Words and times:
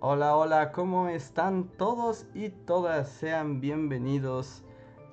Hola, 0.00 0.36
hola, 0.36 0.70
¿cómo 0.70 1.08
están 1.08 1.64
todos 1.76 2.24
y 2.32 2.50
todas? 2.50 3.08
Sean 3.08 3.60
bienvenidos 3.60 4.62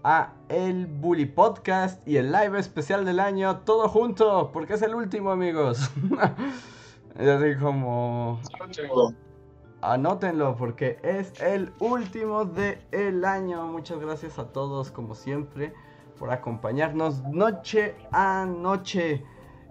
a 0.04 0.34
el 0.48 0.86
Bully 0.86 1.26
Podcast 1.26 2.08
y 2.08 2.18
el 2.18 2.32
live 2.32 2.60
especial 2.60 3.04
del 3.04 3.20
año, 3.20 3.62
todo 3.62 3.90
junto, 3.90 4.52
porque 4.54 4.76
es 4.76 4.84
el 4.84 4.94
último, 4.94 5.32
amigos. 5.32 5.90
así 7.18 7.56
como... 7.60 8.40
Anótenlo 9.82 10.56
porque 10.56 11.00
es 11.02 11.34
el 11.42 11.74
último 11.80 12.46
del 12.46 12.78
el 12.92 13.26
año. 13.26 13.66
Muchas 13.66 13.98
gracias 13.98 14.38
a 14.38 14.54
todos, 14.54 14.92
como 14.92 15.16
siempre, 15.16 15.74
por 16.20 16.30
acompañarnos 16.30 17.24
noche 17.24 17.96
a 18.12 18.46
noche, 18.46 19.26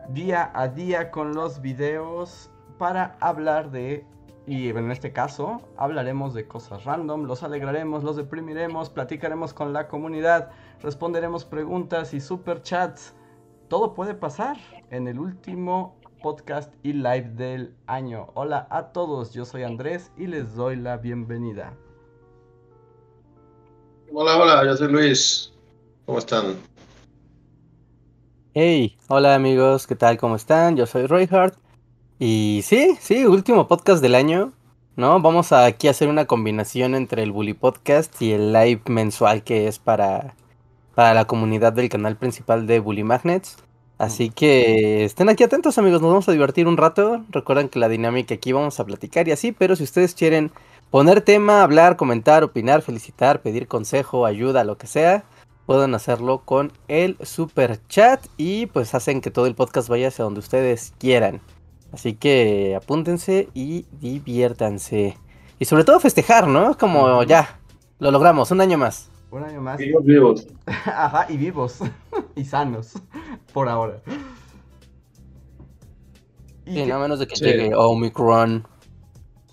día 0.08 0.50
a 0.54 0.66
día 0.66 1.12
con 1.12 1.34
los 1.34 1.60
videos 1.60 2.50
para 2.78 3.16
hablar 3.20 3.70
de 3.70 4.04
y 4.46 4.68
en 4.68 4.90
este 4.90 5.12
caso 5.12 5.62
hablaremos 5.76 6.34
de 6.34 6.46
cosas 6.46 6.84
random, 6.84 7.24
los 7.24 7.42
alegraremos, 7.42 8.04
los 8.04 8.16
deprimiremos, 8.16 8.90
platicaremos 8.90 9.54
con 9.54 9.72
la 9.72 9.88
comunidad, 9.88 10.50
responderemos 10.82 11.44
preguntas 11.44 12.12
y 12.12 12.20
super 12.20 12.62
chats. 12.62 13.14
Todo 13.68 13.94
puede 13.94 14.14
pasar 14.14 14.58
en 14.90 15.08
el 15.08 15.18
último 15.18 15.96
podcast 16.22 16.72
y 16.82 16.92
live 16.92 17.30
del 17.36 17.74
año. 17.86 18.28
Hola 18.34 18.66
a 18.70 18.92
todos, 18.92 19.32
yo 19.32 19.46
soy 19.46 19.62
Andrés 19.62 20.12
y 20.16 20.26
les 20.26 20.54
doy 20.54 20.76
la 20.76 20.98
bienvenida. 20.98 21.74
Hola, 24.12 24.36
hola, 24.36 24.64
yo 24.64 24.76
soy 24.76 24.92
Luis. 24.92 25.54
¿Cómo 26.04 26.18
están? 26.18 26.56
Hey, 28.52 28.98
hola 29.08 29.34
amigos, 29.34 29.86
¿qué 29.86 29.96
tal? 29.96 30.18
¿Cómo 30.18 30.36
están? 30.36 30.76
Yo 30.76 30.84
soy 30.84 31.06
Roy 31.06 31.26
Hart 31.30 31.63
y 32.26 32.62
sí, 32.62 32.96
sí, 33.02 33.26
último 33.26 33.68
podcast 33.68 34.00
del 34.00 34.14
año, 34.14 34.54
¿no? 34.96 35.20
Vamos 35.20 35.52
a 35.52 35.66
aquí 35.66 35.88
a 35.88 35.90
hacer 35.90 36.08
una 36.08 36.24
combinación 36.24 36.94
entre 36.94 37.22
el 37.22 37.32
Bully 37.32 37.52
Podcast 37.52 38.22
y 38.22 38.32
el 38.32 38.50
live 38.50 38.80
mensual 38.86 39.44
que 39.44 39.68
es 39.68 39.78
para, 39.78 40.34
para 40.94 41.12
la 41.12 41.26
comunidad 41.26 41.74
del 41.74 41.90
canal 41.90 42.16
principal 42.16 42.66
de 42.66 42.80
Bully 42.80 43.04
Magnets. 43.04 43.58
Así 43.98 44.30
que 44.30 45.04
estén 45.04 45.28
aquí 45.28 45.44
atentos 45.44 45.76
amigos, 45.76 46.00
nos 46.00 46.12
vamos 46.12 46.26
a 46.26 46.32
divertir 46.32 46.66
un 46.66 46.78
rato. 46.78 47.22
Recuerden 47.28 47.68
que 47.68 47.78
la 47.78 47.90
dinámica 47.90 48.36
aquí 48.36 48.52
vamos 48.52 48.80
a 48.80 48.86
platicar 48.86 49.28
y 49.28 49.32
así, 49.32 49.52
pero 49.52 49.76
si 49.76 49.84
ustedes 49.84 50.14
quieren 50.14 50.50
poner 50.90 51.20
tema, 51.20 51.62
hablar, 51.62 51.98
comentar, 51.98 52.42
opinar, 52.42 52.80
felicitar, 52.80 53.42
pedir 53.42 53.68
consejo, 53.68 54.24
ayuda, 54.24 54.64
lo 54.64 54.78
que 54.78 54.86
sea, 54.86 55.24
pueden 55.66 55.94
hacerlo 55.94 56.40
con 56.46 56.72
el 56.88 57.18
super 57.20 57.86
chat 57.88 58.24
y 58.38 58.64
pues 58.64 58.94
hacen 58.94 59.20
que 59.20 59.30
todo 59.30 59.44
el 59.44 59.54
podcast 59.54 59.90
vaya 59.90 60.08
hacia 60.08 60.24
donde 60.24 60.40
ustedes 60.40 60.94
quieran. 60.98 61.42
Así 61.94 62.14
que 62.14 62.74
apúntense 62.74 63.48
y 63.54 63.86
diviértanse. 63.92 65.16
Y 65.60 65.64
sobre 65.64 65.84
todo 65.84 66.00
festejar, 66.00 66.48
¿no? 66.48 66.76
Como 66.76 67.22
ya, 67.22 67.60
lo 68.00 68.10
logramos, 68.10 68.50
un 68.50 68.60
año 68.60 68.76
más. 68.76 69.12
Un 69.30 69.44
año 69.44 69.60
más. 69.60 69.78
Vivos, 69.78 70.04
vivos. 70.04 70.46
Ajá, 70.66 71.26
y 71.28 71.36
vivos. 71.36 71.78
y 72.34 72.44
sanos. 72.44 72.94
Por 73.52 73.68
ahora. 73.68 74.02
Y 76.66 76.74
sí, 76.74 76.86
no 76.86 76.98
menos 76.98 77.20
de 77.20 77.28
que 77.28 77.36
llegue 77.36 77.72
Omicron. 77.76 78.66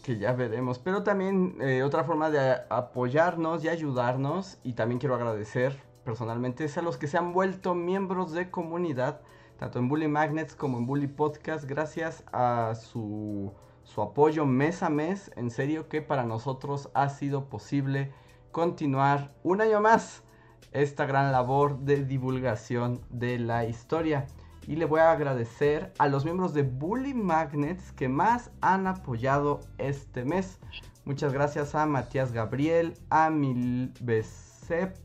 Que 0.02 0.18
ya 0.18 0.34
veremos. 0.34 0.80
Pero 0.80 1.04
también 1.04 1.58
eh, 1.62 1.84
otra 1.84 2.06
forma 2.06 2.32
de 2.32 2.56
apoyarnos 2.72 3.64
y 3.64 3.70
ayudarnos. 3.70 4.58
Y 4.64 4.74
también 4.74 4.98
quiero 4.98 5.14
agradecer 5.14 5.78
personalmente 6.04 6.66
es 6.66 6.78
a 6.78 6.82
los 6.82 6.98
que 6.98 7.08
se 7.08 7.20
han 7.20 7.34
vuelto 7.34 7.76
miembros 7.76 8.32
de 8.32 8.50
comunidad 8.50 9.22
tanto 9.62 9.78
en 9.78 9.88
Bully 9.90 10.08
Magnets 10.08 10.56
como 10.56 10.80
en 10.80 10.88
Bully 10.88 11.06
Podcast, 11.06 11.66
gracias 11.66 12.24
a 12.34 12.74
su, 12.74 13.54
su 13.84 14.02
apoyo 14.02 14.48
mes 14.48 14.82
a 14.82 14.90
mes, 14.90 15.32
en 15.36 15.52
serio 15.52 15.88
que 15.88 16.02
para 16.02 16.24
nosotros 16.24 16.90
ha 16.96 17.10
sido 17.10 17.46
posible 17.48 18.12
continuar 18.52 19.36
un 19.44 19.62
año 19.62 19.80
más 19.80 20.24
esta 20.72 21.06
gran 21.06 21.32
labor 21.32 21.78
de 21.82 22.04
divulgación 22.04 23.02
de 23.12 23.38
la 23.38 23.66
historia. 23.66 24.26
Y 24.66 24.78
le 24.78 24.86
voy 24.86 25.02
a 25.02 25.12
agradecer 25.12 25.94
a 26.00 26.08
los 26.08 26.26
miembros 26.26 26.56
de 26.56 26.64
Bully 26.64 27.14
Magnets 27.14 27.92
que 27.92 28.10
más 28.10 28.50
han 28.62 28.88
apoyado 28.88 29.60
este 29.78 30.26
mes. 30.26 30.60
Muchas 31.06 31.34
gracias 31.34 31.76
a 31.76 31.86
Matías 31.86 32.32
Gabriel, 32.32 32.96
a 33.12 33.30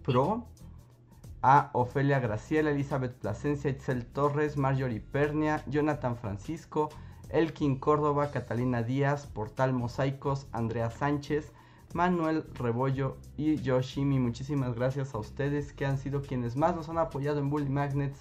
Pro 0.03 0.47
a 1.49 1.71
Ofelia 1.75 2.19
Graciela, 2.19 2.73
Elizabeth 2.73 3.13
Plasencia, 3.13 3.71
Itzel 3.71 4.05
Torres, 4.05 4.57
Marjorie 4.57 4.99
Pernia, 4.99 5.63
Jonathan 5.69 6.17
Francisco, 6.17 6.89
Elkin 7.29 7.79
Córdoba, 7.79 8.33
Catalina 8.33 8.83
Díaz, 8.83 9.29
Portal 9.29 9.73
Mosaicos, 9.73 10.49
Andrea 10.51 10.91
Sánchez, 10.91 11.53
Manuel 11.95 12.47
Rebollo 12.55 13.19
y 13.37 13.63
Yoshimi. 13.63 14.19
Muchísimas 14.19 14.75
gracias 14.75 15.15
a 15.15 15.19
ustedes 15.19 15.73
que 15.73 15.87
han 15.87 15.99
sido 15.99 16.21
quienes 16.21 16.57
más 16.57 16.75
nos 16.75 16.89
han 16.89 16.99
apoyado 16.99 17.39
en 17.39 17.49
Bully 17.49 17.71
Magnets 17.71 18.19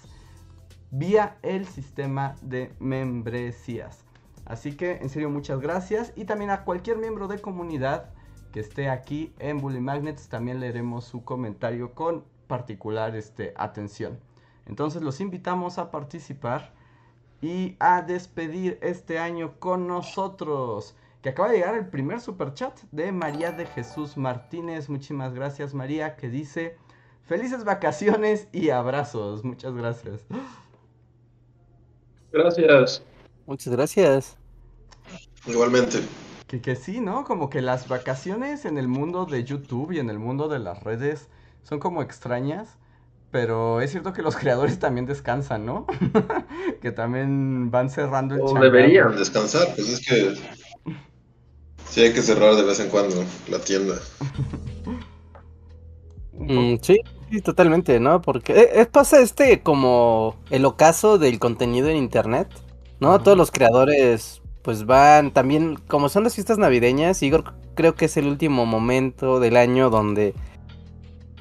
vía 0.92 1.36
el 1.42 1.66
sistema 1.66 2.36
de 2.42 2.76
membresías. 2.78 4.04
Así 4.44 4.76
que 4.76 4.98
en 4.98 5.08
serio 5.08 5.30
muchas 5.30 5.58
gracias 5.58 6.12
y 6.14 6.26
también 6.26 6.50
a 6.52 6.62
cualquier 6.62 6.98
miembro 6.98 7.26
de 7.26 7.40
comunidad 7.40 8.10
que 8.52 8.60
esté 8.60 8.88
aquí 8.88 9.34
en 9.40 9.60
Bully 9.60 9.80
Magnets 9.80 10.28
también 10.28 10.60
leeremos 10.60 11.06
su 11.06 11.24
comentario 11.24 11.92
con 11.92 12.35
particular 12.46 13.16
este, 13.16 13.52
atención. 13.56 14.18
Entonces 14.66 15.02
los 15.02 15.20
invitamos 15.20 15.78
a 15.78 15.90
participar 15.90 16.72
y 17.40 17.76
a 17.78 18.02
despedir 18.02 18.78
este 18.82 19.18
año 19.18 19.58
con 19.58 19.86
nosotros. 19.86 20.96
Que 21.22 21.30
acaba 21.30 21.48
de 21.48 21.56
llegar 21.56 21.74
el 21.74 21.88
primer 21.88 22.20
super 22.20 22.54
chat 22.54 22.78
de 22.92 23.12
María 23.12 23.52
de 23.52 23.66
Jesús 23.66 24.16
Martínez. 24.16 24.88
Muchísimas 24.88 25.34
gracias 25.34 25.74
María 25.74 26.16
que 26.16 26.28
dice 26.28 26.76
felices 27.24 27.64
vacaciones 27.64 28.48
y 28.52 28.70
abrazos. 28.70 29.44
Muchas 29.44 29.74
gracias. 29.74 30.24
Gracias. 32.32 33.02
Muchas 33.46 33.72
gracias. 33.72 34.36
Igualmente. 35.46 36.00
Que, 36.46 36.60
que 36.60 36.76
sí, 36.76 37.00
¿no? 37.00 37.24
Como 37.24 37.50
que 37.50 37.60
las 37.60 37.88
vacaciones 37.88 38.64
en 38.64 38.78
el 38.78 38.88
mundo 38.88 39.26
de 39.26 39.42
YouTube 39.44 39.92
y 39.92 39.98
en 39.98 40.10
el 40.10 40.18
mundo 40.18 40.48
de 40.48 40.58
las 40.58 40.82
redes 40.82 41.28
son 41.68 41.80
como 41.80 42.00
extrañas, 42.00 42.68
pero 43.32 43.80
es 43.80 43.90
cierto 43.90 44.12
que 44.12 44.22
los 44.22 44.36
creadores 44.40 44.78
también 44.78 45.06
descansan, 45.06 45.66
¿no? 45.66 45.86
que 46.80 46.92
también 46.92 47.70
van 47.70 47.90
cerrando 47.90 48.34
el 48.36 48.42
O 48.42 48.54
deberían 48.54 49.16
descansar, 49.16 49.74
pues 49.74 49.88
es 49.88 50.06
que 50.06 50.34
sí 51.88 52.02
hay 52.02 52.12
que 52.12 52.22
cerrar 52.22 52.54
de 52.54 52.62
vez 52.62 52.80
en 52.80 52.88
cuando 52.88 53.16
la 53.48 53.58
tienda. 53.58 53.96
Mm, 56.38 56.74
sí, 56.82 57.00
sí, 57.30 57.40
totalmente, 57.40 57.98
¿no? 57.98 58.20
Porque 58.20 58.52
eh, 58.52 58.70
es, 58.74 58.88
pasa 58.88 59.22
este 59.22 59.62
como 59.62 60.36
el 60.50 60.66
ocaso 60.66 61.16
del 61.16 61.38
contenido 61.38 61.88
en 61.88 61.96
internet, 61.96 62.46
¿no? 63.00 63.18
Todos 63.22 63.38
los 63.38 63.50
creadores 63.50 64.42
pues 64.60 64.84
van 64.84 65.32
también, 65.32 65.76
como 65.88 66.10
son 66.10 66.24
las 66.24 66.34
fiestas 66.34 66.58
navideñas, 66.58 67.22
Igor 67.22 67.54
creo 67.74 67.94
que 67.94 68.04
es 68.04 68.18
el 68.18 68.26
último 68.26 68.66
momento 68.66 69.40
del 69.40 69.56
año 69.56 69.88
donde 69.88 70.34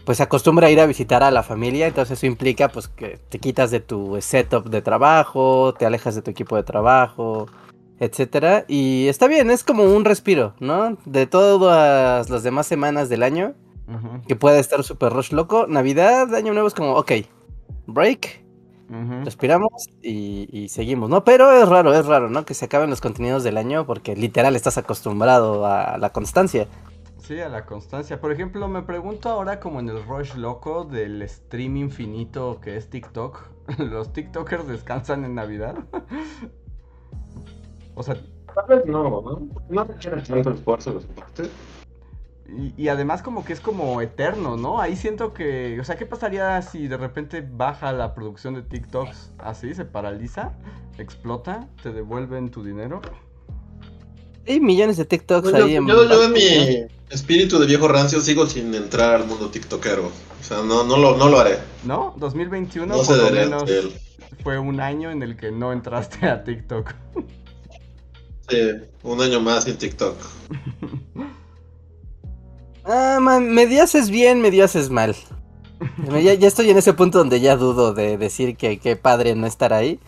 pues 0.06 0.18
se 0.20 0.24
acostumbra 0.24 0.68
a 0.68 0.72
ir 0.72 0.80
a 0.80 0.86
visitar 0.86 1.24
a 1.24 1.32
la 1.32 1.44
familia, 1.44 1.88
entonces 1.88 2.18
eso 2.18 2.28
implica 2.28 2.70
pues 2.70 2.88
que 2.88 3.20
te 3.30 3.40
quitas 3.40 3.72
de 3.72 3.80
tu 3.80 4.18
setup 4.22 4.70
de 4.70 4.82
trabajo, 4.82 5.74
te 5.74 5.86
alejas 5.86 6.16
de 6.16 6.22
tu 6.22 6.32
equipo 6.32 6.56
de 6.56 6.64
trabajo, 6.64 7.48
etcétera, 8.00 8.66
y 8.68 9.08
está 9.08 9.28
bien, 9.28 9.50
es 9.50 9.64
como 9.64 9.84
un 9.84 10.06
respiro, 10.06 10.54
¿no? 10.60 10.98
De 11.06 11.26
todas 11.26 12.30
las 12.30 12.44
demás 12.44 12.68
semanas 12.68 13.10
del 13.10 13.24
año, 13.24 13.54
que 14.28 14.36
puede 14.36 14.60
estar 14.60 14.84
súper 14.84 15.12
rush 15.12 15.32
loco, 15.32 15.66
Navidad, 15.68 16.34
Año 16.36 16.54
Nuevo 16.54 16.68
es 16.68 16.74
como, 16.74 16.94
ok, 16.94 17.12
break, 17.88 18.44
respiramos 19.24 19.90
y, 20.04 20.48
y, 20.52 20.70
seguimos, 20.70 21.10
¿no? 21.10 21.24
Pero 21.24 21.52
es 21.52 21.68
raro, 21.68 21.94
es 21.94 22.06
raro, 22.06 22.30
¿no? 22.30 22.46
Que 22.46 22.54
se 22.54 22.66
acaben 22.66 22.92
los 22.92 23.02
contenidos 23.02 23.44
del 23.44 23.58
año 23.58 23.88
porque 23.88 24.16
literal 24.16 24.56
estás 24.56 24.78
acostumbrado 24.78 25.66
a 25.66 25.98
la 25.98 26.12
constancia. 26.12 26.68
Sí, 27.26 27.40
a 27.40 27.50
la 27.50 27.66
constancia. 27.66 28.22
Por 28.22 28.32
ejemplo, 28.32 28.68
me 28.68 28.84
pregunto 28.84 29.30
ahora 29.30 29.60
como 29.60 29.80
en 29.80 29.90
el 29.90 30.04
rush 30.06 30.36
loco 30.36 30.84
del 30.84 31.28
stream 31.28 31.78
infinito 31.78 32.60
que 32.62 32.78
es 32.78 32.90
TikTok. 32.90 33.40
¿Los 33.80 34.14
TikTokers 34.14 34.68
descansan 34.68 35.26
en 35.26 35.36
Navidad? 35.36 35.76
O 37.98 38.04
sea, 38.04 38.18
Tal 38.54 38.66
vez 38.68 38.86
no, 38.86 39.22
¿no? 39.22 39.48
No 39.70 39.84
requiere 39.86 40.22
tanto 40.22 40.52
esfuerzo 40.52 41.00
parte. 41.16 41.50
y, 42.48 42.74
y 42.76 42.90
además 42.90 43.22
como 43.22 43.46
que 43.46 43.54
es 43.54 43.62
como 43.62 44.02
eterno, 44.02 44.58
¿no? 44.58 44.82
Ahí 44.82 44.98
siento 44.98 45.34
que, 45.34 45.80
o 45.80 45.84
sea, 45.86 45.96
¿qué 45.96 46.06
pasaría 46.06 46.62
si 46.62 46.90
de 46.90 46.98
repente 46.98 47.42
baja 47.42 47.94
la 47.94 48.14
producción 48.14 48.54
de 48.54 48.64
TikToks 48.64 49.32
así, 49.38 49.74
se 49.74 49.86
paraliza, 49.86 50.58
explota, 50.98 51.70
te 51.82 51.94
devuelven 51.94 52.52
tu 52.52 52.64
dinero? 52.66 53.00
Hay 54.46 54.60
millones 54.60 54.98
de 54.98 55.06
TikToks 55.06 55.54
ahí 55.54 55.76
en. 55.78 55.88
yo, 55.88 56.04
yo 56.04 56.24
en 56.24 56.34
mi 56.34 56.88
espíritu 57.10 57.60
de 57.60 57.66
viejo 57.66 57.88
rancio 57.88 58.22
sigo 58.22 58.48
sin 58.48 58.74
entrar 58.74 59.16
al 59.16 59.26
mundo 59.28 59.50
tiktokero. 59.50 60.08
O 60.08 60.44
sea, 60.44 60.58
no, 60.58 60.84
no, 60.84 60.98
lo, 60.98 61.18
no 61.18 61.30
lo 61.30 61.40
haré. 61.40 61.58
¿No? 61.84 62.14
2021 62.18 62.86
No 62.86 63.04
se 63.04 63.14
por 63.14 63.24
lo 63.24 63.32
menos 63.32 63.64
fue 64.44 64.60
un 64.60 64.80
año 64.80 65.10
en 65.10 65.24
el 65.24 65.36
que 65.38 65.52
no 65.52 65.74
entraste 65.74 66.28
a 66.28 66.44
TikTok. 66.44 66.94
Sí, 68.48 68.58
un 69.02 69.20
año 69.22 69.40
más 69.40 69.64
sin 69.64 69.76
TikTok. 69.76 70.16
Ah, 72.88 73.18
man, 73.20 73.52
medio 73.52 73.82
haces 73.82 74.12
bien, 74.12 74.42
medio 74.42 74.64
haces 74.64 74.92
mal. 74.92 75.16
Ya, 76.22 76.36
ya 76.36 76.48
estoy 76.48 76.70
en 76.70 76.78
ese 76.78 76.94
punto 76.94 77.18
donde 77.18 77.40
ya 77.40 77.56
dudo 77.56 77.96
de 77.96 78.16
decir 78.20 78.56
que 78.56 78.78
qué 78.78 78.96
padre 78.96 79.34
no 79.34 79.48
estar 79.48 79.74
ahí. 79.74 80.00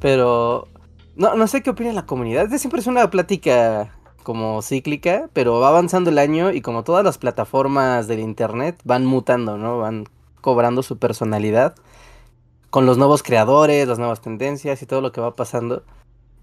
Pero 0.00 0.68
no, 1.16 1.34
no 1.34 1.48
sé 1.48 1.64
qué 1.64 1.70
opina 1.70 1.92
la 1.92 2.06
comunidad. 2.06 2.52
Es 2.52 2.60
siempre 2.60 2.80
es 2.80 2.86
una 2.86 3.10
plática 3.10 3.92
como 4.26 4.60
cíclica, 4.60 5.30
pero 5.34 5.60
va 5.60 5.68
avanzando 5.68 6.10
el 6.10 6.18
año 6.18 6.50
y 6.50 6.60
como 6.60 6.82
todas 6.82 7.04
las 7.04 7.16
plataformas 7.16 8.08
del 8.08 8.18
internet 8.18 8.76
van 8.82 9.06
mutando, 9.06 9.56
¿no? 9.56 9.78
Van 9.78 10.08
cobrando 10.40 10.82
su 10.82 10.98
personalidad 10.98 11.76
con 12.70 12.86
los 12.86 12.98
nuevos 12.98 13.22
creadores, 13.22 13.86
las 13.86 14.00
nuevas 14.00 14.20
tendencias 14.20 14.82
y 14.82 14.86
todo 14.86 15.00
lo 15.00 15.12
que 15.12 15.20
va 15.20 15.36
pasando. 15.36 15.84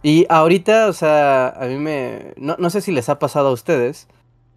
Y 0.02 0.26
ahorita, 0.30 0.88
o 0.88 0.94
sea, 0.94 1.50
a 1.50 1.66
mí 1.66 1.76
me... 1.78 2.34
No, 2.38 2.56
no 2.58 2.70
sé 2.70 2.80
si 2.80 2.94
les 2.94 3.10
ha 3.10 3.20
pasado 3.20 3.50
a 3.50 3.52
ustedes, 3.52 4.08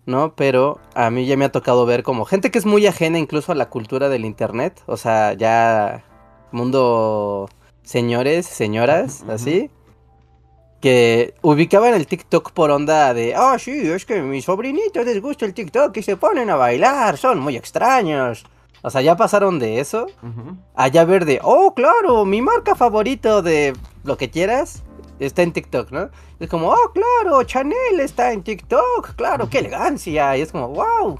¿no? 0.07 0.37
Pero 0.37 0.79
a 0.95 1.11
mí 1.11 1.27
ya 1.27 1.37
me 1.37 1.47
ha 1.47 1.51
tocado 1.51 1.85
ver 1.85 2.05
como 2.05 2.27
gente 2.27 2.53
que 2.53 2.59
es 2.59 2.65
muy 2.65 2.87
ajena 2.87 3.19
incluso 3.19 3.51
a 3.51 3.57
la 3.57 3.71
cultura 3.71 4.09
del 4.09 4.25
internet. 4.25 4.85
O 4.87 4.97
sea, 4.97 5.33
ya 5.33 6.05
mundo 6.53 7.49
señores, 7.83 8.47
señoras, 8.47 9.25
así. 9.29 9.69
Que 10.81 11.35
ubicaban 11.43 11.95
el 11.95 12.07
TikTok 12.07 12.53
por 12.53 12.71
onda 12.71 13.15
de, 13.15 13.35
ah, 13.35 13.59
sí, 13.59 13.73
es 13.73 14.05
que 14.05 14.19
a 14.19 14.23
mis 14.23 14.45
sobrinitos 14.45 15.05
les 15.05 15.21
gusta 15.23 15.47
el 15.47 15.55
TikTok 15.55 15.97
y 15.97 16.03
se 16.03 16.17
ponen 16.17 16.51
a 16.51 16.57
bailar, 16.57 17.17
son 17.17 17.41
muy 17.41 17.57
extraños. 17.57 18.45
O 18.83 18.91
sea, 18.91 19.01
ya 19.01 19.17
pasaron 19.17 19.59
de 19.59 19.81
eso 19.81 20.07
Ujú. 20.23 20.57
a 20.75 20.89
ya 20.89 21.05
ver 21.05 21.25
de, 21.25 21.41
oh, 21.43 21.75
claro, 21.75 22.25
mi 22.25 22.43
marca 22.43 22.75
favorito 22.75 23.43
de 23.43 23.73
lo 24.05 24.17
que 24.17 24.31
quieras 24.31 24.83
está 25.19 25.43
en 25.43 25.53
TikTok, 25.53 25.91
¿no? 25.91 26.11
Es 26.39 26.49
como, 26.51 26.69
oh, 26.69 26.93
claro, 26.93 27.43
Chanel 27.45 27.99
está 27.99 28.33
en 28.33 28.43
TikTok, 28.43 29.17
claro, 29.17 29.49
qué 29.49 29.59
elegancia. 29.61 30.37
Y 30.37 30.43
es 30.43 30.53
como, 30.53 30.69
wow, 30.69 31.19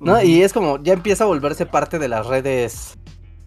¿no? 0.00 0.22
Y 0.22 0.42
es 0.42 0.52
como, 0.52 0.80
ya 0.82 0.92
empieza 0.92 1.24
a 1.24 1.26
volverse 1.26 1.64
parte 1.64 1.98
de 1.98 2.08
las 2.08 2.26
redes 2.26 2.98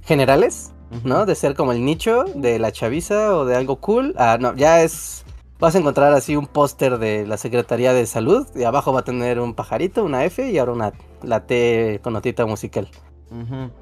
generales, 0.01 0.71
¿no? 1.03 1.25
De 1.25 1.35
ser 1.35 1.55
como 1.55 1.71
el 1.71 1.85
nicho 1.85 2.25
de 2.35 2.57
la 2.59 2.71
chaviza 2.71 3.35
o 3.35 3.45
de 3.45 3.55
algo 3.55 3.77
cool. 3.77 4.15
Ah, 4.17 4.37
no, 4.41 4.55
ya 4.55 4.81
es. 4.83 5.23
Vas 5.61 5.75
a 5.75 5.77
encontrar 5.77 6.11
así 6.13 6.35
un 6.35 6.47
póster 6.47 6.97
de 6.97 7.27
la 7.27 7.37
Secretaría 7.37 7.93
de 7.93 8.07
Salud 8.07 8.47
y 8.55 8.63
abajo 8.63 8.91
va 8.93 9.01
a 9.01 9.03
tener 9.03 9.39
un 9.39 9.53
pajarito, 9.53 10.03
una 10.03 10.25
F 10.25 10.49
y 10.49 10.57
ahora 10.57 10.71
una 10.71 10.93
la 11.21 11.45
T 11.45 11.99
con 12.03 12.13
notita 12.13 12.47
musical. 12.47 12.89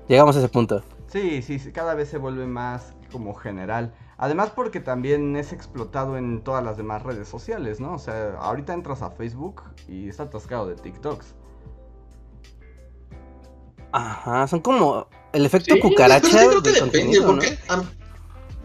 Llegamos 0.09 0.35
a 0.35 0.39
ese 0.39 0.49
punto. 0.49 0.83
Sí, 1.07 1.41
sí, 1.41 1.57
sí, 1.57 1.71
cada 1.71 1.95
vez 1.95 2.09
se 2.09 2.17
vuelve 2.17 2.45
más 2.47 2.93
como 3.13 3.33
general. 3.33 3.93
Además 4.17 4.51
porque 4.53 4.81
también 4.81 5.37
es 5.37 5.53
explotado 5.53 6.17
en 6.17 6.43
todas 6.43 6.61
las 6.65 6.75
demás 6.75 7.01
redes 7.03 7.29
sociales, 7.29 7.79
¿no? 7.79 7.93
O 7.93 7.99
sea, 7.99 8.33
ahorita 8.39 8.73
entras 8.73 9.01
a 9.01 9.11
Facebook 9.11 9.63
y 9.87 10.09
está 10.09 10.23
atascado 10.23 10.67
de 10.67 10.75
TikToks. 10.75 11.33
Ajá, 13.93 14.47
son 14.47 14.59
como 14.59 15.07
el 15.31 15.45
efecto 15.45 15.75
Sí, 15.75 15.79
cucaracha 15.79 16.27
pero 16.29 16.49
creo 16.49 16.61
que 16.61 16.71
del 16.71 16.91
depende, 16.91 17.19
¿no? 17.21 17.25
porque 17.25 17.57
a, 17.69 17.83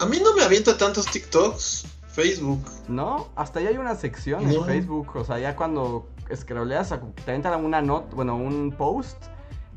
a 0.00 0.06
mí 0.06 0.19
no 0.22 0.34
me 0.34 0.43
avienta 0.43 0.76
tantos 0.76 1.06
TikToks 1.06 1.94
Facebook. 2.14 2.62
¿No? 2.88 3.28
Hasta 3.37 3.61
ya 3.61 3.69
hay 3.70 3.76
una 3.76 3.94
sección 3.94 4.44
No. 4.44 4.50
en 4.61 4.64
Facebook, 4.64 5.11
o 5.16 5.25
sea, 5.25 5.38
ya 5.38 5.56
cuando 5.56 6.08
scrolleas, 6.34 6.93
a- 6.93 7.00
te 7.00 7.31
aventan 7.31 7.64
una 7.64 7.82
nota, 7.82 8.14
bueno, 8.14 8.37
un 8.37 8.72
post 8.76 9.22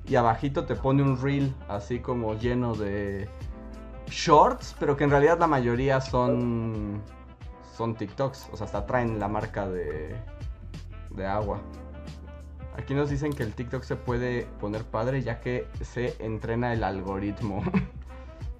y 0.06 0.16
abajito 0.16 0.66
te 0.66 0.75
pone 0.75 1.04
un 1.04 1.22
reel 1.22 1.54
así 1.68 2.00
como 2.00 2.34
lleno 2.36 2.74
de 2.75 3.28
shorts, 4.07 4.75
pero 4.80 4.95
que 4.95 5.04
en 5.04 5.10
realidad 5.10 5.38
la 5.39 5.48
mayoría 5.48 6.00
son 6.00 7.01
son 7.75 7.94
TikToks, 7.95 8.50
o 8.54 8.57
sea, 8.57 8.66
hasta 8.66 8.86
traen 8.86 9.19
la 9.19 9.28
marca 9.28 9.68
de 9.68 10.16
de 11.12 11.25
agua. 11.25 11.60
Aquí 12.78 12.94
nos 12.94 13.10
dicen 13.10 13.34
que 13.34 13.42
el 13.44 13.54
TikTok 13.54 13.81
se 13.84 13.95
puede 13.95 14.44
poner 14.60 14.84
padre 14.84 15.24
ya 15.24 15.39
que 15.42 15.68
se 15.81 16.16
entrena 16.19 16.74
el 16.74 16.84
algoritmo. 16.84 17.63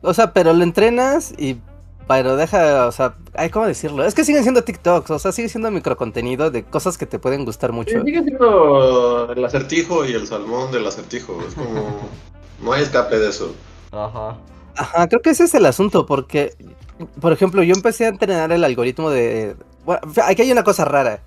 O 0.04 0.14
sea, 0.14 0.32
pero 0.32 0.54
lo 0.54 0.64
entrenas 0.64 1.34
y. 1.40 1.60
Pero 2.08 2.38
deja, 2.38 2.88
o 2.88 2.92
sea, 2.92 3.16
ay, 3.34 3.50
¿cómo 3.50 3.66
decirlo? 3.66 4.06
Es 4.06 4.16
que 4.16 4.24
siguen 4.24 4.44
siendo 4.44 4.64
TikToks, 4.64 5.12
o 5.12 5.20
sea, 5.20 5.32
sigue 5.32 5.50
siendo 5.50 5.70
microcontenido 5.72 6.50
de 6.52 6.64
cosas 6.64 6.98
que 6.98 7.06
te 7.06 7.20
pueden 7.20 7.44
gustar 7.44 7.74
mucho. 7.74 8.02
Sigue 8.04 8.24
siendo 8.24 9.32
el 9.34 9.44
acertijo 9.44 10.06
y 10.06 10.14
el 10.14 10.26
salmón 10.26 10.72
del 10.72 10.88
acertijo. 10.88 11.38
Es 11.48 11.54
como. 11.56 12.10
No 12.60 12.74
hay 12.74 12.82
escape 12.82 13.20
de 13.20 13.30
eso. 13.30 13.54
Ajá. 13.92 14.36
Ajá, 14.76 15.08
creo 15.08 15.22
que 15.22 15.32
ese 15.32 15.44
es 15.44 15.54
el 15.54 15.66
asunto, 15.66 16.06
porque, 16.06 16.54
por 17.20 17.32
ejemplo, 17.32 17.64
yo 17.64 17.74
empecé 17.74 18.06
a 18.06 18.10
entrenar 18.10 18.52
el 18.52 18.64
algoritmo 18.64 19.10
de... 19.10 19.56
Bueno, 19.86 20.02
aquí 20.24 20.42
hay 20.42 20.52
una 20.52 20.64
cosa 20.64 20.86
rara, 20.86 21.22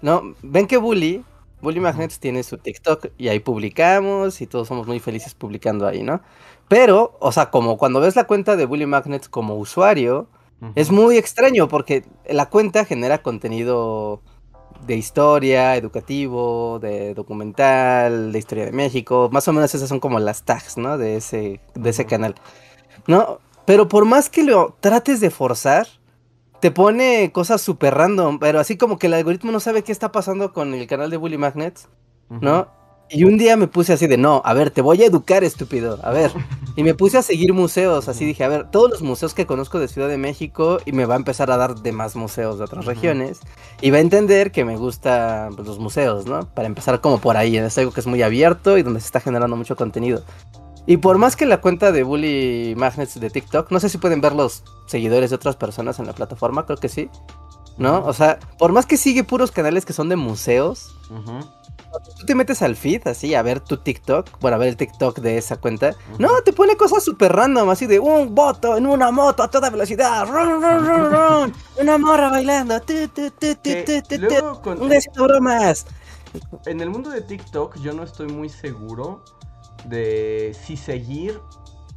¿no? 0.00 0.34
Ven 0.42 0.66
que 0.66 0.76
Bully, 0.76 1.24
Bully 1.60 1.80
Magnets 1.80 2.18
tiene 2.18 2.42
su 2.42 2.58
TikTok 2.58 3.06
y 3.18 3.28
ahí 3.28 3.40
publicamos 3.40 4.40
y 4.40 4.46
todos 4.46 4.68
somos 4.68 4.86
muy 4.86 5.00
felices 5.00 5.34
publicando 5.34 5.86
ahí, 5.86 6.02
¿no? 6.02 6.20
Pero, 6.72 7.18
o 7.20 7.32
sea, 7.32 7.50
como 7.50 7.76
cuando 7.76 8.00
ves 8.00 8.16
la 8.16 8.24
cuenta 8.24 8.56
de 8.56 8.64
Bully 8.64 8.86
Magnets 8.86 9.28
como 9.28 9.56
usuario, 9.56 10.28
es 10.74 10.90
muy 10.90 11.18
extraño 11.18 11.68
porque 11.68 12.02
la 12.26 12.48
cuenta 12.48 12.86
genera 12.86 13.20
contenido 13.20 14.22
de 14.86 14.96
historia, 14.96 15.76
educativo, 15.76 16.78
de 16.80 17.12
documental, 17.12 18.32
de 18.32 18.38
historia 18.38 18.64
de 18.64 18.72
México. 18.72 19.28
Más 19.30 19.46
o 19.48 19.52
menos 19.52 19.74
esas 19.74 19.86
son 19.86 20.00
como 20.00 20.18
las 20.18 20.44
tags, 20.44 20.78
¿no? 20.78 20.96
De 20.96 21.16
ese, 21.16 21.60
de 21.74 21.90
ese 21.90 22.06
canal. 22.06 22.36
¿No? 23.06 23.40
Pero 23.66 23.86
por 23.86 24.06
más 24.06 24.30
que 24.30 24.42
lo 24.42 24.74
trates 24.80 25.20
de 25.20 25.28
forzar, 25.28 25.86
te 26.60 26.70
pone 26.70 27.32
cosas 27.32 27.60
súper 27.60 27.92
random. 27.92 28.38
Pero 28.38 28.60
así 28.60 28.78
como 28.78 28.98
que 28.98 29.08
el 29.08 29.14
algoritmo 29.14 29.52
no 29.52 29.60
sabe 29.60 29.84
qué 29.84 29.92
está 29.92 30.10
pasando 30.10 30.54
con 30.54 30.72
el 30.72 30.86
canal 30.86 31.10
de 31.10 31.18
Bully 31.18 31.36
Magnets. 31.36 31.90
¿no? 32.30 32.68
Y 33.14 33.24
un 33.24 33.36
día 33.36 33.58
me 33.58 33.68
puse 33.68 33.92
así 33.92 34.06
de, 34.06 34.16
no, 34.16 34.40
a 34.42 34.54
ver, 34.54 34.70
te 34.70 34.80
voy 34.80 35.02
a 35.02 35.06
educar, 35.06 35.44
estúpido, 35.44 35.98
a 36.02 36.10
ver. 36.10 36.32
Y 36.74 36.82
me 36.82 36.94
puse 36.94 37.18
a 37.18 37.22
seguir 37.22 37.52
museos, 37.52 38.08
así 38.08 38.24
dije, 38.24 38.44
a 38.44 38.48
ver, 38.48 38.70
todos 38.70 38.90
los 38.90 39.02
museos 39.02 39.34
que 39.34 39.44
conozco 39.44 39.78
de 39.78 39.88
Ciudad 39.88 40.08
de 40.08 40.16
México 40.16 40.78
y 40.86 40.92
me 40.92 41.04
va 41.04 41.14
a 41.14 41.18
empezar 41.18 41.50
a 41.50 41.58
dar 41.58 41.74
de 41.74 41.92
más 41.92 42.16
museos 42.16 42.56
de 42.56 42.64
otras 42.64 42.86
regiones. 42.86 43.40
Y 43.82 43.90
va 43.90 43.98
a 43.98 44.00
entender 44.00 44.50
que 44.50 44.64
me 44.64 44.78
gustan 44.78 45.54
pues, 45.54 45.68
los 45.68 45.78
museos, 45.78 46.24
¿no? 46.24 46.48
Para 46.54 46.66
empezar 46.66 47.02
como 47.02 47.18
por 47.18 47.36
ahí, 47.36 47.58
es 47.58 47.76
algo 47.76 47.92
que 47.92 48.00
es 48.00 48.06
muy 48.06 48.22
abierto 48.22 48.78
y 48.78 48.82
donde 48.82 49.00
se 49.00 49.06
está 49.06 49.20
generando 49.20 49.54
mucho 49.54 49.76
contenido. 49.76 50.24
Y 50.86 50.96
por 50.96 51.18
más 51.18 51.36
que 51.36 51.44
la 51.44 51.60
cuenta 51.60 51.92
de 51.92 52.04
Bully 52.04 52.74
Magnets 52.76 53.20
de 53.20 53.28
TikTok, 53.28 53.70
no 53.70 53.78
sé 53.78 53.90
si 53.90 53.98
pueden 53.98 54.22
ver 54.22 54.32
los 54.32 54.64
seguidores 54.86 55.28
de 55.28 55.36
otras 55.36 55.56
personas 55.56 55.98
en 55.98 56.06
la 56.06 56.14
plataforma, 56.14 56.64
creo 56.64 56.78
que 56.78 56.88
sí. 56.88 57.10
¿No? 57.76 58.04
O 58.06 58.12
sea, 58.14 58.38
por 58.58 58.72
más 58.72 58.86
que 58.86 58.96
sigue 58.96 59.24
puros 59.24 59.50
canales 59.50 59.84
que 59.84 59.92
son 59.92 60.08
de 60.08 60.16
museos, 60.16 60.94
Ujú. 61.10 61.40
Tú 62.18 62.26
te 62.26 62.34
metes 62.34 62.62
al 62.62 62.76
feed 62.76 63.06
así 63.08 63.34
a 63.34 63.42
ver 63.42 63.60
tu 63.60 63.76
TikTok, 63.78 64.38
bueno, 64.40 64.56
a 64.56 64.58
ver 64.58 64.68
el 64.68 64.76
TikTok 64.76 65.18
de 65.20 65.38
esa 65.38 65.56
cuenta. 65.56 65.94
No, 66.18 66.28
te 66.44 66.52
pone 66.52 66.76
cosas 66.76 67.02
súper 67.04 67.32
random, 67.32 67.70
así 67.70 67.86
de 67.86 67.98
un 67.98 68.34
voto 68.34 68.76
en 68.76 68.86
una 68.86 69.10
moto 69.10 69.42
a 69.42 69.50
toda 69.50 69.70
velocidad. 69.70 70.26
Run, 70.26 70.62
run, 70.62 70.86
run, 70.86 71.10
run, 71.12 71.54
una 71.80 71.98
morra 71.98 72.30
bailando. 72.30 72.80
tu, 72.80 73.08
tu, 73.08 73.30
tu, 73.30 74.16
luego 74.18 74.62
con- 74.62 74.80
Un 74.82 74.90
bromas. 75.14 75.86
En 76.66 76.80
el 76.80 76.90
mundo 76.90 77.10
de 77.10 77.20
TikTok 77.20 77.78
yo 77.80 77.92
no 77.92 78.02
estoy 78.02 78.28
muy 78.28 78.48
seguro 78.48 79.22
de 79.84 80.56
si 80.64 80.76
seguir 80.76 81.40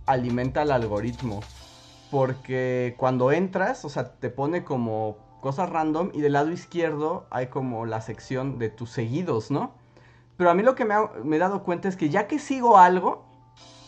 alimenta 0.06 0.62
al 0.62 0.72
algoritmo. 0.72 1.42
Porque 2.12 2.96
cuando 2.98 3.32
entras, 3.32 3.84
o 3.86 3.90
sea, 3.90 4.12
te 4.14 4.30
pone 4.30 4.64
como 4.64 5.18
cosas 5.42 5.70
random 5.70 6.12
y 6.14 6.22
del 6.22 6.34
lado 6.34 6.52
izquierdo 6.52 7.26
hay 7.30 7.48
como 7.48 7.86
la 7.86 8.02
sección 8.02 8.58
de 8.58 8.70
tus 8.70 8.90
seguidos, 8.92 9.52
¿no? 9.52 9.74
Pero 10.38 10.50
a 10.50 10.54
mí 10.54 10.64
lo 10.64 10.76
que 10.76 10.86
me, 10.86 10.94
ha- 10.94 11.12
me 11.24 11.38
he 11.38 11.40
dado 11.40 11.64
cuenta 11.64 11.88
es 11.88 11.96
que 11.96 12.10
ya 12.10 12.28
que 12.28 12.40
sigo 12.40 12.78
algo, 12.78 13.26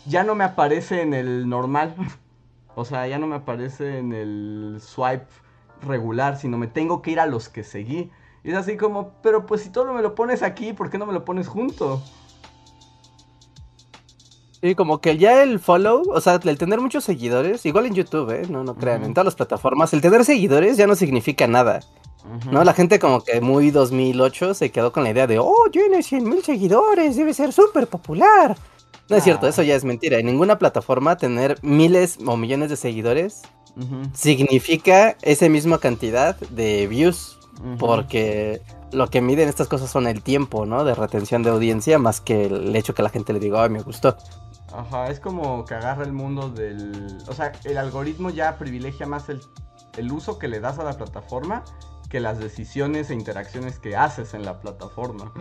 ya 0.05 0.23
no 0.23 0.35
me 0.35 0.43
aparece 0.43 1.01
en 1.01 1.13
el 1.13 1.47
normal. 1.49 1.95
o 2.75 2.85
sea, 2.85 3.07
ya 3.07 3.17
no 3.19 3.27
me 3.27 3.35
aparece 3.35 3.97
en 3.99 4.13
el 4.13 4.77
swipe 4.81 5.27
regular, 5.81 6.37
sino 6.37 6.57
me 6.57 6.67
tengo 6.67 7.01
que 7.01 7.11
ir 7.11 7.19
a 7.19 7.25
los 7.25 7.49
que 7.49 7.63
seguí. 7.63 8.11
Y 8.43 8.51
es 8.51 8.55
así 8.57 8.77
como, 8.77 9.11
pero 9.21 9.45
pues 9.45 9.61
si 9.61 9.69
todo 9.71 9.93
me 9.93 10.01
lo 10.01 10.15
pones 10.15 10.41
aquí, 10.41 10.73
¿por 10.73 10.89
qué 10.89 10.97
no 10.97 11.05
me 11.05 11.13
lo 11.13 11.25
pones 11.25 11.47
junto? 11.47 12.01
Y 14.61 14.73
como 14.73 15.01
que 15.01 15.17
ya 15.17 15.43
el 15.43 15.59
follow, 15.59 16.03
o 16.11 16.19
sea, 16.19 16.39
el 16.43 16.57
tener 16.57 16.81
muchos 16.81 17.03
seguidores, 17.03 17.65
igual 17.65 17.85
en 17.85 17.93
YouTube, 17.93 18.31
¿eh? 18.31 18.47
No, 18.49 18.63
no 18.63 18.75
crean, 18.75 19.03
en 19.03 19.13
todas 19.13 19.25
las 19.25 19.35
plataformas, 19.35 19.93
el 19.93 20.01
tener 20.01 20.25
seguidores 20.25 20.77
ya 20.77 20.87
no 20.87 20.95
significa 20.95 21.45
nada. 21.45 21.81
¿No? 22.51 22.63
La 22.63 22.73
gente 22.73 22.99
como 22.99 23.23
que 23.23 23.39
muy 23.41 23.71
2008 23.71 24.53
se 24.53 24.71
quedó 24.71 24.91
con 24.91 25.03
la 25.03 25.11
idea 25.11 25.27
de, 25.27 25.39
oh, 25.39 25.69
tiene 25.71 26.03
100 26.03 26.27
mil 26.27 26.43
seguidores, 26.43 27.15
debe 27.15 27.33
ser 27.33 27.53
súper 27.53 27.87
popular. 27.87 28.55
No 29.09 29.15
es 29.15 29.23
cierto, 29.23 29.45
Ah. 29.45 29.49
eso 29.49 29.63
ya 29.63 29.75
es 29.75 29.85
mentira. 29.85 30.19
En 30.19 30.25
ninguna 30.25 30.59
plataforma 30.59 31.15
tener 31.17 31.57
miles 31.61 32.17
o 32.25 32.35
millones 32.35 32.69
de 32.69 32.75
seguidores 32.75 33.43
significa 34.13 35.15
esa 35.21 35.47
misma 35.49 35.79
cantidad 35.79 36.35
de 36.49 36.87
views. 36.87 37.33
Porque 37.79 38.61
lo 38.91 39.07
que 39.09 39.19
miden 39.21 39.49
estas 39.49 39.67
cosas 39.67 39.89
son 39.89 40.05
el 40.05 40.21
tiempo, 40.21 40.65
¿no? 40.67 40.83
De 40.83 40.93
retención 40.93 41.41
de 41.41 41.49
audiencia, 41.49 41.97
más 41.97 42.21
que 42.21 42.45
el 42.45 42.75
hecho 42.75 42.93
que 42.93 43.01
la 43.01 43.09
gente 43.09 43.33
le 43.33 43.39
diga, 43.39 43.63
ay, 43.63 43.69
me 43.69 43.81
gustó. 43.81 44.15
Ajá, 44.71 45.07
es 45.09 45.19
como 45.19 45.65
que 45.65 45.73
agarra 45.73 46.03
el 46.03 46.13
mundo 46.13 46.49
del... 46.49 47.17
O 47.27 47.33
sea, 47.33 47.51
el 47.63 47.77
algoritmo 47.79 48.29
ya 48.29 48.57
privilegia 48.57 49.07
más 49.07 49.29
el, 49.29 49.41
el 49.97 50.11
uso 50.11 50.37
que 50.37 50.47
le 50.47 50.59
das 50.59 50.77
a 50.77 50.83
la 50.83 50.93
plataforma 50.93 51.63
que 52.09 52.19
las 52.19 52.39
decisiones 52.39 53.09
e 53.09 53.13
interacciones 53.13 53.79
que 53.79 53.95
haces 53.95 54.33
en 54.33 54.45
la 54.45 54.59
plataforma. 54.59 55.33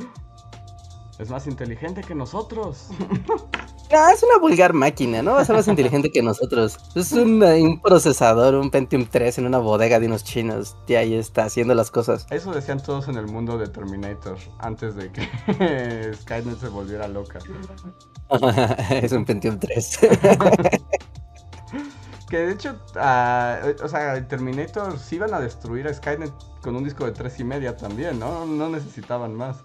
Es 1.18 1.30
más 1.30 1.46
inteligente 1.46 2.02
que 2.02 2.14
nosotros. 2.14 2.88
Ah, 3.92 4.10
es 4.12 4.20
una 4.22 4.38
vulgar 4.38 4.72
máquina, 4.72 5.22
¿no? 5.22 5.34
Va 5.34 5.42
a 5.42 5.44
ser 5.44 5.54
más 5.54 5.68
inteligente 5.68 6.10
que 6.10 6.20
nosotros. 6.20 6.76
Es 6.96 7.12
un 7.12 7.80
procesador, 7.80 8.56
un 8.56 8.70
Pentium 8.70 9.06
3 9.06 9.38
en 9.38 9.46
una 9.46 9.58
bodega 9.58 10.00
de 10.00 10.06
unos 10.06 10.24
chinos. 10.24 10.76
Y 10.88 10.94
ahí 10.94 11.14
está 11.14 11.44
haciendo 11.44 11.72
las 11.72 11.92
cosas. 11.92 12.26
Eso 12.30 12.52
decían 12.52 12.82
todos 12.82 13.06
en 13.06 13.14
el 13.14 13.26
mundo 13.26 13.58
de 13.58 13.68
Terminator 13.68 14.38
antes 14.58 14.96
de 14.96 15.12
que 15.12 16.12
Skynet 16.20 16.58
se 16.58 16.68
volviera 16.68 17.06
loca. 17.06 17.38
es 18.90 19.12
un 19.12 19.24
Pentium 19.24 19.58
3. 19.58 20.00
Que 22.28 22.38
de 22.38 22.52
hecho, 22.52 22.76
ah, 22.96 23.60
o 23.82 23.88
sea, 23.88 24.26
Terminator 24.26 24.98
sí 24.98 25.16
iban 25.16 25.32
a 25.32 25.40
destruir 25.40 25.86
a 25.86 25.94
Skynet 25.94 26.32
con 26.60 26.74
un 26.74 26.82
disco 26.82 27.04
de 27.04 27.12
tres 27.12 27.38
y 27.38 27.44
media 27.44 27.76
también, 27.76 28.18
¿no? 28.18 28.44
No 28.44 28.68
necesitaban 28.68 29.34
más. 29.34 29.58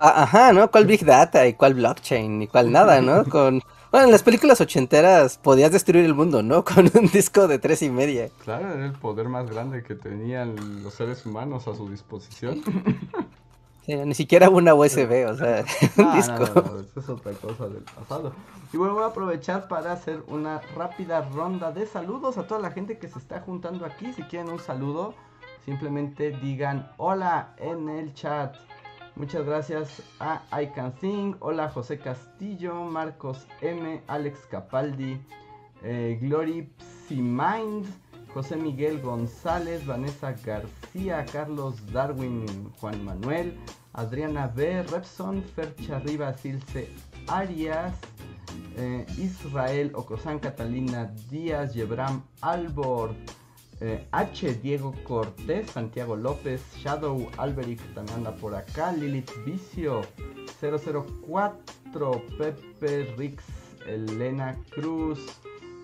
Ah, 0.00 0.22
Ajá, 0.22 0.52
¿no? 0.52 0.70
¿Cuál 0.70 0.86
Big 0.86 1.04
Data 1.04 1.46
y 1.46 1.54
cuál 1.54 1.74
blockchain 1.74 2.42
y 2.42 2.48
cuál 2.48 2.72
nada, 2.72 3.00
¿no? 3.00 3.24
Con... 3.28 3.62
Bueno, 3.92 4.06
en 4.06 4.12
las 4.12 4.22
películas 4.22 4.60
ochenteras 4.60 5.36
podías 5.38 5.72
destruir 5.72 6.04
el 6.04 6.14
mundo, 6.14 6.42
¿no? 6.42 6.64
Con 6.64 6.90
un 6.94 7.06
disco 7.08 7.46
de 7.46 7.58
tres 7.58 7.82
y 7.82 7.90
media. 7.90 8.30
Claro, 8.42 8.72
era 8.72 8.86
el 8.86 8.92
poder 8.92 9.28
más 9.28 9.48
grande 9.50 9.82
que 9.82 9.94
tenían 9.94 10.82
los 10.82 10.94
seres 10.94 11.24
humanos 11.26 11.68
a 11.68 11.74
su 11.74 11.88
disposición. 11.88 12.62
Sí, 13.90 13.96
ni 14.06 14.14
siquiera 14.14 14.50
una 14.50 14.74
USB, 14.74 15.26
o 15.28 15.34
sea, 15.36 15.64
un 15.96 16.06
Ah, 16.06 16.16
disco. 16.16 16.38
no, 16.38 16.54
no, 16.54 16.62
no, 16.62 16.80
eso 16.80 17.00
es 17.00 17.08
otra 17.08 17.32
cosa 17.32 17.68
del 17.68 17.82
pasado. 17.84 18.32
Y 18.72 18.76
bueno, 18.76 18.94
voy 18.94 19.04
a 19.04 19.08
aprovechar 19.08 19.68
para 19.68 19.92
hacer 19.92 20.22
una 20.28 20.60
rápida 20.76 21.22
ronda 21.30 21.72
de 21.72 21.86
saludos 21.86 22.38
a 22.38 22.46
toda 22.46 22.60
la 22.60 22.70
gente 22.70 22.98
que 22.98 23.08
se 23.08 23.18
está 23.18 23.40
juntando 23.40 23.84
aquí. 23.84 24.12
Si 24.12 24.22
quieren 24.22 24.50
un 24.50 24.60
saludo, 24.60 25.14
simplemente 25.64 26.30
digan 26.30 26.90
hola 26.96 27.54
en 27.58 27.88
el 27.88 28.14
chat. 28.14 28.56
Muchas 29.16 29.44
gracias 29.44 30.02
a 30.20 30.42
I 30.62 30.68
Can 30.68 30.94
Sing, 31.00 31.36
hola 31.40 31.68
José 31.68 31.98
Castillo, 31.98 32.84
Marcos 32.84 33.46
M, 33.60 34.02
Alex 34.06 34.46
Capaldi, 34.48 35.20
eh, 35.82 36.18
Glory 36.22 36.72
Psimind, 36.78 37.86
José 38.32 38.56
Miguel 38.56 39.00
González, 39.02 39.84
Vanessa 39.84 40.32
García, 40.44 41.26
Carlos 41.30 41.74
Darwin, 41.92 42.70
Juan 42.80 43.04
Manuel, 43.04 43.58
Adriana 43.92 44.46
B, 44.46 44.82
Repson, 44.84 45.42
Fercha 45.42 45.98
Rivas, 46.00 46.44
Ilse 46.44 46.88
Arias, 47.28 47.94
eh, 48.76 49.04
Israel 49.18 49.92
Ocosán, 49.94 50.38
Catalina 50.38 51.12
Díaz, 51.30 51.74
Yebram 51.74 52.22
Albor, 52.40 53.14
eh, 53.80 54.06
H. 54.12 54.54
Diego 54.54 54.94
Cortés, 55.04 55.70
Santiago 55.70 56.16
López, 56.16 56.62
Shadow 56.76 57.28
Alberic 57.38 57.80
también 57.94 58.18
anda 58.18 58.34
por 58.36 58.54
acá, 58.54 58.92
Lilith 58.92 59.30
Vicio, 59.44 60.02
004, 60.60 62.22
Pepe 62.38 63.14
Rix, 63.16 63.42
Elena 63.86 64.56
Cruz, 64.70 65.18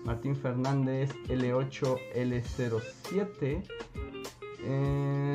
Martín 0.05 0.35
Fernández, 0.35 1.09
L8, 1.27 1.97
L07, 2.15 3.63
eh, 4.59 5.26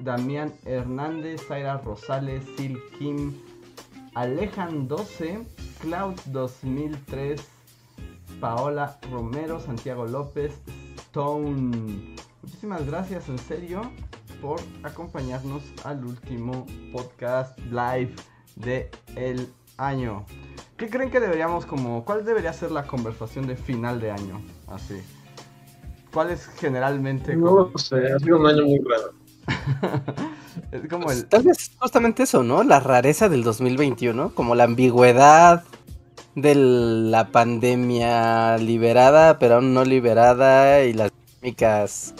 Damián 0.00 0.52
Hernández, 0.64 1.46
Zaira 1.46 1.78
Rosales, 1.78 2.44
Sil 2.56 2.76
Kim, 2.98 3.34
Alejan 4.14 4.88
12, 4.88 5.40
Cloud 5.80 6.14
2003, 6.26 7.40
Paola 8.40 8.98
Romero, 9.10 9.60
Santiago 9.60 10.06
López, 10.06 10.60
Stone. 10.96 12.16
Muchísimas 12.42 12.86
gracias 12.86 13.28
en 13.28 13.38
serio 13.38 13.82
por 14.40 14.60
acompañarnos 14.82 15.62
al 15.84 16.04
último 16.04 16.66
podcast 16.92 17.58
live 17.66 18.14
de 18.56 18.90
el 19.16 19.48
año. 19.76 20.24
¿Qué 20.76 20.88
creen 20.88 21.10
que 21.10 21.20
deberíamos 21.20 21.66
como 21.66 22.04
cuál 22.04 22.24
debería 22.24 22.52
ser 22.52 22.70
la 22.70 22.86
conversación 22.86 23.46
de 23.46 23.56
final 23.56 24.00
de 24.00 24.10
año? 24.10 24.40
Así. 24.66 25.02
¿Cuál 26.12 26.30
es 26.30 26.46
generalmente 26.46 27.34
como, 27.34 27.70
No 27.70 27.78
sé, 27.78 28.12
ha 28.12 28.18
sido 28.18 28.38
un 28.38 28.46
año 28.46 28.64
muy 28.64 28.78
raro. 28.78 29.19
es 30.72 30.88
como 30.88 31.06
Pues, 31.06 31.18
el 31.18 31.26
Tal 31.26 31.42
vez 31.42 31.70
justamente 31.78 32.22
eso, 32.24 32.42
¿no? 32.42 32.62
La 32.62 32.80
rareza 32.80 33.28
del 33.28 33.42
2021, 33.42 34.34
como 34.34 34.54
la 34.54 34.64
ambigüedad 34.64 35.64
de 36.34 36.54
la 36.54 37.28
pandemia 37.28 38.56
liberada, 38.58 39.38
pero 39.38 39.56
aún 39.56 39.74
no 39.74 39.84
liberada, 39.84 40.84
y 40.84 40.92
las 40.92 41.10
dinámicas 41.40 42.14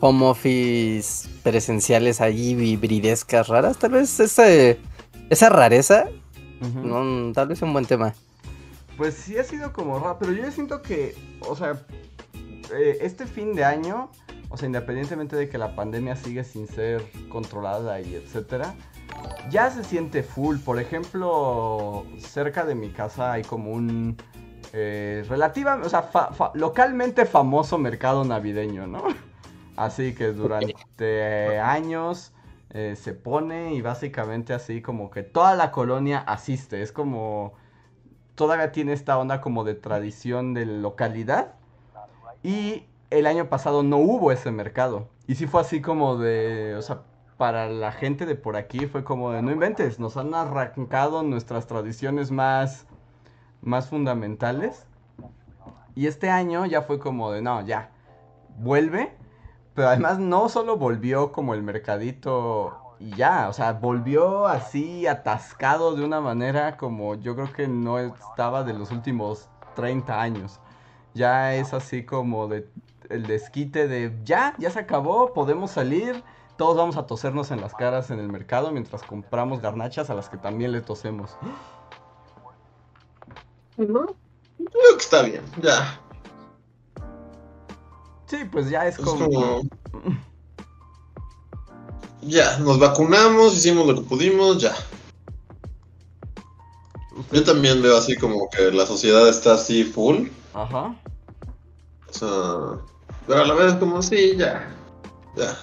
home 0.00 0.26
office 0.26 1.28
presenciales 1.42 2.20
allí 2.20 2.52
hibridescas 2.52 3.48
raras. 3.48 3.78
Tal 3.78 3.92
vez 3.92 4.20
ese, 4.20 4.78
esa 5.30 5.48
rareza, 5.48 6.06
no, 6.60 7.32
tal 7.32 7.48
vez 7.48 7.58
es 7.58 7.62
un 7.62 7.72
buen 7.72 7.86
tema. 7.86 8.14
Pues 8.96 9.14
sí 9.14 9.36
ha 9.36 9.44
sido 9.44 9.72
como 9.72 9.98
raro, 9.98 10.16
pero 10.18 10.32
yo 10.32 10.50
siento 10.50 10.80
que, 10.82 11.14
o 11.40 11.54
sea, 11.54 11.82
eh, 12.74 12.98
este 13.00 13.26
fin 13.26 13.54
de 13.54 13.64
año, 13.64 14.10
o 14.48 14.56
sea, 14.56 14.66
independientemente 14.66 15.36
de 15.36 15.48
que 15.48 15.58
la 15.58 15.74
pandemia 15.74 16.16
sigue 16.16 16.44
sin 16.44 16.66
ser 16.66 17.02
controlada 17.28 18.00
y 18.00 18.14
etcétera, 18.14 18.74
ya 19.50 19.70
se 19.70 19.84
siente 19.84 20.22
full. 20.22 20.58
Por 20.58 20.80
ejemplo, 20.80 22.04
cerca 22.18 22.64
de 22.64 22.74
mi 22.74 22.90
casa 22.90 23.32
hay 23.32 23.42
como 23.42 23.72
un 23.72 24.16
eh, 24.72 25.24
relativa, 25.28 25.80
o 25.82 25.88
sea, 25.88 26.10
localmente 26.54 27.26
famoso 27.26 27.78
mercado 27.78 28.24
navideño, 28.24 28.86
¿no? 28.86 29.04
Así 29.76 30.14
que 30.14 30.32
durante 30.32 31.58
años 31.58 32.32
eh, 32.70 32.96
se 32.96 33.12
pone 33.12 33.74
y 33.74 33.82
básicamente 33.82 34.54
así 34.54 34.80
como 34.80 35.10
que 35.10 35.22
toda 35.22 35.54
la 35.54 35.70
colonia 35.70 36.18
asiste. 36.18 36.80
Es 36.80 36.92
como 36.92 37.52
todavía 38.34 38.72
tiene 38.72 38.92
esta 38.92 39.18
onda 39.18 39.40
como 39.40 39.64
de 39.64 39.74
tradición 39.74 40.54
de 40.54 40.66
localidad. 40.66 41.54
Y 42.42 42.84
el 43.10 43.26
año 43.26 43.48
pasado 43.48 43.82
no 43.82 43.98
hubo 43.98 44.32
ese 44.32 44.50
mercado. 44.50 45.08
Y 45.26 45.34
sí 45.36 45.46
fue 45.46 45.60
así 45.60 45.80
como 45.80 46.16
de, 46.16 46.74
o 46.76 46.82
sea, 46.82 47.02
para 47.36 47.68
la 47.68 47.92
gente 47.92 48.26
de 48.26 48.34
por 48.34 48.56
aquí 48.56 48.86
fue 48.86 49.04
como 49.04 49.32
de, 49.32 49.42
no 49.42 49.50
inventes, 49.50 49.98
nos 49.98 50.16
han 50.16 50.34
arrancado 50.34 51.22
nuestras 51.22 51.66
tradiciones 51.66 52.30
más, 52.30 52.86
más 53.62 53.88
fundamentales. 53.88 54.86
Y 55.94 56.06
este 56.06 56.30
año 56.30 56.66
ya 56.66 56.82
fue 56.82 56.98
como 56.98 57.30
de, 57.30 57.42
no, 57.42 57.62
ya, 57.62 57.90
vuelve. 58.58 59.14
Pero 59.74 59.88
además 59.88 60.18
no 60.18 60.48
solo 60.48 60.78
volvió 60.78 61.32
como 61.32 61.52
el 61.52 61.62
mercadito 61.62 62.86
y 62.98 63.10
ya, 63.14 63.48
o 63.48 63.52
sea, 63.52 63.74
volvió 63.74 64.46
así 64.46 65.06
atascado 65.06 65.94
de 65.94 66.04
una 66.04 66.20
manera 66.20 66.76
como 66.78 67.14
yo 67.14 67.34
creo 67.34 67.52
que 67.52 67.68
no 67.68 67.98
estaba 67.98 68.64
de 68.64 68.72
los 68.72 68.90
últimos 68.90 69.50
30 69.74 70.20
años. 70.20 70.60
Ya 71.14 71.54
es 71.54 71.74
así 71.74 72.04
como 72.04 72.48
de 72.48 72.68
el 73.10 73.26
desquite 73.26 73.88
de 73.88 74.16
ya, 74.24 74.54
ya 74.58 74.70
se 74.70 74.78
acabó, 74.78 75.32
podemos 75.32 75.70
salir, 75.70 76.22
todos 76.56 76.76
vamos 76.76 76.96
a 76.96 77.06
tosernos 77.06 77.50
en 77.50 77.60
las 77.60 77.74
caras 77.74 78.10
en 78.10 78.18
el 78.18 78.28
mercado 78.28 78.70
mientras 78.70 79.02
compramos 79.02 79.60
garnachas 79.60 80.10
a 80.10 80.14
las 80.14 80.28
que 80.28 80.38
también 80.38 80.72
le 80.72 80.80
tosemos. 80.80 81.36
¿No? 83.76 84.06
Creo 84.56 84.96
que 84.96 85.02
está 85.02 85.22
bien, 85.22 85.42
ya. 85.60 86.00
Sí, 88.26 88.38
pues 88.50 88.70
ya 88.70 88.86
es 88.86 88.98
Es 88.98 89.04
como... 89.04 89.26
como. 89.26 89.62
Ya, 92.22 92.58
nos 92.58 92.80
vacunamos, 92.80 93.54
hicimos 93.54 93.86
lo 93.86 93.94
que 93.94 94.00
pudimos, 94.00 94.60
ya. 94.60 94.74
Yo 97.30 97.44
también 97.44 97.80
veo 97.82 97.96
así 97.96 98.16
como 98.16 98.50
que 98.50 98.72
la 98.72 98.84
sociedad 98.84 99.28
está 99.28 99.54
así 99.54 99.84
full. 99.84 100.26
Ajá. 100.52 100.96
O 102.08 102.12
sea, 102.12 102.82
pero 103.26 103.40
a 103.42 103.46
la 103.46 103.54
vez 103.54 103.74
como 103.74 104.02
sí, 104.02 104.36
ya. 104.36 104.72
Ya. 105.36 105.56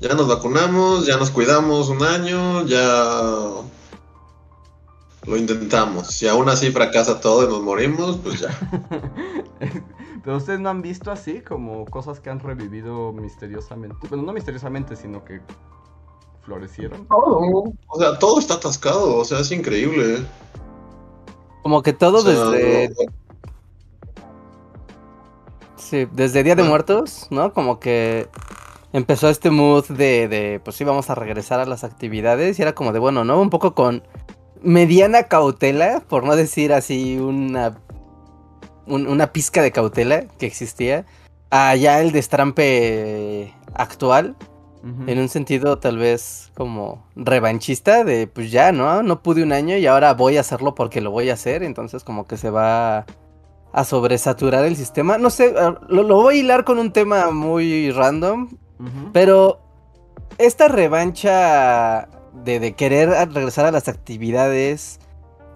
Ya 0.00 0.14
nos 0.14 0.28
vacunamos, 0.28 1.06
ya 1.06 1.16
nos 1.16 1.30
cuidamos 1.30 1.88
un 1.88 2.02
año, 2.02 2.66
ya 2.66 3.62
lo 5.26 5.36
intentamos. 5.36 6.08
Si 6.08 6.28
aún 6.28 6.48
así 6.48 6.70
fracasa 6.70 7.20
todo 7.20 7.44
y 7.44 7.48
nos 7.48 7.62
morimos, 7.62 8.18
pues 8.18 8.40
ya. 8.40 8.48
Pero 10.24 10.36
ustedes 10.38 10.60
no 10.60 10.70
han 10.70 10.82
visto 10.82 11.10
así 11.10 11.40
como 11.40 11.84
cosas 11.86 12.20
que 12.20 12.30
han 12.30 12.40
revivido 12.40 13.12
misteriosamente. 13.12 13.96
Bueno, 14.08 14.24
no 14.24 14.32
misteriosamente, 14.32 14.96
sino 14.96 15.24
que 15.24 15.40
florecieron. 16.42 17.06
Todo. 17.06 17.72
O 17.88 17.98
sea, 17.98 18.18
todo 18.18 18.38
está 18.40 18.54
atascado. 18.54 19.16
O 19.16 19.24
sea, 19.24 19.40
es 19.40 19.50
increíble. 19.52 20.24
Como 21.62 21.82
que 21.82 21.92
todo 21.92 22.18
O 22.18 22.22
sea, 22.22 22.32
desde, 22.50 22.88
no- 22.88 23.12
sí, 25.86 26.06
desde 26.12 26.42
Día 26.42 26.54
de. 26.54 26.62
Muertos, 26.62 27.26
¿no? 27.30 27.52
Como 27.52 27.78
que 27.80 28.28
empezó 28.92 29.28
este 29.28 29.50
mood 29.50 29.86
de, 29.88 30.28
de, 30.28 30.60
pues 30.64 30.76
sí, 30.76 30.84
vamos 30.84 31.10
a 31.10 31.14
regresar 31.14 31.60
a 31.60 31.66
las 31.66 31.84
actividades 31.84 32.58
y 32.58 32.62
era 32.62 32.74
como 32.74 32.92
de, 32.92 32.98
bueno, 32.98 33.24
¿no? 33.24 33.40
Un 33.40 33.50
poco 33.50 33.74
con 33.74 34.02
mediana 34.62 35.24
cautela, 35.24 36.02
por 36.08 36.24
no 36.24 36.34
decir 36.36 36.72
así 36.72 37.18
una, 37.18 37.76
un- 38.86 39.06
una 39.06 39.32
pizca 39.32 39.62
de 39.62 39.70
cautela 39.72 40.24
que 40.38 40.46
existía, 40.46 41.04
allá 41.50 42.00
el 42.00 42.12
destrampe 42.12 43.52
actual, 43.74 44.34
en 45.08 45.18
un 45.18 45.28
sentido 45.28 45.78
tal 45.78 45.98
vez 45.98 46.52
como 46.54 47.04
revanchista 47.16 48.04
de 48.04 48.28
pues 48.28 48.52
ya, 48.52 48.70
¿no? 48.70 49.02
No 49.02 49.20
pude 49.20 49.42
un 49.42 49.50
año 49.50 49.76
y 49.76 49.84
ahora 49.88 50.14
voy 50.14 50.36
a 50.36 50.40
hacerlo 50.42 50.76
porque 50.76 51.00
lo 51.00 51.10
voy 51.10 51.28
a 51.28 51.32
hacer, 51.34 51.64
entonces 51.64 52.04
como 52.04 52.24
que 52.28 52.36
se 52.36 52.50
va 52.50 53.04
a 53.72 53.84
sobresaturar 53.84 54.64
el 54.64 54.76
sistema. 54.76 55.18
No 55.18 55.30
sé, 55.30 55.54
lo, 55.88 56.02
lo 56.02 56.16
voy 56.16 56.36
a 56.36 56.40
hilar 56.40 56.64
con 56.64 56.78
un 56.78 56.92
tema 56.92 57.30
muy 57.30 57.90
random, 57.90 58.48
pero 59.12 59.60
esta 60.38 60.68
revancha 60.68 62.08
de, 62.44 62.60
de 62.60 62.72
querer 62.72 63.08
regresar 63.32 63.66
a 63.66 63.70
las 63.70 63.88
actividades 63.88 65.00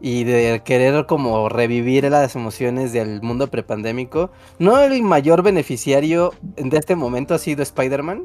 y 0.00 0.24
de 0.24 0.62
querer 0.64 1.06
como 1.06 1.48
revivir 1.48 2.04
las 2.04 2.34
emociones 2.34 2.92
del 2.92 3.20
mundo 3.22 3.48
prepandémico, 3.48 4.30
¿no 4.58 4.78
el 4.80 5.02
mayor 5.02 5.42
beneficiario 5.42 6.32
de 6.56 6.78
este 6.78 6.96
momento 6.96 7.34
ha 7.34 7.38
sido 7.38 7.62
Spider-Man? 7.62 8.24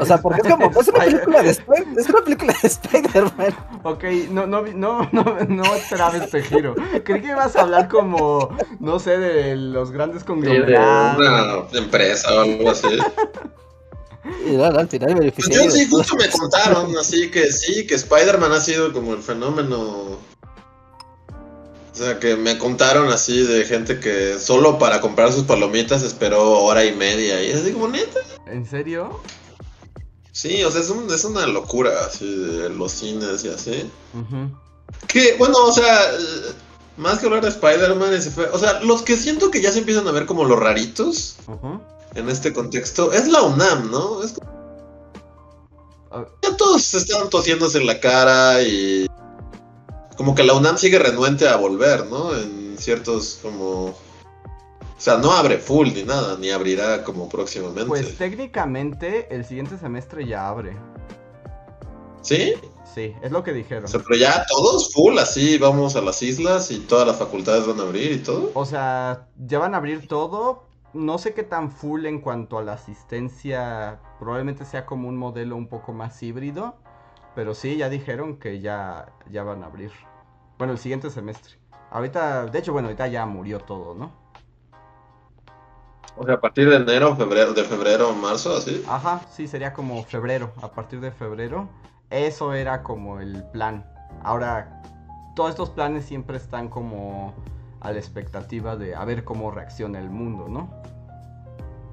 O 0.00 0.06
sea, 0.06 0.22
porque 0.22 0.40
es 0.42 0.48
como, 0.48 0.70
es 0.70 0.88
una 0.88 0.98
película 1.04 1.42
de, 1.42 1.50
Sp- 1.52 1.84
es 1.98 2.08
una 2.08 2.22
película 2.22 2.54
de 2.62 2.68
Spider-Man. 2.68 3.54
Ok, 3.82 4.04
no, 4.30 4.46
no, 4.46 4.62
vi- 4.62 4.74
no, 4.74 5.08
no, 5.12 5.24
no 5.48 5.74
esperaba 5.74 6.16
este 6.16 6.42
giro. 6.42 6.74
Creí 7.04 7.20
que 7.20 7.28
ibas 7.28 7.54
a 7.56 7.62
hablar 7.62 7.88
como, 7.88 8.48
no 8.80 8.98
sé, 8.98 9.18
de 9.18 9.54
los 9.56 9.90
grandes 9.90 10.22
Sí, 10.22 10.26
de 10.26 10.26
conglomerados. 10.26 11.70
una 11.72 11.78
empresa 11.78 12.34
o 12.34 12.40
algo 12.40 12.70
así. 12.70 12.86
Y 14.46 14.52
no, 14.52 14.70
no, 14.70 14.78
al 14.78 14.88
final 14.88 15.32
Pues 15.34 15.48
yo 15.50 15.68
sí, 15.70 15.86
justo 15.90 16.14
me 16.16 16.28
contaron, 16.30 16.96
así 16.96 17.30
que 17.30 17.50
sí, 17.52 17.86
que 17.86 17.96
Spider-Man 17.96 18.52
ha 18.52 18.60
sido 18.60 18.92
como 18.92 19.14
el 19.14 19.20
fenómeno. 19.22 20.16
O 21.92 21.94
sea, 21.94 22.18
que 22.18 22.36
me 22.36 22.56
contaron 22.56 23.10
así 23.10 23.42
de 23.42 23.64
gente 23.66 24.00
que 24.00 24.38
solo 24.40 24.78
para 24.78 25.00
comprar 25.02 25.30
sus 25.32 25.44
palomitas 25.44 26.02
esperó 26.02 26.60
hora 26.62 26.84
y 26.86 26.94
media. 26.96 27.42
Y 27.42 27.50
es 27.50 27.60
así 27.60 27.72
como 27.72 27.88
neta. 27.88 28.18
¿En 28.46 28.64
serio? 28.66 29.20
Sí, 30.32 30.64
o 30.64 30.70
sea, 30.70 30.80
es, 30.80 30.88
un- 30.88 31.12
es 31.12 31.24
una 31.24 31.46
locura 31.46 31.90
así 32.06 32.26
de 32.34 32.70
los 32.70 32.92
cines 32.92 33.44
y 33.44 33.48
así. 33.48 33.90
Que, 35.06 35.36
bueno, 35.38 35.58
o 35.66 35.72
sea, 35.72 36.10
más 36.96 37.18
que 37.18 37.26
hablar 37.26 37.42
de 37.42 37.48
Spider-Man. 37.50 38.18
O 38.52 38.58
sea, 38.58 38.80
los 38.80 39.02
que 39.02 39.16
siento 39.18 39.50
que 39.50 39.60
ya 39.60 39.70
se 39.70 39.80
empiezan 39.80 40.08
a 40.08 40.12
ver 40.12 40.24
como 40.24 40.44
los 40.44 40.58
raritos 40.58 41.36
en 42.14 42.28
este 42.30 42.54
contexto 42.54 43.12
es 43.12 43.28
la 43.28 43.42
UNAM, 43.42 43.90
¿no? 43.90 44.22
Es 44.22 44.34
Ah, 46.10 46.26
Ya 46.42 46.56
todos 46.56 46.92
están 46.94 47.30
tosiéndose 47.30 47.78
en 47.78 47.86
la 47.86 47.98
cara 48.00 48.60
y 48.62 49.06
como 50.22 50.36
que 50.36 50.44
la 50.44 50.54
UNAM 50.54 50.78
sigue 50.78 51.00
renuente 51.00 51.48
a 51.48 51.56
volver, 51.56 52.06
¿no? 52.06 52.32
En 52.32 52.78
ciertos 52.78 53.40
como... 53.42 53.86
O 53.86 53.94
sea, 55.04 55.16
no 55.16 55.32
abre 55.32 55.58
full 55.58 55.88
ni 55.92 56.04
nada, 56.04 56.36
ni 56.38 56.50
abrirá 56.50 57.02
como 57.02 57.28
próximamente. 57.28 57.88
Pues 57.88 58.16
técnicamente 58.16 59.34
el 59.34 59.44
siguiente 59.44 59.76
semestre 59.78 60.24
ya 60.24 60.46
abre. 60.46 60.76
¿Sí? 62.20 62.54
Sí, 62.94 63.16
es 63.20 63.32
lo 63.32 63.42
que 63.42 63.52
dijeron. 63.52 63.86
O 63.86 63.88
sea, 63.88 63.98
pero 63.98 64.16
ya 64.16 64.46
todos 64.48 64.92
full, 64.92 65.18
así 65.18 65.58
vamos 65.58 65.96
a 65.96 66.00
las 66.02 66.22
islas 66.22 66.70
y 66.70 66.78
todas 66.78 67.04
las 67.04 67.16
facultades 67.16 67.66
van 67.66 67.80
a 67.80 67.82
abrir 67.82 68.12
y 68.12 68.18
todo. 68.18 68.52
O 68.54 68.64
sea, 68.64 69.26
ya 69.44 69.58
van 69.58 69.74
a 69.74 69.78
abrir 69.78 70.06
todo. 70.06 70.66
No 70.92 71.18
sé 71.18 71.34
qué 71.34 71.42
tan 71.42 71.72
full 71.72 72.06
en 72.06 72.20
cuanto 72.20 72.58
a 72.58 72.62
la 72.62 72.74
asistencia. 72.74 73.98
Probablemente 74.20 74.64
sea 74.64 74.86
como 74.86 75.08
un 75.08 75.16
modelo 75.16 75.56
un 75.56 75.66
poco 75.66 75.92
más 75.92 76.22
híbrido. 76.22 76.76
Pero 77.34 77.56
sí, 77.56 77.76
ya 77.76 77.88
dijeron 77.88 78.36
que 78.36 78.60
ya, 78.60 79.12
ya 79.28 79.42
van 79.42 79.64
a 79.64 79.66
abrir. 79.66 79.90
Bueno, 80.62 80.74
el 80.74 80.78
siguiente 80.78 81.10
semestre. 81.10 81.54
Ahorita, 81.90 82.46
de 82.46 82.56
hecho, 82.60 82.72
bueno, 82.72 82.86
ahorita 82.86 83.08
ya 83.08 83.26
murió 83.26 83.58
todo, 83.58 83.96
¿no? 83.96 84.12
O 86.16 86.24
sea, 86.24 86.34
a 86.34 86.40
partir 86.40 86.70
de 86.70 86.76
enero, 86.76 87.16
febrero, 87.16 87.52
de 87.52 87.64
febrero 87.64 88.12
marzo, 88.12 88.58
así. 88.58 88.80
Ajá, 88.86 89.22
sí, 89.28 89.48
sería 89.48 89.72
como 89.72 90.00
febrero. 90.04 90.52
A 90.62 90.70
partir 90.70 91.00
de 91.00 91.10
febrero. 91.10 91.68
Eso 92.10 92.54
era 92.54 92.84
como 92.84 93.18
el 93.18 93.42
plan. 93.50 93.84
Ahora, 94.22 94.84
todos 95.34 95.50
estos 95.50 95.70
planes 95.70 96.04
siempre 96.04 96.36
están 96.36 96.68
como 96.68 97.34
a 97.80 97.90
la 97.90 97.98
expectativa 97.98 98.76
de 98.76 98.94
a 98.94 99.04
ver 99.04 99.24
cómo 99.24 99.50
reacciona 99.50 99.98
el 99.98 100.10
mundo, 100.10 100.46
¿no? 100.48 100.70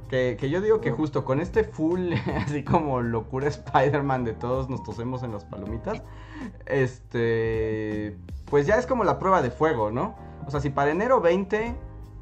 Que, 0.09 0.37
que 0.39 0.51
yo 0.51 0.61
digo 0.61 0.79
que 0.79 0.91
justo 0.91 1.25
con 1.25 1.41
este 1.41 1.63
full, 1.63 2.13
así 2.45 2.63
como 2.63 3.01
locura 3.01 3.47
Spider-Man 3.47 4.25
de 4.25 4.33
todos 4.33 4.69
nos 4.69 4.83
tosemos 4.83 5.23
en 5.23 5.31
las 5.31 5.43
palomitas, 5.43 6.03
este, 6.65 8.17
pues 8.45 8.65
ya 8.67 8.75
es 8.75 8.85
como 8.85 9.03
la 9.03 9.19
prueba 9.19 9.41
de 9.41 9.51
fuego, 9.51 9.91
¿no? 9.91 10.15
O 10.47 10.51
sea, 10.51 10.59
si 10.59 10.69
para 10.69 10.91
enero 10.91 11.21
20 11.21 11.75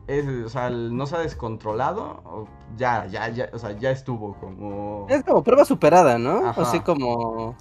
es, 0.08 0.26
o 0.46 0.50
sea, 0.50 0.68
el- 0.68 0.96
no 0.96 1.06
se 1.06 1.16
ha 1.16 1.20
descontrolado, 1.20 2.48
ya, 2.78 3.06
ya, 3.08 3.30
ya, 3.30 3.50
o 3.54 3.60
sea, 3.60 3.72
ya 3.78 3.92
estuvo 3.92 4.34
como... 4.40 5.06
Es 5.10 5.24
como 5.24 5.44
prueba 5.44 5.66
superada, 5.66 6.18
¿no? 6.18 6.48
Ajá. 6.50 6.62
Así 6.62 6.80
como. 6.82 7.56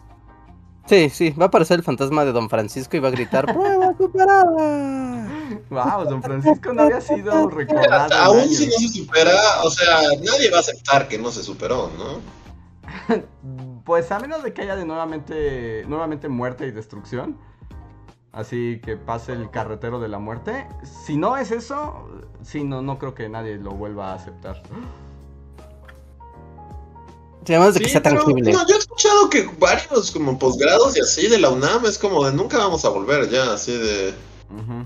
Sí, 0.87 1.11
sí, 1.11 1.31
va 1.31 1.47
a 1.47 1.49
aparecer 1.49 1.79
el 1.81 1.85
fantasma 1.85 2.25
de 2.25 2.31
Don 2.31 2.49
Francisco 2.49 2.97
y 2.97 3.01
va 3.01 3.09
a 3.09 3.11
gritar 3.11 3.45
¡Prueba 3.53 3.93
superada! 3.99 5.29
Wow, 5.71 6.05
Don 6.09 6.23
Francisco 6.23 6.73
no 6.73 6.83
había 6.83 7.01
sido 7.01 7.49
recordado. 7.51 8.15
Aún 8.15 8.41
años. 8.41 8.57
si 8.57 8.67
no 8.67 8.73
se 8.73 8.89
supera, 8.89 9.33
o 9.65 9.71
sea, 9.71 9.99
nadie 10.25 10.49
va 10.51 10.59
a 10.59 10.61
aceptar 10.61 11.09
que 11.09 11.19
no 11.19 11.31
se 11.33 11.43
superó, 11.43 11.91
¿no? 11.99 12.37
Pues 13.87 14.11
a 14.11 14.19
menos 14.19 14.43
de 14.43 14.53
que 14.53 14.63
haya 14.63 14.77
de 14.77 14.85
nuevamente, 14.85 15.85
nuevamente 15.87 16.29
muerte 16.29 16.67
y 16.67 16.73
destrucción. 16.73 17.39
Así 18.33 18.81
que 18.85 18.97
pase 18.99 19.33
el 19.33 19.49
carretero 19.51 19.99
de 20.01 20.09
la 20.09 20.19
muerte. 20.19 20.67
Si 21.07 21.17
no 21.17 21.39
es 21.39 21.53
eso, 21.53 22.07
sí, 22.43 22.65
no, 22.65 22.83
no 22.83 22.99
creo 22.99 23.15
que 23.15 23.29
nadie 23.31 23.57
lo 23.57 23.71
vuelva 23.71 24.11
a 24.11 24.15
aceptar. 24.17 24.61
Además 27.45 27.75
de 27.75 27.81
que 27.81 27.87
Sí, 27.87 27.93
sea 27.93 28.03
tangible. 28.03 28.53
no, 28.53 28.67
yo 28.67 28.75
he 28.75 28.79
escuchado 28.79 29.31
que 29.31 29.49
varios 29.59 30.11
como 30.11 30.37
posgrados 30.37 30.97
y 30.97 31.01
así 31.01 31.29
de 31.29 31.39
la 31.39 31.49
UNAM 31.51 31.87
es 31.87 31.97
como 31.97 32.25
de 32.27 32.33
nunca 32.33 32.59
vamos 32.59 32.85
a 32.85 32.89
volver 32.89 33.31
ya, 33.31 33.53
así 33.53 33.73
de... 33.73 34.15
Ujú. 34.51 34.85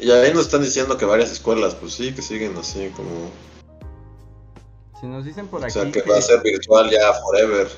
Y 0.00 0.10
ahí 0.10 0.32
nos 0.32 0.46
están 0.46 0.62
diciendo 0.62 0.96
que 0.96 1.04
varias 1.04 1.30
escuelas, 1.30 1.74
pues 1.74 1.92
sí, 1.92 2.14
que 2.14 2.22
siguen 2.22 2.56
así 2.56 2.90
como... 2.96 3.10
Si 5.04 5.08
nos 5.10 5.22
dicen 5.22 5.48
por 5.48 5.60
O 5.60 5.64
aquí 5.64 5.72
sea, 5.74 5.84
que 5.92 6.02
que 6.02 6.10
va 6.10 6.16
a 6.16 6.22
ser 6.22 6.40
virtual 6.42 6.88
ya 6.90 7.12
forever. 7.12 7.68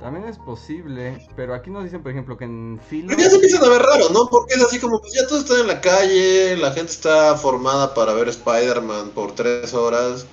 también 0.00 0.24
es 0.24 0.36
posible, 0.36 1.24
pero 1.36 1.54
aquí 1.54 1.70
nos 1.70 1.84
dicen, 1.84 2.02
por 2.02 2.10
ejemplo, 2.10 2.36
que 2.36 2.44
en 2.44 2.80
filo... 2.88 3.06
Pero 3.06 3.20
ya 3.20 3.28
se 3.28 3.36
empiezan 3.36 3.62
a 3.62 3.68
ver 3.68 3.82
raro, 3.82 4.08
¿no? 4.08 4.26
Porque 4.28 4.54
es 4.54 4.60
así 4.64 4.80
como, 4.80 5.00
pues 5.00 5.12
ya 5.12 5.28
todos 5.28 5.44
están 5.44 5.60
en 5.60 5.66
la 5.68 5.80
calle, 5.80 6.56
la 6.56 6.72
gente 6.72 6.90
está 6.90 7.36
formada 7.36 7.94
para 7.94 8.14
ver 8.14 8.26
Spider-Man 8.30 9.10
por 9.10 9.32
tres 9.36 9.72
horas. 9.74 10.26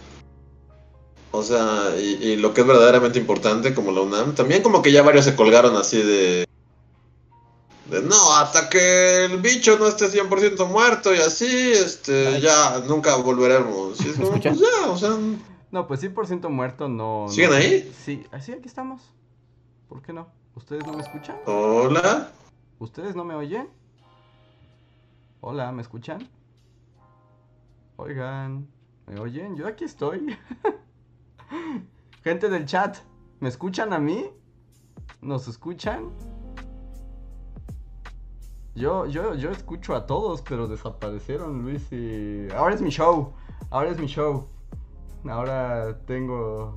O 1.30 1.44
sea, 1.44 1.94
y, 2.00 2.30
y 2.30 2.36
lo 2.38 2.52
que 2.56 2.62
es 2.62 2.68
verdaderamente 2.68 3.20
importante, 3.20 3.76
como 3.76 3.92
la 3.92 4.02
UNAM, 4.02 4.34
también 4.34 4.64
como 4.64 4.82
que 4.82 4.92
ya 4.92 5.04
varios 5.04 5.26
se 5.26 5.36
colgaron 5.36 5.78
así 5.78 6.02
de... 6.02 6.48
De 7.92 8.02
no, 8.02 8.34
hasta 8.38 8.70
que 8.70 9.26
el 9.26 9.38
bicho 9.38 9.78
no 9.78 9.86
esté 9.88 10.08
100% 10.10 10.68
muerto 10.68 11.14
y 11.14 11.20
así, 11.20 11.46
este, 11.74 12.28
Ay. 12.28 12.42
ya 12.42 12.82
nunca 12.88 13.16
volveremos. 13.18 14.04
Y 14.04 14.10
es 14.10 14.18
¿Me 14.18 14.26
como, 14.26 14.42
pues 14.42 14.60
ya, 14.60 14.90
o 14.90 14.98
sea, 14.98 15.16
No, 15.72 15.88
pues 15.88 16.02
100% 16.04 16.50
muerto 16.50 16.88
no... 16.88 17.26
¿Siguen 17.28 17.50
no- 17.50 17.56
ahí? 17.58 17.92
Sí, 17.94 18.26
así 18.32 18.54
aquí 18.54 18.68
estamos. 18.68 19.14
¿Por 19.88 20.02
qué 20.02 20.14
no? 20.14 20.28
¿Ustedes 20.56 20.86
no 20.86 20.94
me 20.94 21.02
escuchan? 21.02 21.38
hola. 21.46 22.32
¿Ustedes 22.80 23.16
no 23.16 23.24
me 23.24 23.36
oyen? 23.36 23.70
Hola, 25.42 25.72
¿me 25.72 25.82
escuchan? 25.82 26.28
Oigan, 27.96 28.68
¿me 29.08 29.20
oyen? 29.20 29.56
Yo 29.56 29.68
aquí 29.68 29.84
estoy. 29.86 30.38
Gente 32.24 32.50
del 32.50 32.66
chat, 32.66 32.98
¿me 33.40 33.50
escuchan 33.50 33.94
a 33.94 34.00
mí? 34.00 34.30
¿Nos 35.22 35.48
escuchan? 35.48 36.12
Yo, 38.76 39.08
yo, 39.08 39.34
yo 39.34 39.50
escucho 39.50 39.96
a 39.96 40.06
todos, 40.06 40.44
pero 40.44 40.68
desaparecieron, 40.68 41.64
Luis 41.64 41.92
y... 41.92 42.48
Ahora 42.56 42.76
es 42.76 42.82
mi 42.82 42.92
show, 42.92 43.34
ahora 43.72 43.90
es 43.90 44.00
mi 44.00 44.06
show. 44.06 44.48
Ahora 45.26 45.98
tengo... 46.06 46.74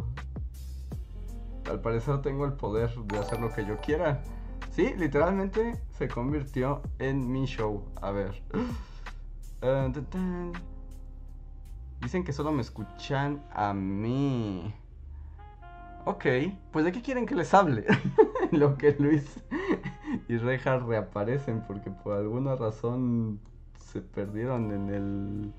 Al 1.68 1.80
parecer 1.80 2.20
tengo 2.22 2.44
el 2.46 2.54
poder 2.54 2.90
de 2.90 3.18
hacer 3.18 3.40
lo 3.40 3.52
que 3.52 3.64
yo 3.64 3.76
quiera. 3.78 4.22
Sí, 4.70 4.94
literalmente 4.96 5.80
se 5.98 6.08
convirtió 6.08 6.82
en 6.98 7.30
mi 7.30 7.46
show. 7.46 7.84
A 8.00 8.10
ver. 8.10 8.42
Tan. 9.60 10.52
Dicen 12.00 12.24
que 12.24 12.32
solo 12.32 12.50
me 12.50 12.62
escuchan 12.62 13.42
a 13.52 13.74
mí. 13.74 14.74
Ok, 16.06 16.24
pues 16.72 16.84
¿de 16.84 16.92
qué 16.92 17.02
quieren 17.02 17.26
que 17.26 17.34
les 17.34 17.52
hable? 17.52 17.84
Lo 18.52 18.78
que 18.78 18.96
Luis 18.98 19.44
y 20.28 20.38
Reja 20.38 20.78
reaparecen 20.78 21.62
porque 21.66 21.90
por 21.90 22.16
alguna 22.16 22.56
razón 22.56 23.38
se 23.76 24.00
perdieron 24.00 24.72
en 24.72 24.88
el 24.88 25.52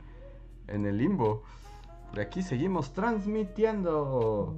en 0.67 0.85
el 0.85 0.97
limbo. 0.97 1.43
De 2.13 2.21
aquí 2.21 2.41
seguimos 2.41 2.93
transmitiendo. 2.93 4.55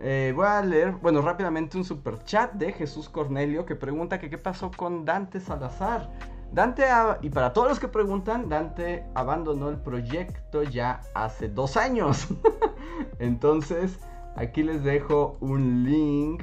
Eh, 0.00 0.32
voy 0.34 0.46
a 0.46 0.62
leer, 0.62 0.92
bueno, 0.92 1.20
rápidamente 1.20 1.76
un 1.76 1.84
super 1.84 2.22
chat 2.24 2.52
de 2.54 2.72
Jesús 2.72 3.08
Cornelio 3.08 3.66
que 3.66 3.76
pregunta 3.76 4.18
que 4.18 4.30
qué 4.30 4.38
pasó 4.38 4.70
con 4.70 5.04
Dante 5.04 5.40
Salazar. 5.40 6.10
Dante, 6.52 6.84
y 7.20 7.30
para 7.30 7.52
todos 7.52 7.68
los 7.68 7.78
que 7.78 7.86
preguntan, 7.86 8.48
Dante 8.48 9.04
abandonó 9.14 9.68
el 9.68 9.78
proyecto 9.78 10.62
ya 10.62 11.00
hace 11.14 11.48
dos 11.48 11.76
años. 11.76 12.28
Entonces, 13.18 13.98
aquí 14.36 14.62
les 14.62 14.82
dejo 14.82 15.36
un 15.40 15.84
link 15.84 16.42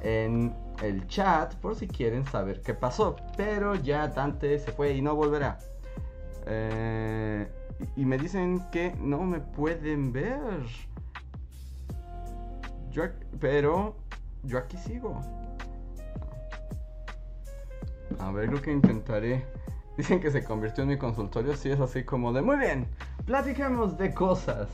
en 0.00 0.56
el 0.82 1.06
chat 1.06 1.54
por 1.56 1.76
si 1.76 1.86
quieren 1.86 2.24
saber 2.26 2.62
qué 2.62 2.74
pasó. 2.74 3.16
Pero 3.36 3.74
ya 3.74 4.08
Dante 4.08 4.58
se 4.58 4.72
fue 4.72 4.94
y 4.94 5.02
no 5.02 5.14
volverá. 5.14 5.58
Eh, 6.46 7.48
y 7.96 8.04
me 8.04 8.18
dicen 8.18 8.62
que 8.70 8.94
no 8.98 9.22
me 9.22 9.40
pueden 9.40 10.12
ver. 10.12 10.62
Yo, 12.90 13.04
pero 13.40 13.96
yo 14.42 14.58
aquí 14.58 14.76
sigo. 14.76 15.20
A 18.18 18.30
ver, 18.30 18.48
creo 18.48 18.62
que 18.62 18.72
intentaré. 18.72 19.44
Dicen 19.96 20.20
que 20.20 20.30
se 20.30 20.42
convirtió 20.42 20.84
en 20.84 20.90
mi 20.90 20.98
consultorio. 20.98 21.54
Si 21.54 21.70
es 21.70 21.80
así 21.80 22.04
como 22.04 22.32
de 22.32 22.42
muy 22.42 22.56
bien. 22.56 22.86
Platiquemos 23.26 23.98
de 23.98 24.12
cosas. 24.14 24.68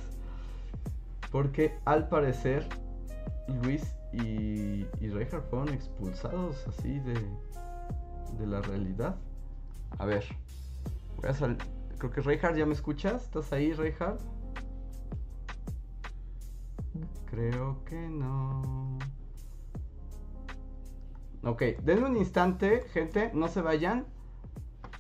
Porque 1.31 1.77
al 1.85 2.09
parecer 2.09 2.69
Luis 3.63 3.95
y, 4.13 4.87
y 5.01 5.27
fueron 5.51 5.69
expulsados 5.69 6.67
así 6.67 6.99
de, 7.01 7.15
de 8.39 8.47
la 8.47 8.61
realidad. 8.63 9.17
A 9.99 10.05
ver. 10.05 10.25
Voy 11.17 11.31
a 11.31 11.35
salir. 11.35 11.78
Creo 11.99 12.13
que 12.13 12.21
Reinhardt, 12.21 12.57
¿ya 12.57 12.65
me 12.65 12.75
escuchas? 12.75 13.25
¿Estás 13.25 13.53
ahí, 13.53 13.73
Reinhardt? 13.73 14.21
Creo 17.27 17.85
que 17.85 18.09
no. 18.09 18.99
Ok, 21.43 21.63
denme 21.83 22.07
un 22.07 22.17
instante, 22.17 22.85
gente, 22.93 23.31
no 23.35 23.49
se 23.49 23.63
vayan. 23.63 24.07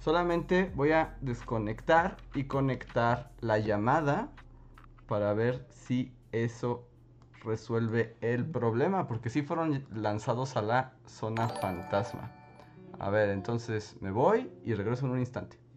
Solamente 0.00 0.72
voy 0.74 0.92
a 0.92 1.16
desconectar 1.20 2.16
y 2.34 2.44
conectar 2.44 3.32
la 3.40 3.58
llamada 3.58 4.32
para 5.06 5.34
ver 5.34 5.66
si 5.70 6.12
eso 6.32 6.88
resuelve 7.44 8.16
el 8.20 8.44
problema, 8.44 9.06
porque 9.06 9.30
si 9.30 9.42
fueron 9.42 9.86
lanzados 9.92 10.56
a 10.56 10.62
la 10.62 10.94
zona 11.06 11.48
fantasma. 11.48 12.32
A 12.98 13.10
ver, 13.10 13.30
entonces 13.30 13.96
me 14.00 14.10
voy 14.10 14.50
y 14.64 14.74
regreso 14.74 15.06
en 15.06 15.12
un 15.12 15.20
instante. 15.20 15.67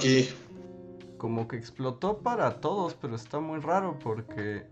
Aquí. 0.00 0.28
Como 1.18 1.46
que 1.46 1.56
explotó 1.56 2.18
para 2.18 2.60
todos, 2.60 2.96
pero 3.00 3.14
está 3.14 3.40
muy 3.40 3.60
raro 3.60 3.98
porque. 4.02 4.64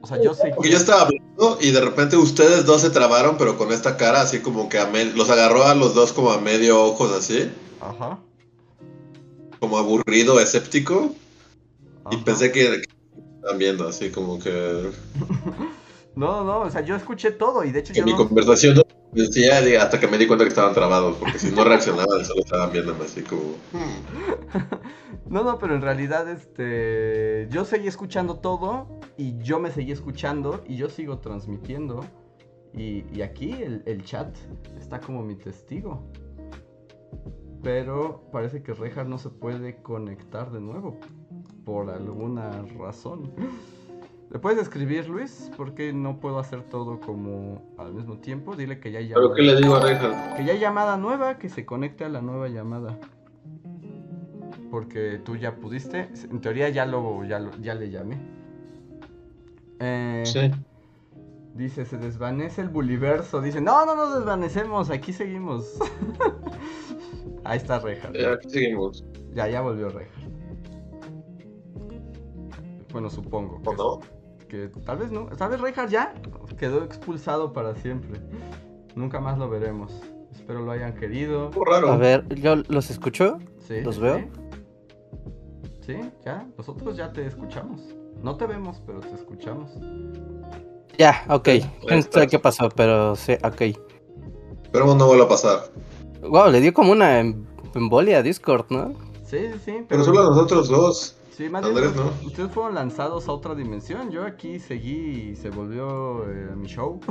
O 0.00 0.06
sea, 0.06 0.20
yo 0.22 0.34
sé 0.34 0.52
Porque 0.54 0.70
yo 0.70 0.78
estaba 0.78 1.02
hablando 1.02 1.58
y 1.60 1.70
de 1.70 1.80
repente 1.80 2.16
ustedes 2.16 2.64
dos 2.64 2.80
se 2.80 2.90
trabaron, 2.90 3.36
pero 3.36 3.56
con 3.56 3.70
esta 3.70 3.96
cara 3.96 4.22
así 4.22 4.40
como 4.40 4.68
que 4.68 4.78
a 4.78 4.90
los 4.90 5.30
agarró 5.30 5.64
a 5.64 5.74
los 5.74 5.94
dos 5.94 6.12
como 6.12 6.30
a 6.30 6.40
medio 6.40 6.82
ojos 6.82 7.12
así. 7.12 7.50
Ajá. 7.80 8.18
Como 9.60 9.78
aburrido, 9.78 10.40
escéptico. 10.40 11.14
Y 12.10 12.16
pensé 12.18 12.52
que, 12.52 12.82
estaban 13.36 13.58
viendo 13.58 13.86
así 13.86 14.10
como 14.10 14.38
que. 14.38 14.90
no, 16.16 16.44
no, 16.44 16.60
o 16.60 16.70
sea, 16.70 16.82
yo 16.82 16.96
escuché 16.96 17.30
todo 17.32 17.64
y 17.64 17.72
de 17.72 17.80
hecho 17.80 17.92
yo. 17.92 18.04
mi 18.04 18.14
conversación 18.14 18.82
Decía 19.14 19.80
hasta 19.80 20.00
que 20.00 20.08
me 20.08 20.18
di 20.18 20.26
cuenta 20.26 20.44
que 20.44 20.48
estaban 20.48 20.74
trabados, 20.74 21.16
porque 21.18 21.38
si 21.38 21.52
no 21.52 21.62
reaccionaban, 21.62 22.24
solo 22.24 22.40
estaban 22.40 22.72
viéndome 22.72 23.04
así 23.04 23.22
como. 23.22 23.42
Hmm". 23.72 24.74
No, 25.26 25.42
no, 25.42 25.58
pero 25.58 25.74
en 25.74 25.80
realidad, 25.80 26.28
este. 26.28 27.48
Yo 27.50 27.64
seguí 27.64 27.88
escuchando 27.88 28.40
todo 28.40 29.00
y 29.16 29.38
yo 29.38 29.58
me 29.58 29.70
seguí 29.70 29.90
escuchando 29.90 30.62
y 30.68 30.76
yo 30.76 30.88
sigo 30.88 31.18
transmitiendo. 31.18 32.04
Y, 32.76 33.22
aquí 33.22 33.52
el, 33.52 34.04
chat 34.04 34.36
está 34.78 35.00
como 35.00 35.22
mi 35.22 35.36
testigo. 35.36 36.04
Pero 37.62 38.28
parece 38.32 38.62
que 38.62 38.74
Rejar 38.74 39.06
no 39.06 39.16
se 39.16 39.30
puede 39.30 39.80
conectar 39.80 40.52
de 40.52 40.60
nuevo. 40.60 40.98
Por 41.64 41.88
alguna 41.88 42.62
razón. 42.78 43.32
¿Le 44.34 44.40
puedes 44.40 44.58
escribir, 44.58 45.08
Luis? 45.08 45.48
Porque 45.56 45.92
no 45.92 46.18
puedo 46.18 46.40
hacer 46.40 46.64
todo 46.64 46.98
como 46.98 47.62
al 47.78 47.94
mismo 47.94 48.18
tiempo. 48.18 48.56
Dile 48.56 48.80
que 48.80 48.90
ya 48.90 48.98
hay 48.98 49.06
llamada. 49.06 49.28
¿Pero 49.28 49.34
qué 49.36 49.42
le 49.42 49.60
digo 49.60 49.76
a 49.76 49.80
Reja? 49.80 50.34
Que 50.34 50.44
ya 50.44 50.54
hay 50.54 50.58
llamada 50.58 50.96
nueva, 50.96 51.38
que 51.38 51.48
se 51.48 51.64
conecte 51.64 52.04
a 52.04 52.08
la 52.08 52.20
nueva 52.20 52.48
llamada. 52.48 52.98
Porque 54.72 55.20
tú 55.24 55.36
ya 55.36 55.54
pudiste. 55.54 56.08
En 56.32 56.40
teoría 56.40 56.68
ya 56.68 56.84
lo, 56.84 57.24
ya, 57.24 57.48
ya 57.60 57.76
le 57.76 57.92
llamé. 57.92 58.18
Eh, 59.78 60.24
sí. 60.26 60.50
Dice, 61.54 61.84
se 61.84 61.96
desvanece 61.96 62.60
el 62.60 62.70
buliverso. 62.70 63.40
Dice, 63.40 63.60
no, 63.60 63.86
no 63.86 63.94
nos 63.94 64.16
desvanecemos, 64.16 64.90
aquí 64.90 65.12
seguimos. 65.12 65.78
Ahí 67.44 67.58
está 67.58 67.78
Reja. 67.78 68.10
Ya, 68.12 68.32
aquí 68.32 68.50
seguimos. 68.50 69.04
Ya, 69.32 69.46
ya 69.46 69.60
volvió 69.60 69.90
Reja. 69.90 70.10
Bueno, 72.92 73.08
supongo. 73.08 73.60
¿O 73.64 73.74
no? 73.74 74.13
Que 74.54 74.70
tal 74.86 74.98
vez 74.98 75.10
no. 75.10 75.26
Tal 75.26 75.50
vez 75.50 75.60
Reinhardt 75.60 75.90
ya 75.90 76.14
quedó 76.56 76.84
expulsado 76.84 77.52
para 77.52 77.74
siempre. 77.74 78.20
Nunca 78.94 79.18
más 79.18 79.36
lo 79.36 79.50
veremos. 79.50 79.92
Espero 80.32 80.60
lo 80.60 80.70
hayan 80.70 80.94
querido. 80.94 81.50
raro. 81.66 81.90
A 81.90 81.96
ver, 81.96 82.24
¿yo 82.36 82.54
los 82.68 82.88
escucho? 82.88 83.38
Sí. 83.58 83.80
¿Los 83.80 83.98
veo? 83.98 84.22
Sí, 85.80 85.96
ya. 86.24 86.46
Nosotros 86.56 86.96
ya 86.96 87.12
te 87.12 87.26
escuchamos. 87.26 87.80
No 88.22 88.36
te 88.36 88.46
vemos, 88.46 88.80
pero 88.86 89.00
te 89.00 89.12
escuchamos. 89.14 89.72
Ya, 90.98 91.24
ok. 91.28 91.48
No 91.90 92.02
sé 92.02 92.26
qué 92.28 92.38
pasó, 92.38 92.68
pero 92.68 93.16
sí, 93.16 93.32
ok. 93.42 93.60
Esperemos 94.62 94.94
no 94.96 95.08
vuelva 95.08 95.24
a 95.24 95.28
pasar. 95.30 95.64
Wow, 96.22 96.48
le 96.52 96.60
dio 96.60 96.72
como 96.72 96.92
una 96.92 97.18
em-, 97.18 97.44
embolia 97.74 98.18
a 98.18 98.22
Discord, 98.22 98.66
¿no? 98.70 98.92
Sí, 99.24 99.38
sí, 99.52 99.58
sí. 99.64 99.72
Pero, 99.72 99.86
pero 99.88 100.04
solo 100.04 100.20
a 100.20 100.24
nosotros 100.26 100.68
dos. 100.68 101.16
Sí, 101.36 101.48
más 101.48 101.68
bien, 101.68 101.84
ustedes 102.24 102.52
fueron 102.52 102.76
lanzados 102.76 103.26
a 103.26 103.32
otra 103.32 103.56
dimensión. 103.56 104.10
Yo 104.12 104.24
aquí 104.24 104.60
seguí 104.60 105.30
y 105.30 105.36
se 105.36 105.50
volvió 105.50 106.30
eh, 106.30 106.54
mi 106.54 106.68
show. 106.68 107.00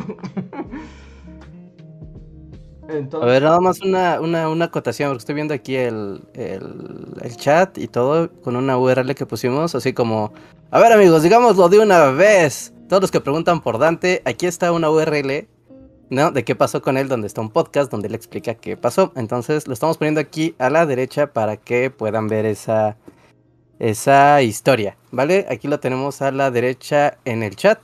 A 2.90 3.26
ver, 3.26 3.44
nada 3.44 3.62
más 3.62 3.82
una, 3.82 4.20
una, 4.20 4.50
una, 4.50 4.66
acotación, 4.66 5.10
porque 5.10 5.20
estoy 5.20 5.36
viendo 5.36 5.54
aquí 5.54 5.76
el, 5.76 6.22
el, 6.34 7.14
el, 7.22 7.38
chat 7.38 7.78
y 7.78 7.88
todo 7.88 8.30
con 8.42 8.58
una 8.58 8.78
URL 8.78 9.16
que 9.16 9.26
pusimos, 9.26 9.74
así 9.74 9.94
como, 9.94 10.34
a 10.70 10.80
ver 10.80 10.92
amigos, 10.92 11.24
digámoslo 11.24 11.70
de 11.70 11.80
una 11.80 12.08
vez. 12.08 12.74
Todos 12.90 13.02
los 13.02 13.10
que 13.12 13.22
preguntan 13.22 13.62
por 13.62 13.78
Dante, 13.78 14.22
aquí 14.26 14.48
está 14.48 14.74
una 14.74 14.90
URL, 14.92 15.48
¿no? 16.10 16.32
De 16.32 16.44
qué 16.44 16.56
pasó 16.56 16.82
con 16.82 16.98
él, 16.98 17.08
donde 17.08 17.28
está 17.28 17.40
un 17.40 17.52
podcast 17.52 17.90
donde 17.90 18.10
él 18.10 18.16
explica 18.16 18.56
qué 18.56 18.76
pasó. 18.76 19.14
Entonces 19.16 19.66
lo 19.66 19.74
estamos 19.74 19.98
poniendo 19.98 20.20
aquí 20.20 20.54
a 20.60 20.70
la 20.70 20.86
derecha 20.86 21.32
para 21.32 21.56
que 21.56 21.90
puedan 21.90 22.28
ver 22.28 22.46
esa, 22.46 22.98
esa 23.80 24.42
historia, 24.42 24.98
¿vale? 25.12 25.46
Aquí 25.50 25.68
lo 25.68 25.80
tenemos 25.80 26.22
a 26.22 26.32
la 26.32 26.52
derecha 26.52 27.18
en 27.26 27.44
el 27.44 27.56
chat. 27.56 27.80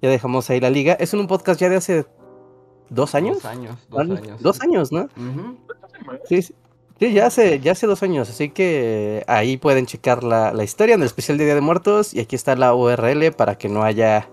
Ya 0.00 0.10
dejamos 0.10 0.48
ahí 0.50 0.60
la 0.60 0.70
liga. 0.70 0.94
Es 0.94 1.12
un 1.14 1.26
podcast 1.26 1.60
ya 1.60 1.68
de 1.68 1.76
hace 1.76 2.06
dos 2.88 3.14
años. 3.14 3.36
Dos 3.36 3.44
años, 3.46 3.76
dos 3.88 4.00
años. 4.00 4.42
Dos 4.42 4.60
años, 4.60 4.92
¿no? 4.92 5.08
Sí, 6.24 6.42
sí. 6.42 6.54
ya 7.00 7.26
hace, 7.26 7.60
ya 7.60 7.72
hace 7.72 7.86
dos 7.86 8.02
años, 8.02 8.30
así 8.30 8.50
que 8.50 9.24
ahí 9.26 9.56
pueden 9.56 9.86
checar 9.86 10.24
la, 10.24 10.52
la 10.52 10.64
historia 10.64 10.94
en 10.94 11.00
el 11.00 11.06
especial 11.06 11.38
de 11.38 11.44
Día 11.44 11.54
de 11.54 11.60
Muertos 11.60 12.14
y 12.14 12.20
aquí 12.20 12.36
está 12.36 12.56
la 12.56 12.74
URL 12.74 13.32
para 13.32 13.56
que 13.56 13.68
no 13.68 13.82
haya 13.82 14.28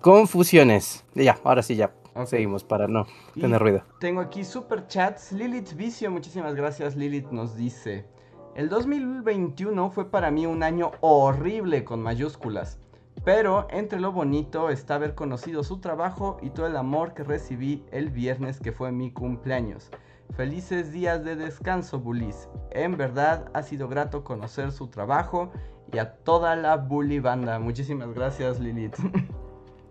confusiones. 0.00 1.04
ya, 1.14 1.38
ahora 1.44 1.62
sí 1.62 1.76
ya. 1.76 1.92
Seguimos 2.26 2.64
para 2.64 2.86
no 2.88 3.06
tener 3.40 3.60
ruido. 3.62 3.82
Tengo 4.00 4.20
aquí 4.20 4.44
super 4.44 4.86
chats. 4.88 5.32
Lilith 5.32 5.74
Vicio, 5.74 6.10
muchísimas 6.10 6.54
gracias. 6.54 6.96
Lilith 6.96 7.30
nos 7.30 7.56
dice: 7.56 8.04
el 8.54 8.68
2021 8.68 9.90
fue 9.90 10.10
para 10.10 10.30
mí 10.30 10.46
un 10.46 10.62
año 10.62 10.92
horrible 11.00 11.84
con 11.84 12.02
mayúsculas, 12.02 12.78
pero 13.24 13.66
entre 13.70 14.00
lo 14.00 14.12
bonito 14.12 14.70
está 14.70 14.96
haber 14.96 15.14
conocido 15.14 15.62
su 15.62 15.80
trabajo 15.80 16.38
y 16.42 16.50
todo 16.50 16.66
el 16.66 16.76
amor 16.76 17.14
que 17.14 17.22
recibí 17.22 17.84
el 17.90 18.10
viernes 18.10 18.60
que 18.60 18.72
fue 18.72 18.92
mi 18.92 19.12
cumpleaños. 19.12 19.90
Felices 20.36 20.92
días 20.92 21.24
de 21.24 21.36
descanso, 21.36 21.98
Bullies. 21.98 22.48
En 22.70 22.96
verdad 22.96 23.50
ha 23.52 23.62
sido 23.62 23.88
grato 23.88 24.24
conocer 24.24 24.72
su 24.72 24.88
trabajo 24.88 25.50
y 25.92 25.98
a 25.98 26.14
toda 26.14 26.56
la 26.56 26.76
Bully 26.76 27.20
banda. 27.20 27.58
Muchísimas 27.58 28.12
gracias, 28.14 28.60
Lilith. 28.60 28.96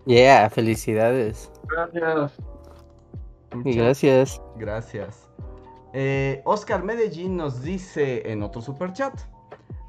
Yeah, 0.06 0.50
felicidades. 0.50 1.52
Gracias. 1.68 2.40
Muchas 3.54 3.76
gracias. 3.76 4.42
gracias. 4.56 5.29
Eh, 5.94 6.42
Oscar 6.46 6.84
Medellín 6.84 7.38
nos 7.38 7.62
dice 7.62 8.30
en 8.32 8.44
otro 8.44 8.62
super 8.62 8.94
chat. 8.94 9.14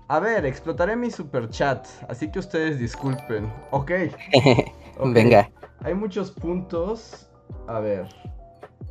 A 0.08 0.18
ver, 0.18 0.44
explotaré 0.44 0.96
mi 0.96 1.10
super 1.10 1.48
chat, 1.50 1.86
así 2.08 2.30
que 2.30 2.38
ustedes 2.40 2.78
disculpen. 2.78 3.52
Ok. 3.70 3.92
ok. 4.98 5.12
Venga. 5.12 5.50
Hay 5.84 5.94
muchos 5.94 6.30
puntos. 6.30 7.30
A 7.68 7.80
ver. 7.80 8.08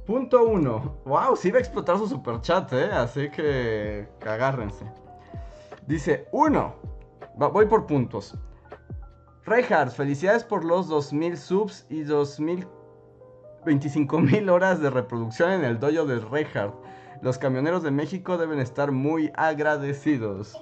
Punto 0.05 0.43
uno. 0.45 0.97
Wow, 1.05 1.35
sí 1.35 1.51
va 1.51 1.57
a 1.57 1.61
explotar 1.61 1.97
su 1.97 2.07
super 2.07 2.39
chat, 2.41 2.71
eh. 2.73 2.89
Así 2.91 3.29
que 3.29 4.07
agárrense. 4.25 4.85
Dice, 5.87 6.27
uno. 6.31 6.75
Va- 7.41 7.49
voy 7.49 7.65
por 7.65 7.85
puntos. 7.85 8.35
Reinhardt, 9.45 9.91
felicidades 9.91 10.43
por 10.43 10.63
los 10.63 10.87
2000 10.87 11.37
subs 11.37 11.85
y 11.89 12.03
2000 12.03 12.67
25.000 13.65 14.49
horas 14.49 14.79
de 14.81 14.89
reproducción 14.89 15.51
en 15.51 15.65
el 15.65 15.79
dojo 15.79 16.05
de 16.05 16.19
Reinhardt. 16.19 16.73
Los 17.21 17.37
camioneros 17.37 17.83
de 17.83 17.91
México 17.91 18.37
deben 18.37 18.59
estar 18.59 18.91
muy 18.91 19.31
agradecidos. 19.35 20.57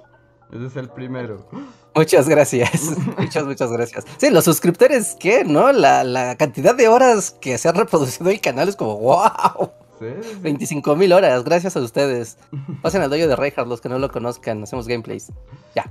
Ese 0.52 0.66
es 0.66 0.76
el 0.76 0.88
primero. 0.88 1.46
Muchas 1.94 2.28
gracias. 2.28 2.96
Muchas, 3.18 3.44
muchas 3.44 3.70
gracias. 3.70 4.04
Sí, 4.16 4.30
los 4.30 4.44
suscriptores, 4.44 5.14
¿qué? 5.20 5.44
¿No? 5.44 5.72
La, 5.72 6.04
la 6.04 6.36
cantidad 6.36 6.74
de 6.74 6.88
horas 6.88 7.32
que 7.40 7.58
se 7.58 7.68
han 7.68 7.74
reproducido 7.74 8.30
el 8.30 8.40
canal 8.40 8.68
es 8.68 8.76
como, 8.76 8.96
wow. 8.98 9.70
Sí, 9.98 10.06
sí, 10.22 10.28
sí. 10.30 10.38
25 10.40 10.96
mil 10.96 11.12
horas, 11.12 11.44
gracias 11.44 11.76
a 11.76 11.80
ustedes. 11.80 12.38
Pasen 12.82 13.02
al 13.02 13.10
dojo 13.10 13.26
de 13.26 13.36
Reinhardt, 13.36 13.68
los 13.68 13.80
que 13.80 13.88
no 13.88 13.98
lo 13.98 14.10
conozcan, 14.10 14.62
hacemos 14.62 14.86
gameplays. 14.88 15.30
Ya. 15.74 15.90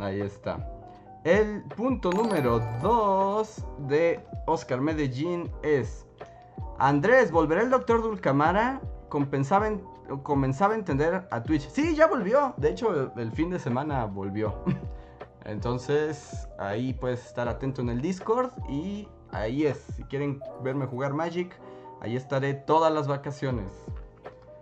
Ahí 0.00 0.20
está. 0.20 0.64
El 1.24 1.62
punto 1.76 2.10
número 2.12 2.62
2 2.80 3.64
de 3.88 4.20
Oscar 4.46 4.80
Medellín 4.80 5.50
es... 5.62 6.06
Andrés, 6.78 7.30
¿volverá 7.32 7.62
el 7.62 7.70
doctor 7.70 8.00
Dulcamara? 8.02 8.80
Compensaba 9.08 9.66
en- 9.66 9.82
comenzaba 10.22 10.74
a 10.74 10.76
entender 10.76 11.26
a 11.30 11.42
Twitch. 11.42 11.68
Sí, 11.68 11.94
ya 11.94 12.06
volvió. 12.06 12.54
De 12.56 12.70
hecho, 12.70 13.10
el, 13.16 13.22
el 13.22 13.32
fin 13.32 13.50
de 13.50 13.58
semana 13.58 14.04
volvió. 14.04 14.54
Entonces, 15.44 16.48
ahí 16.58 16.92
puedes 16.94 17.24
estar 17.24 17.48
atento 17.48 17.80
en 17.80 17.90
el 17.90 18.00
Discord. 18.00 18.50
Y 18.68 19.08
ahí 19.32 19.66
es. 19.66 19.78
Si 19.96 20.04
quieren 20.04 20.40
verme 20.62 20.86
jugar 20.86 21.14
Magic, 21.14 21.54
ahí 22.00 22.16
estaré 22.16 22.54
todas 22.54 22.92
las 22.92 23.08
vacaciones. 23.08 23.66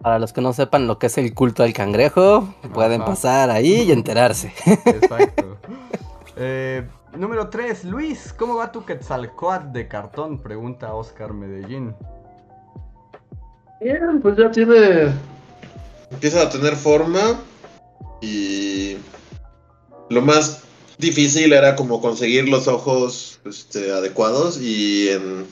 Para 0.01 0.19
los 0.19 0.33
que 0.33 0.41
no 0.41 0.53
sepan 0.53 0.87
lo 0.87 0.99
que 0.99 1.07
es 1.07 1.19
el 1.19 1.35
culto 1.35 1.63
al 1.63 1.73
cangrejo, 1.73 2.49
pueden 2.73 3.05
pasar 3.05 3.51
ahí 3.51 3.83
y 3.83 3.93
enterarse. 3.93 4.53
Exacto. 4.85 5.57
Eh, 6.37 6.87
número 7.17 7.49
3. 7.49 7.85
Luis, 7.85 8.33
¿cómo 8.33 8.57
va 8.57 8.71
tu 8.71 8.85
Quetzalcoatl 8.85 9.73
de 9.73 9.89
cartón? 9.89 10.39
Pregunta 10.39 10.95
Oscar 10.95 11.33
Medellín. 11.33 11.95
Bien, 13.81 14.21
pues 14.23 14.37
ya 14.37 14.51
tiene. 14.51 15.13
Empieza 16.11 16.43
a 16.43 16.49
tener 16.51 16.77
forma 16.77 17.41
y 18.21 18.97
lo 20.09 20.23
más 20.23 20.61
difícil 20.99 21.53
era 21.53 21.77
como 21.77 22.01
conseguir 22.01 22.49
los 22.49 22.69
ojos 22.69 23.41
este, 23.45 23.93
adecuados 23.93 24.59
y 24.61 25.09
en, 25.09 25.47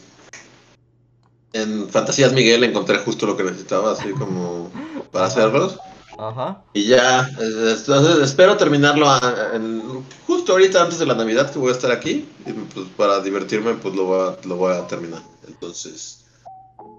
en 1.53 1.88
Fantasías 1.88 2.33
Miguel 2.33 2.64
encontré 2.64 2.99
justo 2.99 3.27
lo 3.27 3.37
que 3.37 3.43
necesitaba, 3.45 3.93
así 3.93 4.11
como 4.12 4.71
para 5.12 5.27
hacerlos. 5.27 5.79
Ajá. 6.17 6.62
Y 6.73 6.85
ya, 6.87 7.29
entonces 7.29 8.19
espero 8.23 8.57
terminarlo 8.57 9.11
a- 9.11 9.51
en- 9.55 9.83
justo 10.27 10.53
ahorita 10.53 10.83
antes 10.83 11.01
de 11.01 11.07
la 11.07 11.14
Navidad 11.17 11.51
que 11.53 11.59
voy 11.59 11.71
a 11.71 11.73
estar 11.73 11.90
aquí. 11.90 12.29
Y 12.47 12.53
pues 12.53 12.87
para 12.97 13.21
divertirme 13.21 13.75
pues 13.75 13.95
lo 13.97 14.05
voy 14.05 14.29
a, 14.29 14.47
lo 14.47 14.57
voy 14.57 14.73
a 14.73 14.87
terminar. 14.87 15.23
Entonces, 15.49 16.25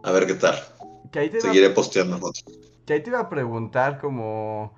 a 0.04 0.12
ver 0.12 0.28
qué 0.28 0.34
tal. 0.34 0.62
Seguiré 1.42 1.70
posteando 1.70 2.18
fotos. 2.20 2.44
Que 2.86 2.94
ahí 2.94 3.02
te 3.04 3.10
iba 3.10 3.20
a 3.20 3.30
preguntar 3.30 4.00
como... 4.00 4.74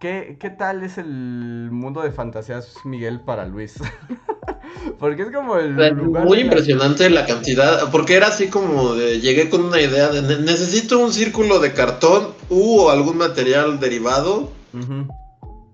¿qué, 0.00 0.36
¿Qué 0.38 0.50
tal 0.50 0.82
es 0.82 0.98
el 0.98 1.68
mundo 1.72 2.02
de 2.02 2.12
fantasías 2.12 2.74
Miguel 2.84 3.20
para 3.20 3.46
Luis? 3.46 3.74
Porque 4.98 5.22
es 5.22 5.30
como 5.30 5.56
el... 5.56 5.70
lugar 5.94 6.24
Muy 6.26 6.38
la- 6.38 6.44
impresionante 6.44 7.08
la 7.08 7.24
cantidad, 7.26 7.90
porque 7.90 8.16
era 8.16 8.26
así 8.28 8.48
como 8.48 8.94
de, 8.94 9.20
llegué 9.20 9.48
con 9.48 9.62
una 9.64 9.80
idea 9.80 10.08
de, 10.10 10.20
"Ne- 10.20 10.42
necesito 10.44 10.98
un 10.98 11.10
círculo 11.12 11.58
de 11.58 11.72
cartón 11.72 12.28
u 12.50 12.88
algún 12.90 13.16
material 13.16 13.80
derivado, 13.80 14.50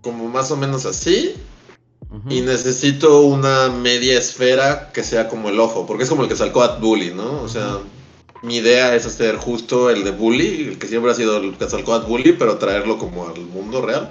como 0.02 0.28
más 0.28 0.50
o 0.52 0.56
menos 0.56 0.86
así, 0.86 1.34
y 2.28 2.40
necesito 2.42 3.22
una 3.22 3.68
media 3.68 4.16
esfera 4.18 4.90
que 4.92 5.02
sea 5.02 5.28
como 5.28 5.48
el 5.48 5.58
ojo, 5.58 5.86
porque 5.86 6.04
es 6.04 6.08
como 6.08 6.22
el 6.22 6.28
que 6.28 6.36
sacó 6.36 6.62
a 6.62 6.76
Bully, 6.76 7.12
¿no? 7.12 7.42
O 7.42 7.48
sea, 7.48 7.78
mi 8.42 8.56
idea 8.56 8.94
es 8.94 9.06
hacer 9.06 9.36
justo 9.36 9.90
el 9.90 10.04
de 10.04 10.12
Bully, 10.12 10.68
el 10.68 10.78
que 10.78 10.86
siempre 10.86 11.10
ha 11.10 11.14
sido 11.14 11.36
el 11.38 11.56
que 11.58 11.68
sacó 11.68 11.94
a 11.94 11.98
Bully, 11.98 12.32
pero 12.32 12.56
traerlo 12.56 12.98
como 12.98 13.28
al 13.28 13.40
mundo 13.40 13.82
real. 13.82 14.10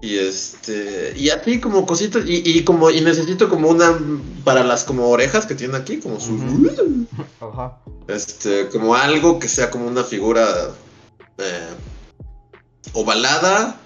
Y 0.00 0.16
este, 0.16 1.12
y 1.16 1.30
así 1.30 1.60
como 1.60 1.84
cositas, 1.84 2.24
y, 2.26 2.42
y 2.44 2.64
como, 2.64 2.90
y 2.90 3.00
necesito 3.00 3.48
como 3.48 3.68
una, 3.68 3.98
para 4.44 4.62
las 4.62 4.84
como 4.84 5.08
orejas 5.08 5.46
que 5.46 5.56
tiene 5.56 5.76
aquí, 5.76 5.98
como 5.98 6.20
su. 6.20 6.38
Ajá. 7.40 7.78
este, 8.06 8.68
como 8.68 8.94
algo 8.94 9.38
que 9.38 9.48
sea 9.48 9.70
como 9.70 9.86
una 9.86 10.04
figura 10.04 10.70
eh, 11.38 11.68
ovalada, 12.92 13.80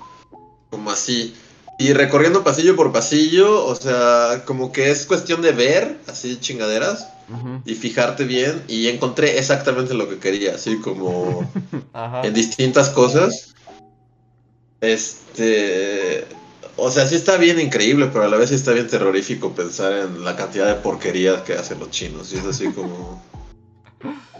como 0.70 0.90
así. 0.90 1.34
Y 1.78 1.94
recorriendo 1.94 2.44
pasillo 2.44 2.76
por 2.76 2.92
pasillo, 2.92 3.64
o 3.64 3.74
sea, 3.74 4.44
como 4.44 4.70
que 4.70 4.90
es 4.90 5.06
cuestión 5.06 5.40
de 5.40 5.52
ver, 5.52 5.98
así 6.06 6.38
chingaderas, 6.38 7.08
Ujú. 7.28 7.62
y 7.64 7.74
fijarte 7.74 8.24
bien, 8.24 8.62
y 8.68 8.88
encontré 8.88 9.38
exactamente 9.38 9.94
lo 9.94 10.08
que 10.08 10.18
quería, 10.18 10.56
así 10.56 10.78
como 10.78 11.50
Ajá. 11.92 12.22
en 12.26 12.34
distintas 12.34 12.90
cosas. 12.90 13.54
Este. 14.80 16.26
O 16.76 16.90
sea, 16.90 17.06
sí 17.06 17.14
está 17.14 17.36
bien 17.36 17.60
increíble, 17.60 18.08
pero 18.12 18.24
a 18.24 18.28
la 18.28 18.36
vez 18.36 18.48
sí 18.48 18.56
está 18.56 18.72
bien 18.72 18.88
terrorífico 18.88 19.52
pensar 19.52 19.92
en 19.92 20.24
la 20.24 20.34
cantidad 20.36 20.66
de 20.66 20.74
porquerías 20.80 21.42
que 21.42 21.52
hacen 21.54 21.78
los 21.78 21.90
chinos. 21.90 22.32
Y 22.32 22.38
es 22.38 22.44
así 22.44 22.68
como. 22.72 23.22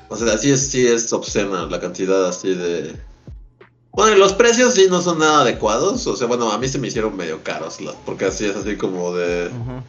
O 0.09 0.17
sea, 0.17 0.37
sí 0.39 0.51
es, 0.51 0.67
sí 0.69 0.87
es 0.87 1.13
obscena 1.13 1.67
la 1.67 1.81
cantidad 1.81 2.27
así 2.27 2.55
de. 2.55 2.97
Bueno, 3.93 4.17
y 4.17 4.19
los 4.19 4.33
precios 4.33 4.75
sí 4.75 4.87
no 4.89 5.03
son 5.03 5.19
nada 5.19 5.43
adecuados. 5.43 6.07
O 6.07 6.17
sea, 6.17 6.27
bueno, 6.27 6.51
a 6.51 6.59
mí 6.59 6.67
se 6.69 6.79
me 6.79 6.89
hicieron 6.89 7.15
medio 7.17 7.43
caros, 7.45 7.79
porque 8.07 8.25
así 8.25 8.47
es 8.47 8.57
así 8.57 8.77
como 8.77 9.15
de. 9.15 9.49
Ujú. 9.49 9.83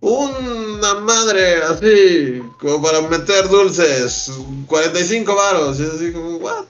Una 0.00 0.94
madre 1.00 1.56
así, 1.62 2.42
como 2.60 2.80
para 2.82 3.00
meter 3.02 3.48
dulces, 3.48 4.30
45 4.66 5.34
varos. 5.34 5.80
Y 5.80 5.82
es 5.82 5.90
así 5.90 6.12
como, 6.12 6.36
¿what? 6.36 6.64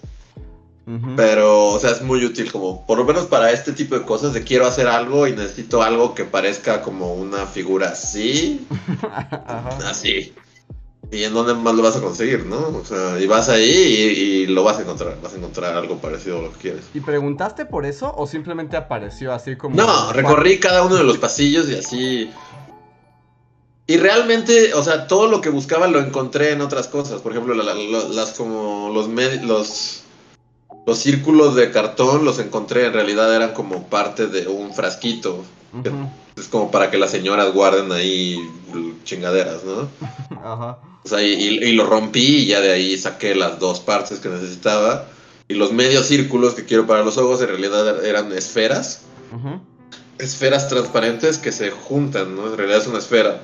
Pero, 1.16 1.66
o 1.66 1.78
sea, 1.78 1.90
es 1.90 2.00
muy 2.00 2.24
útil 2.24 2.50
como, 2.50 2.86
por 2.86 2.96
lo 2.96 3.04
menos 3.04 3.26
para 3.26 3.52
este 3.52 3.72
tipo 3.72 3.94
de 3.94 4.06
cosas, 4.06 4.32
de 4.32 4.42
quiero 4.42 4.66
hacer 4.66 4.86
algo 4.86 5.26
y 5.26 5.32
necesito 5.32 5.82
algo 5.82 6.14
que 6.14 6.24
parezca 6.24 6.80
como 6.80 7.12
una 7.12 7.44
figura 7.44 7.90
así, 7.90 8.66
Ajá. 9.46 9.68
así. 9.90 10.32
¿Y 11.10 11.24
en 11.24 11.34
dónde 11.34 11.52
más 11.52 11.74
lo 11.74 11.82
vas 11.82 11.96
a 11.96 12.00
conseguir, 12.00 12.46
no? 12.46 12.68
O 12.68 12.84
sea, 12.86 13.20
y 13.20 13.26
vas 13.26 13.50
ahí 13.50 13.64
y, 13.64 14.20
y 14.42 14.46
lo 14.46 14.64
vas 14.64 14.78
a 14.78 14.82
encontrar, 14.82 15.18
vas 15.22 15.34
a 15.34 15.36
encontrar 15.36 15.74
algo 15.74 15.98
parecido 15.98 16.38
a 16.38 16.42
lo 16.42 16.52
que 16.52 16.58
quieres. 16.58 16.84
¿Y 16.94 17.00
preguntaste 17.00 17.66
por 17.66 17.84
eso 17.84 18.14
o 18.16 18.26
simplemente 18.26 18.78
apareció 18.78 19.34
así 19.34 19.56
como... 19.56 19.76
No, 19.76 20.12
recorrí 20.14 20.58
cada 20.58 20.82
uno 20.82 20.96
de 20.96 21.04
los 21.04 21.18
pasillos 21.18 21.68
y 21.68 21.74
así... 21.74 22.30
Y 23.88 23.96
realmente, 23.96 24.74
o 24.74 24.82
sea, 24.84 25.06
todo 25.08 25.26
lo 25.26 25.40
que 25.40 25.48
buscaba 25.48 25.88
lo 25.88 25.98
encontré 25.98 26.52
en 26.52 26.60
otras 26.60 26.86
cosas. 26.88 27.20
Por 27.22 27.32
ejemplo, 27.32 27.54
la- 27.54 27.64
la- 27.64 27.74
la- 27.74 28.08
las 28.10 28.32
como 28.34 28.90
los, 28.94 29.08
med- 29.08 29.42
los 29.42 30.02
los 30.86 30.98
círculos 30.98 31.54
de 31.54 31.70
cartón 31.70 32.24
los 32.24 32.38
encontré 32.38 32.86
en 32.86 32.92
realidad 32.94 33.34
eran 33.34 33.52
como 33.52 33.88
parte 33.88 34.26
de 34.26 34.46
un 34.46 34.72
frasquito. 34.74 35.44
Es 36.36 36.48
como 36.48 36.70
para 36.70 36.90
que 36.90 36.96
las 36.98 37.10
señoras 37.10 37.52
guarden 37.52 37.90
ahí 37.92 38.38
chingaderas, 39.04 39.64
¿no? 39.64 39.88
Ajá. 40.42 40.78
O 41.04 41.08
sea, 41.08 41.22
y, 41.22 41.32
y- 41.32 41.72
lo 41.72 41.84
rompí 41.86 42.38
y 42.38 42.46
ya 42.46 42.60
de 42.60 42.70
ahí 42.72 42.96
saqué 42.98 43.34
las 43.34 43.58
dos 43.58 43.80
partes 43.80 44.18
que 44.20 44.28
necesitaba. 44.28 45.06
Y 45.48 45.54
los 45.54 45.72
medios 45.72 46.06
círculos 46.06 46.52
que 46.54 46.64
quiero 46.66 46.86
para 46.86 47.02
los 47.02 47.16
ojos 47.18 47.40
en 47.42 47.48
realidad 47.48 48.04
eran 48.04 48.32
esferas. 48.32 49.02
Ujú. 49.34 49.60
Esferas 50.18 50.68
transparentes 50.68 51.38
que 51.38 51.52
se 51.52 51.70
juntan, 51.70 52.34
¿no? 52.36 52.46
En 52.48 52.56
realidad 52.56 52.80
es 52.82 52.86
una 52.86 52.98
esfera. 52.98 53.40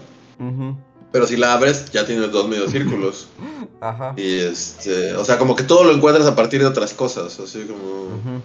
Pero 1.13 1.27
si 1.27 1.37
la 1.37 1.55
abres, 1.55 1.91
ya 1.93 2.05
tienes 2.05 2.33
dos 2.33 2.49
medios 2.49 2.71
círculos. 2.71 3.29
Ajá. 3.81 4.15
Y 4.17 4.41
este, 4.41 5.15
o 5.15 5.25
sea, 5.25 5.39
como 5.39 5.55
que 5.55 5.63
todo 5.63 5.85
lo 5.85 5.93
encuentras 5.93 6.27
a 6.27 6.35
partir 6.35 6.61
de 6.61 6.67
otras 6.67 6.93
cosas, 6.93 7.39
así 7.39 7.65
como... 7.65 8.43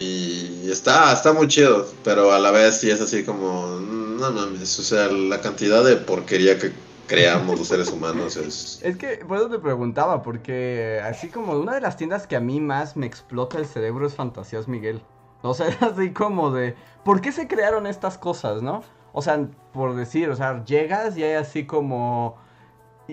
Y 0.00 0.70
está, 0.70 1.12
está 1.12 1.32
muy 1.32 1.48
chido, 1.48 1.86
pero 2.04 2.32
a 2.32 2.38
la 2.38 2.52
vez 2.52 2.78
sí 2.80 2.90
es 2.90 3.00
así 3.00 3.24
como, 3.24 3.80
no 3.80 4.30
mames, 4.30 4.78
o 4.78 4.82
sea, 4.82 5.08
la 5.08 5.40
cantidad 5.40 5.84
de 5.84 5.96
porquería 5.96 6.58
que 6.58 6.72
creamos 7.08 7.58
los 7.58 7.68
seres 7.68 7.90
humanos. 7.90 8.36
Es... 8.36 8.80
Es 8.84 8.96
que 8.96 9.24
por 9.26 9.38
eso 9.38 9.48
te 9.48 9.58
preguntaba, 9.58 10.22
porque 10.22 11.00
así 11.04 11.28
como 11.28 11.54
una 11.54 11.74
de 11.74 11.80
las 11.80 11.96
tiendas 11.96 12.28
que 12.28 12.36
a 12.36 12.40
mí 12.40 12.60
más 12.60 12.96
me 12.96 13.06
explota 13.06 13.58
el 13.58 13.66
cerebro 13.66 14.06
es 14.06 14.14
Fantasías 14.14 14.68
Miguel. 14.68 15.02
O 15.42 15.54
sea, 15.54 15.68
es 15.68 15.82
así 15.82 16.12
como 16.12 16.52
de, 16.52 16.76
¿por 17.04 17.20
qué 17.20 17.32
se 17.32 17.48
crearon 17.48 17.86
estas 17.86 18.18
cosas, 18.18 18.62
no? 18.62 18.84
O 19.12 19.22
sea, 19.22 19.46
por 19.72 19.96
decir, 19.96 20.28
o 20.30 20.36
sea, 20.36 20.64
llegas 20.64 21.16
y 21.16 21.24
hay 21.24 21.34
así 21.34 21.64
como 21.66 22.36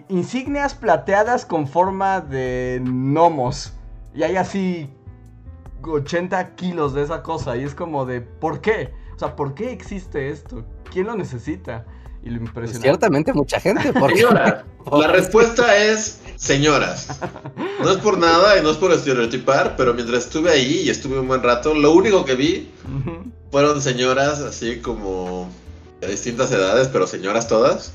insignias 0.09 0.73
plateadas 0.73 1.45
con 1.45 1.67
forma 1.67 2.21
de 2.21 2.81
gnomos. 2.83 3.73
Y 4.13 4.23
hay 4.23 4.35
así 4.35 4.89
80 5.83 6.55
kilos 6.55 6.93
de 6.93 7.03
esa 7.03 7.21
cosa. 7.23 7.55
Y 7.57 7.63
es 7.63 7.75
como 7.75 8.05
de, 8.05 8.21
¿por 8.21 8.61
qué? 8.61 8.93
O 9.15 9.19
sea, 9.19 9.35
¿por 9.35 9.53
qué 9.53 9.71
existe 9.71 10.29
esto? 10.29 10.63
¿Quién 10.91 11.07
lo 11.07 11.15
necesita? 11.15 11.85
Y 12.23 12.29
lo 12.29 12.39
Pues 12.39 12.49
impresionante. 12.49 12.87
ciertamente 12.87 13.33
mucha 13.33 13.59
gente. 13.59 13.93
Porque... 13.93 14.17
Señoras. 14.17 14.63
La 14.91 15.07
respuesta 15.07 15.75
es 15.77 16.21
señoras. 16.35 17.19
No 17.81 17.89
es 17.91 17.97
por 17.97 18.17
nada 18.17 18.57
y 18.57 18.63
no 18.63 18.69
es 18.71 18.77
por 18.77 18.91
estereotipar, 18.91 19.75
pero 19.75 19.93
mientras 19.93 20.25
estuve 20.25 20.51
ahí 20.51 20.81
y 20.85 20.89
estuve 20.89 21.19
un 21.19 21.27
buen 21.27 21.41
rato, 21.41 21.73
lo 21.73 21.91
único 21.91 22.23
que 22.25 22.35
vi 22.35 22.71
fueron 23.51 23.81
señoras 23.81 24.41
así 24.41 24.79
como 24.81 25.49
de 26.05 26.11
distintas 26.11 26.51
edades, 26.51 26.87
pero 26.87 27.07
señoras 27.07 27.47
todas. 27.47 27.91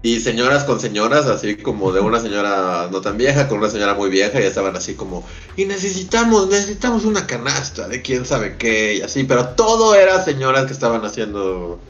Y 0.00 0.20
señoras 0.20 0.62
con 0.62 0.78
señoras, 0.78 1.26
así 1.26 1.56
como 1.56 1.90
de 1.90 2.00
una 2.00 2.20
señora 2.20 2.88
no 2.90 3.00
tan 3.00 3.16
vieja 3.16 3.48
con 3.48 3.58
una 3.58 3.68
señora 3.68 3.94
muy 3.94 4.08
vieja, 4.10 4.40
y 4.40 4.44
estaban 4.44 4.76
así 4.76 4.94
como, 4.94 5.24
y 5.56 5.64
necesitamos, 5.64 6.48
necesitamos 6.48 7.04
una 7.04 7.26
canasta 7.26 7.88
de 7.88 8.00
quién 8.00 8.24
sabe 8.24 8.56
qué, 8.58 8.94
y 8.94 9.00
así, 9.02 9.24
pero 9.24 9.48
todo 9.50 9.96
era 9.96 10.24
señoras 10.24 10.66
que 10.66 10.72
estaban 10.72 11.04
haciendo 11.04 11.80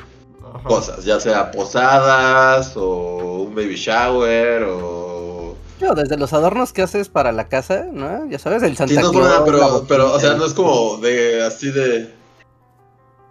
Ajá. 0.55 0.65
cosas, 0.67 1.05
ya 1.05 1.21
sea 1.21 1.51
posadas 1.51 2.73
o 2.77 3.43
un 3.47 3.55
baby 3.55 3.77
shower 3.77 4.63
o... 4.65 5.55
No, 5.81 5.95
desde 5.95 6.17
los 6.17 6.33
adornos 6.33 6.73
que 6.73 6.83
haces 6.83 7.09
para 7.11 7.31
la 7.31 7.49
casa, 7.49 7.87
¿no? 7.93 8.27
Ya 8.31 8.39
sabes, 8.39 8.63
el 8.63 8.77
Santa 8.77 8.95
Sí, 8.95 9.01
no, 9.01 9.13
Claus. 9.13 9.43
pero, 9.45 9.85
pero, 9.87 10.13
o 10.15 10.19
sea, 10.19 10.35
no 10.35 10.47
es 10.47 10.55
como 10.55 10.97
de 10.97 11.45
así 11.45 11.71
de 11.71 12.11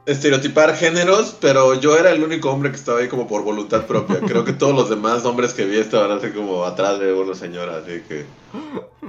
estereotipar 0.07 0.73
géneros, 0.73 1.35
pero 1.41 1.79
yo 1.79 1.97
era 1.97 2.11
el 2.11 2.23
único 2.23 2.49
hombre 2.49 2.71
que 2.71 2.77
estaba 2.77 2.99
ahí 2.99 3.09
como 3.09 3.27
por 3.27 3.43
voluntad 3.43 3.85
propia. 3.85 4.21
Creo 4.21 4.45
que 4.45 4.53
todos 4.53 4.73
los 4.73 4.89
demás 4.89 5.25
hombres 5.25 5.53
que 5.53 5.65
vi 5.65 5.77
estaban 5.77 6.17
así 6.17 6.29
como 6.31 6.63
atrás 6.63 6.97
de 6.99 7.11
una 7.13 7.35
señora, 7.35 7.77
así 7.83 8.01
que 8.07 8.25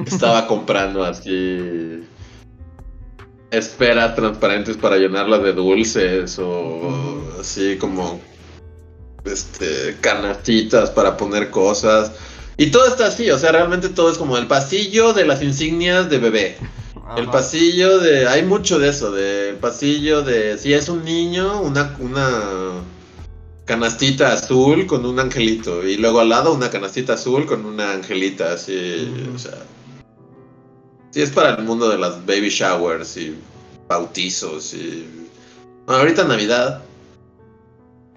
estaba 0.04 0.48
comprando 0.48 1.04
así 1.04 2.02
esferas 3.52 4.16
transparentes 4.16 4.76
para 4.76 4.96
llenarlas 4.96 5.42
de 5.44 5.52
dulces 5.52 6.36
o 6.40 7.22
así 7.40 7.78
como 7.78 8.20
este 9.24 9.96
canastitas 10.00 10.90
para 10.90 11.16
poner 11.16 11.50
cosas. 11.50 12.10
Y 12.56 12.72
todo 12.72 12.88
está 12.88 13.06
así, 13.06 13.30
o 13.30 13.38
sea, 13.38 13.52
realmente 13.52 13.88
todo 13.88 14.10
es 14.10 14.18
como 14.18 14.36
el 14.36 14.48
pasillo 14.48 15.12
de 15.12 15.24
las 15.24 15.42
insignias 15.42 16.10
de 16.10 16.18
bebé. 16.18 16.56
El 17.16 17.30
pasillo 17.30 17.98
de. 17.98 18.28
Hay 18.28 18.44
mucho 18.44 18.78
de 18.78 18.90
eso, 18.90 19.10
del 19.12 19.56
pasillo 19.56 20.22
de. 20.22 20.58
Si 20.58 20.74
es 20.74 20.88
un 20.88 21.04
niño, 21.04 21.62
una, 21.62 21.96
una 22.00 22.82
canastita 23.64 24.32
azul 24.32 24.86
con 24.86 25.06
un 25.06 25.18
angelito. 25.18 25.86
Y 25.86 25.96
luego 25.96 26.20
al 26.20 26.28
lado 26.28 26.52
una 26.52 26.70
canastita 26.70 27.14
azul 27.14 27.46
con 27.46 27.64
una 27.64 27.92
angelita, 27.92 28.52
así. 28.52 29.10
O 29.34 29.38
sea. 29.38 29.58
Sí, 31.10 31.22
es 31.22 31.30
para 31.30 31.54
el 31.54 31.64
mundo 31.64 31.88
de 31.88 31.98
las 31.98 32.24
baby 32.26 32.50
showers 32.50 33.16
y 33.16 33.36
bautizos 33.88 34.74
y. 34.74 35.06
Bueno, 35.86 36.02
ahorita 36.02 36.24
Navidad. 36.24 36.82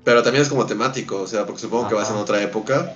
Pero 0.03 0.23
también 0.23 0.41
es 0.41 0.49
como 0.49 0.65
temático, 0.65 1.21
o 1.21 1.27
sea, 1.27 1.45
porque 1.45 1.61
supongo 1.61 1.87
que 1.87 1.93
vas 1.95 2.09
en 2.09 2.17
otra 2.17 2.41
época. 2.41 2.95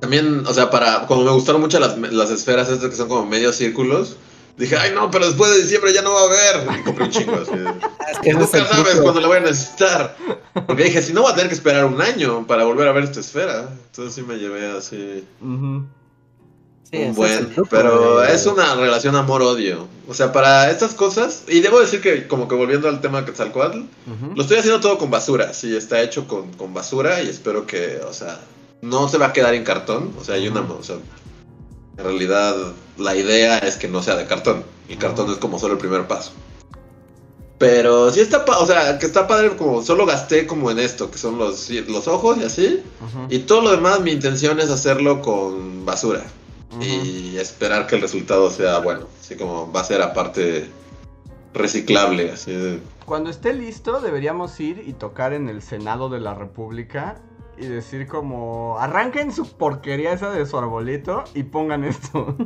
También, 0.00 0.44
o 0.46 0.54
sea, 0.54 0.70
para. 0.70 1.06
Como 1.06 1.24
me 1.24 1.30
gustaron 1.32 1.60
mucho 1.60 1.78
las, 1.80 1.98
las 1.98 2.30
esferas 2.30 2.68
estas 2.68 2.88
que 2.90 2.96
son 2.96 3.08
como 3.08 3.26
medios 3.26 3.56
círculos. 3.56 4.16
Dije, 4.56 4.76
ay 4.76 4.90
no, 4.92 5.08
pero 5.10 5.26
después 5.26 5.52
de 5.54 5.62
diciembre 5.62 5.92
ya 5.92 6.02
no 6.02 6.12
va 6.12 6.20
a 6.22 6.24
haber. 6.24 6.80
Y 6.80 6.82
compré 6.84 7.04
un 7.04 7.10
chingo 7.10 7.34
así. 7.36 7.52
Es 8.10 8.18
que 8.20 8.30
es 8.30 8.36
Nunca 8.36 8.64
sabes 8.64 8.96
cuándo 9.02 9.20
la 9.20 9.26
voy 9.28 9.36
a 9.36 9.40
necesitar. 9.40 10.16
Porque 10.66 10.84
dije, 10.84 11.02
si 11.02 11.12
no 11.12 11.22
voy 11.22 11.30
a 11.30 11.34
tener 11.34 11.48
que 11.48 11.54
esperar 11.54 11.84
un 11.84 12.00
año 12.00 12.46
para 12.46 12.64
volver 12.64 12.88
a 12.88 12.92
ver 12.92 13.04
esta 13.04 13.20
esfera. 13.20 13.68
Entonces 13.86 14.14
sí 14.14 14.22
me 14.22 14.36
llevé 14.36 14.66
así. 14.70 15.24
Sí, 16.90 16.96
un 16.96 17.02
es 17.10 17.16
buen. 17.16 17.52
truco 17.54 17.68
pero 17.70 18.20
de- 18.20 18.32
es 18.34 18.46
una 18.46 18.74
relación 18.76 19.14
amor-odio. 19.14 19.86
O 20.08 20.14
sea, 20.14 20.32
para 20.32 20.70
estas 20.70 20.94
cosas. 20.94 21.42
Y 21.48 21.60
debo 21.60 21.80
decir 21.80 22.00
que, 22.00 22.26
como 22.26 22.48
que 22.48 22.54
volviendo 22.54 22.88
al 22.88 23.00
tema 23.02 23.20
de 23.20 23.26
Quetzalcoatl, 23.26 23.78
Ujú. 23.80 24.34
lo 24.34 24.40
estoy 24.42 24.56
haciendo 24.58 24.80
todo 24.80 24.96
con 24.96 25.10
basura. 25.10 25.52
Sí, 25.52 25.76
está 25.76 26.00
hecho 26.00 26.26
con, 26.26 26.52
con 26.54 26.72
basura 26.72 27.22
y 27.22 27.28
espero 27.28 27.66
que, 27.66 28.00
o 28.08 28.12
sea, 28.14 28.40
no 28.82 29.08
se 29.08 29.18
va 29.18 29.26
a 29.26 29.32
quedar 29.32 29.54
en 29.54 29.64
cartón. 29.64 30.12
O 30.20 30.24
sea, 30.24 30.36
hay 30.36 30.48
una. 30.48 30.60
O 30.60 30.82
sea, 30.82 30.96
en 31.96 32.04
realidad, 32.04 32.54
la 32.96 33.14
idea 33.16 33.58
es 33.58 33.76
que 33.76 33.88
no 33.88 34.02
sea 34.02 34.16
de 34.16 34.26
cartón. 34.26 34.64
El 34.88 34.98
cartón 34.98 35.30
es 35.30 35.38
como 35.38 35.58
solo 35.58 35.74
el 35.74 35.78
primer 35.80 36.06
paso. 36.06 36.32
Pero 37.58 38.12
sí 38.12 38.20
está, 38.20 38.44
o 38.44 38.66
sea, 38.66 38.98
que 39.00 39.06
está 39.06 39.26
padre 39.26 39.56
como 39.56 39.82
solo 39.82 40.06
gasté 40.06 40.46
como 40.46 40.70
en 40.70 40.78
esto, 40.78 41.10
que 41.10 41.18
son 41.18 41.38
los, 41.38 41.68
los 41.70 42.06
ojos 42.06 42.38
y 42.38 42.44
así. 42.44 42.82
Y 43.30 43.40
todo 43.40 43.62
lo 43.62 43.70
demás, 43.72 44.00
mi 44.00 44.12
intención 44.12 44.60
es 44.60 44.70
hacerlo 44.70 45.20
con 45.22 45.84
basura. 45.84 46.22
Y 46.80 47.36
esperar 47.36 47.86
que 47.88 47.96
el 47.96 48.02
resultado 48.02 48.50
sea 48.50 48.78
bueno. 48.78 49.06
Así 49.20 49.34
como 49.36 49.72
va 49.72 49.80
a 49.80 49.84
ser 49.84 50.02
aparte 50.02 50.70
reciclable. 51.52 52.30
Así 52.30 52.52
de- 52.52 52.80
Cuando 53.04 53.28
esté 53.30 53.52
listo, 53.54 54.00
deberíamos 54.00 54.58
ir 54.60 54.84
y 54.86 54.92
tocar 54.92 55.32
en 55.32 55.48
el 55.48 55.60
Senado 55.62 56.08
de 56.08 56.20
la 56.20 56.34
República 56.34 57.20
y 57.60 57.66
decir 57.66 58.06
como, 58.06 58.78
arranquen 58.78 59.32
su 59.32 59.56
porquería 59.56 60.12
esa 60.12 60.30
de 60.30 60.46
su 60.46 60.56
arbolito 60.56 61.24
y 61.34 61.42
pongan 61.42 61.84
esto. 61.84 62.36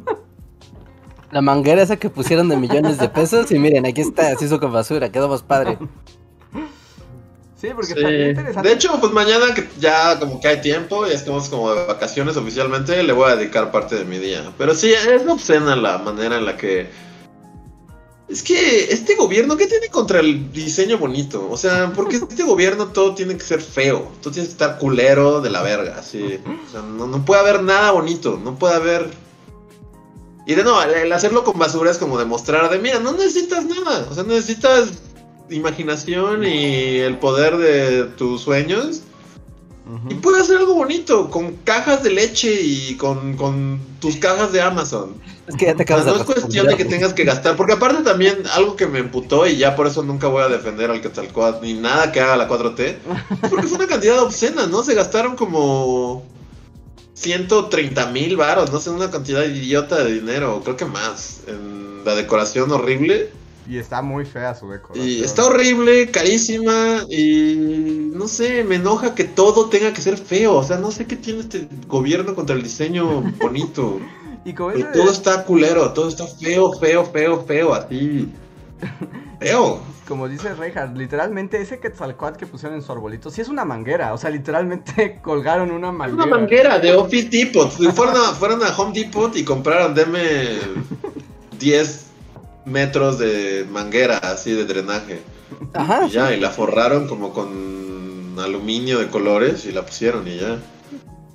La 1.31 1.41
manguera 1.41 1.83
esa 1.83 1.97
que 1.97 2.11
pusieron 2.11 2.49
de 2.49 2.57
millones 2.57 2.99
de 2.99 3.09
pesos 3.09 3.51
y 3.53 3.59
miren, 3.59 3.87
aquí 3.87 4.03
está, 4.03 4.35
se 4.37 4.45
hizo 4.45 4.61
con 4.61 4.73
basura, 4.73 5.11
quedó 5.11 5.29
más 5.29 5.43
padre. 5.43 5.79
sí, 7.57 7.69
porque 7.75 7.95
Sí. 7.95 8.31
interesante. 8.31 8.69
De 8.69 8.75
hecho, 8.75 9.01
pues 9.01 9.13
mañana 9.13 9.55
que 9.55 9.67
ya 9.79 10.19
como 10.19 10.41
que 10.41 10.49
hay 10.49 10.61
tiempo, 10.61 11.07
ya 11.07 11.15
estamos 11.15 11.49
como 11.49 11.73
de 11.73 11.87
vacaciones 11.87 12.37
oficialmente, 12.37 13.03
le 13.03 13.13
voy 13.15 13.31
a 13.31 13.37
dedicar 13.37 13.71
parte 13.71 13.97
de 13.97 14.05
mi 14.05 14.19
día. 14.19 14.53
Pero 14.59 14.75
sí, 14.75 14.93
es 14.93 15.27
obscena 15.27 15.75
la 15.75 15.99
manera 15.99 16.37
en 16.37 16.45
la 16.45 16.57
que... 16.57 17.12
Es 18.33 18.43
que 18.43 18.91
este 18.91 19.15
gobierno, 19.15 19.59
¿qué 19.59 19.67
tiene 19.67 19.89
contra 19.89 20.21
el 20.21 20.51
diseño 20.53 20.97
bonito? 20.97 21.49
O 21.51 21.59
sea, 21.59 21.93
porque 21.95 22.17
este 22.31 22.43
gobierno 22.45 22.87
todo 22.87 23.15
tiene 23.15 23.37
que 23.37 23.45
ser 23.45 23.61
feo, 23.61 24.11
todo 24.23 24.33
tiene 24.33 24.49
que 24.49 24.53
estar 24.53 24.79
culero 24.79 25.43
de 25.43 25.51
la 25.51 25.63
verga, 25.63 25.99
así. 25.99 26.41
O 26.67 26.71
sea, 26.71 26.81
no, 26.81 27.07
no 27.07 27.23
puede 27.27 27.43
haber 27.43 27.63
nada 27.63 27.91
bonito, 27.91 28.41
no 28.43 28.59
puede 28.59 28.75
haber... 28.75 29.11
Y 30.47 30.55
de 30.55 30.65
nuevo, 30.65 30.83
el, 30.83 30.95
el 30.95 31.13
hacerlo 31.13 31.45
con 31.45 31.59
basura 31.59 31.91
es 31.91 31.99
como 31.99 32.19
demostrar 32.19 32.71
de, 32.71 32.79
mira, 32.79 32.99
no 33.01 33.13
necesitas 33.13 33.67
nada, 33.67 34.09
o 34.11 34.15
sea, 34.15 34.25
necesitas 34.25 34.89
imaginación 35.51 36.45
y 36.45 36.99
el 37.01 37.19
poder 37.19 37.59
de 37.59 38.05
tus 38.17 38.41
sueños 38.41 39.03
Y 40.09 40.15
puedes 40.15 40.43
hacer 40.43 40.59
algo 40.59 40.75
bonito 40.75 41.31
con 41.31 41.57
cajas 41.65 42.03
de 42.03 42.11
leche 42.11 42.53
y 42.63 42.97
con, 42.97 43.37
con 43.37 43.81
tus 44.01 44.17
cajas 44.17 44.53
de 44.53 44.61
Amazon. 44.61 45.15
Es 45.47 45.57
que 45.57 45.67
ya 45.67 45.75
te 45.75 45.83
O 45.83 45.87
sea, 45.87 45.97
acabas 45.97 46.05
de 46.05 46.11
no 46.13 46.17
es 46.19 46.25
cuestión 46.25 46.67
de 46.67 46.77
que 46.77 46.85
tengas 46.85 47.13
que 47.13 47.25
gastar, 47.25 47.57
porque 47.57 47.75
aparte 47.75 48.03
también 48.03 48.39
algo 48.55 48.77
que 48.77 48.87
me 48.87 49.01
emputó 49.01 49.47
y 49.47 49.57
ya 49.57 49.75
por 49.77 49.87
eso 49.87 50.03
nunca 50.03 50.29
voy 50.29 50.43
a 50.43 50.49
defender 50.49 50.91
al 50.91 51.01
Quetzalcóatl 51.01 51.65
ni 51.65 51.75
nada 51.75 52.13
que 52.13 52.21
haga 52.21 52.37
la 52.37 52.49
4T, 52.49 52.81
es 52.81 53.51
porque 53.51 53.67
fue 53.67 53.79
una 53.79 53.87
cantidad 53.87 54.21
obscena, 54.23 54.67
¿no? 54.67 54.83
Se 54.83 54.95
gastaron 54.95 55.37
como 55.37 56.25
130 57.15 58.07
mil 58.07 58.37
varos, 58.37 58.73
no 58.73 58.81
sé, 58.81 58.91
una 58.91 59.11
cantidad 59.11 59.45
idiota 59.45 60.03
de 60.03 60.15
dinero, 60.15 60.61
creo 60.65 60.77
que 60.77 60.85
más, 60.85 61.41
en 61.47 62.05
la 62.05 62.15
decoración 62.15 62.71
horrible. 62.71 63.31
Y 63.69 63.79
está 63.79 64.03
muy 64.03 64.25
fea 64.25 64.55
su 64.55 64.69
decoración. 64.69 65.07
Y 65.07 65.23
está 65.23 65.47
horrible, 65.47 66.11
carísima 66.11 67.05
y 67.09 68.11
no 68.13 68.27
sé, 68.29 68.65
me 68.65 68.75
enoja 68.77 69.15
que 69.15 69.25
todo 69.25 69.69
tenga 69.69 69.93
que 69.93 70.01
ser 70.03 70.19
feo. 70.19 70.55
O 70.57 70.65
sea, 70.65 70.79
no 70.79 70.91
sé 70.91 71.07
qué 71.07 71.17
tiene 71.17 71.41
este 71.41 71.69
gobierno 71.87 72.35
contra 72.35 72.57
el 72.57 72.63
diseño 72.63 73.21
bonito. 73.41 74.01
Y 74.45 74.55
como 74.55 74.71
Pero 74.73 74.89
ese- 74.91 74.99
todo 74.99 75.13
está 75.13 75.45
culero, 75.45 75.93
todo 75.93 76.09
está 76.09 76.27
feo, 76.27 76.73
feo, 76.73 77.05
feo, 77.05 77.45
feo, 77.45 77.75
así. 77.75 78.29
Feo. 79.39 79.81
como 80.09 80.29
dice 80.29 80.53
Reinhardt, 80.55 80.97
literalmente 80.97 81.61
ese 81.61 81.79
Quetzalcoatl 81.79 82.39
que 82.39 82.47
pusieron 82.47 82.77
en 82.77 82.83
su 82.85 82.91
arbolito, 82.91 83.31
sí 83.31 83.41
es 83.41 83.47
una 83.49 83.65
manguera. 83.65 84.13
O 84.13 84.19
sea, 84.19 84.31
literalmente 84.31 85.21
colgaron 85.23 85.71
una 85.71 85.93
manguera. 85.93 86.25
una 86.25 86.37
manguera 86.39 86.79
de 86.81 86.93
Office 86.93 87.29
Depot. 87.29 87.71
Fueron 87.71 88.17
a, 88.17 88.35
fueron 88.35 88.65
a 88.65 88.77
Home 88.77 88.93
Depot 88.93 89.37
y 89.37 89.45
compraron, 89.45 89.95
deme 89.95 90.59
10 91.61 92.07
metros 92.65 93.19
de 93.19 93.67
manguera 93.71 94.19
así 94.19 94.53
de 94.53 94.65
drenaje. 94.65 95.23
Ajá, 95.75 96.07
Y 96.07 96.11
ya, 96.11 96.35
y 96.35 96.41
la 96.41 96.51
forraron 96.51 97.07
como 97.07 97.33
con 97.33 98.37
aluminio 98.39 98.99
de 98.99 99.09
colores 99.09 99.67
y 99.67 99.73
la 99.73 99.85
pusieron 99.85 100.27
y 100.27 100.39
ya. 100.39 100.59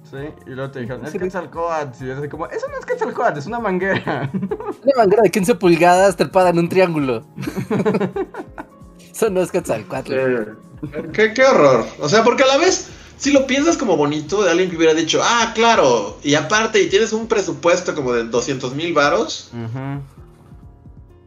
Sí, 0.10 0.18
y 0.46 0.52
luego 0.52 0.72
te 0.72 0.80
dijeron, 0.80 1.06
es 1.06 1.12
Sí. 1.12 1.20
Quetzalcoatl. 1.20 2.04
Y 2.04 2.08
yo 2.08 2.18
así 2.18 2.30
como, 2.30 2.48
eso 2.48 2.66
no 2.70 2.80
es 2.80 2.86
Quetzalcoatl, 2.86 3.40
es 3.40 3.46
una 3.46 3.60
manguera. 3.60 4.30
una 4.34 4.94
manguera 4.98 5.24
de 5.24 5.32
15 5.32 5.56
pulgadas 5.56 6.16
trepada 6.16 6.50
en 6.50 6.60
un 6.60 6.70
triángulo. 6.70 7.26
Eso 9.12 9.32
no 9.32 9.42
es 9.42 9.52
Quetzalcoatl. 9.52 10.14
Eh, 10.14 10.46
qué, 11.12 11.34
qué 11.34 11.44
horror. 11.44 11.86
O 12.00 12.08
sea, 12.08 12.24
porque 12.24 12.44
a 12.44 12.46
la 12.46 12.58
vez 12.58 12.92
si 13.18 13.32
lo 13.32 13.48
piensas 13.48 13.78
como 13.78 13.98
bonito 13.98 14.44
de 14.44 14.52
alguien 14.52 14.70
que 14.70 14.78
hubiera 14.78 14.94
dicho, 14.94 15.20
ah, 15.24 15.52
claro, 15.56 16.20
y 16.24 16.36
aparte, 16.36 16.82
y 16.82 16.88
tienes 16.88 17.14
un 17.14 17.28
presupuesto 17.28 17.96
como 17.96 18.14
de 18.14 18.26
200 18.26 18.76
mil 18.76 18.94
varos, 18.94 19.50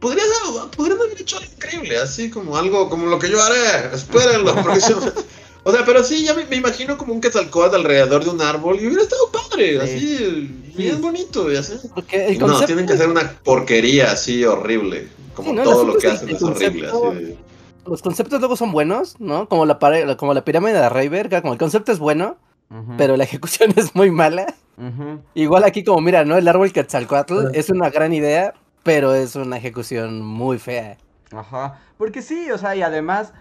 Ujú. 0.01 0.07
podrías, 0.09 0.27
podrían 0.75 0.99
haber 0.99 1.21
hecho 1.21 1.37
algo 1.37 1.51
increíble, 1.53 1.97
así 1.97 2.29
como 2.29 2.57
algo 2.57 2.89
como 2.89 3.05
lo 3.07 3.19
que 3.19 3.29
yo 3.29 3.41
haré, 3.41 3.93
espérenlo, 3.95 4.55
porque 4.55 4.79
yo- 4.89 4.99
O 5.63 5.71
sea, 5.71 5.85
pero 5.85 6.03
sí, 6.03 6.23
ya 6.25 6.33
me, 6.33 6.43
me 6.45 6.55
imagino 6.55 6.97
como 6.97 7.13
un 7.13 7.21
Quetzalcóatl 7.21 7.75
alrededor 7.75 8.23
de 8.23 8.31
un 8.31 8.41
árbol 8.41 8.79
y 8.81 8.87
hubiera 8.87 9.03
estado 9.03 9.29
padre, 9.31 9.79
Sí. 9.85 9.95
así, 9.95 10.73
bien 10.75 10.99
bonito 10.99 11.51
y 11.51 11.55
así. 11.55 11.75
Porque 11.93 12.29
el 12.29 12.39
no, 12.39 12.47
concepto. 12.47 12.65
tienen 12.65 12.87
que 12.87 12.93
hacer 12.93 13.07
una 13.07 13.31
porquería 13.43 14.11
así 14.11 14.43
horrible, 14.43 15.07
como 15.35 15.51
Sí, 15.51 15.55
no, 15.57 15.63
todo 15.63 15.83
lo 15.85 15.97
que 15.99 16.07
hacen 16.07 16.29
es 16.29 16.41
horrible, 16.41 16.89
concepto. 16.89 17.11
así. 17.11 17.37
Los 17.85 18.01
conceptos 18.01 18.39
luego 18.39 18.55
son 18.55 18.71
buenos, 18.71 19.19
¿no? 19.19 19.47
Como 19.47 19.67
la, 19.67 19.77
pare- 19.77 20.17
como 20.17 20.33
la 20.33 20.43
pirámide 20.43 20.73
de 20.73 20.89
Rayberg, 20.89 21.41
como 21.41 21.53
el 21.53 21.59
concepto 21.59 21.91
es 21.91 21.99
bueno, 21.99 22.37
Ujú. 22.71 22.93
pero 22.97 23.15
la 23.15 23.23
ejecución 23.25 23.71
es 23.77 23.93
muy 23.93 24.09
mala. 24.09 24.55
Ujú. 24.79 25.19
Igual 25.35 25.63
aquí 25.63 25.83
como 25.83 26.01
mira, 26.01 26.25
¿no? 26.25 26.37
El 26.39 26.47
árbol 26.47 26.71
Quetzalcoatl 26.73 27.37
Ah. 27.37 27.49
es 27.53 27.69
una 27.69 27.91
gran 27.91 28.13
idea, 28.15 28.55
pero 28.83 29.13
es 29.13 29.35
una 29.35 29.57
ejecución 29.57 30.21
muy 30.21 30.57
fea. 30.59 30.97
Ajá, 31.35 31.79
porque 31.97 32.21
sí, 32.21 32.51
o 32.51 32.57
sea, 32.57 32.75
y 32.75 32.81
además, 32.81 33.33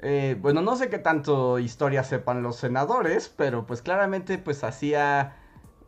eh, 0.00 0.36
bueno, 0.40 0.60
no 0.62 0.76
sé 0.76 0.88
qué 0.90 0.98
tanto 0.98 1.58
historia 1.58 2.04
sepan 2.04 2.42
los 2.42 2.56
senadores, 2.56 3.32
pero 3.34 3.66
pues 3.66 3.80
claramente 3.80 4.38
pues 4.38 4.64
hacía, 4.64 5.36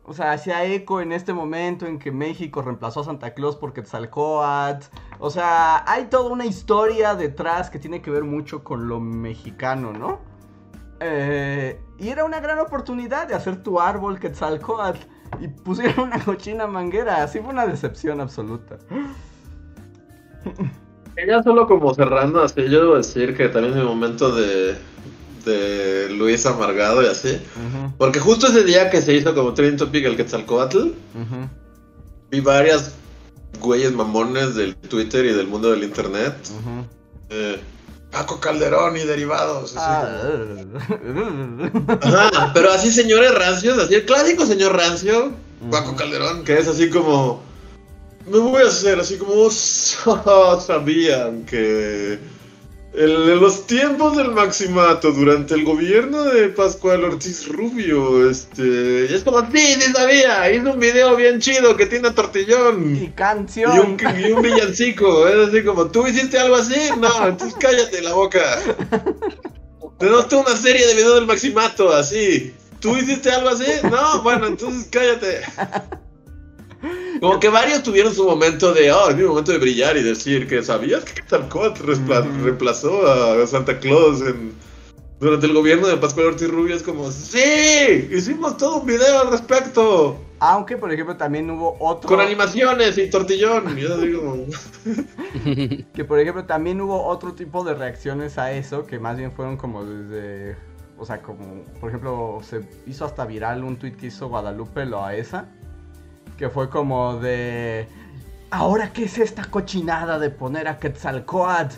o 0.03 0.13
sea, 0.13 0.31
hacía 0.31 0.63
eco 0.65 1.01
en 1.01 1.11
este 1.11 1.33
momento 1.33 1.85
en 1.85 1.99
que 1.99 2.11
México 2.11 2.61
reemplazó 2.61 3.01
a 3.01 3.03
Santa 3.03 3.33
Claus 3.33 3.57
por 3.57 3.73
Quetzalcóatl, 3.73 4.87
o 5.19 5.29
sea, 5.29 5.83
hay 5.91 6.05
toda 6.05 6.31
una 6.31 6.45
historia 6.45 7.15
detrás 7.15 7.69
que 7.69 7.79
tiene 7.79 8.01
que 8.01 8.09
ver 8.09 8.23
mucho 8.23 8.63
con 8.63 8.87
lo 8.87 8.99
mexicano, 8.99 9.93
¿no? 9.93 10.19
Eh, 10.99 11.79
y 11.97 12.09
era 12.09 12.25
una 12.25 12.39
gran 12.39 12.59
oportunidad 12.59 13.27
de 13.27 13.35
hacer 13.35 13.61
tu 13.63 13.79
árbol 13.79 14.19
Quetzalcóatl 14.19 14.99
y 15.39 15.47
pusieron 15.47 16.07
una 16.07 16.23
cochina 16.23 16.67
manguera, 16.67 17.23
así 17.23 17.39
fue 17.39 17.49
una 17.49 17.65
decepción 17.65 18.21
absoluta. 18.21 18.77
Y 21.17 21.27
ya 21.27 21.43
solo 21.43 21.67
como 21.67 21.93
cerrando, 21.93 22.41
así 22.41 22.63
yo 22.69 22.81
debo 22.81 22.97
decir 22.97 23.35
que 23.35 23.49
también 23.49 23.75
mi 23.75 23.83
momento 23.83 24.33
de, 24.35 24.75
de 25.45 26.09
Luis 26.09 26.45
Amargado 26.45 27.03
y 27.03 27.07
así. 27.07 27.39
Porque 27.97 28.19
justo 28.19 28.47
ese 28.47 28.63
día 28.63 28.89
que 28.89 29.01
se 29.01 29.13
hizo 29.13 29.35
como 29.35 29.53
trending 29.53 29.77
topic 29.77 30.05
el 30.05 30.17
Quetzalcoatl, 30.17 30.77
ujú. 30.77 31.49
vi 32.29 32.39
varias 32.39 32.95
güeyes 33.59 33.93
mamones 33.93 34.55
del 34.55 34.75
Twitter 34.75 35.25
y 35.25 35.33
del 35.33 35.47
mundo 35.47 35.71
del 35.71 35.83
internet. 35.83 36.35
Eh, 37.29 37.59
Paco 38.11 38.39
Calderón 38.39 38.97
y 38.97 39.01
derivados. 39.01 39.75
así 39.75 39.79
Ah, 39.79 40.21
Ajá, 42.01 42.51
pero 42.53 42.71
así 42.71 42.91
señores 42.91 43.33
rancios, 43.33 43.77
así 43.79 43.95
el 43.95 44.05
clásico 44.05 44.45
señor 44.45 44.75
rancio, 44.75 45.31
Paco. 45.69 45.95
Calderón, 45.95 46.43
que 46.43 46.57
es 46.57 46.67
así 46.67 46.89
como... 46.89 47.41
Me 48.25 48.37
voy 48.37 48.61
a 48.63 48.67
hacer 48.67 48.99
así 48.99 49.17
como... 49.17 49.33
"Oh, 50.05 50.59
Sabían 50.65 51.45
que... 51.45 52.19
el- 52.93 53.29
En 53.31 53.39
los 53.39 53.65
tiempos 53.67 54.17
del 54.17 54.31
maximato, 54.31 55.11
durante 55.11 55.53
el 55.53 55.63
gobierno 55.63 56.23
de 56.23 56.49
Pascual 56.49 57.03
Ortiz 57.05 57.47
Rubio, 57.47 58.29
este... 58.29 59.07
y 59.09 59.13
es 59.13 59.23
como, 59.23 59.39
sí, 59.51 59.75
sí 59.79 59.91
sabía, 59.93 60.51
hizo 60.51 60.73
un 60.73 60.79
video 60.79 61.15
bien 61.15 61.39
chido 61.39 61.75
que 61.77 61.85
tiene 61.85 62.11
tortillón. 62.11 62.95
y 62.97 63.05
Y 63.05 63.07
canción. 63.09 63.79
un, 63.79 63.97
y 64.19 64.31
un 64.31 64.41
villancico, 64.41 65.27
es 65.29 65.47
así 65.49 65.63
como, 65.63 65.87
¿tú 65.89 66.05
hiciste 66.05 66.37
algo 66.37 66.55
así? 66.57 66.75
No, 66.99 67.27
entonces 67.27 67.57
cállate 67.59 68.01
la 68.01 68.13
boca. 68.13 68.41
Tenemos 69.97 70.27
toda 70.27 70.43
una 70.43 70.57
serie 70.57 70.85
de 70.87 70.95
videos 70.95 71.15
del 71.15 71.27
Maximato, 71.27 71.93
así. 71.93 72.53
¿Tú 72.79 72.97
hiciste 72.97 73.31
algo 73.31 73.49
así? 73.49 73.65
No, 73.83 74.23
bueno, 74.23 74.47
entonces 74.47 74.87
cállate. 74.91 75.41
Como 77.21 77.39
que 77.39 77.49
varios 77.49 77.83
tuvieron 77.83 78.15
su 78.15 78.25
momento 78.25 78.73
de, 78.73 78.91
oh, 78.91 79.09
es 79.11 79.15
mi 79.15 79.21
momento 79.21 79.51
de 79.51 79.59
brillar 79.59 79.95
y 79.95 80.01
decir 80.01 80.47
que 80.47 80.63
sabías 80.63 81.05
que 81.05 81.13
Quetzalcóatl 81.13 81.91
Ujú. 81.91 82.43
reemplazó 82.43 83.05
a 83.05 83.45
Santa 83.45 83.77
Claus 83.77 84.21
en, 84.21 84.55
durante 85.19 85.45
el 85.45 85.53
gobierno 85.53 85.87
de 85.87 85.97
Pascual 85.97 86.25
Ortiz 86.25 86.49
Rubio. 86.49 86.75
Es 86.75 86.81
como, 86.81 87.11
sí, 87.11 88.09
hicimos 88.11 88.57
todo 88.57 88.77
un 88.77 88.87
video 88.87 89.19
al 89.19 89.29
respecto. 89.29 90.19
Aunque, 90.39 90.77
por 90.77 90.91
ejemplo, 90.91 91.15
también 91.15 91.47
hubo 91.51 91.77
otro. 91.79 92.09
Con 92.09 92.19
animaciones 92.19 92.97
y 92.97 93.07
tortillón. 93.11 93.77
Yo 93.77 93.99
digo, 93.99 94.47
Que, 95.93 96.03
por 96.03 96.19
ejemplo, 96.19 96.45
también 96.45 96.81
hubo 96.81 97.05
otro 97.05 97.33
tipo 97.35 97.63
de 97.63 97.75
reacciones 97.75 98.39
a 98.39 98.51
eso. 98.51 98.87
Que 98.87 98.97
más 98.97 99.15
bien 99.17 99.31
fueron 99.31 99.57
como 99.57 99.85
desde. 99.85 100.57
O 100.97 101.05
sea, 101.05 101.21
como. 101.21 101.65
Por 101.79 101.89
ejemplo, 101.89 102.39
se 102.41 102.67
hizo 102.87 103.05
hasta 103.05 103.25
viral 103.25 103.63
un 103.63 103.77
tweet 103.77 103.91
que 103.91 104.07
hizo 104.07 104.27
Guadalupe 104.27 104.87
Loaesa. 104.87 105.49
Que 106.41 106.49
fue 106.49 106.71
como 106.71 107.17
de. 107.17 107.87
¿Ahora 108.49 108.91
qué 108.91 109.03
es 109.03 109.19
esta 109.19 109.43
cochinada 109.45 110.17
de 110.17 110.31
poner 110.31 110.67
a 110.67 110.79
Quetzalcoatl? 110.79 111.75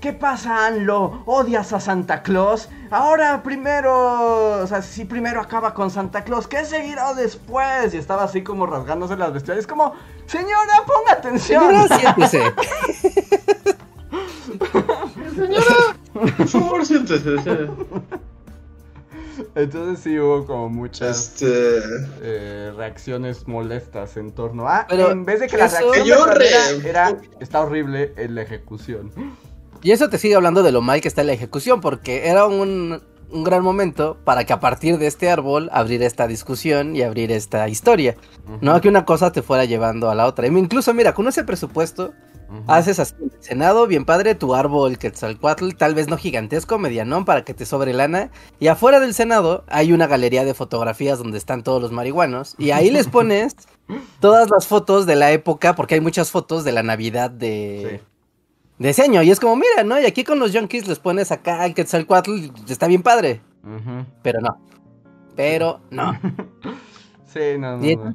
¿Qué 0.00 0.12
pasa, 0.12 0.66
Anlo? 0.66 1.22
¿Odias 1.26 1.72
a 1.72 1.78
Santa 1.78 2.24
Claus? 2.24 2.68
Ahora 2.90 3.40
primero, 3.44 4.62
o 4.62 4.66
sea, 4.66 4.82
si 4.82 5.04
primero 5.04 5.40
acaba 5.40 5.74
con 5.74 5.92
Santa 5.92 6.24
Claus, 6.24 6.48
¿qué 6.48 6.64
seguirá 6.64 7.14
después? 7.14 7.94
Y 7.94 7.98
estaba 7.98 8.24
así 8.24 8.42
como 8.42 8.66
rasgándose 8.66 9.16
las 9.16 9.32
vestiduras. 9.32 9.60
Es 9.60 9.68
como, 9.68 9.94
señora, 10.26 10.82
ponga 10.84 11.12
atención. 11.12 11.62
Señora, 11.70 11.96
siéntese. 11.96 12.52
por 16.36 16.48
favor, 16.48 16.84
siéntese. 16.84 17.68
Entonces 19.54 20.02
sí 20.02 20.18
hubo 20.18 20.46
como 20.46 20.68
muchas 20.68 21.28
Este. 21.42 21.78
eh, 22.22 22.72
reacciones 22.76 23.46
molestas 23.48 24.16
en 24.16 24.32
torno 24.32 24.68
a... 24.68 24.86
Pero 24.88 25.10
en 25.10 25.24
vez 25.24 25.40
de 25.40 25.46
que 25.48 25.56
la 25.56 25.68
reacción 25.68 26.06
Yo 26.06 26.24
re- 26.26 26.48
era, 26.88 27.16
está 27.40 27.60
horrible 27.60 28.12
en 28.16 28.34
la 28.34 28.42
ejecución. 28.42 29.10
Y 29.82 29.92
eso 29.92 30.08
te 30.10 30.18
sigue 30.18 30.34
hablando 30.34 30.62
de 30.62 30.72
lo 30.72 30.82
mal 30.82 31.00
que 31.00 31.08
está 31.08 31.24
la 31.24 31.32
ejecución, 31.32 31.80
porque 31.80 32.28
era 32.28 32.46
un, 32.46 33.02
un 33.30 33.44
gran 33.44 33.62
momento 33.62 34.18
para 34.24 34.44
que 34.44 34.52
a 34.52 34.60
partir 34.60 34.98
de 34.98 35.06
este 35.06 35.30
árbol 35.30 35.70
abrir 35.72 36.02
esta 36.02 36.26
discusión 36.26 36.94
y 36.94 37.02
abrir 37.02 37.32
esta 37.32 37.68
historia. 37.68 38.16
No 38.60 38.80
que 38.80 38.88
una 38.88 39.04
cosa 39.04 39.32
te 39.32 39.42
fuera 39.42 39.64
llevando 39.64 40.10
a 40.10 40.14
la 40.14 40.26
otra. 40.26 40.46
Y 40.46 40.50
incluso, 40.50 40.92
mira, 40.92 41.14
con 41.14 41.28
ese 41.28 41.44
presupuesto, 41.44 42.12
Haces 42.66 42.98
así 42.98 43.14
en 43.20 43.30
el 43.32 43.42
Senado, 43.42 43.86
bien 43.86 44.04
padre, 44.04 44.34
tu 44.34 44.54
árbol 44.54 44.98
Quetzalcoatl, 44.98 45.70
tal 45.76 45.94
vez 45.94 46.08
no 46.08 46.16
gigantesco, 46.16 46.78
medianón, 46.78 47.24
para 47.24 47.44
que 47.44 47.54
te 47.54 47.64
sobre 47.64 47.92
lana. 47.92 48.30
Y 48.58 48.66
afuera 48.66 49.00
del 49.00 49.14
Senado 49.14 49.64
hay 49.68 49.92
una 49.92 50.06
galería 50.06 50.44
de 50.44 50.54
fotografías 50.54 51.18
donde 51.18 51.38
están 51.38 51.62
todos 51.62 51.80
los 51.80 51.92
marihuanos. 51.92 52.54
Y 52.58 52.72
ahí 52.72 52.90
les 52.90 53.06
pones 53.08 53.54
todas 54.20 54.50
las 54.50 54.66
fotos 54.66 55.06
de 55.06 55.16
la 55.16 55.30
época, 55.32 55.74
porque 55.74 55.94
hay 55.94 56.00
muchas 56.00 56.30
fotos 56.30 56.64
de 56.64 56.72
la 56.72 56.82
Navidad 56.82 57.30
de... 57.30 58.00
Sí. 58.00 58.06
De 58.78 58.88
ese 58.88 59.02
año, 59.02 59.22
y 59.22 59.30
es 59.30 59.38
como, 59.38 59.56
mira, 59.56 59.84
¿no? 59.84 60.00
Y 60.00 60.06
aquí 60.06 60.24
con 60.24 60.38
los 60.38 60.56
junkies 60.56 60.88
les 60.88 60.98
pones 60.98 61.30
acá 61.30 61.66
el 61.66 61.74
Quetzalcoatl, 61.74 62.50
está 62.66 62.86
bien 62.86 63.02
padre, 63.02 63.42
pero 64.22 64.40
no. 64.40 64.58
Pero 65.36 65.80
no. 65.90 66.18
Sí, 67.32 67.58
no, 67.58 67.76
no, 67.76 67.84
Y 67.84 67.94
no. 67.94 68.14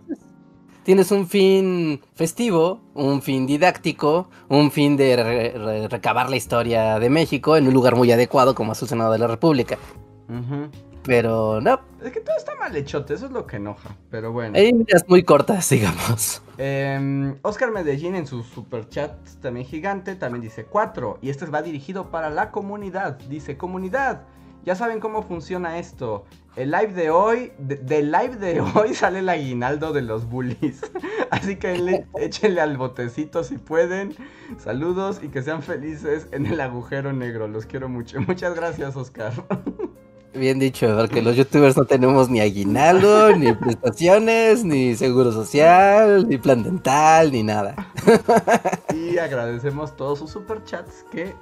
Tienes 0.85 1.11
un 1.11 1.27
fin 1.27 1.99
festivo, 2.13 2.79
un 2.93 3.21
fin 3.21 3.45
didáctico, 3.45 4.29
un 4.47 4.71
fin 4.71 4.95
de 4.95 5.15
re- 5.17 5.51
re- 5.57 5.87
recabar 5.89 6.29
la 6.29 6.37
historia 6.37 6.99
de 6.99 7.09
México 7.09 7.57
en 7.57 7.67
un 7.67 7.73
lugar 7.73 7.95
muy 7.97 8.09
adecuado 8.13 8.55
como 8.55 8.71
es 8.71 8.81
el 8.81 8.87
Senado 8.87 9.11
de 9.11 9.17
la 9.19 9.27
República. 9.27 9.77
Pero 11.03 11.61
no, 11.61 11.79
Es 12.03 12.11
que 12.11 12.19
todo 12.19 12.35
está 12.35 12.55
mal 12.55 12.75
hechote, 12.75 13.13
eso 13.13 13.27
es 13.27 13.31
lo 13.31 13.45
que 13.45 13.57
enoja. 13.57 13.95
Pero 14.09 14.31
bueno. 14.31 14.57
hay 14.57 14.73
medidas 14.73 15.05
muy 15.07 15.21
cortas, 15.23 15.69
digamos. 15.71 16.41
Em, 16.57 17.35
Oscar 17.43 17.71
Medellín 17.71 18.15
en 18.15 18.25
su 18.25 18.41
super 18.43 18.87
chat 18.89 19.11
también 19.41 19.67
gigante 19.67 20.15
también 20.15 20.41
dice 20.41 20.65
4 20.65 21.19
y 21.21 21.29
este 21.29 21.45
va 21.45 21.61
dirigido 21.61 22.09
para 22.09 22.29
la 22.31 22.49
comunidad. 22.49 23.19
Dice 23.29 23.55
comunidad, 23.57 24.23
ya 24.65 24.75
saben 24.75 24.99
cómo 24.99 25.21
funciona 25.23 25.77
esto. 25.79 26.25
El 26.55 26.71
live 26.71 26.93
de 26.93 27.09
hoy, 27.09 27.51
de- 27.57 27.75
del 27.75 28.11
live 28.11 28.37
de 28.37 28.61
hoy 28.61 28.93
sale 28.93 29.19
el 29.19 29.29
aguinaldo 29.29 29.91
de 29.93 30.01
los 30.01 30.25
bullies. 30.29 30.81
Así 31.31 31.57
que 31.57 31.77
le- 31.77 32.05
échenle 32.17 32.61
al 32.61 32.77
botecito 32.77 33.43
si 33.43 33.57
pueden. 33.57 34.15
Saludos 34.57 35.19
y 35.21 35.27
que 35.27 35.41
sean 35.41 35.61
felices 35.63 36.27
en 36.31 36.45
el 36.45 36.61
agujero 36.61 37.11
negro. 37.13 37.47
Los 37.47 37.65
quiero 37.65 37.89
mucho. 37.89 38.19
Muchas 38.27 38.55
gracias, 38.55 38.95
Oscar. 38.95 39.33
Bien 40.33 40.59
dicho, 40.59 40.93
porque 40.97 41.21
los 41.21 41.37
youtubers 41.37 41.77
no 41.77 41.85
tenemos 41.85 42.29
ni 42.29 42.41
aguinaldo, 42.41 43.33
ni 43.37 43.53
prestaciones, 43.53 44.65
ni 44.65 44.93
seguro 44.95 45.31
social, 45.31 46.27
ni 46.27 46.37
plan 46.37 46.61
dental, 46.61 47.31
ni 47.31 47.41
nada. 47.41 47.73
Y 48.93 49.17
agradecemos 49.17 49.95
todos 49.95 50.19
sus 50.19 50.31
superchats 50.31 51.05
que 51.09 51.33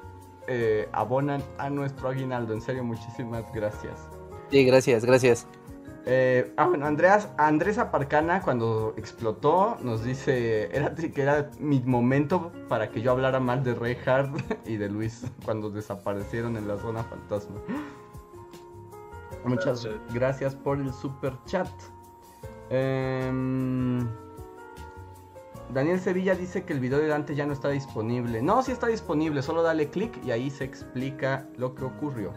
eh, 0.48 0.88
abonan 0.92 1.42
a 1.58 1.70
nuestro 1.70 2.10
aguinaldo. 2.10 2.54
En 2.54 2.62
serio, 2.62 2.84
muchísimas 2.84 3.46
gracias. 3.54 4.10
Sí, 4.50 4.66
gracias, 4.66 5.06
gracias. 5.06 5.48
Eh, 6.06 6.54
ah, 6.58 6.66
bueno, 6.66 6.86
Andreas, 6.86 7.30
Andrés 7.38 7.78
Aparcana 7.78 8.42
cuando 8.42 8.94
explotó 8.98 9.78
nos 9.82 10.04
dice 10.04 10.70
era 10.76 10.94
que 10.94 11.22
era 11.22 11.50
mi 11.60 11.80
momento 11.80 12.52
para 12.68 12.90
que 12.90 13.02
yo 13.02 13.12
hablara 13.12 13.40
mal 13.40 13.64
de 13.64 13.74
Reinhardt 13.74 14.36
y 14.68 14.76
de 14.76 14.90
Luis 14.90 15.26
cuando 15.46 15.70
desaparecieron 15.70 16.58
en 16.58 16.68
la 16.68 16.78
zona 16.78 17.04
fantasma. 17.04 17.56
Muchas 19.46 19.84
Gracias. 19.84 20.14
gracias 20.14 20.56
por 20.56 20.80
el 20.80 20.94
super 20.94 21.34
chat. 21.46 21.68
Em, 22.70 24.08
Daniel 25.74 26.00
Sevilla 26.00 26.36
dice 26.36 26.64
que 26.64 26.74
el 26.74 26.80
video 26.80 27.00
de 27.00 27.08
Dante 27.08 27.36
ya 27.36 27.46
no 27.46 27.54
está 27.54 27.70
disponible. 27.70 28.42
No, 28.42 28.62
sí 28.62 28.72
está 28.72 28.88
disponible, 28.88 29.42
solo 29.42 29.64
dale 29.64 29.90
clic 29.90 30.12
y 30.26 30.32
ahí 30.32 30.50
se 30.50 30.64
explica 30.64 31.46
lo 31.58 31.74
que 31.74 31.84
ocurrió. 31.84 32.32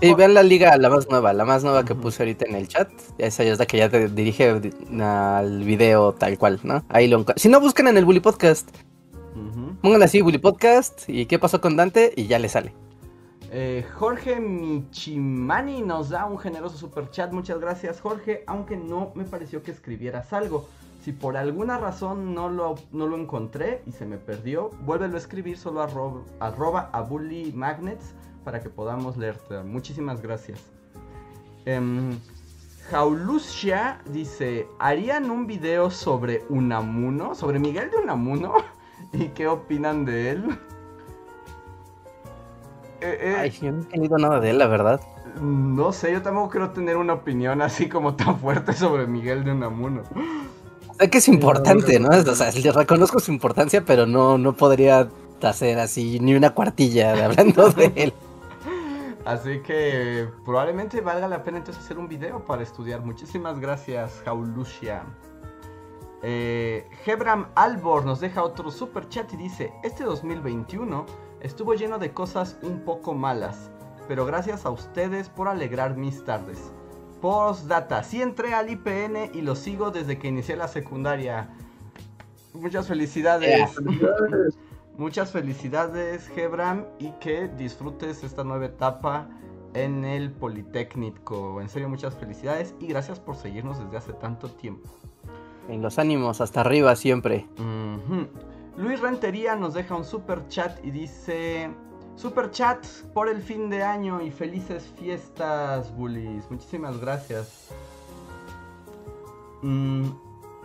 Y 0.00 0.14
vean 0.14 0.34
la 0.34 0.42
liga, 0.42 0.76
la 0.76 0.90
más 0.90 1.08
nueva, 1.08 1.32
la 1.32 1.44
más 1.44 1.64
nueva 1.64 1.84
que 1.84 1.94
puse 1.94 2.22
ahorita 2.22 2.44
en 2.46 2.54
el 2.54 2.68
chat. 2.68 2.90
Esa 3.18 3.44
ya 3.44 3.52
es 3.52 3.58
la 3.58 3.66
que 3.66 3.78
ya 3.78 3.88
te 3.88 4.08
dirige 4.08 4.60
di- 4.60 4.72
al 5.00 5.64
video 5.64 6.12
tal 6.12 6.36
cual, 6.38 6.60
¿no? 6.64 6.84
Ahí 6.88 7.08
lo 7.08 7.24
Si 7.36 7.48
no, 7.48 7.60
busquen 7.60 7.88
en 7.88 7.96
el 7.96 8.04
Bully 8.04 8.20
Podcast. 8.20 8.68
Pongan 9.82 10.02
así 10.02 10.20
Bully 10.20 10.38
Podcast 10.38 11.08
y 11.08 11.26
qué 11.26 11.38
pasó 11.38 11.60
con 11.60 11.76
Dante 11.76 12.12
y 12.16 12.26
ya 12.26 12.38
le 12.38 12.48
sale. 12.48 12.72
Eh, 13.50 13.86
Jorge 13.94 14.40
Michimani 14.40 15.80
nos 15.82 16.10
da 16.10 16.24
un 16.26 16.38
generoso 16.38 16.76
super 16.76 17.10
chat. 17.10 17.32
Muchas 17.32 17.60
gracias, 17.60 18.00
Jorge. 18.00 18.42
Aunque 18.46 18.76
no 18.76 19.12
me 19.14 19.24
pareció 19.24 19.62
que 19.62 19.70
escribieras 19.70 20.32
algo. 20.32 20.68
Si 21.06 21.12
por 21.12 21.36
alguna 21.36 21.78
razón 21.78 22.34
no 22.34 22.48
lo, 22.48 22.74
no 22.90 23.06
lo 23.06 23.16
encontré 23.16 23.80
y 23.86 23.92
se 23.92 24.04
me 24.04 24.16
perdió, 24.16 24.70
vuélvelo 24.80 25.14
a 25.14 25.18
escribir 25.18 25.56
solo 25.56 25.80
arroba, 25.80 26.22
arroba 26.40 26.90
a 26.92 27.00
Bully 27.00 27.52
Magnets 27.52 28.12
para 28.42 28.58
que 28.58 28.70
podamos 28.70 29.16
leerte. 29.16 29.62
Muchísimas 29.62 30.20
gracias. 30.20 30.58
Em, 31.64 32.18
Jaulusia 32.90 34.00
dice: 34.06 34.66
¿Harían 34.80 35.30
un 35.30 35.46
video 35.46 35.92
sobre 35.92 36.42
Unamuno? 36.48 37.36
¿Sobre 37.36 37.60
Miguel 37.60 37.88
de 37.92 37.98
Unamuno? 37.98 38.54
¿Y 39.12 39.28
qué 39.28 39.46
opinan 39.46 40.04
de 40.06 40.30
él? 40.30 40.58
Eh, 43.00 43.18
eh, 43.20 43.36
Ay, 43.38 43.50
yo 43.50 43.70
no 43.70 43.82
he 43.82 43.84
tenido 43.84 44.18
nada 44.18 44.40
de 44.40 44.50
él, 44.50 44.58
la 44.58 44.66
verdad. 44.66 45.00
no 45.40 45.92
sé, 45.92 46.10
yo 46.10 46.20
tampoco 46.20 46.50
quiero 46.50 46.70
tener 46.70 46.96
una 46.96 47.12
opinión 47.12 47.62
así 47.62 47.88
como 47.88 48.16
tan 48.16 48.40
fuerte 48.40 48.72
sobre 48.72 49.06
Miguel 49.06 49.44
de 49.44 49.52
Unamuno. 49.52 50.02
Sé 50.98 51.10
que 51.10 51.18
es 51.18 51.28
importante, 51.28 52.00
¿no? 52.00 52.08
O 52.08 52.34
sea, 52.34 52.50
le 52.52 52.72
reconozco 52.72 53.20
su 53.20 53.30
importancia, 53.30 53.84
pero 53.84 54.06
no, 54.06 54.38
no 54.38 54.54
podría 54.54 55.08
hacer 55.42 55.78
así 55.78 56.18
ni 56.20 56.34
una 56.34 56.54
cuartilla 56.54 57.12
de 57.12 57.24
hablando 57.24 57.70
de 57.70 57.92
él. 57.96 58.12
Así 59.26 59.60
que 59.60 60.28
probablemente 60.44 61.00
valga 61.00 61.28
la 61.28 61.42
pena 61.42 61.58
entonces 61.58 61.84
hacer 61.84 61.98
un 61.98 62.08
video 62.08 62.44
para 62.44 62.62
estudiar. 62.62 63.00
Muchísimas 63.00 63.58
gracias, 63.58 64.22
Jaulusia. 64.24 65.02
Eh, 66.22 66.88
Hebram 67.04 67.48
Albor 67.56 68.06
nos 68.06 68.20
deja 68.20 68.42
otro 68.42 68.70
super 68.70 69.08
chat 69.08 69.30
y 69.34 69.36
dice: 69.36 69.72
Este 69.82 70.04
2021 70.04 71.04
estuvo 71.40 71.74
lleno 71.74 71.98
de 71.98 72.12
cosas 72.12 72.56
un 72.62 72.84
poco 72.84 73.14
malas, 73.14 73.70
pero 74.08 74.24
gracias 74.24 74.64
a 74.64 74.70
ustedes 74.70 75.28
por 75.28 75.48
alegrar 75.48 75.96
mis 75.96 76.24
tardes. 76.24 76.72
Postdata: 77.20 78.02
Sí 78.02 78.22
entré 78.22 78.54
al 78.54 78.70
IPN 78.70 79.30
y 79.34 79.42
lo 79.42 79.56
sigo 79.56 79.90
desde 79.90 80.18
que 80.18 80.28
inicié 80.28 80.56
la 80.56 80.68
secundaria. 80.68 81.48
Muchas 82.54 82.88
felicidades. 82.88 83.74
Felicidades. 83.74 84.58
Muchas 84.98 85.30
felicidades, 85.30 86.30
Hebram, 86.34 86.86
y 86.98 87.10
que 87.20 87.48
disfrutes 87.48 88.24
esta 88.24 88.44
nueva 88.44 88.64
etapa 88.64 89.28
en 89.74 90.06
el 90.06 90.30
Politécnico. 90.30 91.60
En 91.60 91.68
serio, 91.68 91.90
muchas 91.90 92.14
felicidades 92.14 92.74
y 92.80 92.86
gracias 92.86 93.20
por 93.20 93.36
seguirnos 93.36 93.78
desde 93.78 93.98
hace 93.98 94.12
tanto 94.14 94.48
tiempo. 94.48 94.88
En 95.68 95.82
los 95.82 95.98
ánimos, 95.98 96.40
hasta 96.40 96.62
arriba 96.62 96.96
siempre. 96.96 97.46
Luis 98.78 99.00
Rentería 99.00 99.54
nos 99.54 99.74
deja 99.74 99.94
un 99.96 100.04
super 100.04 100.48
chat 100.48 100.82
y 100.82 100.90
dice: 100.90 101.70
Super 102.16 102.50
chat 102.50 102.84
por 103.12 103.28
el 103.28 103.42
fin 103.42 103.68
de 103.68 103.82
año 103.82 104.22
y 104.22 104.30
felices 104.30 104.90
fiestas, 104.98 105.94
bullies. 105.94 106.50
Muchísimas 106.50 106.98
gracias. 106.98 107.68
Mm, 109.60 110.06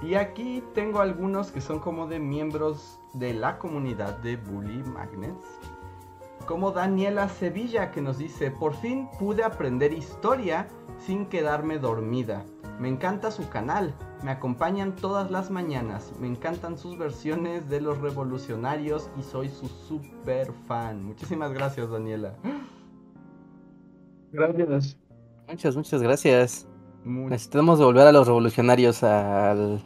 y 0.01 0.15
aquí 0.15 0.63
tengo 0.73 1.01
algunos 1.01 1.51
que 1.51 1.59
son 1.59 1.79
como 1.79 2.07
de 2.07 2.19
miembros 2.19 2.99
de 3.13 3.33
la 3.33 3.59
comunidad 3.59 4.17
de 4.19 4.37
Bully 4.37 4.81
Magnets. 4.83 5.45
Como 6.45 6.71
Daniela 6.71 7.27
Sevilla 7.27 7.91
que 7.91 8.01
nos 8.01 8.17
dice, 8.17 8.49
por 8.49 8.73
fin 8.73 9.09
pude 9.19 9.43
aprender 9.43 9.91
historia 9.91 10.69
sin 11.05 11.25
quedarme 11.25 11.79
dormida. 11.79 12.45
Me 12.79 12.89
encanta 12.89 13.31
su 13.31 13.47
canal, 13.49 13.93
me 14.23 14.31
acompañan 14.31 14.95
todas 14.95 15.29
las 15.29 15.51
mañanas, 15.51 16.13
me 16.19 16.27
encantan 16.27 16.77
sus 16.77 16.97
versiones 16.97 17.69
de 17.69 17.81
los 17.81 17.99
revolucionarios 17.99 19.09
y 19.19 19.23
soy 19.23 19.49
su 19.49 19.67
super 19.67 20.51
fan. 20.67 21.03
Muchísimas 21.03 21.53
gracias 21.53 21.89
Daniela. 21.89 22.35
Gracias. 24.31 24.97
Muchas, 25.47 25.75
muchas 25.75 26.01
gracias. 26.01 26.67
Necesitamos 27.03 27.79
devolver 27.79 28.07
a 28.07 28.11
los 28.11 28.27
revolucionarios 28.27 29.03
al... 29.03 29.81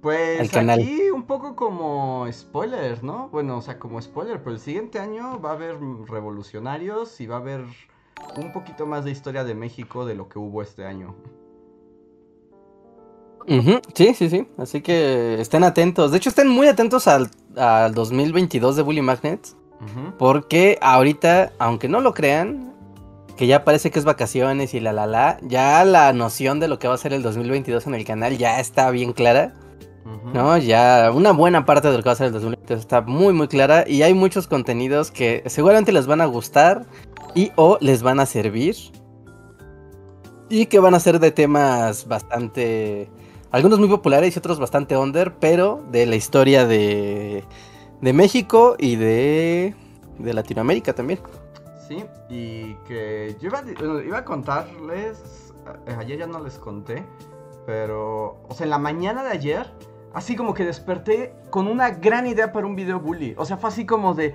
Pues 0.00 0.40
al 0.40 0.50
canal. 0.50 0.80
aquí 0.80 1.10
un 1.10 1.24
poco 1.24 1.54
como 1.54 2.26
spoiler, 2.32 3.04
¿no? 3.04 3.28
Bueno, 3.28 3.58
o 3.58 3.60
sea, 3.60 3.78
como 3.78 4.00
spoiler, 4.00 4.38
pero 4.38 4.52
el 4.52 4.60
siguiente 4.60 4.98
año 4.98 5.40
va 5.42 5.50
a 5.50 5.52
haber 5.52 5.78
revolucionarios 6.08 7.20
y 7.20 7.26
va 7.26 7.36
a 7.36 7.40
haber 7.40 7.64
un 8.36 8.52
poquito 8.52 8.86
más 8.86 9.04
de 9.04 9.10
historia 9.10 9.44
de 9.44 9.54
México 9.54 10.04
de 10.04 10.14
lo 10.14 10.28
que 10.28 10.38
hubo 10.38 10.62
este 10.62 10.84
año. 10.84 11.14
Sí, 13.94 14.14
sí, 14.14 14.30
sí. 14.30 14.46
Así 14.58 14.80
que 14.80 15.40
estén 15.40 15.64
atentos. 15.64 16.12
De 16.12 16.18
hecho, 16.18 16.28
estén 16.28 16.48
muy 16.48 16.68
atentos 16.68 17.08
al, 17.08 17.30
al 17.56 17.94
2022 17.94 18.76
de 18.76 18.82
Bully 18.82 19.02
Magnets. 19.02 19.56
Porque 20.18 20.78
ahorita, 20.82 21.52
aunque 21.58 21.88
no 21.88 22.00
lo 22.00 22.12
crean, 22.12 22.74
que 23.36 23.46
ya 23.46 23.64
parece 23.64 23.90
que 23.90 23.98
es 23.98 24.04
vacaciones 24.04 24.74
y 24.74 24.80
la 24.80 24.92
la 24.92 25.06
la, 25.06 25.38
ya 25.40 25.82
la 25.86 26.12
noción 26.12 26.60
de 26.60 26.68
lo 26.68 26.78
que 26.78 26.86
va 26.86 26.94
a 26.94 26.98
ser 26.98 27.14
el 27.14 27.22
2022 27.22 27.86
en 27.86 27.94
el 27.94 28.04
canal 28.04 28.36
ya 28.36 28.60
está 28.60 28.90
bien 28.90 29.14
clara. 29.14 29.54
¿no? 30.34 30.58
Ya 30.58 31.10
una 31.14 31.32
buena 31.32 31.64
parte 31.64 31.88
de 31.90 31.96
lo 31.96 32.02
que 32.02 32.08
va 32.10 32.12
a 32.12 32.16
ser 32.16 32.26
el 32.26 32.32
2022 32.34 32.80
está 32.80 33.00
muy 33.00 33.32
muy 33.32 33.48
clara 33.48 33.84
y 33.86 34.02
hay 34.02 34.12
muchos 34.12 34.46
contenidos 34.46 35.10
que 35.10 35.42
seguramente 35.46 35.92
les 35.92 36.06
van 36.06 36.20
a 36.20 36.26
gustar 36.26 36.84
y 37.34 37.52
o 37.56 37.78
les 37.80 38.02
van 38.02 38.20
a 38.20 38.26
servir 38.26 38.76
y 40.48 40.66
que 40.66 40.78
van 40.80 40.94
a 40.94 41.00
ser 41.00 41.20
de 41.20 41.30
temas 41.30 42.06
bastante 42.08 43.08
algunos 43.50 43.78
muy 43.78 43.88
populares 43.88 44.34
y 44.34 44.38
otros 44.38 44.58
bastante 44.58 44.96
under, 44.96 45.34
pero 45.34 45.82
de 45.90 46.06
la 46.06 46.16
historia 46.16 46.66
de 46.66 47.44
de 48.00 48.12
México 48.12 48.76
y 48.78 48.96
de 48.96 49.74
de 50.18 50.32
Latinoamérica 50.34 50.92
también. 50.94 51.20
Sí, 51.88 52.04
y 52.28 52.74
que 52.86 53.36
yo 53.40 53.48
iba, 53.48 53.62
iba 54.04 54.18
a 54.18 54.24
contarles, 54.24 55.52
a- 55.66 55.98
ayer 55.98 56.18
ya 56.18 56.26
no 56.26 56.38
les 56.40 56.58
conté, 56.58 57.02
pero, 57.66 58.38
o 58.48 58.54
sea, 58.54 58.64
en 58.64 58.70
la 58.70 58.78
mañana 58.78 59.24
de 59.24 59.30
ayer, 59.30 59.72
así 60.14 60.36
como 60.36 60.54
que 60.54 60.64
desperté 60.64 61.34
con 61.50 61.66
una 61.66 61.90
gran 61.90 62.26
idea 62.26 62.52
para 62.52 62.66
un 62.66 62.76
video 62.76 63.00
bully. 63.00 63.34
O 63.38 63.44
sea, 63.44 63.56
fue 63.56 63.70
así 63.70 63.86
como 63.86 64.14
de, 64.14 64.34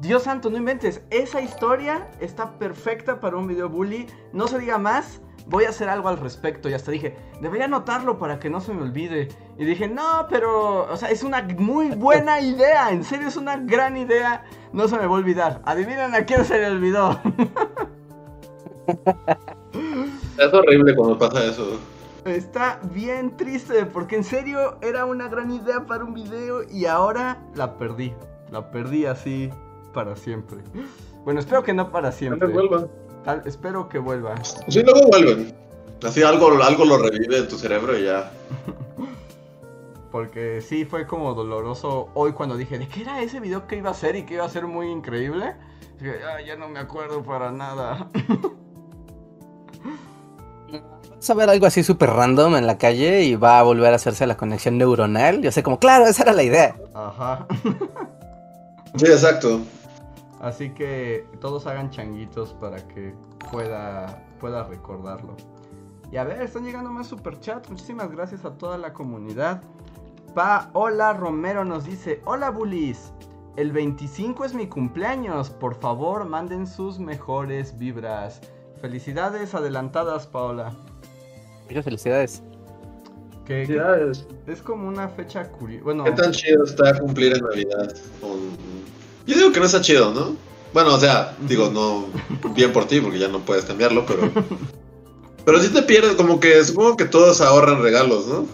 Dios 0.00 0.24
santo, 0.24 0.50
no 0.50 0.56
inventes, 0.56 1.02
esa 1.10 1.40
historia 1.40 2.08
está 2.20 2.58
perfecta 2.58 3.20
para 3.20 3.36
un 3.36 3.46
video 3.46 3.68
bully, 3.68 4.06
no 4.32 4.48
se 4.48 4.58
diga 4.58 4.76
más, 4.76 5.20
voy 5.46 5.64
a 5.64 5.70
hacer 5.70 5.88
algo 5.88 6.08
al 6.08 6.18
respecto. 6.18 6.68
Y 6.68 6.74
hasta 6.74 6.90
dije, 6.90 7.16
debería 7.40 7.66
anotarlo 7.66 8.18
para 8.18 8.38
que 8.38 8.50
no 8.50 8.60
se 8.60 8.74
me 8.74 8.82
olvide. 8.82 9.28
Y 9.58 9.64
dije, 9.64 9.88
no, 9.88 10.26
pero, 10.28 10.90
o 10.92 10.96
sea, 10.96 11.10
es 11.10 11.22
una 11.22 11.42
muy 11.58 11.90
buena 11.90 12.40
idea, 12.42 12.90
en 12.90 13.04
serio 13.04 13.28
es 13.28 13.36
una 13.36 13.56
gran 13.56 13.96
idea, 13.96 14.44
no 14.72 14.88
se 14.88 14.98
me 14.98 15.06
va 15.06 15.14
a 15.14 15.18
olvidar. 15.18 15.62
Adivinen 15.64 16.14
a 16.14 16.24
quién 16.24 16.44
se 16.44 16.58
le 16.58 16.66
olvidó. 16.66 17.20
Es 20.36 20.52
horrible 20.52 20.94
cuando 20.94 21.16
pasa 21.16 21.44
eso. 21.44 21.78
Está 22.24 22.80
bien 22.92 23.36
triste 23.36 23.86
porque 23.86 24.16
en 24.16 24.24
serio 24.24 24.78
era 24.82 25.04
una 25.04 25.28
gran 25.28 25.50
idea 25.50 25.86
para 25.86 26.04
un 26.04 26.12
video 26.12 26.62
y 26.68 26.86
ahora 26.86 27.38
la 27.54 27.78
perdí. 27.78 28.12
La 28.50 28.70
perdí 28.70 29.06
así 29.06 29.50
para 29.94 30.14
siempre. 30.16 30.58
Bueno, 31.24 31.40
espero 31.40 31.62
que 31.62 31.72
no 31.72 31.90
para 31.90 32.12
siempre. 32.12 32.48
vuelva. 32.48 32.86
Tal- 33.24 33.42
espero 33.46 33.88
que 33.88 33.98
vuelva. 33.98 34.34
Sí, 34.68 34.82
luego 34.82 35.06
vuelven. 35.08 35.54
Así 36.04 36.22
algo, 36.22 36.48
algo 36.62 36.84
lo 36.84 36.98
revive 36.98 37.38
en 37.38 37.48
tu 37.48 37.56
cerebro 37.56 37.96
y 37.98 38.04
ya. 38.04 38.30
Porque 40.12 40.60
sí 40.60 40.84
fue 40.84 41.06
como 41.06 41.32
doloroso 41.34 42.10
hoy 42.14 42.32
cuando 42.32 42.56
dije, 42.56 42.78
¿de 42.78 42.86
qué 42.88 43.00
era 43.00 43.22
ese 43.22 43.40
video 43.40 43.66
que 43.66 43.76
iba 43.76 43.88
a 43.88 43.92
hacer 43.92 44.14
y 44.16 44.24
que 44.26 44.34
iba 44.34 44.44
a 44.44 44.48
ser 44.50 44.66
muy 44.66 44.88
increíble? 44.90 45.54
Dije, 45.98 46.16
"Ah, 46.24 46.40
ya 46.46 46.56
no 46.56 46.68
me 46.68 46.78
acuerdo 46.78 47.22
para 47.22 47.50
nada. 47.50 48.10
Vas 51.16 51.30
a 51.30 51.34
ver 51.34 51.48
algo 51.48 51.64
así 51.66 51.82
súper 51.82 52.10
random 52.10 52.56
en 52.56 52.66
la 52.66 52.76
calle 52.76 53.22
y 53.22 53.34
va 53.34 53.58
a 53.58 53.62
volver 53.62 53.92
a 53.92 53.96
hacerse 53.96 54.26
la 54.26 54.36
conexión 54.36 54.76
neuronal. 54.76 55.40
Yo 55.40 55.50
sé 55.52 55.62
como, 55.62 55.78
claro, 55.78 56.04
esa 56.06 56.22
era 56.24 56.32
la 56.34 56.42
idea. 56.42 56.76
Ajá. 56.94 57.46
Sí, 58.96 59.06
exacto. 59.06 59.58
Así 60.44 60.74
que 60.74 61.26
todos 61.40 61.66
hagan 61.66 61.88
changuitos 61.88 62.52
para 62.52 62.76
que 62.88 63.14
pueda, 63.50 64.22
pueda 64.40 64.64
recordarlo. 64.64 65.34
Y 66.12 66.18
a 66.18 66.24
ver, 66.24 66.42
están 66.42 66.64
llegando 66.64 66.90
más 66.90 67.06
superchats. 67.06 67.70
Muchísimas 67.70 68.10
gracias 68.10 68.44
a 68.44 68.50
toda 68.58 68.76
la 68.76 68.92
comunidad. 68.92 69.62
Paola 70.34 71.14
Romero 71.14 71.64
nos 71.64 71.84
dice: 71.86 72.20
Hola 72.26 72.50
bullies. 72.50 73.14
El 73.56 73.72
25 73.72 74.44
es 74.44 74.52
mi 74.52 74.66
cumpleaños. 74.66 75.48
Por 75.48 75.76
favor, 75.76 76.26
manden 76.26 76.66
sus 76.66 76.98
mejores 76.98 77.78
vibras. 77.78 78.42
Felicidades 78.82 79.54
adelantadas, 79.54 80.26
Paola. 80.26 80.74
Muchas 81.68 81.84
felicidades. 81.86 82.42
Que, 83.46 83.60
que 83.62 83.66
Felicidades. 83.66 84.26
es 84.46 84.60
como 84.60 84.88
una 84.88 85.08
fecha 85.08 85.50
curiosa. 85.50 85.84
Bueno, 85.84 86.04
¿Qué 86.04 86.12
tan 86.12 86.32
chido 86.32 86.64
está 86.64 86.98
cumplir 86.98 87.34
en 87.34 87.42
Navidad? 87.44 87.94
con- 88.20 88.73
Yo 89.26 89.36
digo 89.36 89.52
que 89.52 89.60
no 89.60 89.66
está 89.66 89.80
chido, 89.80 90.12
¿no? 90.12 90.36
Bueno, 90.72 90.94
o 90.94 90.98
sea, 90.98 91.36
digo, 91.40 91.70
no 91.70 92.06
bien 92.54 92.72
por 92.72 92.86
ti, 92.86 93.00
porque 93.00 93.18
ya 93.18 93.28
no 93.28 93.38
puedes 93.40 93.64
cambiarlo, 93.64 94.04
pero. 94.06 94.30
Pero 95.44 95.60
sí 95.60 95.68
te 95.68 95.82
pierdes, 95.82 96.14
como 96.14 96.40
que 96.40 96.64
supongo 96.64 96.96
que 96.96 97.04
todos 97.04 97.40
ahorran 97.40 97.82
regalos, 97.82 98.26
¿no? 98.26 98.46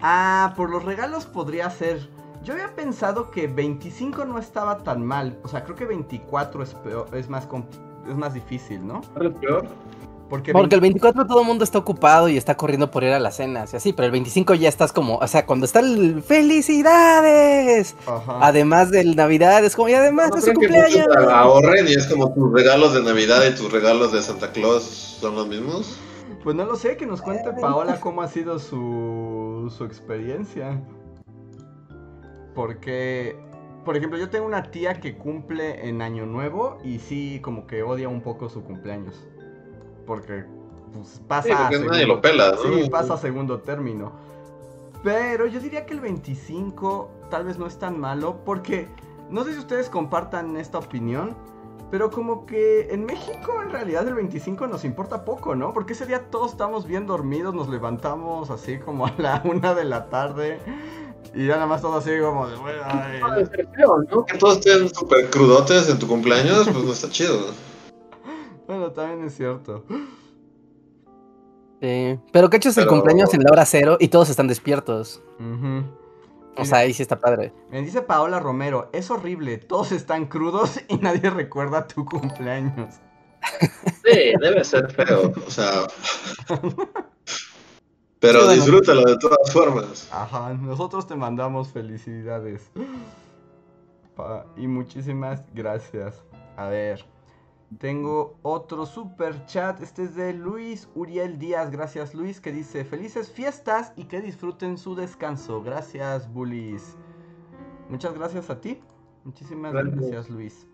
Ah, 0.00 0.52
por 0.56 0.70
los 0.70 0.84
regalos 0.84 1.24
podría 1.24 1.70
ser. 1.70 2.08
Yo 2.44 2.52
había 2.52 2.74
pensado 2.76 3.30
que 3.30 3.46
25 3.46 4.26
no 4.26 4.38
estaba 4.38 4.84
tan 4.84 5.04
mal. 5.04 5.38
O 5.42 5.48
sea, 5.48 5.64
creo 5.64 5.76
que 5.76 5.86
24 5.86 6.62
es, 6.62 6.74
peor, 6.74 7.08
es, 7.14 7.30
más, 7.30 7.46
com- 7.46 7.64
es 8.06 8.14
más 8.14 8.34
difícil, 8.34 8.86
¿no? 8.86 9.00
¿Es 9.18 9.32
peor? 9.40 9.66
Porque, 10.28 10.52
Porque 10.52 10.74
el 10.74 10.80
20 10.80 11.00
24 11.00 11.26
todo 11.26 11.40
el 11.42 11.46
mundo 11.46 11.64
está 11.64 11.78
ocupado 11.78 12.28
y 12.28 12.36
está 12.36 12.56
corriendo 12.56 12.90
por 12.90 13.04
ir 13.04 13.12
a 13.12 13.20
las 13.20 13.36
cenas 13.36 13.72
y 13.74 13.76
así, 13.76 13.92
pero 13.92 14.06
el 14.06 14.12
25 14.12 14.54
ya 14.54 14.68
estás 14.68 14.92
como, 14.92 15.18
o 15.18 15.26
sea, 15.26 15.44
cuando 15.44 15.66
está 15.66 15.80
el 15.80 16.22
¡Felicidades! 16.22 17.94
Ajá. 18.06 18.38
Además 18.40 18.90
del 18.90 19.16
Navidad, 19.16 19.64
es 19.64 19.76
como, 19.76 19.88
y 19.88 19.94
además 19.94 20.30
¿No 20.30 20.36
de 20.36 20.42
su 20.42 20.46
que 20.48 20.54
cumpleaños. 20.54 21.06
ahorren 21.30 21.86
y 21.88 21.92
es 21.92 22.06
como 22.06 22.32
tus 22.32 22.52
regalos 22.52 22.94
de 22.94 23.02
Navidad 23.02 23.42
y 23.46 23.54
tus 23.54 23.70
regalos 23.70 24.12
de 24.12 24.22
Santa 24.22 24.50
Claus 24.52 24.82
son 25.20 25.34
los 25.34 25.46
mismos? 25.46 25.98
Pues 26.42 26.56
no 26.56 26.64
lo 26.64 26.76
sé, 26.76 26.96
que 26.96 27.06
nos 27.06 27.22
cuente 27.22 27.50
Paola 27.60 28.00
cómo 28.00 28.22
ha 28.22 28.28
sido 28.28 28.58
su, 28.58 29.72
su 29.76 29.84
experiencia. 29.84 30.80
Porque, 32.54 33.36
por 33.84 33.96
ejemplo, 33.96 34.18
yo 34.18 34.30
tengo 34.30 34.46
una 34.46 34.70
tía 34.70 35.00
que 35.00 35.16
cumple 35.16 35.88
en 35.88 36.02
Año 36.02 36.26
Nuevo 36.26 36.78
y 36.84 36.98
sí, 36.98 37.40
como 37.42 37.66
que 37.66 37.82
odia 37.82 38.08
un 38.08 38.20
poco 38.20 38.48
su 38.48 38.62
cumpleaños. 38.62 39.26
Porque, 40.06 40.44
pues, 40.92 41.20
pasa. 41.26 41.48
Sí, 41.48 41.52
a 41.52 41.56
porque 41.58 41.78
nadie 41.78 42.00
segundo- 42.00 42.14
lo 42.16 42.20
pela, 42.20 42.52
¿no? 42.52 42.62
Sí, 42.62 42.90
pasa 42.90 43.14
a 43.14 43.18
segundo 43.18 43.60
término. 43.60 44.12
Pero 45.02 45.46
yo 45.46 45.60
diría 45.60 45.84
que 45.86 45.94
el 45.94 46.00
25 46.00 47.10
tal 47.30 47.44
vez 47.44 47.58
no 47.58 47.66
es 47.66 47.78
tan 47.78 47.98
malo 48.00 48.40
porque 48.44 48.88
no 49.30 49.44
sé 49.44 49.52
si 49.52 49.58
ustedes 49.58 49.90
compartan 49.90 50.56
esta 50.56 50.78
opinión, 50.78 51.36
pero 51.90 52.10
como 52.10 52.46
que 52.46 52.88
en 52.90 53.04
México 53.04 53.60
en 53.62 53.70
realidad 53.70 54.08
el 54.08 54.14
25 54.14 54.66
nos 54.66 54.84
importa 54.84 55.24
poco, 55.24 55.54
¿no? 55.54 55.74
Porque 55.74 55.92
ese 55.92 56.06
día 56.06 56.30
todos 56.30 56.52
estamos 56.52 56.86
bien 56.86 57.06
dormidos, 57.06 57.54
nos 57.54 57.68
levantamos 57.68 58.50
así 58.50 58.78
como 58.78 59.06
a 59.06 59.12
la 59.18 59.42
una 59.44 59.74
de 59.74 59.84
la 59.84 60.08
tarde 60.08 60.58
y 61.34 61.46
ya 61.46 61.54
nada 61.56 61.66
más 61.66 61.82
todo 61.82 61.96
así 61.96 62.10
como 62.20 62.46
de, 62.48 62.56
bueno, 62.56 62.82
¿no? 64.10 64.24
Que 64.24 64.38
todos 64.38 64.58
estén 64.58 64.88
súper 64.94 65.28
crudotes 65.30 65.88
en 65.90 65.98
tu 65.98 66.06
cumpleaños, 66.08 66.64
pues 66.72 66.84
no 66.84 66.92
está 66.92 67.10
chido. 67.10 67.38
Bueno, 68.66 68.90
también 68.92 69.24
es 69.24 69.36
cierto. 69.36 69.84
Sí, 71.80 72.18
pero 72.32 72.48
que 72.50 72.56
es 72.56 72.76
el 72.78 72.86
cumpleaños 72.86 73.34
en 73.34 73.42
la 73.42 73.50
hora 73.50 73.64
cero 73.66 73.96
y 74.00 74.08
todos 74.08 74.30
están 74.30 74.48
despiertos. 74.48 75.22
O 76.56 76.64
sea, 76.64 76.78
ahí 76.78 76.92
sí 76.94 77.02
está 77.02 77.18
padre. 77.18 77.52
Me 77.70 77.82
dice 77.82 78.00
Paola 78.02 78.38
Romero, 78.40 78.88
es 78.92 79.10
horrible, 79.10 79.58
todos 79.58 79.92
están 79.92 80.26
crudos 80.26 80.80
y 80.88 80.96
nadie 80.98 81.28
recuerda 81.30 81.86
tu 81.86 82.04
cumpleaños. 82.04 82.94
Sí, 84.04 84.32
debe 84.40 84.64
ser 84.64 84.90
feo. 84.90 85.32
O 85.46 85.50
sea. 85.50 85.86
Pero 88.20 88.40
Sí, 88.40 88.46
bueno. 88.46 88.52
disfrútalo 88.52 89.02
de 89.02 89.18
todas 89.18 89.52
formas. 89.52 90.08
Ajá, 90.10 90.54
nosotros 90.54 91.06
te 91.06 91.14
mandamos 91.14 91.68
felicidades. 91.72 92.70
Y 94.56 94.66
muchísimas 94.66 95.42
gracias. 95.52 96.22
A 96.56 96.68
ver, 96.68 97.04
tengo 97.78 98.38
otro 98.42 98.86
super 98.86 99.46
chat. 99.46 99.80
Este 99.82 100.04
es 100.04 100.14
de 100.14 100.32
Luis 100.32 100.88
Uriel 100.94 101.38
Díaz. 101.38 101.70
Gracias, 101.70 102.14
Luis, 102.14 102.40
que 102.40 102.52
dice: 102.52 102.84
Felices 102.84 103.30
fiestas 103.30 103.92
y 103.96 104.04
que 104.04 104.20
disfruten 104.20 104.78
su 104.78 104.94
descanso. 104.94 105.62
Gracias, 105.62 106.32
Bullies. 106.32 106.96
Muchas 107.88 108.14
gracias 108.14 108.50
a 108.50 108.60
ti. 108.60 108.80
Muchísimas 109.24 109.72
Gracias. 109.72 109.94
gracias, 109.96 110.30
Luis. 110.30 110.66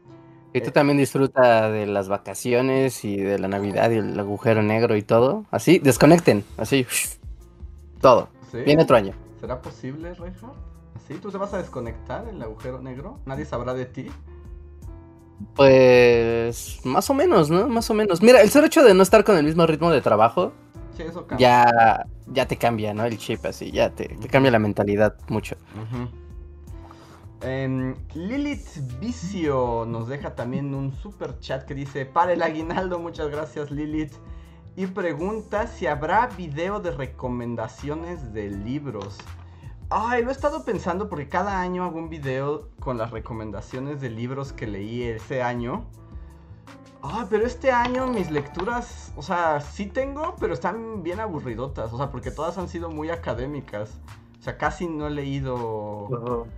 Y 0.53 0.61
tú 0.61 0.69
Eh. 0.69 0.73
también 0.73 0.99
disfruta 0.99 1.71
de 1.71 1.87
las 1.87 2.09
vacaciones 2.09 3.05
y 3.05 3.17
de 3.17 3.39
la 3.39 3.47
Navidad 3.49 3.91
y 3.91 3.97
el 3.97 4.19
agujero 4.19 4.63
negro 4.63 4.97
y 4.97 5.03
todo. 5.03 5.45
Así, 5.51 5.79
desconecten. 5.79 6.45
Así, 6.57 6.87
todo. 8.01 8.29
¿Sí? 8.51 8.59
Viene 8.65 8.83
otro 8.83 8.97
año. 8.97 9.15
¿Será 9.41 9.63
posible, 9.63 10.13
Reinhardt? 10.15 10.57
¿Sí? 11.07 11.15
¿Tú 11.23 11.31
te 11.31 11.39
vas 11.39 11.55
a 11.55 11.59
desconectar 11.59 12.29
el 12.29 12.43
agujero 12.43 12.81
negro? 12.81 13.19
¿Nadie 13.27 13.45
sabrá 13.45 13.75
de 13.75 13.87
ti? 13.87 14.11
Pues 15.55 16.81
más 16.85 17.09
o 17.11 17.15
menos, 17.15 17.51
¿no? 17.51 17.69
Más 17.69 17.91
o 17.91 17.95
menos. 17.95 18.23
Mira, 18.23 18.43
el 18.43 18.51
solo 18.51 18.67
hecho 18.67 18.83
de 18.83 18.95
no 18.95 19.03
estar 19.03 19.25
con 19.25 19.37
el 19.37 19.45
mismo 19.45 19.67
ritmo 19.67 19.91
de 19.91 20.01
trabajo 20.01 20.53
Sí, 20.97 21.03
eso 21.03 21.27
cambia. 21.27 21.65
ya, 21.65 22.07
ya 22.27 22.47
te 22.47 22.57
cambia, 22.57 22.93
¿no? 22.93 23.05
El 23.05 23.17
chip 23.19 23.45
así, 23.47 23.71
ya 23.71 23.91
te, 23.91 24.09
te 24.09 24.29
cambia 24.29 24.51
la 24.51 24.59
mentalidad 24.59 25.17
mucho. 25.29 25.57
Em, 27.43 27.95
Lilith 28.15 28.99
Vicio 29.01 29.87
nos 29.87 30.09
deja 30.09 30.35
también 30.35 30.75
un 30.75 30.93
super 30.93 31.39
chat 31.39 31.65
que 31.65 31.75
dice: 31.75 32.05
Para 32.05 32.33
el 32.35 32.43
aguinaldo, 32.43 32.99
muchas 32.99 33.31
gracias, 33.31 33.71
Lilith. 33.71 34.13
Y 34.77 34.87
pregunta 34.87 35.67
si 35.67 35.87
habrá 35.87 36.27
video 36.27 36.81
de 36.81 36.91
recomendaciones 36.91 38.33
de 38.33 38.51
libros. 38.51 39.17
Ay, 39.91 40.23
lo 40.23 40.29
he 40.31 40.33
estado 40.33 40.65
pensando 40.65 41.09
porque 41.09 41.29
cada 41.29 41.61
año 41.61 41.83
hago 41.85 41.99
un 41.99 42.09
video 42.09 42.69
con 42.79 42.97
las 42.97 43.11
recomendaciones 43.11 44.01
de 44.01 44.09
libros 44.09 44.53
que 44.53 44.69
leí 44.69 45.03
ese 45.03 45.43
año. 45.43 45.85
Ay, 47.03 47.27
pero 47.29 47.45
este 47.45 47.73
año 47.73 48.07
mis 48.07 48.31
lecturas, 48.31 49.13
o 49.17 49.23
sea, 49.23 49.61
sí 49.61 49.87
tengo, 49.87 50.37
pero 50.39 50.55
están 50.55 51.03
bien 51.03 51.19
aburridotas. 51.19 51.93
O 51.93 51.97
sea, 51.97 52.11
porque 52.11 52.31
todas 52.31 52.57
han 52.59 52.69
sido 52.69 52.89
muy 52.91 53.11
académicas. 53.11 53.99
O 54.39 54.43
sea, 54.43 54.57
casi 54.59 54.87
no 54.87 55.09
he 55.09 55.11
leído 55.11 56.07
Ajá. 56.15 56.51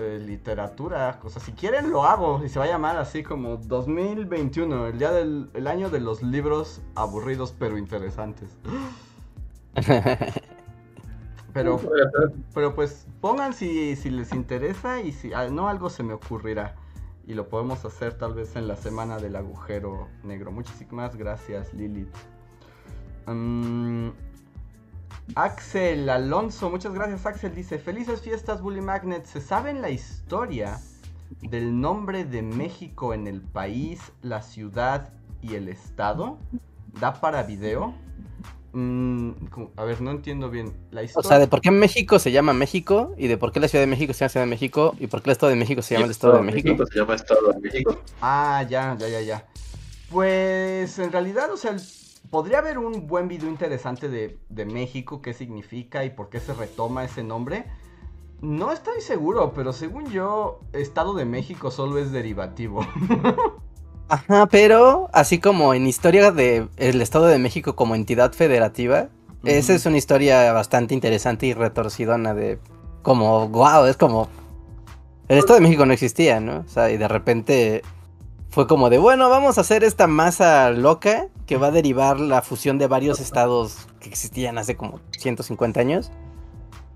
eh, 0.00 0.18
literatura. 0.24 1.18
O 1.24 1.30
sea, 1.30 1.42
si 1.42 1.52
quieren 1.52 1.90
lo 1.90 2.04
hago 2.04 2.44
y 2.44 2.48
se 2.48 2.60
va 2.60 2.66
a 2.66 2.68
llamar 2.68 2.96
así 2.96 3.24
como 3.24 3.56
2021, 3.56 4.86
el 4.86 4.98
día 4.98 5.10
del 5.10 5.50
el 5.54 5.66
año 5.66 5.90
de 5.90 5.98
los 6.00 6.22
libros 6.22 6.80
aburridos 6.94 7.52
pero 7.58 7.76
interesantes. 7.76 8.56
Pero, 11.58 11.80
pero 12.54 12.74
pues 12.74 13.06
pongan 13.20 13.52
si, 13.52 13.96
si 13.96 14.10
les 14.10 14.32
interesa 14.32 15.00
y 15.00 15.12
si 15.12 15.32
ah, 15.32 15.48
no 15.48 15.68
algo 15.68 15.90
se 15.90 16.02
me 16.02 16.12
ocurrirá. 16.12 16.76
Y 17.26 17.34
lo 17.34 17.48
podemos 17.48 17.84
hacer 17.84 18.16
tal 18.16 18.34
vez 18.34 18.56
en 18.56 18.68
la 18.68 18.76
semana 18.76 19.18
del 19.18 19.36
agujero 19.36 20.08
negro. 20.22 20.50
Muchísimas 20.50 21.16
gracias, 21.16 21.74
Lilith. 21.74 22.14
Mm, 23.26 24.08
Axel 25.34 26.08
Alonso, 26.08 26.70
muchas 26.70 26.94
gracias 26.94 27.26
Axel. 27.26 27.54
Dice, 27.54 27.78
felices 27.78 28.22
fiestas 28.22 28.62
Bully 28.62 28.80
Magnet. 28.80 29.26
¿Se 29.26 29.40
saben 29.40 29.82
la 29.82 29.90
historia 29.90 30.80
del 31.42 31.78
nombre 31.78 32.24
de 32.24 32.42
México 32.42 33.12
en 33.12 33.26
el 33.26 33.42
país, 33.42 34.00
la 34.22 34.40
ciudad 34.42 35.12
y 35.42 35.54
el 35.54 35.68
estado? 35.68 36.38
¿Da 36.98 37.20
para 37.20 37.42
video? 37.42 37.94
Mm, 38.78 39.32
a 39.76 39.82
ver, 39.84 40.00
no 40.00 40.12
entiendo 40.12 40.50
bien. 40.50 40.72
La 40.92 41.00
O 41.00 41.04
historia... 41.04 41.28
sea, 41.28 41.38
de 41.40 41.48
por 41.48 41.60
qué 41.60 41.72
México 41.72 42.18
se 42.20 42.30
llama 42.30 42.52
México 42.52 43.12
y 43.18 43.26
de 43.26 43.36
por 43.36 43.50
qué 43.50 43.58
la 43.58 43.66
Ciudad 43.66 43.82
de 43.82 43.88
México 43.88 44.12
se 44.12 44.20
llama 44.20 44.28
Ciudad 44.28 44.46
de 44.46 44.50
México 44.50 44.94
y 45.00 45.08
por 45.08 45.20
qué 45.20 45.30
el 45.30 45.32
Estado 45.32 45.50
de 45.50 45.56
México 45.56 45.82
se 45.82 45.94
llama 45.94 46.04
el 46.06 46.12
Estado 46.12 46.34
de 46.34 46.42
México. 46.42 46.86
Se 46.86 46.98
llama 46.98 47.14
Estado 47.14 47.52
de 47.52 47.60
México. 47.60 47.98
Ah, 48.20 48.64
ya, 48.68 48.96
ya, 48.98 49.08
ya, 49.08 49.20
ya. 49.20 49.46
Pues 50.10 50.98
en 51.00 51.10
realidad, 51.10 51.52
o 51.52 51.56
sea, 51.56 51.72
el- 51.72 51.82
podría 52.30 52.58
haber 52.58 52.78
un 52.78 53.06
buen 53.08 53.26
video 53.26 53.48
interesante 53.48 54.08
de, 54.08 54.38
de 54.48 54.64
México, 54.64 55.20
qué 55.22 55.34
significa 55.34 56.04
y 56.04 56.10
por 56.10 56.28
qué 56.28 56.38
se 56.40 56.54
retoma 56.54 57.04
ese 57.04 57.24
nombre. 57.24 57.64
No 58.40 58.70
estoy 58.70 59.00
seguro, 59.00 59.52
pero 59.54 59.72
según 59.72 60.10
yo, 60.10 60.60
Estado 60.72 61.14
de 61.14 61.24
México 61.24 61.70
solo 61.72 61.98
es 61.98 62.12
derivativo. 62.12 62.86
Ajá, 64.08 64.46
pero 64.46 65.10
así 65.12 65.38
como 65.38 65.74
en 65.74 65.86
historia 65.86 66.32
de 66.32 66.66
el 66.78 67.02
Estado 67.02 67.26
de 67.26 67.38
México 67.38 67.76
como 67.76 67.94
entidad 67.94 68.32
federativa, 68.32 69.08
esa 69.44 69.74
es 69.74 69.84
una 69.86 69.98
historia 69.98 70.52
bastante 70.52 70.94
interesante 70.94 71.46
y 71.46 71.52
retorcidona 71.52 72.34
de 72.34 72.58
como, 73.02 73.48
wow, 73.48 73.84
es 73.84 73.96
como 73.96 74.28
el 75.28 75.38
Estado 75.38 75.56
de 75.56 75.60
México 75.60 75.84
no 75.84 75.92
existía, 75.92 76.40
¿no? 76.40 76.64
O 76.66 76.68
sea, 76.68 76.90
y 76.90 76.96
de 76.96 77.06
repente 77.06 77.82
fue 78.48 78.66
como 78.66 78.88
de, 78.88 78.96
bueno, 78.96 79.28
vamos 79.28 79.58
a 79.58 79.60
hacer 79.60 79.84
esta 79.84 80.06
masa 80.06 80.70
loca 80.70 81.28
que 81.46 81.58
va 81.58 81.66
a 81.66 81.70
derivar 81.70 82.18
la 82.18 82.40
fusión 82.40 82.78
de 82.78 82.86
varios 82.86 83.20
estados 83.20 83.88
que 84.00 84.08
existían 84.08 84.56
hace 84.56 84.74
como 84.74 85.00
150 85.18 85.80
años. 85.80 86.10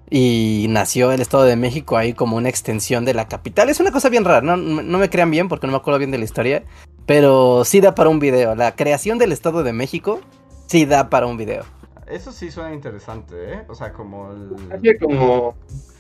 Y 0.09 0.67
nació 0.69 1.13
el 1.13 1.21
Estado 1.21 1.45
de 1.45 1.57
México 1.57 1.97
ahí 1.97 2.13
como 2.15 2.37
una 2.37 2.49
extensión 2.49 3.05
de 3.05 3.15
la 3.15 3.29
capital. 3.29 3.69
Es 3.69 3.81
una 3.81 3.93
cosa 3.93 4.09
bien 4.09 4.25
rara, 4.25 4.41
no, 4.41 4.57
no 4.57 4.99
me 4.99 5.11
crean 5.11 5.31
bien 5.31 5.49
porque 5.49 5.67
no 5.67 5.73
me 5.73 5.79
acuerdo 5.79 5.99
bien 5.99 6.11
de 6.11 6.19
la 6.19 6.25
historia. 6.25 6.65
Pero 7.07 7.65
sí 7.65 7.81
da 7.81 7.95
para 7.95 8.11
un 8.11 8.19
video. 8.19 8.55
La 8.55 8.75
creación 8.75 9.19
del 9.19 9.33
Estado 9.33 9.63
de 9.63 9.73
México 9.73 10.21
sí 10.67 10.85
da 10.85 11.11
para 11.11 11.27
un 11.27 11.37
video. 11.37 11.65
Eso 12.09 12.33
sí 12.33 12.51
suena 12.51 12.75
interesante, 12.75 13.35
¿eh? 13.55 13.65
O 13.69 13.75
sea, 13.75 13.93
como 13.93 14.33
el... 14.33 14.99
Como 14.99 15.55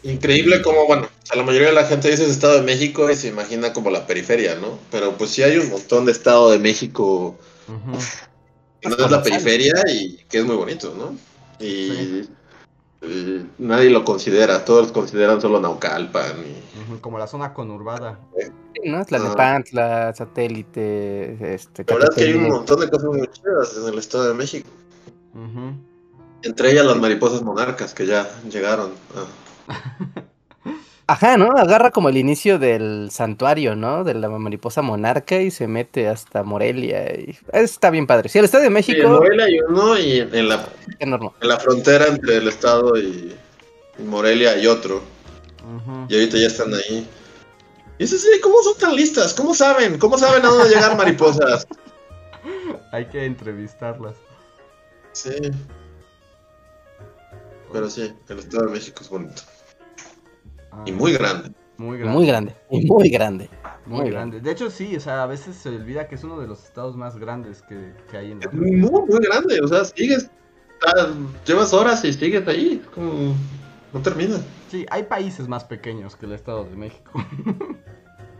Increíble 0.04 0.62
como, 0.62 0.86
bueno, 0.86 1.08
sea, 1.22 1.36
la 1.36 1.44
mayoría 1.44 1.68
de 1.68 1.74
la 1.74 1.84
gente 1.84 2.10
dice 2.10 2.26
Estado 2.26 2.54
de 2.54 2.62
México 2.62 3.08
y 3.08 3.14
se 3.14 3.28
imagina 3.28 3.72
como 3.72 3.88
la 3.88 4.06
periferia, 4.06 4.56
¿no? 4.56 4.78
Pero 4.90 5.12
pues 5.16 5.30
sí 5.30 5.42
hay 5.42 5.58
un 5.58 5.70
montón 5.70 6.06
de 6.06 6.12
Estado 6.12 6.50
de 6.50 6.58
México 6.58 7.36
que 8.80 8.88
no 8.88 8.96
es 8.96 9.10
la 9.10 9.22
periferia 9.22 9.74
y 9.88 10.16
que 10.28 10.38
es 10.38 10.44
muy 10.44 10.56
bonito, 10.56 10.92
¿no? 10.96 11.16
Y, 11.64 11.88
Sí. 11.88 12.28
y 13.02 13.46
nadie 13.58 13.90
lo 13.90 14.04
considera, 14.04 14.64
todos 14.64 14.90
consideran 14.90 15.40
solo 15.40 15.60
Naucalpan. 15.60 16.36
Y, 16.40 16.71
Como 17.00 17.18
la 17.18 17.26
zona 17.26 17.54
conurbada. 17.54 18.20
Sí, 18.38 18.88
¿no? 18.88 19.04
Tlalnepantla, 19.04 20.14
satélite, 20.14 21.54
este. 21.54 21.84
la 21.86 21.94
verdad 21.94 22.10
es 22.10 22.16
que 22.16 22.30
hay 22.30 22.34
un 22.34 22.48
montón 22.48 22.80
de 22.80 22.90
cosas 22.90 23.08
muy 23.08 23.26
chidas 23.28 23.76
en 23.76 23.92
el 23.92 23.98
Estado 23.98 24.28
de 24.28 24.34
México. 24.34 24.68
Entre 26.42 26.72
ellas 26.72 26.84
las 26.84 26.96
mariposas 26.96 27.42
monarcas 27.42 27.94
que 27.94 28.06
ya 28.06 28.28
llegaron. 28.48 28.90
Ah. 29.68 30.22
Ajá, 31.06 31.36
¿no? 31.36 31.50
Agarra 31.56 31.90
como 31.90 32.08
el 32.08 32.16
inicio 32.16 32.58
del 32.58 33.10
santuario, 33.10 33.74
¿no? 33.74 34.02
De 34.04 34.14
la 34.14 34.28
mariposa 34.28 34.82
monarca 34.82 35.40
y 35.40 35.50
se 35.50 35.66
mete 35.66 36.08
hasta 36.08 36.42
Morelia. 36.42 37.12
Y... 37.12 37.36
Está 37.52 37.90
bien 37.90 38.06
padre. 38.06 38.28
Sí, 38.28 38.38
el 38.38 38.44
Estado 38.44 38.62
de 38.62 38.68
Sí, 38.68 38.68
en 38.68 38.72
México, 38.72 39.08
Morelia 39.08 39.44
hay 39.44 39.60
uno 39.60 39.98
y 39.98 40.20
en, 40.20 40.48
la, 40.48 40.66
en 41.00 41.10
la 41.42 41.58
frontera 41.58 42.06
entre 42.06 42.36
el 42.36 42.48
Estado 42.48 42.96
y, 42.96 43.34
y 43.98 44.02
Morelia 44.04 44.52
hay 44.52 44.66
otro. 44.66 45.02
Y 46.08 46.14
ahorita 46.14 46.38
ya 46.38 46.46
están 46.46 46.72
ahí. 46.74 47.08
Y 47.98 48.04
eso 48.04 48.16
sí, 48.16 48.28
¿cómo 48.42 48.62
son 48.62 48.78
tan 48.78 48.96
listas? 48.96 49.34
¿Cómo 49.34 49.54
saben? 49.54 49.98
¿Cómo 49.98 50.18
saben 50.18 50.44
a 50.44 50.48
dónde 50.48 50.68
llegar 50.74 50.96
mariposas? 50.96 51.66
Hay 52.92 53.06
que 53.06 53.24
entrevistarlas. 53.24 54.16
Sí. 55.12 55.30
Pero 57.72 57.88
sí, 57.88 58.12
el 58.28 58.38
Estado 58.38 58.66
de 58.66 58.72
México 58.72 58.98
es 59.02 59.08
bonito. 59.08 59.42
Ah, 60.72 60.82
Y 60.86 60.92
muy 60.92 61.12
grande. 61.12 61.52
Muy 61.78 61.98
grande. 61.98 62.12
Muy 62.16 62.26
grande. 62.26 62.56
Y 62.70 62.86
muy 62.86 63.08
grande. 63.10 63.50
Muy 63.86 64.00
muy 64.02 64.10
grande. 64.10 64.40
De 64.40 64.50
hecho, 64.52 64.70
sí, 64.70 64.94
o 64.96 65.00
sea, 65.00 65.22
a 65.22 65.26
veces 65.26 65.56
se 65.56 65.68
olvida 65.70 66.06
que 66.06 66.14
es 66.16 66.24
uno 66.24 66.38
de 66.40 66.46
los 66.46 66.64
estados 66.64 66.96
más 66.96 67.16
grandes 67.18 67.62
que, 67.62 67.94
que 68.10 68.16
hay 68.16 68.30
en 68.32 68.40
la 68.40 68.50
muy, 68.52 68.72
muy 68.76 69.20
grande. 69.20 69.60
O 69.62 69.68
sea, 69.68 69.84
sigues. 69.84 70.30
ah, 70.86 71.08
Llevas 71.46 71.72
horas 71.72 72.04
y 72.04 72.12
sigues 72.12 72.46
ahí. 72.46 72.82
Como, 72.94 73.34
no 73.92 74.00
termina. 74.00 74.38
Sí, 74.70 74.86
hay 74.90 75.04
países 75.04 75.48
más 75.48 75.64
pequeños 75.64 76.16
que 76.16 76.26
el 76.26 76.32
Estado 76.32 76.64
de 76.64 76.76
México. 76.76 77.10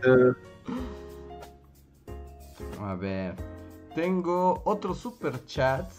Eh, 0.03 0.33
A 2.81 2.95
ver. 2.95 3.35
Tengo 3.95 4.61
otro 4.65 4.93
super 4.93 5.45
chat. 5.45 5.89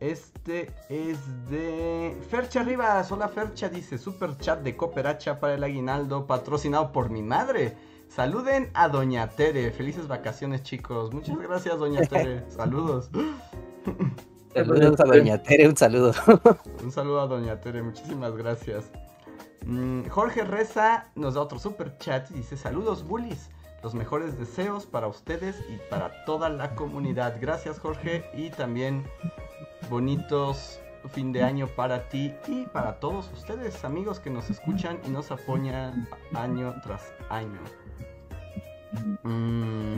Este 0.00 0.72
es 0.88 1.18
de 1.48 2.16
Fercha 2.28 2.62
Rivas. 2.62 3.12
Hola 3.12 3.28
Fercha, 3.28 3.68
dice 3.68 3.98
super 3.98 4.36
chat 4.38 4.60
de 4.62 4.76
Cooperacha 4.76 5.38
para 5.38 5.54
el 5.54 5.62
aguinaldo 5.62 6.26
patrocinado 6.26 6.90
por 6.90 7.10
mi 7.10 7.22
madre. 7.22 7.76
Saluden 8.08 8.70
a 8.74 8.88
Doña 8.88 9.28
Tere. 9.28 9.70
Felices 9.70 10.08
vacaciones, 10.08 10.64
chicos. 10.64 11.12
Muchas 11.14 11.38
gracias, 11.38 11.78
Doña 11.78 12.00
Tere. 12.02 12.44
Saludos. 12.50 13.10
Saludos 14.54 15.00
a 15.00 15.04
Doña 15.04 15.42
Tere, 15.42 15.68
un 15.68 15.76
saludo. 15.76 16.12
Un 16.82 16.92
saludo 16.92 17.20
a 17.20 17.26
Doña 17.26 17.60
Tere, 17.60 17.82
muchísimas 17.82 18.36
gracias. 18.36 18.90
Mm, 19.64 20.06
Jorge 20.08 20.44
Reza 20.44 21.10
nos 21.14 21.34
da 21.34 21.40
otro 21.40 21.58
super 21.58 21.96
chat 21.98 22.30
y 22.30 22.34
dice: 22.34 22.56
Saludos, 22.56 23.04
bullies. 23.04 23.50
Los 23.82 23.94
mejores 23.94 24.38
deseos 24.38 24.86
para 24.86 25.08
ustedes 25.08 25.56
y 25.68 25.78
para 25.90 26.24
toda 26.24 26.48
la 26.48 26.74
comunidad. 26.74 27.36
Gracias, 27.40 27.80
Jorge. 27.80 28.24
Y 28.34 28.50
también 28.50 29.04
bonitos 29.90 30.80
fin 31.08 31.32
de 31.32 31.42
año 31.42 31.66
para 31.66 32.08
ti 32.08 32.32
y 32.46 32.64
para 32.66 33.00
todos 33.00 33.30
ustedes, 33.32 33.84
amigos 33.84 34.20
que 34.20 34.30
nos 34.30 34.50
escuchan 34.50 35.00
y 35.06 35.10
nos 35.10 35.30
apoyan 35.30 36.08
año 36.34 36.74
tras 36.82 37.12
año. 37.28 37.60
Mm, 39.22 39.96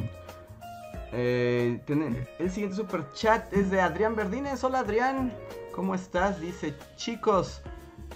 eh, 1.14 1.80
tiene- 1.86 2.26
el 2.38 2.50
siguiente 2.50 2.76
super 2.76 3.10
chat 3.12 3.52
es 3.52 3.70
de 3.70 3.80
Adrián 3.80 4.16
Verdines. 4.16 4.62
Hola 4.64 4.80
Adrián, 4.80 5.32
¿cómo 5.72 5.94
estás? 5.94 6.40
Dice, 6.40 6.74
chicos, 6.96 7.62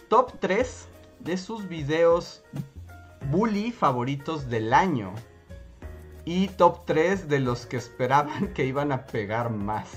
top 0.08 0.32
3 0.40 0.88
de 1.20 1.36
sus 1.36 1.68
videos 1.68 2.42
bully 3.30 3.72
favoritos 3.72 4.48
del 4.48 4.72
año. 4.72 5.12
Y 6.24 6.48
top 6.48 6.84
3 6.84 7.28
de 7.28 7.40
los 7.40 7.66
que 7.66 7.76
esperaban 7.78 8.48
que 8.54 8.66
iban 8.66 8.92
a 8.92 9.06
pegar 9.06 9.50
más. 9.50 9.88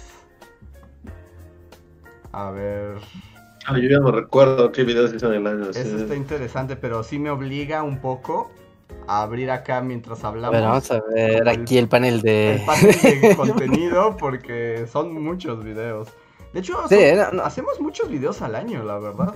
A 2.31 2.49
ver, 2.51 2.97
ah, 3.67 3.77
yo 3.77 3.89
ya 3.89 3.99
no 3.99 4.11
recuerdo 4.11 4.71
qué 4.71 4.83
videos 4.83 5.13
hizo 5.13 5.27
en 5.33 5.45
el 5.45 5.47
año. 5.47 5.73
sí. 5.73 5.79
eso 5.79 5.97
está 5.97 6.15
interesante, 6.15 6.75
pero 6.77 7.03
sí 7.03 7.19
me 7.19 7.29
obliga 7.29 7.83
un 7.83 7.99
poco 7.99 8.49
a 9.07 9.21
abrir 9.23 9.51
acá 9.51 9.81
mientras 9.81 10.23
hablamos. 10.23 10.53
ver, 10.55 10.63
vamos 10.63 10.91
a 10.91 11.01
ver 11.13 11.47
aquí 11.49 11.77
el 11.77 11.87
panel 11.87 12.21
de. 12.21 12.55
el 12.55 12.61
panel 12.65 13.21
de 13.21 13.35
contenido 13.37 14.17
porque 14.17 14.85
son 14.91 15.13
muchos 15.23 15.63
videos. 15.63 16.07
De 16.53 16.59
hecho, 16.59 16.77
Sí, 16.89 16.95
son- 16.95 17.17
no, 17.17 17.31
no. 17.31 17.43
hacemos 17.43 17.79
muchos 17.79 18.09
videos 18.09 18.41
al 18.41 18.55
año, 18.55 18.83
la 18.83 18.99
verdad. 18.99 19.33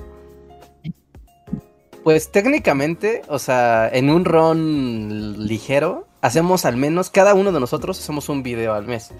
Pues 2.04 2.32
técnicamente, 2.32 3.24
o 3.30 3.40
sea, 3.40 3.90
en 3.92 4.12
un 4.12 4.26
ron 4.26 5.48
ligero, 5.48 6.06
hacemos 6.22 6.66
al 6.66 6.78
menos, 6.78 7.10
cada 7.10 7.34
uno 7.34 7.52
de 7.52 7.60
nosotros 7.60 8.00
hacemos 8.00 8.30
un 8.30 8.44
video 8.44 8.74
al 8.74 8.86
mes. 8.86 9.12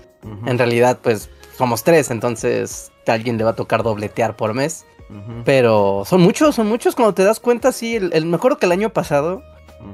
En 0.46 0.58
realidad, 0.60 1.00
pues 1.02 1.30
somos 1.58 1.84
tres, 1.84 2.12
entonces 2.12 2.92
a 3.08 3.14
alguien 3.14 3.38
le 3.38 3.44
va 3.44 3.52
a 3.52 3.56
tocar 3.56 3.82
dobletear 3.82 4.36
por 4.36 4.54
mes. 4.54 4.86
Pero 5.46 6.04
son 6.06 6.22
muchos, 6.22 6.56
son 6.56 6.68
muchos. 6.68 6.96
Cuando 6.96 7.14
te 7.14 7.24
das 7.24 7.40
cuenta, 7.40 7.72
sí, 7.72 7.96
el, 7.96 8.12
el- 8.14 8.26
me 8.26 8.36
acuerdo 8.38 8.58
que 8.58 8.66
el 8.68 8.72
año 8.72 8.90
pasado, 8.92 9.42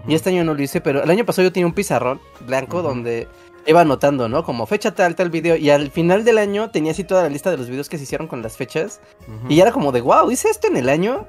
y 0.07 0.15
este 0.15 0.29
año 0.29 0.43
no 0.43 0.53
lo 0.53 0.61
hice, 0.61 0.81
pero 0.81 1.03
el 1.03 1.09
año 1.09 1.25
pasado 1.25 1.47
yo 1.47 1.51
tenía 1.51 1.67
un 1.67 1.73
pizarrón 1.73 2.19
blanco 2.45 2.81
donde 2.81 3.27
iba 3.65 3.81
anotando, 3.81 4.27
¿no? 4.29 4.43
Como 4.43 4.65
fecha 4.65 4.93
tal, 4.93 5.15
tal 5.15 5.29
video. 5.29 5.55
Y 5.55 5.69
al 5.69 5.91
final 5.91 6.23
del 6.23 6.37
año 6.37 6.71
tenía 6.71 6.91
así 6.91 7.03
toda 7.03 7.23
la 7.23 7.29
lista 7.29 7.51
de 7.51 7.57
los 7.57 7.69
videos 7.69 7.89
que 7.89 7.97
se 7.97 8.03
hicieron 8.03 8.27
con 8.27 8.41
las 8.41 8.57
fechas. 8.57 9.01
Y 9.49 9.59
era 9.59 9.71
como 9.71 9.91
de, 9.91 10.01
wow, 10.01 10.31
hice 10.31 10.49
esto 10.49 10.67
en 10.67 10.77
el 10.77 10.89
año. 10.89 11.27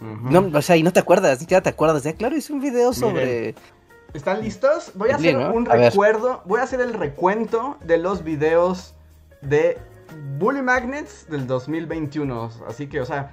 No, 0.00 0.50
o 0.52 0.62
sea, 0.62 0.76
y 0.76 0.82
no 0.82 0.92
te 0.92 1.00
acuerdas, 1.00 1.38
ni 1.38 1.40
siquiera 1.40 1.62
te 1.62 1.70
acuerdas. 1.70 2.02
Ya, 2.02 2.12
claro, 2.12 2.36
hice 2.36 2.52
un 2.52 2.60
video 2.60 2.92
sobre. 2.92 3.54
¿Están 4.14 4.40
listos? 4.40 4.92
Voy 4.94 5.10
a 5.10 5.16
hacer 5.16 5.36
¿no? 5.36 5.52
un 5.52 5.70
A 5.70 5.74
ver. 5.74 5.90
recuerdo, 5.90 6.42
voy 6.46 6.60
a 6.60 6.62
hacer 6.62 6.80
el 6.80 6.94
recuento 6.94 7.76
de 7.84 7.98
los 7.98 8.24
videos 8.24 8.94
de 9.42 9.76
Bully 10.38 10.62
Magnets 10.62 11.28
del 11.28 11.46
2021. 11.46 12.50
Así 12.66 12.86
que, 12.86 13.00
o 13.00 13.04
sea, 13.04 13.32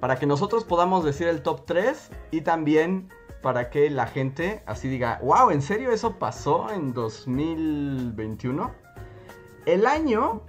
para 0.00 0.16
que 0.16 0.26
nosotros 0.26 0.64
podamos 0.64 1.04
decir 1.04 1.28
el 1.28 1.42
top 1.42 1.66
3 1.66 2.10
y 2.30 2.40
también 2.40 3.10
para 3.44 3.68
que 3.68 3.90
la 3.90 4.06
gente 4.06 4.62
así 4.64 4.88
diga, 4.88 5.20
wow, 5.22 5.50
¿en 5.50 5.60
serio 5.60 5.92
eso 5.92 6.18
pasó 6.18 6.72
en 6.72 6.94
2021? 6.94 8.72
El 9.66 9.86
año, 9.86 10.40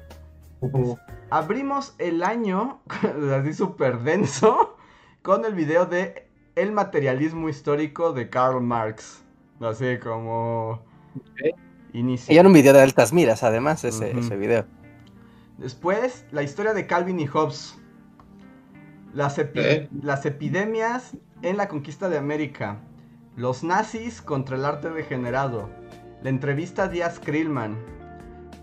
abrimos 1.30 1.94
el 2.00 2.24
año, 2.24 2.80
así 3.38 3.54
súper 3.54 4.00
denso, 4.00 4.78
con 5.22 5.44
el 5.44 5.54
video 5.56 5.86
de 5.86 6.30
El 6.56 6.72
materialismo 6.72 7.50
histórico 7.50 8.14
de 8.14 8.30
Karl 8.30 8.62
Marx. 8.62 9.26
Así 9.60 9.98
como... 10.00 10.82
Inicio. 11.92 12.34
Y 12.34 12.38
era 12.38 12.48
un 12.48 12.54
video 12.54 12.72
de 12.72 12.82
altas 12.82 13.12
miras, 13.12 13.44
además, 13.44 13.84
ese, 13.84 14.18
ese 14.18 14.38
video. 14.38 14.66
Después, 15.58 16.26
la 16.32 16.44
historia 16.44 16.74
de 16.74 16.88
Calvin 16.88 17.20
y 17.20 17.28
Hobbes. 17.28 17.78
Las, 19.14 19.38
epi- 19.38 19.52
¿Eh? 19.56 19.90
las 20.02 20.26
epidemias 20.26 21.18
en 21.42 21.58
la 21.58 21.68
conquista 21.68 22.10
de 22.10 22.18
América. 22.18 22.78
Los 23.36 23.64
nazis 23.64 24.22
contra 24.22 24.56
el 24.56 24.66
arte 24.66 24.90
degenerado. 24.90 25.70
La 26.24 26.30
entrevista 26.30 26.84
a 26.84 26.88
Díaz 26.88 27.20
Krillman. 27.20 27.78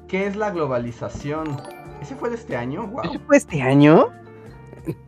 ¿Qué 0.08 0.26
es 0.26 0.36
la 0.36 0.50
globalización? 0.50 1.56
¿Ese 2.00 2.16
fue 2.16 2.30
de 2.30 2.36
este 2.36 2.56
año? 2.56 2.86
Wow. 2.86 3.04
¿Eso 3.04 3.20
fue 3.26 3.36
este 3.36 3.62
año? 3.62 4.08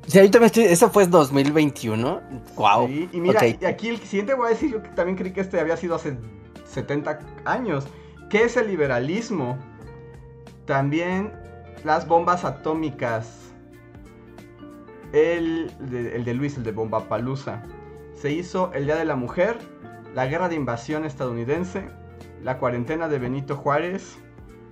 Sí, 0.07 0.19
ahorita 0.19 0.39
me 0.39 0.47
estoy... 0.47 0.65
¿Eso 0.65 0.89
fue 0.91 1.07
2021? 1.07 2.21
Wow. 2.57 2.87
Sí, 2.87 3.09
y 3.13 3.21
mira, 3.21 3.41
Ok. 3.41 3.57
y 3.61 3.65
aquí 3.65 3.89
el 3.89 3.99
siguiente 3.99 4.35
voy 4.35 4.47
a 4.47 4.51
decir, 4.51 4.71
yo 4.71 4.83
que 4.83 4.91
también 4.91 5.17
creí 5.17 5.33
que 5.33 5.41
este 5.41 5.59
había 5.59 5.77
sido 5.77 5.97
hace 5.97 6.17
70 6.67 7.19
años. 7.45 7.87
¿Qué 8.31 8.45
es 8.45 8.57
el 8.57 8.69
liberalismo? 8.69 9.59
También 10.67 11.33
las 11.83 12.07
bombas 12.07 12.45
atómicas. 12.45 13.44
El 15.15 15.71
de, 15.79 16.17
el 16.17 16.25
de 16.25 16.35
Luis, 16.35 16.57
el 16.57 16.65
de 16.65 16.73
Bomba 16.73 17.09
Palusa. 17.09 17.63
Se 18.15 18.33
hizo 18.33 18.73
el 18.73 18.87
Día 18.87 18.97
de 18.97 19.05
la 19.05 19.15
Mujer, 19.15 19.57
la 20.13 20.27
guerra 20.27 20.49
de 20.49 20.57
invasión 20.57 21.05
estadounidense, 21.05 21.89
la 22.43 22.59
cuarentena 22.59 23.07
de 23.07 23.21
Benito 23.21 23.55
Juárez, 23.55 24.19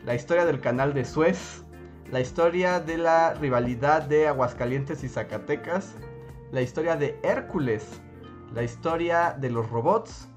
la 0.04 0.16
historia 0.16 0.44
del 0.44 0.60
canal 0.60 0.94
de 0.94 1.04
Suez, 1.04 1.64
la 2.10 2.20
historia 2.20 2.80
de 2.80 2.98
la 2.98 3.34
rivalidad 3.34 4.02
de 4.02 4.26
Aguascalientes 4.26 5.04
y 5.04 5.08
Zacatecas, 5.08 5.94
la 6.50 6.60
historia 6.60 6.96
de 6.96 7.16
Hércules, 7.22 8.00
la 8.52 8.64
historia 8.64 9.36
de 9.38 9.48
los 9.48 9.70
robots, 9.70 10.28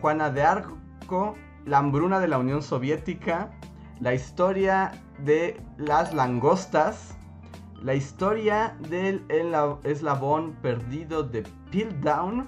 Juana 0.00 0.30
de 0.30 0.40
Arco, 0.40 1.36
la 1.66 1.76
hambruna 1.76 2.18
de 2.18 2.28
la 2.28 2.38
Unión 2.38 2.62
Soviética, 2.62 3.50
la 4.00 4.14
historia 4.14 4.92
de 5.18 5.60
las 5.76 6.14
langostas, 6.14 7.18
la 7.82 7.94
historia 7.94 8.76
del 8.88 9.22
eslabón 9.84 10.52
perdido 10.62 11.22
de 11.22 11.44
Piltdown. 11.70 12.46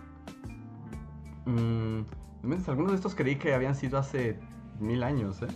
Mm, 1.46 2.02
algunos 2.66 2.92
de 2.92 2.96
estos 2.96 3.14
creí 3.14 3.36
que 3.36 3.54
habían 3.54 3.74
sido 3.74 3.98
hace 3.98 4.38
mil 4.78 5.02
años, 5.02 5.42
¿eh? 5.42 5.46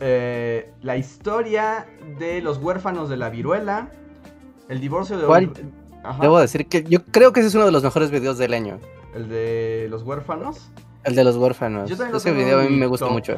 eh, 0.00 0.72
la 0.82 0.96
historia 0.96 1.86
de 2.18 2.40
los 2.42 2.58
huérfanos 2.58 3.08
de 3.08 3.16
la 3.16 3.30
viruela, 3.30 3.90
el 4.68 4.80
divorcio 4.80 5.18
de... 5.18 5.26
¿Cuál? 5.26 5.52
Ajá, 6.04 6.22
Debo 6.22 6.38
decir 6.38 6.66
que 6.68 6.84
yo 6.84 7.04
creo 7.04 7.32
que 7.32 7.40
ese 7.40 7.48
es 7.48 7.54
uno 7.54 7.64
de 7.66 7.72
los 7.72 7.82
mejores 7.82 8.10
videos 8.10 8.38
del 8.38 8.54
año. 8.54 8.78
el 9.14 9.28
de 9.28 9.88
los 9.90 10.02
huérfanos. 10.02 10.70
El 11.04 11.14
de 11.14 11.24
los 11.24 11.36
huérfanos. 11.36 11.88
Yo 11.90 11.96
también 11.96 12.16
Ese 12.16 12.32
video 12.32 12.60
a 12.60 12.64
mí 12.64 12.76
me 12.76 12.86
gusta 12.86 13.06
mucho. 13.06 13.36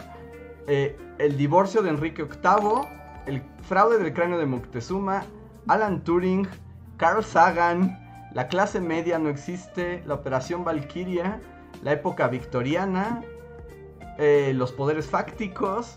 eh, 0.66 0.96
el 1.18 1.36
divorcio 1.36 1.82
de 1.82 1.90
Enrique 1.90 2.24
VIII, 2.24 2.88
el 3.26 3.42
fraude 3.62 3.98
del 3.98 4.12
cráneo 4.12 4.38
de 4.38 4.46
Moctezuma, 4.46 5.24
Alan 5.68 6.02
Turing, 6.02 6.48
Carl 6.96 7.22
Sagan, 7.22 7.98
la 8.34 8.48
clase 8.48 8.80
media 8.80 9.18
no 9.18 9.28
existe, 9.28 10.02
la 10.06 10.14
operación 10.14 10.64
Valkyria, 10.64 11.40
la 11.82 11.92
época 11.92 12.28
victoriana, 12.28 13.22
eh, 14.18 14.52
los 14.54 14.72
poderes 14.72 15.06
fácticos, 15.06 15.96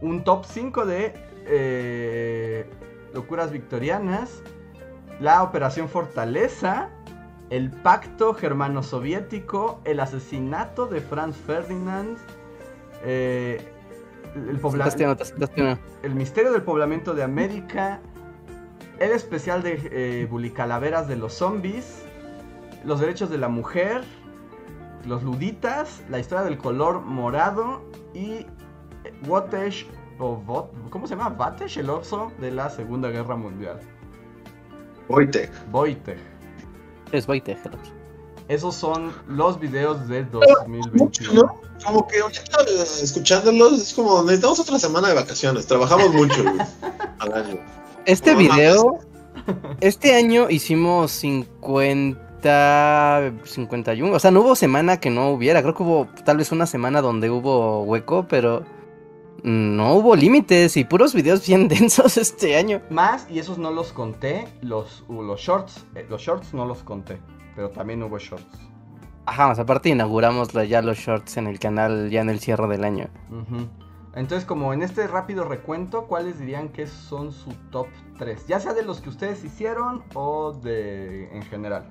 un 0.00 0.24
top 0.24 0.44
5 0.44 0.86
de 0.86 1.14
eh, 1.46 2.66
locuras 3.14 3.50
victorianas, 3.50 4.42
la 5.20 5.42
operación 5.42 5.88
Fortaleza, 5.88 6.90
el 7.50 7.70
pacto 7.70 8.34
germano-soviético, 8.34 9.80
el 9.84 10.00
asesinato 10.00 10.86
de 10.86 11.00
Franz 11.00 11.36
Ferdinand, 11.36 12.18
eh, 13.04 13.60
el, 14.34 14.60
el 16.02 16.14
misterio 16.14 16.52
del 16.52 16.62
poblamiento 16.62 17.14
de 17.14 17.22
América, 17.22 18.00
el 19.02 19.12
especial 19.12 19.62
de 19.62 19.80
eh, 19.92 20.26
Bulicalaveras 20.30 21.08
de 21.08 21.16
los 21.16 21.34
zombies, 21.34 22.02
los 22.84 23.00
derechos 23.00 23.30
de 23.30 23.38
la 23.38 23.48
mujer, 23.48 24.02
los 25.06 25.22
luditas, 25.22 26.02
la 26.10 26.18
historia 26.18 26.44
del 26.44 26.58
color 26.58 27.00
morado 27.00 27.82
y 28.14 28.30
eh, 28.30 28.46
Watesh 29.26 29.86
o 30.18 30.36
Vot- 30.46 30.70
¿cómo 30.90 31.06
se 31.06 31.16
llama? 31.16 31.30
Vatesh, 31.30 31.78
el 31.78 31.90
oso 31.90 32.30
de 32.40 32.50
la 32.52 32.70
Segunda 32.70 33.08
Guerra 33.08 33.36
Mundial. 33.36 33.80
Wojtek. 35.08 35.50
Wojtek. 35.72 36.18
Es 37.10 37.26
Boite, 37.26 37.58
hello. 37.64 37.76
Esos 38.48 38.74
son 38.74 39.12
los 39.28 39.58
videos 39.58 40.08
de 40.08 40.22
Mucho, 40.24 40.40
2021. 40.60 41.42
¿no? 41.42 41.60
Como 41.84 42.06
que 42.06 42.20
ahorita 42.20 42.42
eh, 42.68 42.84
escuchándolos 43.02 43.72
es 43.80 43.94
como 43.94 44.22
necesitamos 44.22 44.60
otra 44.60 44.78
semana 44.78 45.08
de 45.08 45.14
vacaciones. 45.14 45.66
Trabajamos 45.66 46.12
mucho 46.12 46.42
al 47.18 47.32
año. 47.34 47.58
Este 48.06 48.34
video, 48.34 48.98
este 49.80 50.16
año 50.16 50.50
hicimos 50.50 51.12
50, 51.12 53.32
51, 53.44 54.12
o 54.12 54.18
sea, 54.18 54.32
no 54.32 54.40
hubo 54.40 54.56
semana 54.56 54.98
que 54.98 55.10
no 55.10 55.30
hubiera, 55.30 55.62
creo 55.62 55.74
que 55.74 55.84
hubo 55.84 56.08
tal 56.24 56.38
vez 56.38 56.50
una 56.50 56.66
semana 56.66 57.00
donde 57.00 57.30
hubo 57.30 57.84
hueco, 57.84 58.26
pero 58.28 58.64
no 59.44 59.94
hubo 59.94 60.16
límites 60.16 60.76
y 60.76 60.82
puros 60.84 61.14
videos 61.14 61.46
bien 61.46 61.68
densos 61.68 62.16
este 62.16 62.56
año. 62.56 62.82
Más, 62.90 63.28
y 63.30 63.38
esos 63.38 63.58
no 63.58 63.70
los 63.70 63.92
conté, 63.92 64.48
los, 64.62 65.04
los 65.08 65.40
shorts, 65.40 65.86
eh, 65.94 66.04
los 66.08 66.22
shorts 66.22 66.54
no 66.54 66.66
los 66.66 66.82
conté, 66.82 67.20
pero 67.54 67.70
también 67.70 68.02
hubo 68.02 68.18
shorts. 68.18 68.58
Ajá, 69.26 69.46
más 69.46 69.60
aparte 69.60 69.88
inauguramos 69.88 70.48
ya 70.68 70.82
los 70.82 70.98
shorts 70.98 71.36
en 71.36 71.46
el 71.46 71.60
canal 71.60 72.10
ya 72.10 72.22
en 72.22 72.30
el 72.30 72.40
cierre 72.40 72.66
del 72.66 72.82
año. 72.82 73.06
Ujú. 73.30 73.68
Entonces, 74.14 74.44
como 74.46 74.74
en 74.74 74.82
este 74.82 75.06
rápido 75.06 75.44
recuento, 75.44 76.06
¿cuáles 76.06 76.38
dirían 76.38 76.68
que 76.68 76.86
son 76.86 77.32
su 77.32 77.50
top 77.70 77.86
3? 78.18 78.46
Ya 78.46 78.60
sea 78.60 78.74
de 78.74 78.82
los 78.82 79.00
que 79.00 79.08
ustedes 79.08 79.42
hicieron 79.42 80.02
o 80.14 80.52
de 80.52 81.34
en 81.34 81.42
general. 81.44 81.86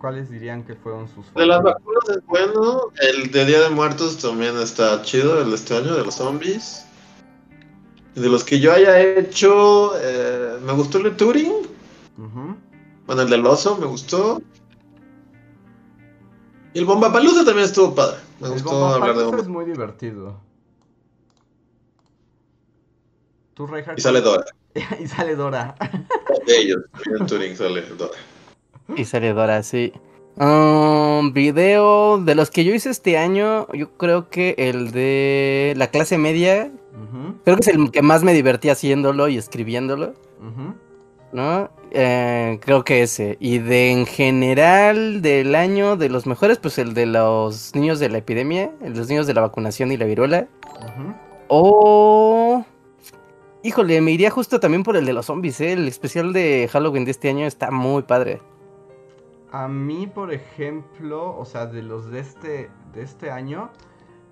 ¿Cuáles 0.00 0.30
dirían 0.30 0.64
que 0.64 0.74
fueron 0.74 1.08
sus 1.08 1.32
De 1.34 1.46
las 1.46 1.58
favoritos? 1.58 1.80
vacunas 1.84 2.16
es 2.16 2.26
bueno. 2.26 2.80
El 3.00 3.30
de 3.30 3.44
Día 3.46 3.60
de 3.62 3.70
Muertos 3.70 4.18
también 4.18 4.56
está 4.58 5.02
chido, 5.02 5.40
el 5.40 5.50
de 5.50 5.56
este 5.56 5.76
año, 5.76 5.94
de 5.94 6.04
los 6.04 6.14
zombies. 6.16 6.86
De 8.14 8.28
los 8.28 8.42
que 8.44 8.58
yo 8.60 8.72
haya 8.72 9.00
hecho, 9.00 9.92
eh, 10.00 10.58
me 10.64 10.72
gustó 10.72 10.98
el 10.98 11.04
de 11.04 11.10
Turing. 11.12 11.52
Ujú. 12.18 12.56
Bueno, 13.06 13.22
el 13.22 13.30
del 13.30 13.46
oso 13.46 13.76
me 13.78 13.86
gustó. 13.86 14.42
Y 16.74 16.78
el 16.78 16.84
Bombapalusa 16.84 17.44
también 17.44 17.66
estuvo 17.66 17.94
padre. 17.94 18.18
Me 18.40 18.46
El 18.48 18.52
gustó 18.54 18.70
Bomba 18.70 18.94
hablar 18.94 19.08
de 19.10 19.14
Palusa 19.14 19.26
Bomba. 19.26 19.42
es 19.42 19.48
muy 19.48 19.64
divertido. 19.66 20.40
¿Tú, 23.54 23.66
Reinhardt? 23.66 23.98
Y 23.98 24.02
sale 24.02 24.20
Dora. 24.20 24.44
y 25.00 25.06
sale 25.06 25.36
Dora. 25.36 25.74
De 26.46 26.56
ellos, 26.58 26.80
en 27.18 27.26
Turing 27.26 27.56
sale 27.56 27.82
Dora. 27.82 28.18
Y 28.96 29.04
sale 29.04 29.32
Dora, 29.32 29.62
sí. 29.62 29.92
Um, 30.36 31.34
video 31.34 32.16
de 32.18 32.34
los 32.34 32.50
que 32.50 32.64
yo 32.64 32.74
hice 32.74 32.88
este 32.88 33.18
año, 33.18 33.66
yo 33.74 33.90
creo 33.98 34.30
que 34.30 34.54
el 34.56 34.90
de 34.90 35.74
la 35.76 35.88
clase 35.88 36.16
media, 36.16 36.72
creo 37.44 37.56
que 37.56 37.62
es 37.62 37.68
el 37.68 37.90
que 37.90 38.00
más 38.00 38.22
me 38.24 38.32
divertí 38.32 38.70
haciéndolo 38.70 39.28
y 39.28 39.36
escribiéndolo. 39.36 40.14
¿no? 41.32 41.70
Eh, 41.94 42.58
creo 42.62 42.84
que 42.84 43.02
ese. 43.02 43.36
Y 43.38 43.58
de 43.58 43.90
en 43.90 44.06
general 44.06 45.20
del 45.20 45.54
año, 45.54 45.96
de 45.96 46.08
los 46.08 46.26
mejores, 46.26 46.56
pues 46.58 46.78
el 46.78 46.94
de 46.94 47.04
los 47.04 47.74
niños 47.74 48.00
de 48.00 48.08
la 48.08 48.18
epidemia, 48.18 48.72
el 48.80 48.94
de 48.94 48.98
los 49.00 49.08
niños 49.08 49.26
de 49.26 49.34
la 49.34 49.42
vacunación 49.42 49.92
y 49.92 49.98
la 49.98 50.06
viruela. 50.06 50.48
O... 51.48 52.64
Híjole, 53.62 54.00
me 54.00 54.10
iría 54.10 54.30
justo 54.30 54.58
también 54.58 54.82
por 54.82 54.96
el 54.96 55.04
de 55.04 55.12
los 55.12 55.26
zombies, 55.26 55.60
¿eh? 55.60 55.72
El 55.72 55.86
especial 55.86 56.32
de 56.32 56.68
Halloween 56.72 57.04
de 57.04 57.10
este 57.10 57.28
año 57.28 57.46
está 57.46 57.70
muy 57.70 58.02
padre. 58.02 58.40
A 59.52 59.68
mí, 59.68 60.06
por 60.06 60.32
ejemplo, 60.32 61.36
o 61.36 61.44
sea, 61.44 61.66
de 61.66 61.82
los 61.82 62.10
de 62.10 62.20
este, 62.20 62.70
de 62.94 63.02
este 63.02 63.30
año, 63.30 63.70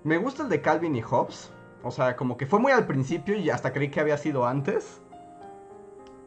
me 0.03 0.17
gusta 0.17 0.43
el 0.43 0.49
de 0.49 0.61
Calvin 0.61 0.95
y 0.95 1.01
Hobbes. 1.03 1.51
O 1.83 1.91
sea, 1.91 2.15
como 2.15 2.37
que 2.37 2.47
fue 2.47 2.59
muy 2.59 2.71
al 2.71 2.87
principio 2.87 3.37
y 3.37 3.51
hasta 3.51 3.71
creí 3.71 3.89
que 3.89 3.99
había 3.99 4.17
sido 4.17 4.47
antes. 4.47 4.99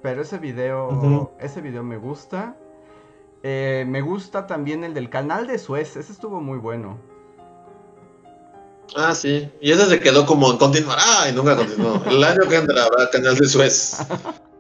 Pero 0.05 0.21
ese 0.21 0.37
video, 0.37 1.33
ese 1.41 1.63
video 1.63 1.83
me 1.83 1.97
gusta. 1.97 2.59
Eh, 3.43 3.87
me 3.89 4.03
gusta 4.03 4.47
también 4.47 4.85
el 4.85 4.93
del 4.93 5.09
canal 5.09 5.47
de 5.47 5.59
Suez, 5.59 5.97
ese 5.97 6.13
estuvo 6.13 6.43
muy 6.43 6.59
bueno. 6.59 6.99
Ah, 8.95 9.15
sí. 9.15 9.51
Y 9.63 9.73
ese 9.73 9.87
se 9.87 10.01
quedó 10.01 10.27
como 10.27 10.51
en 10.51 10.59
continuará 10.59 11.27
y 11.31 11.33
nunca 11.33 11.57
continuó. 11.57 12.03
El 12.05 12.23
año 12.23 12.47
que 12.47 12.57
entra 12.57 12.85
habrá 12.85 13.09
canal 13.09 13.35
de 13.35 13.49
Suez. 13.49 14.07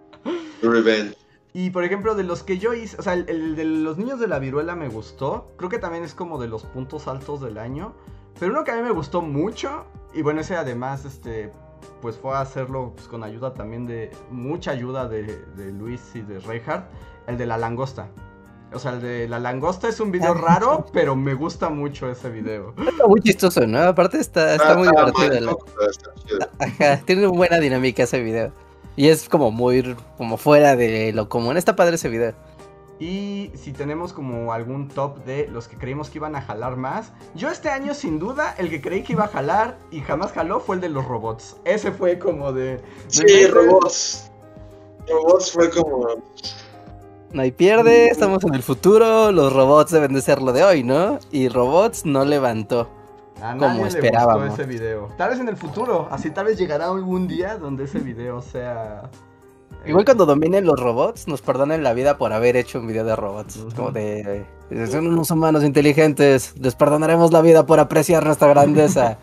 Revenge. 0.62 1.14
Y 1.52 1.68
por 1.68 1.84
ejemplo, 1.84 2.14
de 2.14 2.24
los 2.24 2.42
que 2.42 2.56
yo 2.56 2.72
hice, 2.72 2.96
o 2.98 3.02
sea, 3.02 3.12
el, 3.12 3.28
el 3.28 3.54
de 3.54 3.64
los 3.66 3.98
niños 3.98 4.18
de 4.18 4.28
la 4.28 4.38
viruela 4.38 4.74
me 4.74 4.88
gustó. 4.88 5.52
Creo 5.58 5.68
que 5.68 5.78
también 5.78 6.04
es 6.04 6.14
como 6.14 6.40
de 6.40 6.48
los 6.48 6.62
puntos 6.64 7.06
altos 7.06 7.42
del 7.42 7.58
año. 7.58 7.94
Pero 8.40 8.52
uno 8.52 8.64
que 8.64 8.70
a 8.70 8.76
mí 8.76 8.82
me 8.82 8.92
gustó 8.92 9.20
mucho, 9.20 9.84
y 10.14 10.22
bueno, 10.22 10.40
ese 10.40 10.56
además, 10.56 11.04
este, 11.04 11.52
pues 12.00 12.16
fue 12.16 12.34
a 12.34 12.40
hacerlo 12.40 12.92
pues, 12.94 13.08
con 13.08 13.22
ayuda 13.24 13.54
también 13.54 13.86
de, 13.86 14.10
mucha 14.30 14.70
ayuda 14.72 15.08
de, 15.08 15.44
de 15.56 15.72
Luis 15.72 16.00
y 16.14 16.20
de 16.20 16.38
Reinhardt, 16.40 16.84
el 17.26 17.38
de 17.38 17.46
la 17.46 17.56
langosta. 17.58 18.08
O 18.72 18.78
sea, 18.80 18.92
el 18.92 19.00
de 19.02 19.28
la 19.28 19.38
langosta 19.38 19.88
es 19.88 20.00
un 20.00 20.10
video 20.10 20.34
raro, 20.34 20.86
pero 20.92 21.14
me 21.14 21.34
gusta 21.34 21.70
mucho 21.70 22.10
ese 22.10 22.28
video. 22.28 22.74
Está 22.88 23.06
muy 23.06 23.20
chistoso, 23.20 23.66
¿no? 23.66 23.78
Aparte 23.80 24.18
está, 24.18 24.54
está 24.56 24.76
muy 24.76 24.88
Ah, 24.88 25.10
divertido. 25.12 25.46
mal, 25.46 25.58
no. 26.38 26.46
Ajá, 26.58 27.00
tiene 27.04 27.26
una 27.28 27.36
buena 27.36 27.58
dinámica 27.58 28.02
ese 28.02 28.20
video. 28.20 28.50
Y 28.96 29.08
es 29.08 29.28
como 29.28 29.50
muy 29.52 29.96
como 30.16 30.36
fuera 30.36 30.74
de 30.76 31.12
lo 31.12 31.28
común. 31.28 31.56
Está 31.56 31.76
padre 31.76 31.96
ese 31.96 32.08
video. 32.08 32.32
Y 32.98 33.50
si 33.54 33.72
tenemos 33.72 34.12
como 34.12 34.52
algún 34.52 34.88
top 34.88 35.24
de 35.24 35.48
los 35.48 35.66
que 35.66 35.76
creímos 35.76 36.10
que 36.10 36.18
iban 36.18 36.36
a 36.36 36.42
jalar 36.42 36.76
más. 36.76 37.12
Yo 37.34 37.50
este 37.50 37.68
año 37.68 37.92
sin 37.92 38.18
duda 38.18 38.54
el 38.56 38.70
que 38.70 38.80
creí 38.80 39.02
que 39.02 39.14
iba 39.14 39.24
a 39.24 39.28
jalar 39.28 39.78
y 39.90 40.00
jamás 40.00 40.32
jaló 40.32 40.60
fue 40.60 40.76
el 40.76 40.80
de 40.80 40.88
los 40.90 41.04
robots. 41.04 41.56
Ese 41.64 41.90
fue 41.90 42.18
como 42.18 42.52
de... 42.52 42.76
de 42.76 42.82
Sí, 43.08 43.46
robots. 43.46 44.30
Robots 45.08 45.52
fue 45.52 45.70
como. 45.70 46.06
No 47.32 47.42
hay 47.42 47.50
pierde, 47.50 48.06
estamos 48.06 48.44
en 48.44 48.54
el 48.54 48.62
futuro, 48.62 49.32
los 49.32 49.52
robots 49.52 49.90
deben 49.90 50.14
de 50.14 50.22
ser 50.22 50.40
lo 50.40 50.52
de 50.52 50.62
hoy, 50.62 50.84
¿no? 50.84 51.18
Y 51.32 51.48
robots 51.48 52.06
no 52.06 52.24
levantó. 52.24 52.88
A 53.42 53.54
como 53.54 53.66
nadie 53.66 53.82
le 53.82 53.88
esperábamos. 53.88 54.46
gustó 54.46 54.62
ese 54.62 54.70
video. 54.70 55.08
Tal 55.18 55.30
vez 55.30 55.40
en 55.40 55.48
el 55.48 55.56
futuro, 55.56 56.06
así 56.12 56.30
tal 56.30 56.46
vez 56.46 56.56
llegará 56.58 56.86
algún 56.86 57.26
día 57.26 57.58
donde 57.58 57.84
ese 57.84 57.98
video 57.98 58.40
sea... 58.40 59.10
eh, 59.84 59.90
Igual 59.90 60.04
cuando 60.04 60.26
dominen 60.26 60.64
los 60.64 60.78
robots, 60.78 61.28
nos 61.28 61.42
perdonen 61.42 61.82
la 61.82 61.94
vida 61.94 62.18
por 62.18 62.32
haber 62.32 62.56
hecho 62.56 62.80
un 62.80 62.86
video 62.86 63.04
de 63.04 63.16
robots. 63.16 63.56
Ujú. 63.56 63.74
Como 63.74 63.92
de, 63.92 64.44
de, 64.70 64.86
son 64.86 65.06
unos 65.06 65.30
humanos 65.30 65.64
inteligentes, 65.64 66.54
les 66.58 66.74
perdonaremos 66.74 67.32
la 67.32 67.42
vida 67.42 67.66
por 67.66 67.80
apreciar 67.80 68.24
nuestra 68.24 68.48
grandeza. 68.48 69.18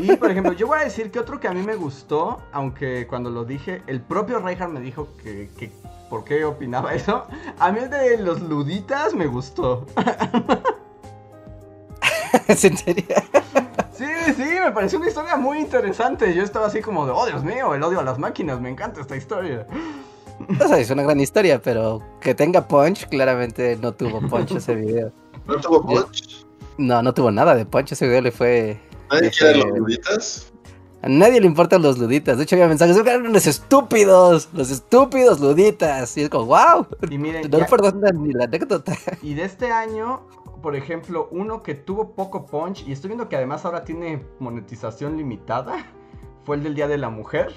Y 0.00 0.16
por 0.16 0.30
ejemplo, 0.30 0.52
yo 0.52 0.66
voy 0.66 0.80
a 0.80 0.84
decir 0.84 1.10
que 1.10 1.18
otro 1.18 1.40
que 1.40 1.48
a 1.48 1.52
mí 1.52 1.62
me 1.62 1.76
gustó, 1.76 2.42
aunque 2.52 3.06
cuando 3.06 3.30
lo 3.30 3.44
dije, 3.44 3.82
el 3.86 4.00
propio 4.00 4.38
Reinhardt 4.38 4.72
me 4.72 4.80
dijo 4.80 5.08
que, 5.22 5.48
que 5.58 5.70
por 6.10 6.24
qué 6.24 6.44
opinaba 6.44 6.94
eso. 6.94 7.26
A 7.58 7.72
mí 7.72 7.80
el 7.80 7.90
de 7.90 8.18
los 8.18 8.40
luditas 8.42 9.14
me 9.14 9.26
gustó. 9.26 9.86
¿Es 12.48 12.64
en 12.64 12.76
serio? 12.76 13.04
Sí, 14.02 14.32
sí, 14.36 14.44
me 14.64 14.72
pareció 14.72 14.98
una 14.98 15.08
historia 15.08 15.36
muy 15.36 15.58
interesante. 15.58 16.34
Yo 16.34 16.42
estaba 16.42 16.66
así 16.66 16.80
como 16.80 17.06
de, 17.06 17.12
oh 17.12 17.26
Dios 17.26 17.44
mío, 17.44 17.74
el 17.74 17.82
odio 17.82 18.00
a 18.00 18.02
las 18.02 18.18
máquinas, 18.18 18.60
me 18.60 18.70
encanta 18.70 19.00
esta 19.00 19.16
historia. 19.16 19.66
O 20.60 20.68
sea, 20.68 20.78
es 20.78 20.90
una 20.90 21.02
gran 21.02 21.20
historia, 21.20 21.60
pero 21.62 22.02
que 22.20 22.34
tenga 22.34 22.66
punch, 22.66 23.08
claramente 23.08 23.76
no 23.80 23.92
tuvo 23.92 24.20
punch 24.28 24.52
ese 24.52 24.74
video. 24.74 25.12
¿No 25.46 25.56
tuvo 25.60 25.82
punch? 25.86 26.44
No, 26.78 27.02
no 27.02 27.12
tuvo 27.14 27.30
nada 27.30 27.54
de 27.54 27.64
punch, 27.66 27.92
ese 27.92 28.06
video 28.08 28.22
le 28.22 28.32
fue... 28.32 28.80
¿Nadie 29.10 29.28
Ese- 29.28 29.38
quiere 29.38 29.58
los 29.58 29.78
luditas? 29.78 30.48
A 31.04 31.08
nadie 31.08 31.40
le 31.40 31.46
importan 31.48 31.82
los 31.82 31.98
luditas. 31.98 32.36
De 32.38 32.44
hecho, 32.44 32.54
había 32.54 32.68
mensajes, 32.68 32.96
eran 32.96 33.32
los 33.32 33.46
estúpidos, 33.48 34.48
los 34.52 34.70
estúpidos 34.70 35.40
luditas. 35.40 36.16
Y 36.16 36.22
es 36.22 36.28
como, 36.30 36.46
wow, 36.46 36.86
Y 37.10 37.18
miren, 37.18 37.50
no 37.50 37.58
ya- 37.58 37.66
perdonan 37.66 38.22
ni 38.22 38.32
la 38.32 38.44
anécdota. 38.44 38.94
y 39.20 39.34
de 39.34 39.42
este 39.44 39.70
año, 39.72 40.20
por 40.62 40.76
ejemplo, 40.76 41.28
uno 41.30 41.62
que 41.62 41.74
tuvo 41.74 42.14
poco 42.14 42.46
punch, 42.46 42.86
y 42.86 42.92
estoy 42.92 43.08
viendo 43.08 43.28
que 43.28 43.36
además 43.36 43.64
ahora 43.64 43.84
tiene 43.84 44.24
monetización 44.38 45.16
limitada, 45.16 45.84
fue 46.44 46.56
el 46.56 46.62
del 46.62 46.74
Día 46.74 46.88
de 46.88 46.98
la 46.98 47.10
Mujer. 47.10 47.52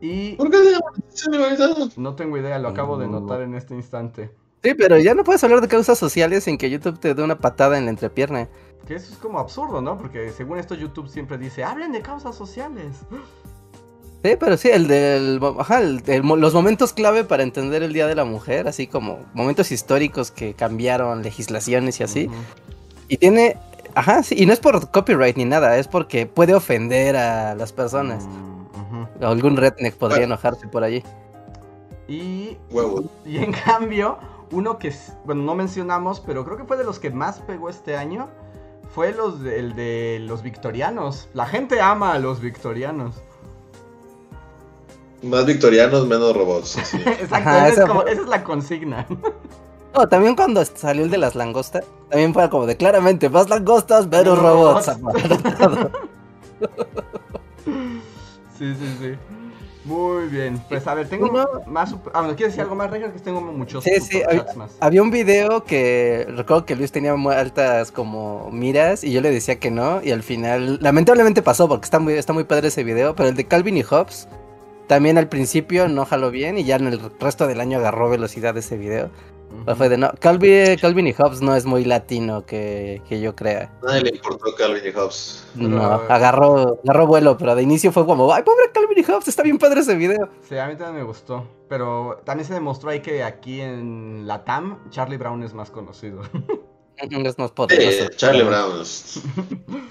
Y 0.00 0.32
¿Por 0.36 0.50
qué 0.50 0.58
se 0.58 0.72
llama 0.72 0.86
monetización 0.90 1.32
limitada? 1.32 1.88
no 1.96 2.16
tengo 2.16 2.36
idea, 2.38 2.58
lo 2.58 2.68
acabo 2.68 2.96
de 2.96 3.06
notar 3.06 3.42
en 3.42 3.54
este 3.54 3.74
instante. 3.74 4.34
Sí, 4.64 4.72
pero 4.72 4.98
ya 4.98 5.14
no 5.14 5.24
puedes 5.24 5.44
hablar 5.44 5.60
de 5.60 5.68
causas 5.68 5.98
sociales 5.98 6.44
sin 6.44 6.56
que 6.56 6.70
YouTube 6.70 6.98
te 6.98 7.14
dé 7.14 7.22
una 7.22 7.38
patada 7.38 7.76
en 7.76 7.84
la 7.84 7.90
entrepierna. 7.90 8.48
Que 8.86 8.94
eso 8.94 9.12
es 9.12 9.18
como 9.18 9.38
absurdo, 9.38 9.82
¿no? 9.82 9.98
Porque 9.98 10.30
según 10.30 10.58
esto 10.58 10.74
YouTube 10.74 11.08
siempre 11.08 11.36
dice, 11.36 11.64
hablen 11.64 11.92
de 11.92 12.00
causas 12.00 12.34
sociales. 12.34 13.02
Sí, 14.24 14.36
pero 14.40 14.56
sí, 14.56 14.70
el 14.70 14.88
del. 14.88 15.38
Ajá, 15.58 15.80
el- 15.82 16.02
el 16.06 16.22
mo- 16.22 16.36
los 16.36 16.54
momentos 16.54 16.94
clave 16.94 17.24
para 17.24 17.42
entender 17.42 17.82
el 17.82 17.92
Día 17.92 18.06
de 18.06 18.14
la 18.14 18.24
Mujer, 18.24 18.66
así 18.66 18.86
como 18.86 19.18
momentos 19.34 19.70
históricos 19.70 20.30
que 20.30 20.54
cambiaron 20.54 21.22
legislaciones 21.22 22.00
y 22.00 22.04
así. 22.04 22.30
Y 23.08 23.18
tiene. 23.18 23.58
Ajá, 23.94 24.22
sí, 24.22 24.34
y 24.38 24.46
no 24.46 24.54
es 24.54 24.60
por 24.60 24.90
copyright 24.90 25.36
ni 25.36 25.44
nada, 25.44 25.76
es 25.76 25.86
porque 25.88 26.24
puede 26.26 26.54
ofender 26.54 27.16
a 27.16 27.54
las 27.54 27.72
personas. 27.74 28.24
Ujú. 28.24 29.26
Algún 29.26 29.56
redneck 29.58 29.94
podría 29.96 30.20
Bueno. 30.20 30.34
enojarse 30.34 30.66
por 30.68 30.82
allí. 30.84 31.04
Y 32.08 32.56
Huevos. 32.70 33.04
Y 33.26 33.36
en 33.38 33.52
cambio, 33.52 34.18
uno 34.50 34.78
que, 34.78 34.92
bueno, 35.26 35.42
no 35.42 35.54
mencionamos, 35.54 36.20
pero 36.20 36.44
creo 36.46 36.56
que 36.56 36.64
fue 36.64 36.76
de 36.78 36.84
los 36.84 36.98
que 36.98 37.10
más 37.10 37.40
pegó 37.40 37.68
este 37.68 37.94
año, 37.96 38.28
fue 38.94 39.12
los 39.12 39.42
de, 39.42 39.58
el 39.58 39.74
de 39.76 40.18
los 40.22 40.42
victorianos. 40.42 41.28
La 41.34 41.44
gente 41.46 41.80
ama 41.82 42.14
a 42.14 42.18
los 42.18 42.40
victorianos. 42.40 43.14
Más 45.24 45.46
victorianos, 45.46 46.06
menos 46.06 46.36
robots. 46.36 46.68
sí. 46.84 46.96
Exacto, 47.06 47.36
esa, 47.50 47.68
es 47.68 47.72
esa 47.74 47.86
como- 47.86 48.02
fue- 48.02 48.12
esa 48.12 48.22
es 48.22 48.28
la 48.28 48.44
consigna. 48.44 49.06
No, 49.94 50.08
también 50.08 50.34
cuando 50.34 50.64
salió 50.64 51.04
el 51.04 51.10
de 51.10 51.18
las 51.18 51.34
langostas, 51.36 51.84
también 52.10 52.34
fue 52.34 52.50
como 52.50 52.66
de 52.66 52.76
claramente, 52.76 53.28
más 53.30 53.48
langostas, 53.48 54.08
menos 54.08 54.38
robots. 54.38 54.88
robots. 54.98 55.20
sí, 58.58 58.74
sí, 58.74 58.96
sí. 59.00 59.14
Muy 59.84 60.28
bien. 60.28 60.62
Pues 60.68 60.86
a 60.86 60.94
ver, 60.94 61.08
tengo 61.08 61.28
Uno- 61.28 61.46
más... 61.66 61.94
Ah, 62.14 62.20
bueno, 62.20 62.34
¿quieres 62.36 62.54
decir 62.54 62.62
algo 62.62 62.74
más, 62.74 62.90
Reger? 62.90 63.12
Que 63.12 63.18
tengo 63.20 63.40
muchos 63.42 63.84
Sí, 63.84 63.90
sí, 64.00 64.20
superchats 64.22 64.56
más. 64.56 64.70
Había 64.80 65.02
un 65.02 65.10
video 65.10 65.62
que 65.64 66.24
recuerdo 66.30 66.64
que 66.64 66.74
Luis 66.74 66.90
tenía 66.90 67.14
muy 67.16 67.34
altas 67.34 67.92
como 67.92 68.50
miras 68.50 69.04
y 69.04 69.12
yo 69.12 69.20
le 69.20 69.30
decía 69.30 69.58
que 69.60 69.70
no 69.70 70.00
y 70.02 70.10
al 70.10 70.22
final 70.22 70.78
lamentablemente 70.80 71.42
pasó 71.42 71.68
porque 71.68 71.84
está 71.84 71.98
muy, 71.98 72.14
está 72.14 72.32
muy 72.32 72.44
padre 72.44 72.68
ese 72.68 72.82
video, 72.82 73.14
pero 73.14 73.28
el 73.28 73.34
de 73.36 73.44
Calvin 73.44 73.76
y 73.76 73.82
Hobbes 73.82 74.26
también 74.86 75.18
al 75.18 75.28
principio 75.28 75.88
no 75.88 76.04
jaló 76.04 76.30
bien 76.30 76.58
y 76.58 76.64
ya 76.64 76.76
en 76.76 76.86
el 76.86 77.00
resto 77.20 77.46
del 77.46 77.60
año 77.60 77.78
agarró 77.78 78.08
velocidad 78.10 78.56
ese 78.56 78.76
video. 78.76 79.10
Ujú. 79.66 79.76
Fue 79.76 79.88
de 79.88 79.96
no, 79.98 80.10
Calvin, 80.18 80.76
Calvin 80.80 81.06
y 81.06 81.12
Hobbes 81.12 81.40
no 81.40 81.54
es 81.54 81.64
muy 81.64 81.84
latino 81.84 82.44
que, 82.44 83.00
que 83.08 83.20
yo 83.20 83.36
crea. 83.36 83.70
Nadie 83.84 84.02
le 84.02 84.10
importó 84.16 84.46
Calvin 84.58 84.82
y 84.84 84.90
Hobbes. 84.90 85.46
Pero- 85.56 85.68
No, 85.68 85.82
agarró, 86.08 86.80
agarró 86.82 87.06
vuelo, 87.06 87.36
pero 87.38 87.54
de 87.54 87.62
inicio 87.62 87.92
fue 87.92 88.04
como, 88.04 88.32
ay, 88.34 88.42
pobre 88.42 88.70
Calvin 88.72 88.98
y 88.98 89.04
Hobbes, 89.04 89.28
está 89.28 89.44
bien 89.44 89.58
padre 89.58 89.80
ese 89.80 89.94
video. 89.94 90.28
Sí, 90.48 90.58
a 90.58 90.66
mí 90.66 90.74
también 90.76 90.96
me 90.96 91.02
gustó. 91.04 91.46
Pero 91.68 92.20
también 92.24 92.46
se 92.48 92.54
demostró 92.54 92.90
ahí 92.90 93.00
que 93.00 93.22
aquí 93.22 93.60
en 93.60 94.26
la 94.26 94.44
TAM, 94.44 94.90
Charlie 94.90 95.16
Brown 95.18 95.42
es 95.44 95.54
más 95.54 95.70
conocido. 95.70 96.22
Es 96.96 97.10
más 97.38 97.50
Eh, 97.50 97.52
poderoso. 97.54 98.08
Charlie 98.16 98.44
Brown. 98.44 98.82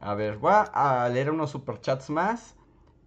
A 0.00 0.14
ver, 0.14 0.38
voy 0.38 0.52
a 0.54 1.08
leer 1.12 1.30
unos 1.30 1.50
superchats 1.50 2.08
más. 2.10 2.55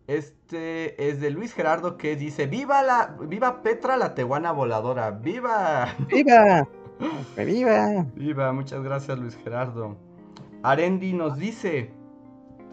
Este 0.10 1.07
es 1.07 1.22
de 1.22 1.30
Luis 1.30 1.53
Gerardo 1.53 1.95
que 1.95 2.16
dice: 2.16 2.47
¡Viva 2.47 2.82
la! 2.82 3.16
¡Viva 3.28 3.62
Petra 3.62 3.95
la 3.95 4.16
tehuana 4.16 4.51
voladora! 4.51 5.12
¡Viva! 5.12 5.93
¡Viva! 6.07 6.68
¡Viva! 7.38 8.07
¡Viva! 8.16 8.51
Muchas 8.51 8.82
gracias, 8.82 9.20
Luis 9.20 9.38
Gerardo. 9.43 9.97
Arendi 10.64 11.14
nos 11.14 11.38
dice: 11.38 11.91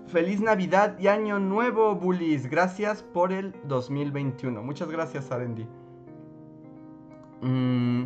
¡Feliz 0.07 0.41
Navidad 0.41 0.99
y 0.99 1.09
Año 1.09 1.39
Nuevo, 1.39 1.95
Bullies! 1.95 2.49
Gracias 2.49 3.03
por 3.03 3.35
el 3.35 3.55
2021. 3.65 4.63
Muchas 4.63 4.91
gracias, 4.91 5.31
Arendi. 5.31 5.67
Mm, 7.43 8.05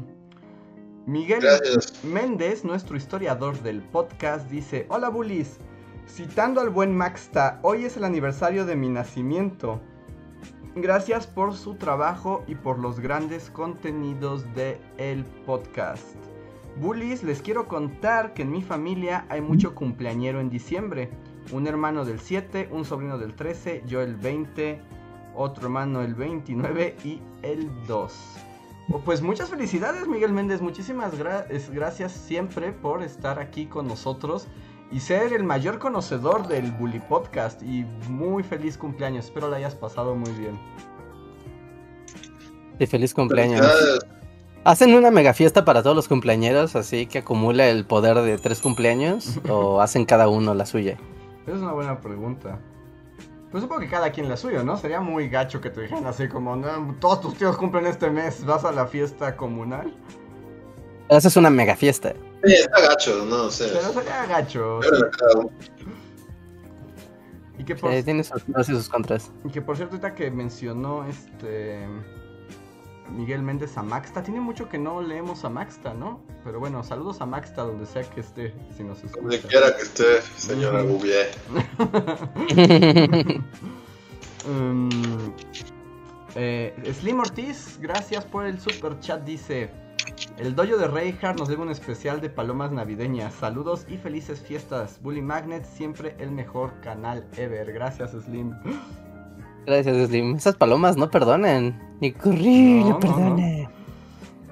Miguel. 1.06 1.40
Gracias. 1.40 2.02
Méndez, 2.02 2.64
nuestro 2.64 2.96
historiador 2.96 3.62
del 3.62 3.80
podcast, 3.80 4.50
dice: 4.50 4.86
Hola 4.88 5.08
Bullies, 5.08 5.60
citando 6.10 6.60
al 6.60 6.70
buen 6.70 6.96
Maxta, 6.96 7.60
hoy 7.62 7.84
es 7.84 7.96
el 7.96 8.04
aniversario 8.04 8.66
de 8.66 8.74
mi 8.74 8.88
nacimiento. 8.88 9.80
Gracias 10.74 11.26
por 11.26 11.54
su 11.54 11.76
trabajo 11.76 12.42
y 12.46 12.56
por 12.56 12.78
los 12.78 13.00
grandes 13.00 13.50
contenidos 13.50 14.44
de 14.54 14.80
el 14.98 15.24
podcast. 15.46 16.16
Bullies, 16.80 17.22
les 17.22 17.42
quiero 17.42 17.68
contar 17.68 18.34
que 18.34 18.42
en 18.42 18.50
mi 18.50 18.62
familia 18.62 19.24
hay 19.28 19.40
mucho 19.40 19.74
cumpleañero 19.74 20.40
en 20.40 20.50
diciembre. 20.50 21.10
Un 21.52 21.66
hermano 21.66 22.04
del 22.04 22.20
7, 22.20 22.68
un 22.72 22.84
sobrino 22.84 23.18
del 23.18 23.34
13, 23.34 23.84
yo 23.86 24.00
el 24.00 24.16
20, 24.16 24.80
otro 25.34 25.64
hermano 25.64 26.02
el 26.02 26.14
29 26.14 26.96
y 27.04 27.20
el 27.42 27.70
2. 27.86 28.14
Oh, 28.92 28.98
Pues 29.00 29.22
muchas 29.22 29.50
felicidades 29.50 30.08
Miguel 30.08 30.32
Méndez, 30.32 30.60
muchísimas 30.60 31.12
gracias 31.16 32.12
siempre 32.12 32.72
por 32.72 33.02
estar 33.02 33.38
aquí 33.38 33.66
con 33.66 33.86
nosotros 33.86 34.48
y 34.90 35.00
ser 35.00 35.32
el 35.32 35.44
mayor 35.44 35.78
conocedor 35.78 36.48
del 36.48 36.72
Bully 36.72 37.00
Podcast 37.00 37.62
y 37.62 37.84
muy 38.08 38.42
feliz 38.42 38.76
cumpleaños, 38.76 39.26
espero 39.26 39.48
lo 39.48 39.56
hayas 39.56 39.74
pasado 39.74 40.14
muy 40.14 40.32
bien. 40.32 40.58
Y 42.78 42.86
feliz 42.86 43.14
cumpleaños. 43.14 43.66
¿Hacen 44.64 44.94
una 44.94 45.10
mega 45.10 45.32
fiesta 45.32 45.64
para 45.64 45.82
todos 45.82 45.96
los 45.96 46.08
cumpleañeros 46.08 46.76
así 46.76 47.06
que 47.06 47.18
acumula 47.18 47.68
el 47.68 47.86
poder 47.86 48.16
de 48.18 48.36
tres 48.38 48.60
cumpleaños? 48.60 49.38
¿O 49.48 49.80
hacen 49.82 50.04
cada 50.04 50.28
uno 50.28 50.54
la 50.54 50.66
suya? 50.66 50.98
Esa 51.46 51.56
es 51.56 51.62
una 51.62 51.72
buena 51.72 52.00
pregunta. 52.00 52.58
Pues 53.50 53.62
supongo 53.62 53.80
que 53.80 53.88
cada 53.88 54.10
quien 54.12 54.28
la 54.28 54.36
suya, 54.36 54.62
¿no? 54.62 54.76
Sería 54.76 55.00
muy 55.00 55.28
gacho 55.28 55.60
que 55.60 55.70
te 55.70 55.82
dijeran 55.82 56.06
así 56.06 56.28
como, 56.28 56.56
"No, 56.56 56.94
todos 57.00 57.20
tus 57.20 57.34
tíos 57.34 57.56
cumplen 57.56 57.86
este 57.86 58.10
mes, 58.10 58.44
vas 58.44 58.64
a 58.64 58.70
la 58.70 58.86
fiesta 58.86 59.36
comunal. 59.36 59.94
Haces 61.08 61.36
una 61.36 61.50
mega 61.50 61.74
fiesta. 61.74 62.14
Sí, 62.44 62.52
está 62.54 62.80
gacho, 62.80 63.24
no 63.26 63.50
sé. 63.50 63.68
Pero 63.72 63.92
sería 63.92 64.26
gacho. 64.26 64.80
Pero. 64.80 65.50
Y 67.58 67.64
que 67.64 67.74
por, 67.76 67.92
Eh, 67.92 68.02
tiene 68.02 68.24
sus 68.24 68.42
pros 68.42 68.68
y 68.68 68.72
sus 68.72 68.88
contras. 68.88 69.30
y 69.44 69.50
que 69.50 69.60
por 69.60 69.76
cierto, 69.76 69.96
ahorita 69.96 70.14
que 70.14 70.30
mencionó 70.30 71.04
este 71.06 71.86
Miguel 73.10 73.42
Méndez 73.42 73.76
a 73.76 73.82
Maxta, 73.82 74.22
tiene 74.22 74.40
mucho 74.40 74.68
que 74.68 74.78
no 74.78 75.02
leemos 75.02 75.44
a 75.44 75.50
Maxta, 75.50 75.92
¿no? 75.92 76.22
Pero 76.44 76.60
bueno, 76.60 76.82
saludos 76.82 77.20
a 77.20 77.26
Maxta 77.26 77.62
donde 77.62 77.84
sea 77.84 78.02
que 78.08 78.20
esté, 78.20 78.54
si 78.76 78.84
nos 78.84 79.02
Donde 79.12 79.40
quiera 79.40 79.76
que 79.76 79.82
esté, 79.82 80.22
señora. 80.38 80.82
Bouvier. 80.84 81.28
Mm, 84.46 84.88
eh, 86.36 86.92
Slim 86.98 87.20
Ortiz, 87.20 87.78
gracias 87.80 88.24
por 88.24 88.46
el 88.46 88.58
super 88.60 88.98
chat. 89.00 89.22
Dice: 89.24 89.70
El 90.38 90.54
dojo 90.54 90.76
de 90.76 90.86
Reinhardt 90.86 91.38
nos 91.38 91.48
debe 91.48 91.62
un 91.62 91.70
especial 91.70 92.20
de 92.20 92.30
palomas 92.30 92.72
navideñas. 92.72 93.34
Saludos 93.34 93.86
y 93.88 93.96
felices 93.96 94.40
fiestas. 94.40 95.00
Bully 95.02 95.22
Magnet, 95.22 95.64
siempre 95.64 96.14
el 96.18 96.30
mejor 96.30 96.72
canal 96.82 97.26
ever. 97.36 97.72
Gracias, 97.72 98.12
Slim. 98.12 98.52
Gracias, 99.66 100.08
Slim. 100.08 100.36
Esas 100.36 100.56
palomas 100.56 100.96
no 100.96 101.10
perdonan. 101.10 101.78
Ni 102.00 102.12
corri, 102.12 102.84
No, 102.84 102.98
perdone. 102.98 103.68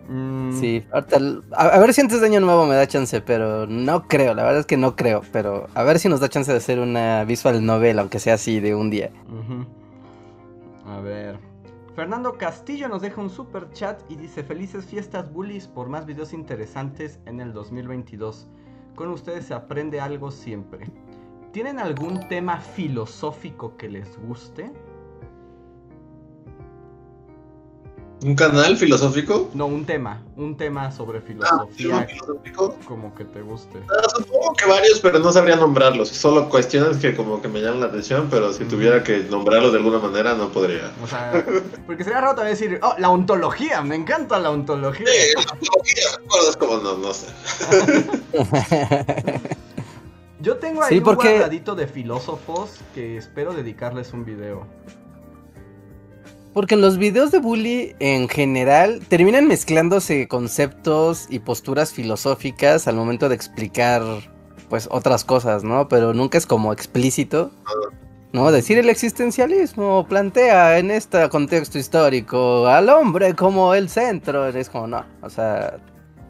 Mm, 0.08 0.52
Sí, 0.58 0.84
ahorita 0.90 1.18
a, 1.52 1.66
a 1.68 1.78
ver 1.78 1.92
si 1.92 2.00
antes 2.00 2.20
de 2.20 2.26
año 2.26 2.40
nuevo 2.40 2.66
me 2.66 2.74
da 2.74 2.86
chance, 2.86 3.20
pero 3.20 3.66
no 3.66 4.08
creo, 4.08 4.32
la 4.34 4.42
verdad 4.42 4.60
es 4.60 4.66
que 4.66 4.78
no 4.78 4.96
creo, 4.96 5.20
pero 5.32 5.66
a 5.74 5.82
ver 5.82 5.98
si 5.98 6.08
nos 6.08 6.20
da 6.20 6.30
chance 6.30 6.50
de 6.50 6.56
hacer 6.56 6.78
una 6.78 7.24
visual 7.24 7.64
novel, 7.64 7.98
aunque 7.98 8.18
sea 8.18 8.34
así 8.34 8.58
de 8.58 8.74
un 8.74 8.88
día. 8.88 9.10
A 10.86 11.00
ver. 11.00 11.38
Fernando 11.98 12.38
Castillo 12.38 12.88
nos 12.88 13.02
deja 13.02 13.20
un 13.20 13.28
super 13.28 13.72
chat 13.72 14.00
y 14.08 14.14
dice: 14.14 14.44
Felices 14.44 14.86
fiestas, 14.86 15.32
bullies, 15.32 15.66
por 15.66 15.88
más 15.88 16.06
videos 16.06 16.32
interesantes 16.32 17.18
en 17.26 17.40
el 17.40 17.52
2022. 17.52 18.46
Con 18.94 19.08
ustedes 19.08 19.46
se 19.46 19.54
aprende 19.54 20.00
algo 20.00 20.30
siempre. 20.30 20.88
¿Tienen 21.50 21.80
algún 21.80 22.28
tema 22.28 22.60
filosófico 22.60 23.76
que 23.76 23.88
les 23.88 24.16
guste? 24.16 24.70
¿Un 28.20 28.34
canal 28.34 28.76
filosófico? 28.76 29.48
No, 29.54 29.66
un 29.66 29.84
tema. 29.86 30.20
Un 30.36 30.56
tema 30.56 30.90
sobre 30.90 31.18
Ah, 31.18 31.22
filosofía 31.24 32.02
filosófico. 32.06 32.74
como 32.84 33.14
que 33.14 33.24
te 33.24 33.42
guste. 33.42 33.78
Ah, 33.88 34.08
supongo 34.16 34.54
que 34.54 34.66
varios, 34.66 34.98
pero 34.98 35.20
no 35.20 35.30
sabría 35.30 35.54
nombrarlos. 35.54 36.08
Solo 36.08 36.48
cuestiones 36.48 36.96
que 36.96 37.14
como 37.14 37.40
que 37.40 37.46
me 37.46 37.60
llaman 37.60 37.78
la 37.80 37.86
atención, 37.86 38.26
pero 38.28 38.52
si 38.52 38.64
tuviera 38.64 39.04
que 39.04 39.18
nombrarlos 39.30 39.70
de 39.72 39.78
alguna 39.78 40.00
manera 40.00 40.34
no 40.34 40.48
podría. 40.48 40.90
O 41.02 41.06
sea, 41.06 41.44
porque 41.86 42.02
sería 42.02 42.20
raro 42.20 42.34
también 42.34 42.56
decir, 42.56 42.80
oh, 42.82 42.94
la 42.98 43.08
ontología, 43.10 43.82
me 43.82 43.94
encanta 43.94 44.40
la 44.40 44.50
ontología. 44.50 45.06
Sí, 45.06 45.34
la 45.36 45.52
ontología, 45.52 46.48
es 46.50 46.56
como 46.56 46.78
no, 46.78 46.96
no 46.98 47.14
sé. 47.14 47.26
Yo 50.40 50.56
tengo 50.56 50.82
ahí 50.82 50.88
Sí, 50.90 50.98
un 50.98 51.14
guardadito 51.14 51.74
de 51.74 51.86
filósofos 51.86 52.70
que 52.94 53.16
espero 53.16 53.52
dedicarles 53.52 54.12
un 54.12 54.24
video. 54.24 54.66
Porque 56.52 56.74
en 56.74 56.80
los 56.80 56.98
videos 56.98 57.30
de 57.30 57.38
bully 57.38 57.94
en 58.00 58.28
general 58.28 59.00
terminan 59.08 59.46
mezclándose 59.46 60.28
conceptos 60.28 61.26
y 61.30 61.40
posturas 61.40 61.92
filosóficas 61.92 62.88
al 62.88 62.96
momento 62.96 63.28
de 63.28 63.34
explicar 63.34 64.02
pues 64.68 64.88
otras 64.90 65.24
cosas, 65.24 65.64
¿no? 65.64 65.88
Pero 65.88 66.14
nunca 66.14 66.38
es 66.38 66.46
como 66.46 66.72
explícito. 66.72 67.50
¿No? 68.30 68.52
Decir 68.52 68.76
el 68.76 68.90
existencialismo 68.90 70.06
plantea 70.06 70.78
en 70.78 70.90
este 70.90 71.26
contexto 71.30 71.78
histórico 71.78 72.66
al 72.66 72.90
hombre 72.90 73.34
como 73.34 73.72
el 73.72 73.88
centro. 73.88 74.46
Es 74.48 74.68
como 74.68 74.86
no. 74.86 75.04
O 75.22 75.30
sea. 75.30 75.78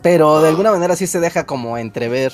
Pero 0.01 0.41
de 0.41 0.49
alguna 0.49 0.71
manera 0.71 0.95
sí 0.95 1.09
se 1.09 1.19
deja 1.19 1.45
como 1.45 1.77
entrever 1.77 2.33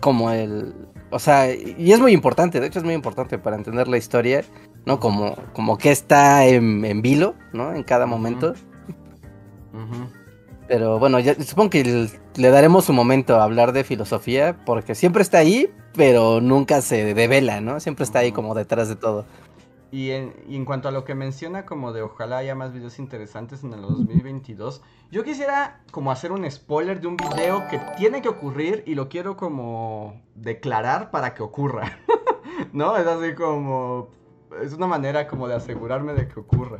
como 0.00 0.30
el... 0.30 0.74
O 1.10 1.18
sea, 1.18 1.52
y 1.52 1.92
es 1.92 2.00
muy 2.00 2.12
importante, 2.12 2.60
de 2.60 2.68
hecho 2.68 2.78
es 2.78 2.84
muy 2.84 2.94
importante 2.94 3.38
para 3.38 3.56
entender 3.56 3.88
la 3.88 3.98
historia, 3.98 4.44
¿no? 4.86 5.00
Como, 5.00 5.36
como 5.52 5.78
que 5.78 5.90
está 5.90 6.46
en, 6.46 6.84
en 6.84 7.02
vilo, 7.02 7.34
¿no? 7.52 7.74
En 7.74 7.82
cada 7.82 8.06
momento. 8.06 8.54
Pero 10.68 10.98
bueno, 11.00 11.18
ya, 11.18 11.34
supongo 11.42 11.70
que 11.70 12.08
le 12.36 12.50
daremos 12.50 12.84
su 12.84 12.92
momento 12.92 13.36
a 13.36 13.42
hablar 13.42 13.72
de 13.72 13.82
filosofía, 13.82 14.56
porque 14.64 14.94
siempre 14.94 15.22
está 15.22 15.38
ahí, 15.38 15.68
pero 15.94 16.40
nunca 16.40 16.80
se 16.80 17.12
devela, 17.14 17.60
¿no? 17.60 17.80
Siempre 17.80 18.04
está 18.04 18.20
ahí 18.20 18.30
como 18.30 18.54
detrás 18.54 18.88
de 18.88 18.96
todo. 18.96 19.24
Y 19.92 20.12
en, 20.12 20.32
y 20.48 20.54
en 20.54 20.64
cuanto 20.64 20.86
a 20.86 20.92
lo 20.92 21.04
que 21.04 21.16
menciona 21.16 21.66
como 21.66 21.92
de 21.92 22.02
ojalá 22.02 22.38
haya 22.38 22.54
más 22.54 22.72
videos 22.72 23.00
interesantes 23.00 23.64
en 23.64 23.72
el 23.72 23.82
2022, 23.82 24.82
yo 25.10 25.24
quisiera 25.24 25.80
como 25.90 26.12
hacer 26.12 26.30
un 26.30 26.48
spoiler 26.48 27.00
de 27.00 27.08
un 27.08 27.16
video 27.16 27.66
que 27.68 27.80
tiene 27.96 28.22
que 28.22 28.28
ocurrir 28.28 28.84
y 28.86 28.94
lo 28.94 29.08
quiero 29.08 29.36
como 29.36 30.22
declarar 30.36 31.10
para 31.10 31.34
que 31.34 31.42
ocurra. 31.42 31.98
¿No? 32.72 32.96
Es 32.96 33.06
así 33.06 33.34
como... 33.34 34.19
Es 34.62 34.72
una 34.72 34.86
manera 34.86 35.28
como 35.28 35.48
de 35.48 35.54
asegurarme 35.54 36.14
de 36.14 36.28
que 36.28 36.40
ocurra. 36.40 36.78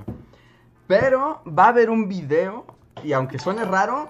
Pero 0.87 1.43
va 1.47 1.66
a 1.66 1.68
haber 1.68 1.91
un 1.91 2.09
video 2.09 2.64
y 3.05 3.12
aunque 3.12 3.39
suene 3.39 3.64
raro, 3.64 4.09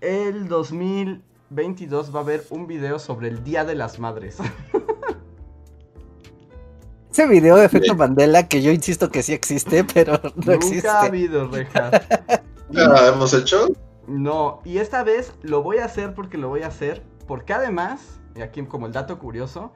el 0.00 0.48
2022 0.48 2.14
va 2.14 2.18
a 2.18 2.22
haber 2.22 2.44
un 2.50 2.66
video 2.66 2.98
sobre 2.98 3.28
el 3.28 3.42
Día 3.42 3.64
de 3.64 3.74
las 3.74 3.98
Madres. 3.98 4.38
Ese 7.10 7.26
video 7.26 7.56
de 7.56 7.66
efecto. 7.66 7.94
Mandela, 7.94 8.48
que 8.48 8.62
yo 8.62 8.70
insisto 8.70 9.10
que 9.10 9.22
sí 9.22 9.34
existe, 9.34 9.84
pero 9.84 10.12
no 10.22 10.30
Nunca 10.34 10.52
ha 10.52 10.54
existe. 10.54 10.88
habido, 10.88 11.48
reja. 11.48 11.90
¿Ya 12.70 13.08
hemos 13.08 13.34
hecho? 13.34 13.68
No, 14.06 14.60
y 14.64 14.78
esta 14.78 15.04
vez 15.04 15.34
lo 15.42 15.62
voy 15.62 15.78
a 15.78 15.84
hacer 15.84 16.14
porque 16.14 16.38
lo 16.38 16.48
voy 16.48 16.62
a 16.62 16.68
hacer, 16.68 17.02
porque 17.26 17.52
además, 17.52 18.18
y 18.34 18.40
aquí 18.40 18.64
como 18.64 18.86
el 18.86 18.92
dato 18.92 19.18
curioso, 19.18 19.72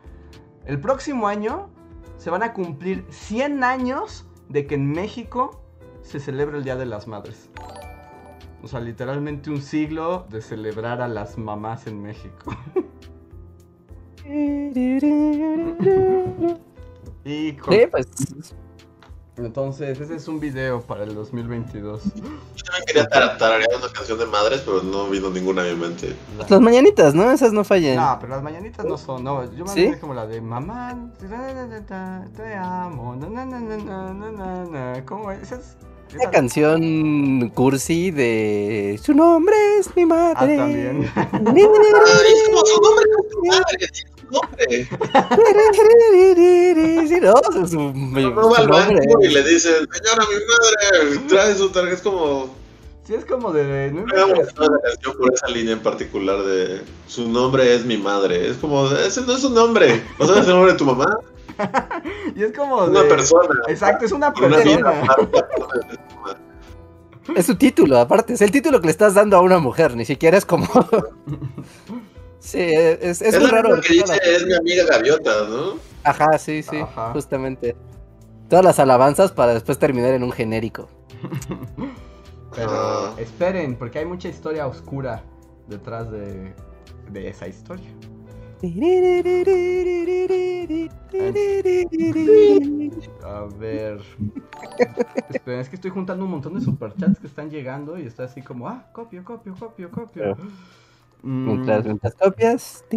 el 0.65 0.81
próximo 0.81 1.29
año 1.29 1.69
se 2.17 2.31
van 2.31 2.43
a 2.43 2.53
cumplir 2.53 3.05
100 3.11 3.63
años 3.65 4.27
de 4.49 4.67
que 4.67 4.75
en 4.77 4.91
México 4.93 5.63
se 6.03 6.21
celebra 6.21 6.57
el 6.59 6.65
Día 6.65 6.77
de 6.77 6.87
las 6.87 7.07
Madres. 7.07 7.51
O 8.63 8.69
sea, 8.69 8.81
literalmente 8.81 9.51
un 9.51 9.61
siglo 9.63 10.27
de 10.31 10.41
celebrar 10.41 11.01
a 11.01 11.09
las 11.09 11.37
mamás 11.39 11.87
en 11.87 12.03
México. 12.03 12.57
Y 17.25 17.53
con- 17.55 17.75
Sí, 17.75 17.81
pues 17.91 18.07
entonces, 19.39 20.01
ese 20.01 20.17
es 20.17 20.29
un 20.29 20.41
video 20.41 20.81
para 20.81 21.05
el 21.05 21.15
2022. 21.15 22.05
Yo 22.05 22.11
también 22.11 22.85
quería 22.87 23.07
tararear 23.07 23.69
una 23.77 23.93
canción 23.93 24.19
de 24.19 24.25
madres, 24.25 24.63
pero 24.65 24.83
no 24.83 25.09
vino 25.09 25.29
ninguna 25.29 25.61
a 25.63 25.67
mi 25.67 25.75
mente. 25.75 26.17
Las 26.49 26.61
mañanitas, 26.61 27.15
¿no? 27.15 27.31
Esas 27.31 27.53
no 27.53 27.63
fallan. 27.63 27.97
No, 27.97 28.17
pero 28.19 28.33
las 28.33 28.43
mañanitas 28.43 28.87
no 28.87 28.97
son, 28.97 29.25
no. 29.25 29.45
Yo 29.53 29.67
me 29.67 29.73
¿Sí? 29.73 29.93
como 30.01 30.15
la 30.15 30.27
de 30.27 30.41
mamá, 30.41 31.11
te 31.19 32.55
amo, 32.55 33.15
na, 33.17 33.45
na, 33.45 34.65
na, 34.65 35.05
¿Cómo 35.05 35.31
es? 35.31 35.53
es? 35.53 35.77
Una 36.15 36.31
canción 36.31 37.51
cursi 37.51 38.13
de 38.13 38.99
su 39.03 39.13
nombre 39.13 39.57
es 39.79 39.95
mi 39.97 40.07
madre. 40.07 40.55
Ah, 40.55 40.57
también. 40.57 41.13
su 41.13 41.61
nombre 41.61 43.05
es 43.19 43.37
mi 43.43 43.49
madre 43.49 44.16
nombre. 44.31 44.89
No, 47.23 47.35
es 47.65 47.71
su, 47.71 47.79
mi- 47.79 48.23
No 48.23 48.35
va 48.51 48.57
su 48.57 48.63
al 48.63 48.69
banco 48.69 49.23
y 49.23 49.29
le 49.29 49.43
dice, 49.43 49.71
señora, 49.71 50.25
mi 50.29 50.37
madre, 51.15 51.27
trae 51.29 51.55
su 51.55 51.71
tarjeta. 51.71 51.95
Es 51.97 52.03
como, 52.03 52.55
Sí, 53.07 53.15
es 53.15 53.25
como 53.25 53.53
de, 53.53 53.93
no 53.93 54.03
me 54.05 54.13
la 54.17 54.27
canción 54.27 55.17
por 55.17 55.33
esa 55.33 55.47
línea 55.49 55.75
en 55.75 55.81
particular 55.81 56.43
de 56.43 56.83
su 57.07 57.29
nombre 57.29 57.73
es 57.75 57.85
mi 57.85 57.97
madre. 57.97 58.49
Es 58.51 58.57
como, 58.57 58.91
ese 58.91 59.21
no 59.23 59.35
es 59.35 59.41
su 59.43 59.51
nombre. 59.51 60.03
¿No 60.19 60.27
sabes 60.27 60.47
el 60.47 60.55
nombre 60.55 60.73
de 60.73 60.79
tu 60.79 60.85
mamá? 60.85 61.19
Y 62.35 62.43
es 62.43 62.53
como 62.53 62.83
Es 62.85 62.91
una 62.91 63.03
de... 63.03 63.09
persona. 63.09 63.61
Exacto, 63.69 64.05
es 64.05 64.13
una 64.13 64.29
una 64.37 64.57
persona. 64.57 64.93
Es 67.35 67.47
su 67.47 67.57
título, 67.57 67.99
aparte. 67.99 68.35
Es 68.35 68.41
el 68.43 68.53
título 68.53 68.81
que 68.81 68.87
le 68.87 68.93
estás 68.93 69.15
dando 69.15 69.37
a 69.37 69.41
una 69.41 69.59
mujer. 69.59 69.97
Ni 69.97 70.05
siquiera 70.05 70.37
es 70.39 70.45
como. 70.47 70.69
Sí, 72.41 72.59
es, 72.61 73.23
es, 73.23 73.25
Es, 73.35 73.41
muy 73.41 73.51
raro. 73.51 73.81
que 73.81 73.95
dice, 73.95 74.19
es 74.25 74.47
mi 74.47 74.55
amiga 74.55 74.85
gaviota, 74.85 75.47
¿no? 75.49 75.75
Ajá, 76.05 76.39
sí, 76.39 76.63
sí. 76.63 76.77
Ajá. 76.79 77.13
Justamente. 77.13 77.75
Todas 78.49 78.65
las 78.65 78.79
alabanzas 78.79 79.33
para 79.33 79.55
después 79.55 79.79
terminar 79.79 80.13
en 80.15 80.23
un 80.23 80.33
genérico. 80.33 80.89
Pero 82.55 82.71
Ah. 82.71 83.15
esperen, 83.19 83.77
porque 83.77 83.99
hay 83.99 84.07
mucha 84.07 84.29
historia 84.29 84.67
oscura 84.67 85.23
detrás 85.69 86.11
de, 86.11 86.55
de 87.11 87.29
esa 87.29 87.49
historia. 87.49 87.89
A 93.25 93.47
ver. 93.59 94.01
Esperen, 95.31 95.61
es 95.61 95.69
que 95.69 95.77
estoy 95.77 95.91
juntando 95.91 96.25
un 96.25 96.31
montón 96.31 96.55
de 96.55 96.61
superchats 96.61 97.19
que 97.19 97.27
están 97.27 97.51
llegando 97.51 97.99
y 97.99 98.07
está 98.07 98.25
así 98.25 98.43
como, 98.43 98.69
ah, 98.69 98.87
copio, 98.93 99.25
copio, 99.25 99.55
copio, 99.59 99.91
copio. 99.91 100.37
Mientras, 101.27 101.85
mientras 101.85 102.15
copias. 102.15 102.85
A 102.89 102.95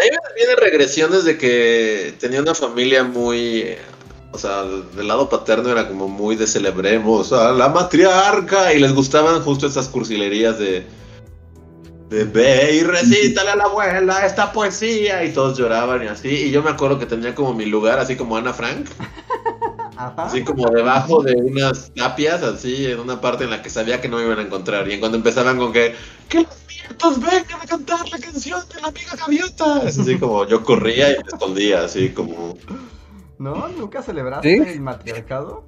mí 0.00 0.08
me 0.10 0.34
vienen 0.34 0.56
regresiones 0.58 1.24
de 1.24 1.38
que 1.38 2.14
tenía 2.18 2.42
una 2.42 2.54
familia 2.54 3.04
muy. 3.04 3.76
O 4.32 4.38
sea, 4.38 4.64
del 4.64 5.06
lado 5.06 5.28
paterno 5.28 5.70
era 5.70 5.86
como 5.86 6.08
muy 6.08 6.34
de 6.34 6.48
celebremos 6.48 7.32
a 7.32 7.52
la 7.52 7.68
matriarca 7.68 8.72
y 8.74 8.80
les 8.80 8.92
gustaban 8.92 9.40
justo 9.42 9.68
esas 9.68 9.88
cursilerías 9.88 10.58
de. 10.58 10.84
De 12.08 12.24
ve 12.24 12.74
y 12.74 12.82
recítale 12.82 13.50
a 13.50 13.56
la 13.56 13.64
abuela 13.64 14.26
esta 14.26 14.52
poesía 14.52 15.24
y 15.24 15.32
todos 15.32 15.56
lloraban 15.56 16.02
y 16.02 16.08
así. 16.08 16.28
Y 16.28 16.50
yo 16.50 16.62
me 16.62 16.70
acuerdo 16.70 16.98
que 16.98 17.06
tenía 17.06 17.34
como 17.34 17.54
mi 17.54 17.66
lugar, 17.66 18.00
así 18.00 18.16
como 18.16 18.36
Ana 18.36 18.52
Frank, 18.52 18.86
Ajá. 19.96 20.24
así 20.24 20.42
como 20.42 20.68
debajo 20.70 21.22
de 21.22 21.34
unas 21.34 21.92
tapias, 21.94 22.42
así 22.42 22.86
en 22.86 22.98
una 23.00 23.20
parte 23.20 23.44
en 23.44 23.50
la 23.50 23.62
que 23.62 23.70
sabía 23.70 24.00
que 24.00 24.08
no 24.08 24.16
me 24.18 24.24
iban 24.24 24.38
a 24.38 24.42
encontrar. 24.42 24.88
Y 24.88 24.94
en 24.94 25.00
cuando 25.00 25.18
empezaban 25.18 25.58
con 25.58 25.72
que. 25.72 25.94
¡Que 26.28 26.38
los 26.38 26.66
vientos 26.66 27.20
vengan 27.20 27.60
a 27.60 27.66
cantar 27.66 28.08
la 28.08 28.18
canción 28.18 28.60
de 28.74 28.80
la 28.80 28.88
amiga 28.88 29.12
gaviota! 29.16 29.82
Es 29.86 29.98
así 29.98 30.18
como 30.18 30.46
yo 30.46 30.64
corría 30.64 31.10
y 31.12 31.16
me 31.16 31.28
escondía, 31.32 31.84
así 31.84 32.10
como. 32.10 32.56
¿No? 33.38 33.68
¿Nunca 33.68 34.02
celebraste 34.02 34.64
¿Sí? 34.64 34.70
el 34.70 34.80
matriarcado? 34.80 35.64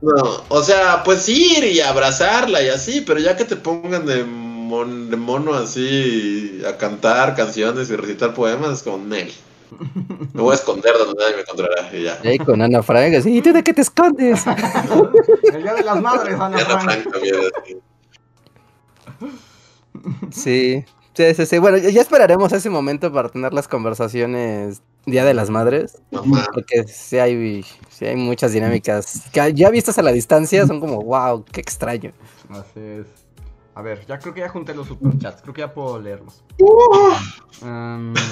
No, 0.00 0.44
o 0.48 0.62
sea, 0.62 1.02
pues 1.04 1.28
ir 1.28 1.64
y 1.64 1.80
abrazarla 1.80 2.62
y 2.62 2.68
así, 2.68 3.00
pero 3.02 3.20
ya 3.20 3.36
que 3.36 3.44
te 3.44 3.56
pongan 3.56 4.04
de, 4.04 4.24
mon- 4.24 5.08
de 5.08 5.16
mono 5.16 5.54
así 5.54 6.62
a 6.68 6.76
cantar 6.76 7.34
canciones 7.36 7.88
y 7.90 7.96
recitar 7.96 8.34
poemas, 8.34 8.72
es 8.72 8.82
como 8.82 8.98
Nel. 8.98 9.32
Me 10.32 10.42
voy 10.42 10.52
a 10.52 10.54
esconder 10.54 10.92
donde 10.98 11.14
nadie 11.22 11.36
me 11.36 11.42
encontrará 11.42 11.90
y 11.92 12.02
ya. 12.04 12.18
Y 12.22 12.28
ahí 12.28 12.38
con 12.38 12.60
Ana 12.60 12.82
Frank, 12.82 13.14
así, 13.14 13.36
¿y 13.36 13.42
tú 13.42 13.52
de 13.52 13.62
qué 13.62 13.74
te 13.74 13.82
escondes? 13.82 14.44
El 15.52 15.62
día 15.62 15.74
de 15.74 15.82
las 15.82 16.00
madres, 16.00 16.34
Ana 16.34 16.58
Ana 16.58 16.64
Frank. 16.64 16.82
Frank 16.82 17.12
también, 17.12 17.34
así. 17.62 17.78
Sí, 20.30 20.84
sí, 21.14 21.34
sí, 21.34 21.46
sí. 21.46 21.58
Bueno, 21.58 21.78
ya 21.78 21.90
ya 21.90 22.00
esperaremos 22.02 22.52
ese 22.52 22.70
momento 22.70 23.12
para 23.12 23.28
tener 23.28 23.52
las 23.52 23.68
conversaciones 23.68 24.82
Día 25.06 25.24
de 25.24 25.34
las 25.34 25.50
Madres. 25.50 26.00
Mamá. 26.10 26.46
Porque 26.52 26.84
sí 26.84 27.18
hay, 27.18 27.64
sí 27.90 28.06
hay 28.06 28.16
muchas 28.16 28.52
dinámicas 28.52 29.22
que 29.32 29.52
ya 29.54 29.70
vistas 29.70 29.98
a 29.98 30.02
la 30.02 30.12
distancia 30.12 30.66
son 30.66 30.80
como, 30.80 31.02
wow, 31.02 31.44
qué 31.44 31.60
extraño. 31.60 32.12
Así 32.48 32.80
es. 32.80 33.23
A 33.74 33.82
ver, 33.82 34.06
ya 34.06 34.18
creo 34.18 34.32
que 34.34 34.40
ya 34.40 34.48
junté 34.48 34.74
los 34.74 34.86
superchats. 34.86 35.42
Creo 35.42 35.52
que 35.54 35.60
ya 35.62 35.74
puedo 35.74 36.00
leerlos. 36.00 36.44
Um, 37.62 38.14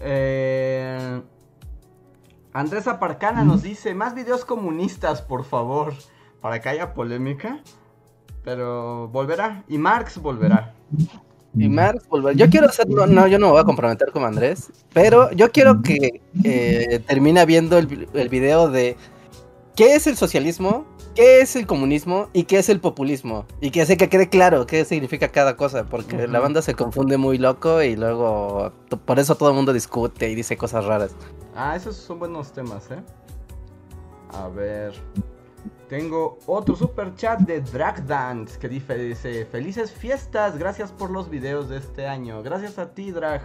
Eh, 0.00 1.20
Andrés 2.52 2.86
Aparcana 2.86 3.44
nos 3.44 3.62
dice, 3.62 3.94
más 3.94 4.14
videos 4.14 4.44
comunistas, 4.44 5.22
por 5.22 5.44
favor, 5.44 5.94
para 6.40 6.60
que 6.60 6.68
haya 6.68 6.92
polémica. 6.94 7.60
Pero 8.44 9.08
volverá. 9.08 9.64
Y 9.68 9.78
Marx 9.78 10.18
volverá. 10.20 10.74
Y 11.54 11.68
Marx 11.68 12.06
volver. 12.08 12.36
Yo 12.36 12.48
quiero 12.50 12.68
hacer, 12.68 12.88
no, 12.88 13.06
no, 13.06 13.26
yo 13.26 13.38
no 13.38 13.46
me 13.46 13.52
voy 13.52 13.60
a 13.62 13.64
comprometer 13.64 14.12
como 14.12 14.26
Andrés, 14.26 14.70
pero 14.92 15.30
yo 15.32 15.50
quiero 15.50 15.80
que 15.82 16.20
eh, 16.44 17.02
termine 17.06 17.44
viendo 17.46 17.78
el, 17.78 17.86
vi- 17.86 18.06
el 18.12 18.28
video 18.28 18.68
de 18.68 18.96
qué 19.74 19.94
es 19.96 20.06
el 20.06 20.16
socialismo, 20.16 20.84
qué 21.16 21.40
es 21.40 21.56
el 21.56 21.66
comunismo 21.66 22.28
y 22.32 22.44
qué 22.44 22.58
es 22.58 22.68
el 22.68 22.78
populismo. 22.78 23.46
Y 23.60 23.70
que 23.70 23.82
hace 23.82 23.96
que 23.96 24.08
quede 24.08 24.28
claro 24.28 24.66
qué 24.66 24.84
significa 24.84 25.28
cada 25.28 25.56
cosa, 25.56 25.84
porque 25.84 26.28
la 26.28 26.38
banda 26.38 26.62
se 26.62 26.74
confunde 26.74 27.16
muy 27.16 27.38
loco 27.38 27.82
y 27.82 27.96
luego 27.96 28.70
por 29.04 29.18
eso 29.18 29.34
todo 29.34 29.48
el 29.48 29.56
mundo 29.56 29.72
discute 29.72 30.28
y 30.28 30.34
dice 30.34 30.56
cosas 30.56 30.84
raras. 30.84 31.16
Ah, 31.56 31.74
esos 31.74 31.96
son 31.96 32.18
buenos 32.18 32.52
temas, 32.52 32.90
¿eh? 32.90 33.02
A 34.34 34.48
ver. 34.48 34.94
Tengo 35.88 36.38
otro 36.46 36.76
super 36.76 37.14
chat 37.14 37.40
de 37.40 37.60
Dragdance 37.60 38.58
que 38.58 38.68
dice, 38.68 38.96
dice, 38.96 39.46
felices 39.46 39.92
fiestas, 39.92 40.58
gracias 40.58 40.90
por 40.92 41.10
los 41.10 41.30
videos 41.30 41.68
de 41.68 41.78
este 41.78 42.06
año. 42.06 42.42
Gracias 42.42 42.78
a 42.78 42.92
ti, 42.92 43.12
Drag. 43.12 43.42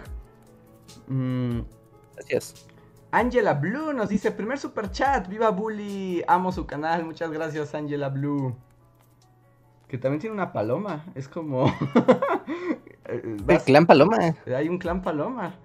Mm, 1.06 1.60
es. 2.28 2.66
Angela 3.12 3.52
Blue 3.54 3.92
nos 3.92 4.08
dice, 4.08 4.32
primer 4.32 4.58
super 4.58 4.90
chat, 4.90 5.28
viva 5.28 5.50
Bully, 5.50 6.22
amo 6.26 6.50
su 6.50 6.66
canal, 6.66 7.04
muchas 7.04 7.30
gracias 7.30 7.74
Angela 7.74 8.08
Blue. 8.08 8.56
Que 9.86 9.98
también 9.98 10.20
tiene 10.20 10.34
una 10.34 10.52
paloma, 10.52 11.04
es 11.14 11.28
como... 11.28 11.66
Eh, 13.04 13.20
El 13.24 13.42
vas- 13.42 13.64
clan 13.64 13.84
Paloma. 13.84 14.16
hay 14.56 14.68
un 14.68 14.78
clan 14.78 15.02
paloma. 15.02 15.56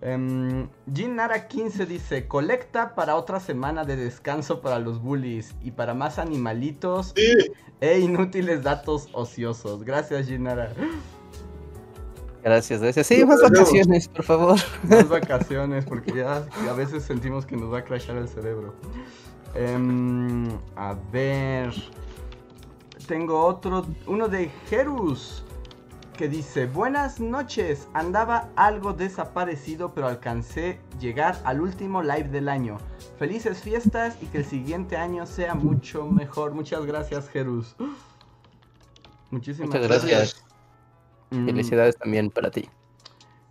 Em, 0.00 0.66
Jin 0.92 1.14
Nara 1.16 1.46
15 1.46 1.84
dice, 1.84 2.26
colecta 2.26 2.94
para 2.94 3.16
otra 3.16 3.38
semana 3.38 3.84
de 3.84 3.96
descanso 3.96 4.62
para 4.62 4.78
los 4.78 5.00
bullies 5.02 5.54
y 5.62 5.72
para 5.72 5.92
más 5.92 6.18
animalitos 6.18 7.12
Sí, 7.14 7.52
e 7.82 7.98
inútiles 8.00 8.62
datos 8.62 9.10
ociosos. 9.12 9.84
Gracias 9.84 10.26
Jin 10.26 10.44
Nara. 10.44 10.72
Gracias, 12.42 12.80
gracias. 12.80 13.06
Sí, 13.06 13.24
más 13.24 13.42
vacaciones, 13.42 14.08
por 14.08 14.24
favor. 14.24 14.58
Más 14.84 15.08
vacaciones 15.10 15.84
porque 15.84 16.12
ya 16.12 16.44
a 16.68 16.72
veces 16.72 17.02
sentimos 17.02 17.44
que 17.44 17.56
nos 17.56 17.72
va 17.72 17.78
a 17.78 17.84
crashar 17.84 18.16
el 18.16 18.28
cerebro. 18.28 18.74
Em, 19.54 20.48
a 20.76 20.94
ver. 21.12 21.72
Tengo 23.06 23.44
otro, 23.44 23.86
uno 24.06 24.28
de 24.28 24.50
Jerus 24.68 25.44
que 26.16 26.28
dice, 26.28 26.66
buenas 26.66 27.18
noches, 27.18 27.88
andaba 27.94 28.50
algo 28.54 28.92
desaparecido 28.92 29.94
pero 29.94 30.06
alcancé 30.06 30.78
llegar 31.00 31.40
al 31.44 31.62
último 31.62 32.02
live 32.02 32.28
del 32.28 32.48
año. 32.48 32.76
Felices 33.18 33.60
fiestas 33.60 34.16
y 34.20 34.26
que 34.26 34.38
el 34.38 34.44
siguiente 34.44 34.96
año 34.96 35.24
sea 35.26 35.54
mucho 35.54 36.06
mejor. 36.06 36.52
Muchas 36.52 36.84
gracias 36.84 37.28
Jerus. 37.30 37.74
Muchísimas 39.30 39.70
Muchas 39.70 39.88
gracias. 39.88 40.49
Mm, 41.30 41.46
Felicidades 41.46 41.96
también 41.96 42.30
para 42.30 42.50
ti. 42.50 42.68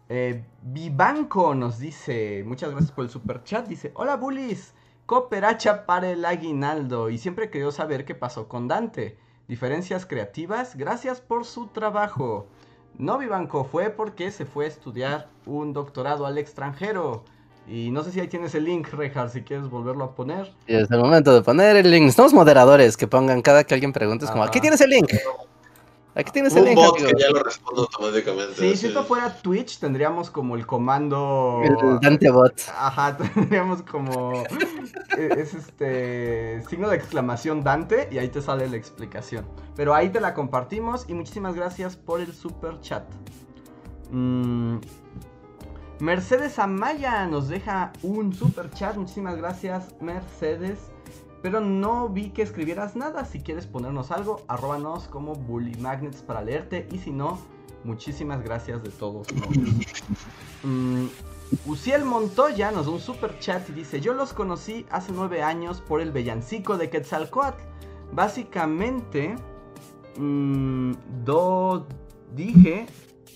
eh, 0.10 0.44
Vivanco 0.62 1.54
nos 1.56 1.80
dice, 1.80 2.44
muchas 2.46 2.72
gracias 2.72 2.92
por 2.92 3.06
el 3.06 3.10
super 3.12 3.44
chat, 3.44 3.68
dice, 3.68 3.92
hola 3.96 4.16
bullies, 4.18 4.74
cooperacha 5.06 5.86
para 5.86 6.10
el 6.10 6.26
aguinaldo 6.26 7.10
y 7.10 7.18
siempre 7.18 7.50
quería 7.50 7.72
saber 7.72 8.06
qué 8.06 8.16
pasó 8.16 8.48
con 8.48 8.68
Dante. 8.68 9.18
Diferencias 9.48 10.06
creativas, 10.06 10.76
gracias 10.76 11.22
por 11.22 11.46
su 11.46 11.68
trabajo. 11.68 12.48
No 12.98 13.18
Vivanco, 13.18 13.64
fue 13.66 13.90
porque 13.90 14.32
se 14.32 14.46
fue 14.46 14.66
a 14.66 14.68
estudiar 14.68 15.30
un 15.46 15.74
doctorado 15.74 16.26
al 16.26 16.38
extranjero. 16.38 17.24
Y 17.66 17.92
no 17.92 18.04
sé 18.04 18.12
si 18.12 18.20
ahí 18.20 18.28
tienes 18.28 18.56
el 18.56 18.66
link, 18.66 18.90
Rejar, 18.92 19.30
si 19.30 19.44
quieres 19.44 19.70
volverlo 19.70 20.04
a 20.04 20.16
poner. 20.16 20.56
Y 20.68 20.76
es 20.76 20.90
el 20.92 21.00
momento 21.00 21.34
de 21.34 21.42
poner 21.42 21.76
el 21.78 21.90
link. 21.90 22.08
Estamos 22.10 22.34
moderadores 22.34 22.98
que 22.98 23.08
pongan 23.08 23.42
cada 23.42 23.64
que 23.64 23.74
alguien 23.74 23.94
pregunte. 23.94 24.26
Es 24.26 24.32
como, 24.32 24.44
aquí 24.44 24.60
tienes 24.60 24.82
el 24.82 24.90
link. 24.92 25.10
Aquí 26.20 26.32
tienes 26.32 26.54
el 26.56 26.64
un 26.64 26.70
link. 26.70 26.78
bot 26.78 26.96
amigo". 26.98 27.10
que 27.10 27.22
ya 27.22 27.30
lo 27.30 27.44
responde 27.44 27.82
automáticamente. 27.82 28.56
Sí, 28.56 28.76
si 28.76 28.88
esto 28.88 29.04
fuera 29.06 29.34
Twitch, 29.42 29.80
tendríamos 29.80 30.30
como 30.30 30.56
el 30.56 30.66
comando... 30.68 31.62
El 31.64 32.00
Dante 32.02 32.30
bot. 32.30 32.54
Ajá, 32.78 33.16
tendríamos 33.36 33.82
como. 33.84 34.44
e- 35.18 35.34
Es 35.40 35.54
este. 35.54 36.62
Signo 36.70 36.90
de 36.90 36.98
exclamación 36.98 37.64
Dante 37.64 38.10
y 38.12 38.18
ahí 38.18 38.30
te 38.30 38.42
sale 38.42 38.68
la 38.70 38.76
explicación. 38.78 39.46
Pero 39.76 39.94
ahí 39.96 40.10
te 40.10 40.20
la 40.20 40.34
compartimos 40.34 41.06
y 41.08 41.14
muchísimas 41.14 41.56
gracias 41.56 41.96
por 41.96 42.20
el 42.20 42.34
super 42.34 42.82
chat. 42.82 43.04
Mm, 44.12 44.78
Mercedes 46.00 46.60
Amaya 46.60 47.26
nos 47.28 47.48
deja 47.48 47.92
un 48.04 48.34
super 48.34 48.70
chat. 48.72 48.96
Muchísimas 48.96 49.38
gracias, 49.38 49.96
Mercedes. 50.02 50.80
Pero 51.42 51.62
no 51.62 52.10
vi 52.10 52.32
que 52.32 52.42
escribieras 52.42 52.96
nada. 52.96 53.26
Si 53.26 53.40
quieres 53.40 53.66
ponernos 53.66 54.12
algo, 54.12 54.44
arróbanos 54.48 55.08
como 55.08 55.36
Bully 55.36 55.76
Magnets 55.76 56.22
para 56.22 56.42
leerte. 56.42 56.88
Y 56.92 56.98
si 56.98 57.12
no, 57.12 57.40
muchísimas 57.84 58.44
gracias 58.44 58.84
de 58.84 58.90
todos 58.90 59.34
modos. 59.34 59.58
Mm, 60.62 61.06
Uciel 61.66 62.04
Montoya 62.04 62.72
nos 62.72 62.86
da 62.86 62.92
un 62.92 63.00
super 63.00 63.40
chat 63.40 63.70
y 63.70 63.72
dice: 63.72 64.02
Yo 64.02 64.14
los 64.14 64.34
conocí 64.34 64.86
hace 64.92 65.14
nueve 65.14 65.42
años 65.42 65.82
por 65.82 66.02
el 66.02 66.12
bellancico 66.12 66.78
de 66.78 66.90
Quetzalcoatl. 66.90 67.64
Básicamente, 68.12 69.36
mm, 70.18 70.92
do 71.24 71.88
dije: 72.36 72.88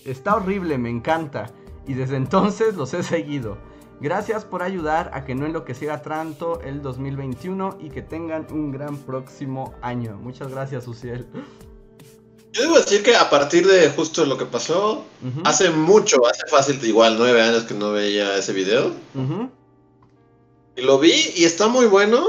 Está 0.04 0.36
horrible, 0.36 0.76
me 0.76 0.90
encanta. 0.90 1.46
Y 1.86 1.94
desde 1.94 2.16
entonces 2.16 2.76
los 2.76 2.92
he 2.92 3.02
seguido. 3.02 3.56
Gracias 4.00 4.44
por 4.44 4.62
ayudar 4.62 5.10
a 5.14 5.24
que 5.24 5.34
no 5.34 5.46
enloqueciera 5.46 6.02
tanto 6.02 6.60
el 6.60 6.82
2021 6.82 7.78
y 7.80 7.90
que 7.90 8.02
tengan 8.02 8.46
un 8.50 8.70
gran 8.72 8.96
próximo 8.98 9.74
año. 9.82 10.18
Muchas 10.20 10.48
gracias, 10.48 10.86
Uciel. 10.86 11.26
Yo 12.52 12.62
debo 12.62 12.76
decir 12.76 13.02
que 13.02 13.16
a 13.16 13.30
partir 13.30 13.66
de 13.66 13.90
justo 13.90 14.24
lo 14.26 14.38
que 14.38 14.46
pasó, 14.46 15.04
hace 15.44 15.70
mucho, 15.70 16.24
hace 16.26 16.46
fácil, 16.48 16.78
igual 16.84 17.16
nueve 17.18 17.42
años 17.42 17.64
que 17.64 17.74
no 17.74 17.92
veía 17.92 18.36
ese 18.36 18.52
video. 18.52 18.92
Y 20.76 20.82
lo 20.82 20.98
vi 20.98 21.32
y 21.36 21.44
está 21.44 21.68
muy 21.68 21.86
bueno. 21.86 22.24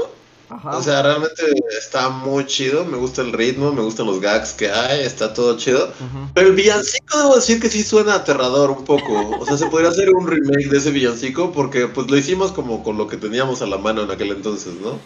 Ajá. 0.48 0.76
O 0.76 0.82
sea, 0.82 1.02
realmente 1.02 1.42
está 1.78 2.08
muy 2.08 2.46
chido. 2.46 2.84
Me 2.84 2.96
gusta 2.96 3.22
el 3.22 3.32
ritmo, 3.32 3.72
me 3.72 3.82
gustan 3.82 4.06
los 4.06 4.20
gags 4.20 4.52
que 4.52 4.70
hay, 4.70 5.00
está 5.00 5.34
todo 5.34 5.56
chido. 5.56 5.92
Pero 6.34 6.48
el 6.48 6.54
villancico 6.54 7.18
debo 7.18 7.36
decir 7.36 7.60
que 7.60 7.68
sí 7.68 7.82
suena 7.82 8.14
aterrador 8.14 8.70
un 8.70 8.84
poco. 8.84 9.38
O 9.38 9.46
sea, 9.46 9.56
se 9.56 9.66
podría 9.66 9.90
hacer 9.90 10.10
un 10.14 10.26
remake 10.26 10.68
de 10.68 10.78
ese 10.78 10.90
villancico 10.90 11.52
porque 11.52 11.86
pues 11.86 12.10
lo 12.10 12.16
hicimos 12.16 12.52
como 12.52 12.82
con 12.82 12.96
lo 12.96 13.06
que 13.06 13.16
teníamos 13.16 13.62
a 13.62 13.66
la 13.66 13.78
mano 13.78 14.02
en 14.02 14.10
aquel 14.10 14.30
entonces, 14.30 14.74
¿no? 14.74 14.98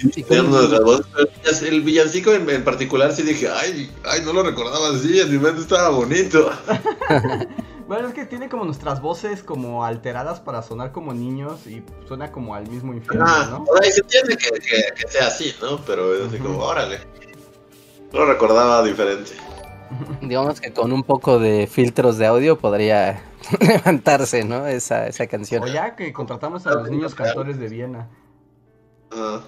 Y 0.00 0.22
voces, 0.22 1.06
pero 1.12 1.66
el 1.68 1.82
villancico 1.82 2.32
en, 2.32 2.48
en 2.50 2.64
particular 2.64 3.14
sí 3.14 3.22
dije, 3.22 3.48
ay, 3.48 3.90
ay, 4.04 4.20
no 4.24 4.32
lo 4.32 4.42
recordaba 4.42 4.90
así, 4.90 5.20
en 5.20 5.30
mi 5.30 5.38
mente 5.38 5.62
estaba 5.62 5.90
bonito. 5.90 6.50
Bueno, 7.86 8.08
es 8.08 8.14
que 8.14 8.24
tiene 8.24 8.48
como 8.48 8.64
nuestras 8.64 9.00
voces 9.02 9.42
como 9.42 9.84
alteradas 9.84 10.40
para 10.40 10.62
sonar 10.62 10.90
como 10.92 11.12
niños 11.12 11.66
y 11.66 11.82
suena 12.08 12.32
como 12.32 12.54
al 12.54 12.66
mismo 12.68 12.94
infierno, 12.94 13.26
Ah, 13.28 13.46
¿no? 13.50 13.64
o 13.64 13.76
sea, 13.76 13.92
se 13.92 14.00
entiende 14.00 14.36
que, 14.38 14.50
que- 14.58 14.94
que 15.02 15.08
sea 15.08 15.26
así, 15.26 15.52
¿no? 15.60 15.78
Pero 15.84 16.14
es 16.14 16.28
así 16.28 16.38
como, 16.38 16.60
órale. 16.60 17.00
No 18.12 18.20
lo 18.20 18.26
recordaba 18.26 18.82
diferente. 18.82 19.32
Digamos 20.22 20.60
que 20.62 20.72
con 20.72 20.92
un 20.92 21.02
poco 21.02 21.38
de 21.38 21.66
filtros 21.66 22.16
de 22.16 22.26
audio 22.26 22.58
podría 22.58 23.22
levantarse, 23.60 24.44
¿no? 24.44 24.66
Esa, 24.66 25.06
esa 25.06 25.26
canción. 25.26 25.62
O 25.62 25.66
ya 25.66 25.94
que 25.94 26.10
contratamos 26.12 26.66
a 26.66 26.72
los 26.74 26.90
niños 26.90 27.14
cantores 27.14 27.58
de 27.58 27.68
Viena. 27.68 28.08
Ah, 29.12 29.40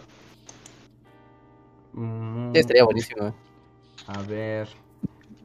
Mm, 1.98 2.52
Sí, 2.52 2.58
estaría 2.60 2.84
buenísimo. 2.84 3.34
A 4.06 4.20
ver. 4.22 4.68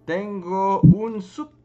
Tengo 0.06 0.82
un 0.82 1.22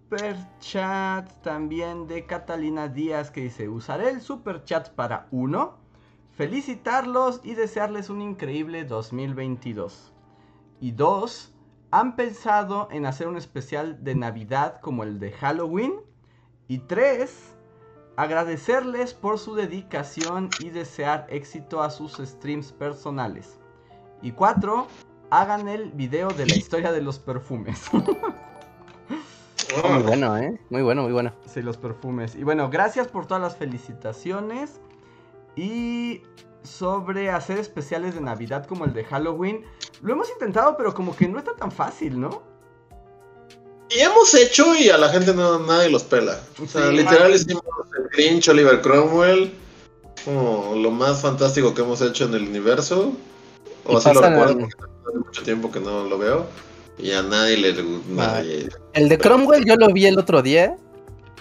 super 0.08 0.36
chat 0.60 1.28
también 1.42 2.06
de 2.06 2.26
Catalina 2.26 2.86
Díaz 2.86 3.32
que 3.32 3.40
dice: 3.40 3.68
Usaré 3.68 4.10
el 4.10 4.20
super 4.20 4.62
chat 4.62 4.90
para 4.90 5.26
uno, 5.32 5.78
felicitarlos 6.36 7.40
y 7.42 7.54
desearles 7.54 8.08
un 8.08 8.22
increíble 8.22 8.84
2022. 8.84 10.12
Y 10.80 10.92
dos, 10.92 11.52
¿han 11.90 12.14
pensado 12.14 12.86
en 12.92 13.04
hacer 13.04 13.26
un 13.26 13.36
especial 13.36 14.04
de 14.04 14.14
Navidad 14.14 14.80
como 14.80 15.02
el 15.02 15.18
de 15.18 15.32
Halloween? 15.32 15.94
Y 16.68 16.78
tres, 16.78 17.56
agradecerles 18.16 19.12
por 19.12 19.40
su 19.40 19.56
dedicación 19.56 20.50
y 20.60 20.70
desear 20.70 21.26
éxito 21.30 21.82
a 21.82 21.90
sus 21.90 22.18
streams 22.18 22.70
personales. 22.70 23.58
Y 24.22 24.30
cuatro, 24.30 24.86
hagan 25.30 25.68
el 25.68 25.90
video 25.90 26.28
de 26.28 26.46
la 26.46 26.54
historia 26.54 26.92
de 26.92 27.02
los 27.02 27.18
perfumes. 27.18 27.90
Muy 29.88 30.02
bueno, 30.02 30.36
¿eh? 30.38 30.60
Muy 30.70 30.82
bueno, 30.82 31.02
muy 31.02 31.12
bueno. 31.12 31.32
Sí, 31.52 31.62
los 31.62 31.76
perfumes. 31.76 32.34
Y 32.34 32.44
bueno, 32.44 32.70
gracias 32.70 33.08
por 33.08 33.26
todas 33.26 33.42
las 33.42 33.56
felicitaciones. 33.56 34.80
Y 35.56 36.22
sobre 36.62 37.30
hacer 37.30 37.58
especiales 37.58 38.14
de 38.14 38.20
Navidad 38.20 38.66
como 38.66 38.84
el 38.84 38.92
de 38.92 39.04
Halloween. 39.04 39.64
Lo 40.02 40.12
hemos 40.12 40.30
intentado, 40.30 40.76
pero 40.76 40.92
como 40.94 41.16
que 41.16 41.28
no 41.28 41.38
está 41.38 41.54
tan 41.54 41.70
fácil, 41.72 42.20
¿no? 42.20 42.42
Y 43.88 44.00
hemos 44.00 44.34
hecho 44.34 44.74
y 44.74 44.90
a 44.90 44.98
la 44.98 45.08
gente 45.10 45.32
no 45.32 45.60
nadie 45.60 45.88
los 45.88 46.02
pela. 46.02 46.40
O 46.62 46.66
sea, 46.66 46.88
Sí. 46.90 46.96
literal 46.96 47.32
hicimos 47.32 47.62
el 47.96 48.08
Grinch, 48.08 48.48
Oliver 48.48 48.80
Cromwell, 48.82 49.52
como 50.24 50.74
lo 50.74 50.90
más 50.90 51.22
fantástico 51.22 51.72
que 51.72 51.82
hemos 51.82 52.02
hecho 52.02 52.24
en 52.24 52.34
el 52.34 52.48
universo. 52.48 53.12
O 53.84 53.92
Y 53.92 53.96
así 53.96 54.12
lo 54.12 54.20
recuerdo, 54.20 54.58
porque 54.58 54.74
hace 55.08 55.18
mucho 55.18 55.42
tiempo 55.44 55.70
que 55.70 55.78
no 55.78 56.04
lo 56.04 56.18
veo. 56.18 56.46
Y 56.98 57.12
a 57.12 57.22
nadie 57.22 57.56
le 57.58 57.74
nadie. 58.08 58.68
El 58.94 59.08
de 59.08 59.18
Cromwell 59.18 59.64
yo 59.64 59.76
lo 59.76 59.92
vi 59.92 60.06
el 60.06 60.18
otro 60.18 60.42
día, 60.42 60.76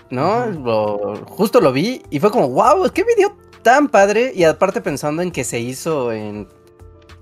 ¿no? 0.10 0.46
Lo- 0.48 1.24
justo 1.28 1.62
lo 1.62 1.72
vi 1.72 2.02
y 2.10 2.20
fue 2.20 2.32
como, 2.32 2.50
wow, 2.50 2.90
qué 2.94 3.04
video 3.04 3.36
tan 3.62 3.88
padre. 3.88 4.32
Y 4.36 4.44
aparte 4.44 4.82
pensando 4.82 5.22
en 5.22 5.32
que 5.32 5.44
se 5.44 5.60
hizo 5.60 6.12
en 6.12 6.48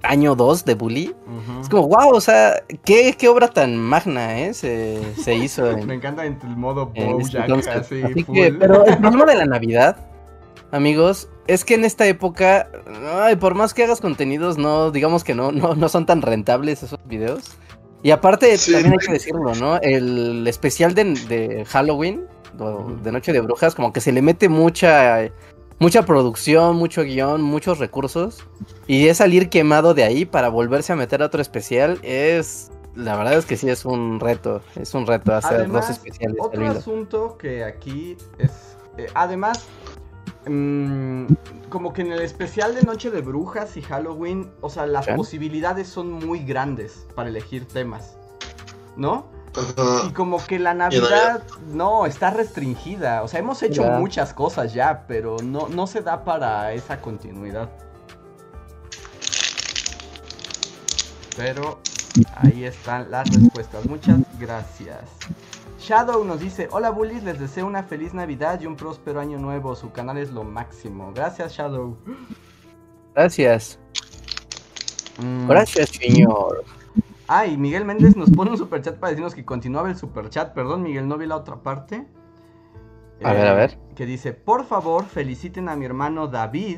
año 0.02 0.36
2 0.36 0.66
de 0.66 0.74
Bully. 0.76 1.16
Es 1.62 1.70
como, 1.70 1.88
wow, 1.88 2.10
o 2.14 2.20
sea, 2.22 2.62
qué, 2.84 3.16
qué 3.18 3.30
obra 3.30 3.48
tan 3.48 3.78
magna, 3.78 4.40
¿eh? 4.40 4.54
Se, 4.54 5.00
se 5.22 5.36
hizo 5.36 5.70
en, 5.72 5.86
Me 5.88 5.94
encanta 5.94 6.26
en 6.26 6.40
el 6.44 6.58
modo 6.58 6.92
en 6.96 7.22
este 7.22 7.38
Bojack, 7.38 7.44
entonces. 7.44 7.76
así, 7.76 8.02
Así 8.04 8.24
full. 8.24 8.36
que, 8.36 8.52
pero 8.52 8.84
el 8.86 8.98
problema 9.00 9.26
de 9.26 9.36
la 9.36 9.46
Navidad, 9.46 9.96
amigos, 10.72 11.30
es 11.48 11.64
que 11.64 11.76
en 11.76 11.86
esta 11.86 12.06
época, 12.08 12.68
ay, 13.22 13.36
por 13.38 13.54
más 13.56 13.74
que 13.74 13.84
hagas 13.84 14.02
contenidos, 14.02 14.58
no, 14.58 14.92
digamos 14.92 15.24
que 15.24 15.36
no, 15.36 15.52
no, 15.52 15.76
no 15.76 15.88
son 15.88 16.06
tan 16.06 16.22
rentables 16.22 16.84
esos 16.84 17.00
videos. 17.06 17.52
Y 18.04 18.12
aparte, 18.12 18.58
Sí. 18.58 18.74
también 18.74 18.94
hay 19.00 19.06
que 19.08 19.14
decirlo, 19.14 19.56
¿no? 19.56 19.78
El 19.82 20.46
especial 20.48 20.94
de, 20.94 21.06
de 21.28 21.66
Halloween, 21.66 22.26
de 23.04 23.12
Noche 23.12 23.34
de 23.34 23.42
Brujas, 23.42 23.74
como 23.74 23.92
que 23.94 24.02
se 24.02 24.12
le 24.12 24.22
mete 24.22 24.50
mucha, 24.50 25.20
mucha 25.80 26.06
producción, 26.06 26.76
mucho 26.76 27.02
guion, 27.04 27.42
muchos 27.42 27.80
recursos. 27.80 28.46
Y 28.88 29.08
es 29.08 29.18
salir 29.18 29.50
quemado 29.50 29.94
de 29.94 30.04
ahí 30.04 30.26
para 30.26 30.50
volverse 30.50 30.94
a 30.94 30.96
meter 30.96 31.22
a 31.24 31.26
otro 31.28 31.42
especial, 31.42 32.00
es... 32.04 32.70
La 32.96 33.16
verdad 33.16 33.34
es 33.40 33.46
que 33.48 33.58
sí 33.58 33.68
es 33.70 33.86
un 33.86 34.20
reto, 34.20 34.62
es 34.76 34.94
un 34.94 35.08
reto 35.08 35.34
hacer 35.34 35.62
Además, 35.62 35.88
dos 35.88 35.98
especiales. 35.98 36.38
al 36.40 36.46
Otro 36.46 36.68
asunto 36.70 37.38
que 37.40 37.64
aquí 37.64 38.16
es. 38.38 38.52
eh, 39.00 39.08
además, 39.16 39.66
mm, 40.46 41.26
como 41.70 41.94
que 41.94 42.02
en 42.02 42.12
el 42.12 42.22
especial 42.22 42.76
de 42.76 42.84
Noche 42.84 43.10
de 43.12 43.22
Brujas 43.22 43.78
y 43.78 43.82
Halloween, 43.82 44.52
o 44.62 44.70
sea, 44.70 44.86
las 44.86 45.06
¿Sí? 45.06 45.12
posibilidades 45.16 45.88
son 45.88 46.12
muy 46.12 46.40
grandes 46.44 47.06
para 47.16 47.30
elegir 47.30 47.68
temas. 47.68 48.18
¿No? 48.96 49.26
Y 50.08 50.14
como 50.14 50.44
que 50.44 50.58
la 50.58 50.74
Navidad 50.74 51.44
no 51.68 52.06
está 52.08 52.32
restringida. 52.32 53.22
O 53.22 53.28
sea, 53.28 53.40
hemos 53.40 53.62
hecho 53.62 53.84
Ya. 53.84 54.00
muchas 54.00 54.34
cosas 54.34 54.74
ya, 54.74 55.06
pero 55.08 55.38
no, 55.44 55.68
no 55.70 55.86
se 55.86 56.02
da 56.02 56.24
para 56.24 56.74
esa 56.74 57.00
continuidad. 57.00 57.70
Pero 61.36 61.80
ahí 62.36 62.64
están 62.64 63.10
las 63.12 63.30
respuestas. 63.30 63.86
Muchas 63.86 64.18
gracias. 64.40 65.02
Shadow 65.84 66.24
nos 66.24 66.40
dice, 66.40 66.70
hola 66.72 66.92
bullies, 66.92 67.24
les 67.24 67.38
deseo 67.38 67.68
una 67.68 67.84
feliz 67.84 68.14
Navidad 68.14 68.62
y 68.62 68.68
un 68.68 68.78
próspero 68.78 69.20
año 69.20 69.38
nuevo. 69.38 69.76
Su 69.76 69.92
canal 69.92 70.18
es 70.18 70.32
lo 70.32 70.46
máximo. 70.46 71.12
Gracias, 71.14 71.52
Shadow. 71.52 71.98
Gracias. 73.14 73.80
Mm. 75.22 75.50
Gracias, 75.50 75.90
señor. 75.90 76.64
Ah, 77.28 77.46
y 77.46 77.58
Miguel 77.58 77.84
Méndez 77.84 78.16
nos 78.16 78.30
pone 78.32 78.52
un 78.52 78.58
superchat 78.58 78.96
para 78.96 79.10
decirnos 79.10 79.36
que 79.36 79.44
continuaba 79.44 79.90
el 79.90 79.98
superchat. 79.98 80.54
Perdón, 80.54 80.84
Miguel, 80.84 81.06
no 81.06 81.18
vi 81.18 81.26
la 81.26 81.36
otra 81.36 81.58
parte. 81.58 82.08
A 83.22 83.34
ver, 83.34 83.48
a 83.48 83.54
ver. 83.54 83.78
Que 83.94 84.06
dice, 84.06 84.32
por 84.32 84.64
favor, 84.64 85.04
feliciten 85.04 85.68
a 85.68 85.76
mi 85.76 85.84
hermano 85.84 86.30
David. 86.30 86.78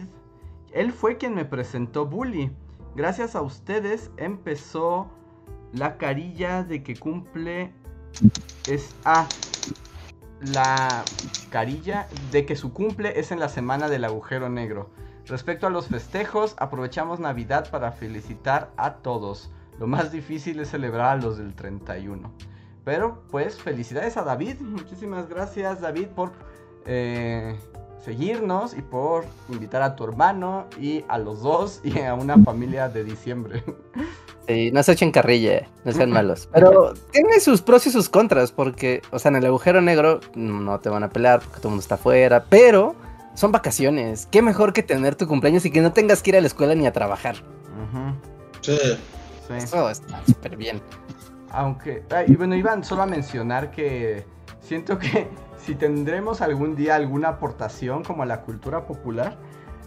Él 0.72 0.92
fue 0.92 1.18
quien 1.18 1.36
me 1.36 1.46
presentó 1.46 2.08
Bully. 2.08 2.52
Gracias 2.96 3.36
a 3.36 3.44
ustedes 3.44 4.10
empezó 4.18 5.12
la 5.74 5.98
carilla 5.98 6.64
de 6.64 6.82
que 6.82 6.96
cumple... 6.96 7.72
Es... 8.66 8.96
Ah, 9.04 9.28
la 10.42 11.06
carilla 11.50 12.08
de 12.32 12.46
que 12.46 12.56
su 12.56 12.74
cumple 12.74 13.20
es 13.20 13.32
en 13.32 13.40
la 13.40 13.50
semana 13.50 13.88
del 13.90 14.06
agujero 14.06 14.50
negro. 14.50 14.90
Respecto 15.26 15.66
a 15.66 15.70
los 15.70 15.88
festejos, 15.88 16.56
aprovechamos 16.58 17.20
Navidad 17.20 17.70
para 17.72 17.92
felicitar 17.92 18.72
a 18.78 18.96
todos. 18.96 19.52
Lo 19.80 19.88
más 19.88 20.12
difícil 20.12 20.60
es 20.60 20.70
celebrar 20.70 21.18
a 21.18 21.22
los 21.22 21.38
del 21.38 21.56
31. 21.56 22.32
Pero 22.84 23.24
pues 23.32 23.60
felicidades 23.60 24.18
a 24.18 24.24
David. 24.24 24.62
Muchísimas 24.62 25.28
gracias 25.28 25.82
David 25.82 26.08
por 26.10 26.32
eh, 26.86 27.58
seguirnos 28.04 28.78
y 28.78 28.84
por 28.84 29.26
invitar 29.50 29.82
a 29.82 29.96
tu 29.96 30.04
hermano 30.04 30.68
y 30.80 31.04
a 31.08 31.18
los 31.18 31.42
dos 31.42 31.82
y 31.84 32.00
a 32.02 32.14
una 32.14 32.38
familia 32.38 32.88
de 32.90 33.04
diciembre. 33.04 33.64
Sí, 34.48 34.72
no 34.72 34.84
se 34.84 34.92
echen 34.92 35.12
carrilla, 35.12 35.68
no 35.84 35.92
sean 35.92 36.12
malos. 36.12 36.48
Pero 36.54 36.94
tiene 37.12 37.40
sus 37.40 37.62
pros 37.62 37.88
y 37.88 37.92
sus 37.92 38.10
contras, 38.10 38.52
porque, 38.52 39.02
o 39.12 39.18
sea, 39.18 39.30
en 39.30 39.38
el 39.38 39.46
agujero 39.48 39.82
negro 39.82 40.20
no 40.36 40.80
te 40.80 40.90
van 40.90 41.04
a 41.04 41.10
pelar 41.10 41.40
porque 41.40 41.58
todo 41.58 41.70
el 41.70 41.72
mundo 41.72 41.82
está 41.82 41.96
afuera, 41.96 42.46
pero 42.48 42.96
son 43.34 43.52
vacaciones. 43.52 44.28
Qué 44.32 44.42
mejor 44.42 44.72
que 44.74 44.84
tener 44.84 45.16
tu 45.16 45.28
cumpleaños 45.28 45.66
y 45.66 45.72
que 45.72 45.82
no 45.82 45.94
tengas 45.94 46.22
que 46.22 46.30
ir 46.32 46.38
a 46.38 46.42
la 46.42 46.48
escuela 46.48 46.76
ni 46.76 46.86
a 46.86 46.94
trabajar. 46.94 47.36
Ujú, 47.38 48.14
Sí. 48.62 48.78
sí. 49.48 49.54
Eso 49.56 49.90
está 49.90 50.22
súper 50.26 50.58
bien. 50.58 50.82
Aunque, 51.52 52.04
y 52.28 52.36
bueno, 52.36 52.56
Iván, 52.56 52.84
solo 52.84 53.02
a 53.04 53.06
mencionar 53.06 53.72
que 53.72 54.26
siento 54.62 55.00
que 55.00 55.28
si 55.66 55.76
tendremos 55.76 56.42
algún 56.42 56.76
día 56.76 56.96
alguna 56.96 57.30
aportación 57.30 58.04
como 58.04 58.24
a 58.24 58.26
la 58.26 58.42
cultura 58.42 58.86
popular, 58.86 59.38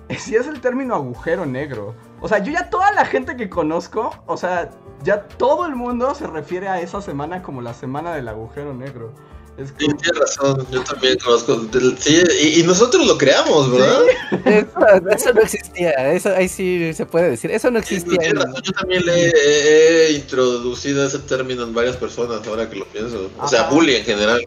si 0.19 0.35
es 0.35 0.47
el 0.47 0.61
término 0.61 0.95
agujero 0.95 1.47
negro. 1.47 1.95
O 2.21 2.29
sea, 2.29 2.39
yo 2.39 2.53
ya 2.53 2.69
toda 2.71 2.93
la 2.93 3.05
gente 3.07 3.37
que 3.37 3.49
conozco, 3.49 4.13
o 4.27 4.37
sea, 4.37 4.71
ya 5.05 5.23
todo 5.29 5.67
el 5.67 5.77
mundo 5.77 6.15
se 6.15 6.27
refiere 6.27 6.69
a 6.69 6.81
esa 6.81 7.01
semana 7.01 7.43
como 7.43 7.63
la 7.63 7.75
semana 7.75 8.15
del 8.15 8.29
agujero 8.29 8.75
negro. 8.75 9.13
Es 9.57 9.71
Sí, 9.77 9.87
tienes 9.89 10.17
razón, 10.19 10.65
yo 10.71 10.83
también 10.85 11.17
conozco. 11.19 11.61
Sí, 11.99 12.23
y, 12.41 12.61
y 12.61 12.63
nosotros 12.63 13.05
lo 13.07 13.19
creamos, 13.19 13.73
¿verdad? 13.73 14.03
Eso, 14.45 15.09
eso 15.11 15.33
no 15.35 15.41
existía, 15.41 15.91
eso 16.13 16.29
ahí 16.37 16.49
sí 16.49 16.93
se 16.95 17.05
puede 17.07 17.31
decir. 17.31 17.51
Eso 17.51 17.69
no 17.71 17.81
Sí, 17.83 17.97
existía. 17.97 18.19
tienes 18.19 18.41
en- 18.41 18.47
razón, 18.49 18.63
yo 18.63 18.73
también 18.73 19.05
le 19.05 19.13
he, 19.27 19.29
he- 19.31 20.07
he 20.07 20.13
introducido 20.13 21.05
ese 21.05 21.19
término 21.21 21.65
en 21.65 21.75
varias 21.75 21.97
personas 21.97 22.47
ahora 22.47 22.71
que 22.71 22.77
lo 22.77 22.85
pienso. 22.87 23.31
O 23.41 23.49
sea, 23.49 23.63
Ajá. 23.63 23.71
bully 23.71 23.97
en 23.97 24.05
general. 24.05 24.41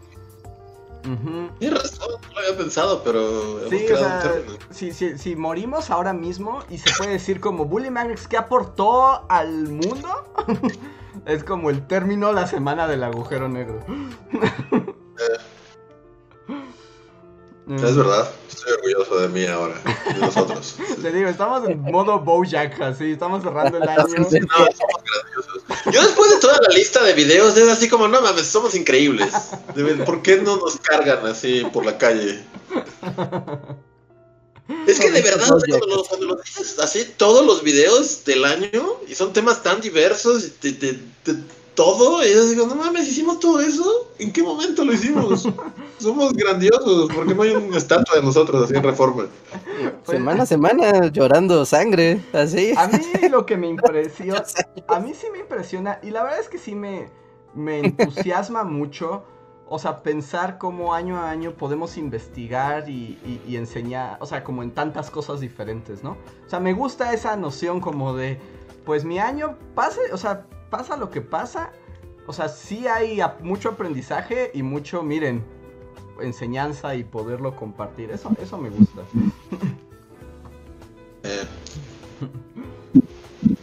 Tienes 1.58 1.82
razón, 1.82 2.08
no 2.22 2.32
lo 2.32 2.38
había 2.46 2.56
pensado, 2.58 3.02
pero 3.02 3.58
hemos 3.60 3.70
Sí, 3.70 3.86
o 3.92 3.96
sea, 3.96 4.16
un 4.16 4.22
término. 4.32 4.58
si, 4.70 4.92
si, 4.92 5.18
si 5.18 5.34
morimos 5.36 5.90
ahora 5.90 6.12
mismo 6.12 6.62
y 6.70 6.78
se 6.78 6.90
puede 6.96 7.12
decir 7.12 7.40
como 7.40 7.64
Bully 7.64 7.90
Magnus 7.90 8.28
que 8.28 8.36
aportó 8.36 9.28
al 9.30 9.68
mundo, 9.68 10.08
es 11.26 11.42
como 11.44 11.70
el 11.70 11.86
término 11.86 12.32
la 12.32 12.46
semana 12.46 12.86
del 12.86 13.02
agujero 13.02 13.48
negro. 13.48 13.80
Es 17.68 17.96
verdad, 17.96 18.28
estoy 18.48 18.72
orgulloso 18.72 19.18
de 19.20 19.28
mí 19.28 19.46
ahora, 19.46 19.74
de 20.12 20.20
nosotros. 20.20 20.76
Te 21.02 21.12
digo, 21.12 21.28
estamos 21.28 21.68
en 21.68 21.80
modo 21.80 22.18
Bojack, 22.18 22.80
así, 22.80 23.12
estamos 23.12 23.42
cerrando 23.42 23.78
el 23.78 23.88
año. 23.88 24.04
Sí, 24.28 24.40
No, 24.40 24.56
somos 24.56 25.02
grandiosos. 25.04 25.61
Yo 25.92 26.02
después 26.02 26.30
de 26.30 26.38
toda 26.38 26.58
la 26.60 26.74
lista 26.74 27.02
de 27.04 27.12
videos 27.12 27.56
es 27.56 27.68
así 27.68 27.88
como, 27.88 28.08
no 28.08 28.20
mames, 28.20 28.46
somos 28.46 28.74
increíbles. 28.74 29.32
¿Por 30.06 30.22
qué 30.22 30.36
no 30.36 30.56
nos 30.56 30.76
cargan 30.78 31.26
así 31.26 31.64
por 31.72 31.84
la 31.84 31.98
calle? 31.98 32.42
Es 34.86 34.98
que 34.98 35.10
de 35.10 35.20
verdad, 35.22 35.48
cuando, 35.48 35.86
lo, 35.86 36.04
cuando 36.04 36.26
lo 36.26 36.36
dices 36.36 36.78
así, 36.78 37.04
todos 37.16 37.44
los 37.44 37.62
videos 37.62 38.24
del 38.24 38.44
año, 38.44 39.00
y 39.06 39.14
son 39.14 39.32
temas 39.32 39.62
tan 39.62 39.80
diversos, 39.80 40.44
y 40.44 40.70
de, 40.70 40.72
de- 40.72 40.98
de 41.24 41.42
todo, 41.74 42.24
y 42.26 42.32
yo 42.32 42.44
digo, 42.46 42.66
no 42.66 42.74
mames, 42.74 43.08
¿hicimos 43.08 43.40
todo 43.40 43.60
eso? 43.60 43.84
¿En 44.18 44.32
qué 44.32 44.42
momento 44.42 44.84
lo 44.84 44.92
hicimos? 44.92 45.48
Somos 45.98 46.32
grandiosos, 46.32 47.10
porque 47.14 47.34
no 47.34 47.42
hay 47.42 47.50
una 47.52 47.78
estatua 47.78 48.16
de 48.16 48.22
nosotros 48.22 48.64
así 48.64 48.74
en 48.76 48.82
reforma. 48.82 49.26
Semana 50.04 50.42
a 50.42 50.46
semana 50.46 51.06
llorando 51.08 51.64
sangre, 51.64 52.20
así. 52.32 52.74
A 52.76 52.88
mí 52.88 52.98
lo 53.30 53.46
que 53.46 53.56
me 53.56 53.68
impresiona, 53.76 54.44
a 54.88 55.00
mí 55.00 55.14
sí 55.14 55.26
me 55.32 55.38
impresiona, 55.38 55.98
y 56.02 56.10
la 56.10 56.22
verdad 56.24 56.40
es 56.40 56.48
que 56.48 56.58
sí 56.58 56.74
me, 56.74 57.08
me 57.54 57.78
entusiasma 57.80 58.64
mucho, 58.78 59.22
o 59.68 59.78
sea, 59.78 60.02
pensar 60.02 60.58
cómo 60.58 60.92
año 60.92 61.16
a 61.18 61.30
año 61.30 61.52
podemos 61.52 61.96
investigar 61.96 62.88
y, 62.90 63.18
y- 63.24 63.40
y 63.48 63.56
enseñar, 63.56 64.18
o 64.20 64.26
sea, 64.26 64.44
como 64.44 64.62
en 64.62 64.72
tantas 64.72 65.10
cosas 65.10 65.40
diferentes, 65.40 66.02
¿no? 66.02 66.18
O 66.46 66.50
sea, 66.50 66.60
me 66.60 66.74
gusta 66.74 67.14
esa 67.14 67.36
noción 67.36 67.80
como 67.80 68.14
de, 68.14 68.38
pues 68.84 69.04
mi 69.04 69.18
año 69.18 69.56
pase, 69.74 70.00
o 70.12 70.18
sea, 70.18 70.44
pasa 70.72 70.96
lo 70.96 71.10
que 71.10 71.20
pasa, 71.20 71.70
o 72.26 72.32
sea, 72.32 72.48
sí 72.48 72.86
hay 72.88 73.20
mucho 73.42 73.68
aprendizaje 73.68 74.50
y 74.54 74.62
mucho, 74.62 75.02
miren, 75.02 75.44
enseñanza 76.18 76.94
y 76.94 77.04
poderlo 77.04 77.54
compartir, 77.54 78.10
eso, 78.10 78.32
eso 78.40 78.56
me 78.56 78.70
gusta. 78.70 79.02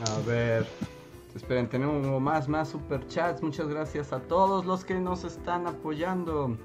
A 0.05 0.19
ver. 0.27 0.67
Esperen, 1.35 1.67
tenemos 1.67 2.21
más, 2.21 2.47
más 2.47 2.69
superchats. 2.69 3.41
Muchas 3.41 3.67
gracias 3.67 4.13
a 4.13 4.19
todos 4.19 4.65
los 4.65 4.85
que 4.85 4.93
nos 4.95 5.23
están 5.23 5.65
apoyando. 5.65 6.57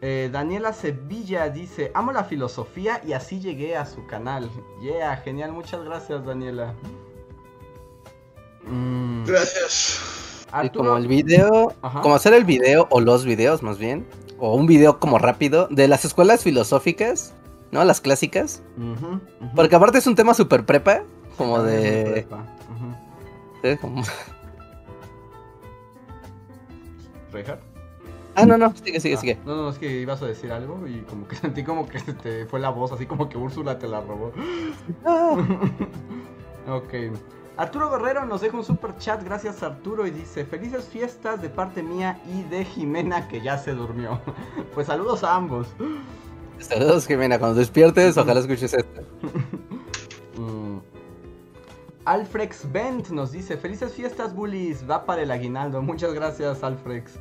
Eh, 0.00 0.28
Daniela 0.32 0.72
Sevilla 0.72 1.50
dice, 1.50 1.92
amo 1.94 2.10
la 2.10 2.24
filosofía 2.24 3.00
y 3.06 3.12
así 3.12 3.38
llegué 3.38 3.76
a 3.76 3.86
su 3.86 4.06
canal. 4.06 4.50
Yeah, 4.82 5.16
genial, 5.18 5.52
muchas 5.52 5.84
gracias 5.84 6.24
Daniela. 6.24 6.74
Mm, 8.64 9.24
gracias. 9.24 10.00
Y 10.46 10.50
Arturo- 10.52 10.84
como 10.86 10.96
el 10.96 11.08
video, 11.08 11.74
Ajá. 11.82 12.00
como 12.00 12.14
hacer 12.14 12.32
el 12.34 12.44
video 12.44 12.86
o 12.90 13.00
los 13.00 13.24
videos 13.24 13.62
más 13.62 13.78
bien, 13.78 14.06
o 14.38 14.54
un 14.54 14.66
video 14.66 14.98
como 14.98 15.18
rápido 15.18 15.68
de 15.70 15.88
las 15.88 16.04
escuelas 16.04 16.42
filosóficas, 16.42 17.34
¿no? 17.70 17.84
Las 17.84 18.00
clásicas. 18.00 18.62
Porque 19.54 19.76
aparte 19.76 19.98
es 19.98 20.06
un 20.06 20.14
tema 20.14 20.32
súper 20.34 20.64
prepa, 20.64 21.02
como 21.36 21.56
Ah, 21.58 21.62
de... 21.62 22.02
prepa. 22.12 22.46
Eh. 23.62 23.78
Ah, 28.34 28.46
no, 28.46 28.56
no, 28.56 28.72
sigue, 28.84 29.00
sigue, 29.00 29.16
Ah, 29.16 29.20
sigue. 29.20 29.38
No, 29.44 29.56
no, 29.56 29.68
es 29.70 29.78
que 29.78 30.00
ibas 30.00 30.22
a 30.22 30.26
decir 30.26 30.52
algo 30.52 30.86
y 30.86 31.00
como 31.02 31.26
que 31.26 31.34
sentí 31.36 31.64
como 31.64 31.88
que 31.88 31.98
te 32.00 32.46
fue 32.46 32.60
la 32.60 32.70
voz, 32.70 32.92
así 32.92 33.04
como 33.06 33.28
que 33.28 33.36
Úrsula 33.36 33.78
te 33.78 33.88
la 33.88 34.00
robó. 34.00 34.32
Ah, 35.04 35.34
ok. 36.68 36.94
Arturo 37.58 37.90
Guerrero 37.90 38.24
nos 38.24 38.40
deja 38.40 38.56
un 38.56 38.64
super 38.64 38.96
chat, 38.98 39.20
gracias 39.24 39.64
Arturo, 39.64 40.06
y 40.06 40.12
dice, 40.12 40.44
felices 40.44 40.84
fiestas 40.84 41.42
de 41.42 41.50
parte 41.50 41.82
mía 41.82 42.20
y 42.32 42.44
de 42.44 42.64
Jimena 42.64 43.26
que 43.26 43.40
ya 43.40 43.58
se 43.58 43.72
durmió. 43.72 44.20
pues 44.74 44.86
saludos 44.86 45.24
a 45.24 45.34
ambos. 45.34 45.66
saludos, 46.60 47.08
Jimena. 47.08 47.36
Cuando 47.36 47.58
despiertes, 47.58 48.16
ojalá 48.16 48.40
escuches 48.40 48.72
esto. 48.74 49.02
Mm. 50.38 50.78
Alfrex 52.04 52.70
Bent 52.70 53.08
nos 53.08 53.32
dice, 53.32 53.56
felices 53.56 53.92
fiestas 53.92 54.32
bullies, 54.32 54.88
va 54.88 55.04
para 55.04 55.22
el 55.22 55.32
aguinaldo. 55.32 55.82
Muchas 55.82 56.14
gracias 56.14 56.62
Alfrex. 56.62 57.18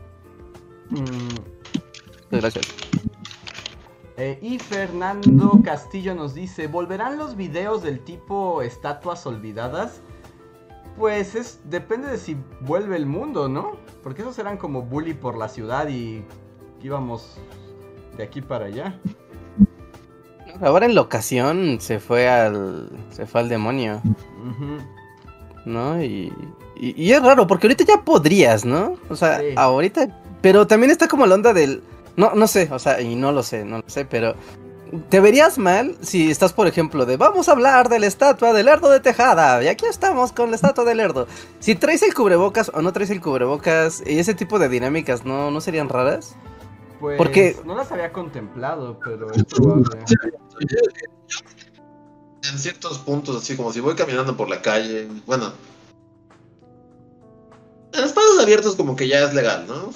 Mm. 0.91 2.29
Gracias. 2.29 2.67
Eh, 4.17 4.37
y 4.43 4.59
Fernando 4.59 5.59
Castillo 5.63 6.13
nos 6.13 6.35
dice, 6.35 6.67
¿volverán 6.67 7.17
los 7.17 7.35
videos 7.35 7.81
del 7.81 8.01
tipo 8.01 8.61
estatuas 8.61 9.25
olvidadas? 9.25 10.03
Pues 10.97 11.35
es 11.35 11.59
depende 11.65 12.07
de 12.09 12.17
si 12.17 12.35
vuelve 12.61 12.95
el 12.95 13.05
mundo, 13.05 13.47
¿no? 13.47 13.77
Porque 14.03 14.21
esos 14.23 14.37
eran 14.39 14.57
como 14.57 14.81
bully 14.81 15.13
por 15.13 15.37
la 15.37 15.47
ciudad 15.47 15.87
y 15.89 16.23
íbamos 16.81 17.37
de 18.17 18.23
aquí 18.23 18.41
para 18.41 18.65
allá. 18.65 18.99
Ahora 20.61 20.87
en 20.87 20.95
la 20.95 21.01
ocasión 21.01 21.77
se 21.79 21.99
fue 21.99 22.27
al. 22.27 22.89
se 23.11 23.25
fue 23.27 23.41
al 23.41 23.49
demonio. 23.49 24.01
¿no? 25.65 26.01
Y, 26.01 26.33
y, 26.75 27.03
y 27.03 27.11
es 27.11 27.21
raro, 27.21 27.45
porque 27.45 27.67
ahorita 27.67 27.83
ya 27.83 28.01
podrías, 28.03 28.65
¿no? 28.65 28.95
O 29.09 29.15
sea, 29.15 29.39
Sí. 29.39 29.47
ahorita. 29.55 30.21
Pero 30.41 30.65
también 30.65 30.91
está 30.91 31.07
como 31.07 31.25
la 31.25 31.35
onda 31.35 31.53
del. 31.53 31.83
No, 32.15 32.33
no 32.33 32.47
sé, 32.47 32.69
o 32.71 32.79
sea, 32.79 33.01
y 33.01 33.15
no 33.15 33.31
lo 33.31 33.43
sé, 33.43 33.65
no 33.65 33.77
lo 33.79 33.83
sé, 33.89 34.05
pero. 34.05 34.33
Te 35.09 35.19
verías 35.19 35.57
mal 35.57 35.97
si 36.01 36.29
estás, 36.31 36.53
por 36.53 36.67
ejemplo, 36.67 37.05
de 37.05 37.17
vamos 37.17 37.49
a 37.49 37.51
hablar 37.51 37.89
de 37.89 37.99
la 37.99 38.07
estatua 38.07 38.53
del 38.53 38.65
Lerdo 38.67 38.89
de 38.89 38.99
Tejada. 38.99 39.63
Y 39.63 39.67
aquí 39.67 39.85
estamos 39.85 40.31
con 40.31 40.49
la 40.49 40.55
estatua 40.55 40.83
del 40.85 40.97
Lerdo. 40.97 41.27
Si 41.59 41.75
traes 41.75 42.03
el 42.03 42.13
cubrebocas 42.13 42.71
o 42.73 42.81
no 42.81 42.93
traes 42.93 43.09
el 43.09 43.21
cubrebocas, 43.21 44.03
y 44.05 44.19
ese 44.19 44.33
tipo 44.33 44.59
de 44.59 44.69
dinámicas 44.69 45.25
no, 45.25 45.51
no 45.51 45.61
serían 45.61 45.89
raras. 45.89 46.35
Pues 46.99 47.17
Porque- 47.17 47.55
no 47.65 47.75
las 47.75 47.91
había 47.91 48.11
contemplado, 48.11 48.99
pero 49.03 49.31
es 49.31 49.43
probable. 49.45 49.99
En 52.51 52.57
ciertos 52.57 52.99
puntos, 52.99 53.35
así 53.35 53.55
como 53.57 53.73
si 53.73 53.79
voy 53.81 53.95
caminando 53.95 54.37
por 54.37 54.49
la 54.49 54.61
calle, 54.61 55.07
bueno. 55.25 55.51
En 57.93 58.03
espacios 58.03 58.39
abiertos 58.41 58.75
como 58.75 58.95
que 58.95 59.07
ya 59.07 59.23
es 59.23 59.33
legal, 59.33 59.65
¿no? 59.67 59.89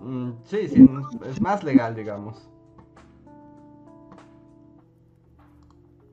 Mm, 0.00 0.32
sí, 0.48 0.68
sí, 0.68 0.88
es 1.28 1.40
más 1.40 1.62
legal, 1.62 1.94
digamos. 1.94 2.36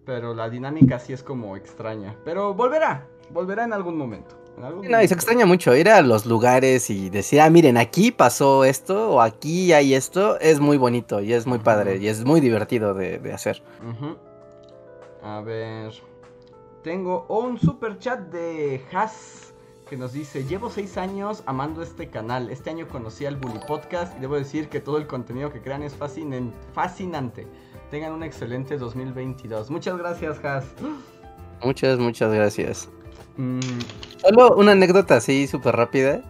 Pero 0.06 0.34
la 0.34 0.50
dinámica 0.50 1.00
sí 1.00 1.14
es 1.14 1.24
como 1.24 1.56
extraña. 1.56 2.16
Pero 2.26 2.54
volverá, 2.54 3.08
volverá 3.30 3.64
en 3.64 3.74
algún 3.74 3.98
momento. 3.98 4.36
en 4.58 4.64
algún 4.64 4.90
No, 4.90 5.02
y 5.02 5.08
se 5.08 5.14
extraña 5.14 5.46
mucho 5.46 5.76
ir 5.76 5.90
a 5.90 6.02
los 6.02 6.26
lugares 6.26 6.90
y 6.90 7.10
decir, 7.10 7.40
ah, 7.40 7.50
miren, 7.50 7.78
aquí 7.78 8.12
pasó 8.12 8.66
esto 8.66 9.12
o 9.12 9.22
aquí 9.22 9.72
hay 9.72 9.94
esto. 9.94 10.40
Es 10.40 10.60
muy 10.60 10.78
bonito 10.78 11.22
y 11.22 11.34
es 11.34 11.48
muy 11.48 11.60
padre 11.60 11.98
y 11.98 12.08
es 12.08 12.26
muy 12.26 12.42
divertido 12.42 12.94
de, 12.94 13.20
de 13.20 13.34
hacer. 13.34 13.64
A 15.22 15.40
ver. 15.42 15.94
Tengo 16.84 17.26
un 17.30 17.58
super 17.58 17.98
chat 17.98 18.20
de 18.30 18.84
Has 18.92 19.54
que 19.90 19.96
nos 19.96 20.12
dice: 20.12 20.44
Llevo 20.44 20.70
seis 20.70 20.98
años 20.98 21.44
amando 21.46 21.82
este 21.82 22.10
canal. 22.10 22.50
Este 22.50 22.72
año 22.72 22.90
conocí 22.90 23.26
al 23.26 23.38
Bully 23.38 23.60
Podcast 23.66 24.18
y 24.18 24.20
debo 24.20 24.36
decir 24.36 24.68
que 24.68 24.82
todo 24.82 24.98
el 24.98 25.08
contenido 25.08 25.54
que 25.54 25.62
crean 25.62 25.82
es 25.82 25.96
fascinante. 25.96 27.48
Tengan 27.94 28.14
un 28.14 28.24
excelente 28.24 28.76
2022. 28.76 29.70
Muchas 29.70 29.96
gracias, 30.00 30.44
Has. 30.44 30.66
Muchas, 31.64 32.00
muchas 32.00 32.34
gracias. 32.34 32.90
Mm, 33.38 33.60
Solo 34.18 34.56
una 34.56 34.72
anécdota 34.72 35.18
así 35.18 35.46
súper 35.46 35.76
rápida 35.76 36.24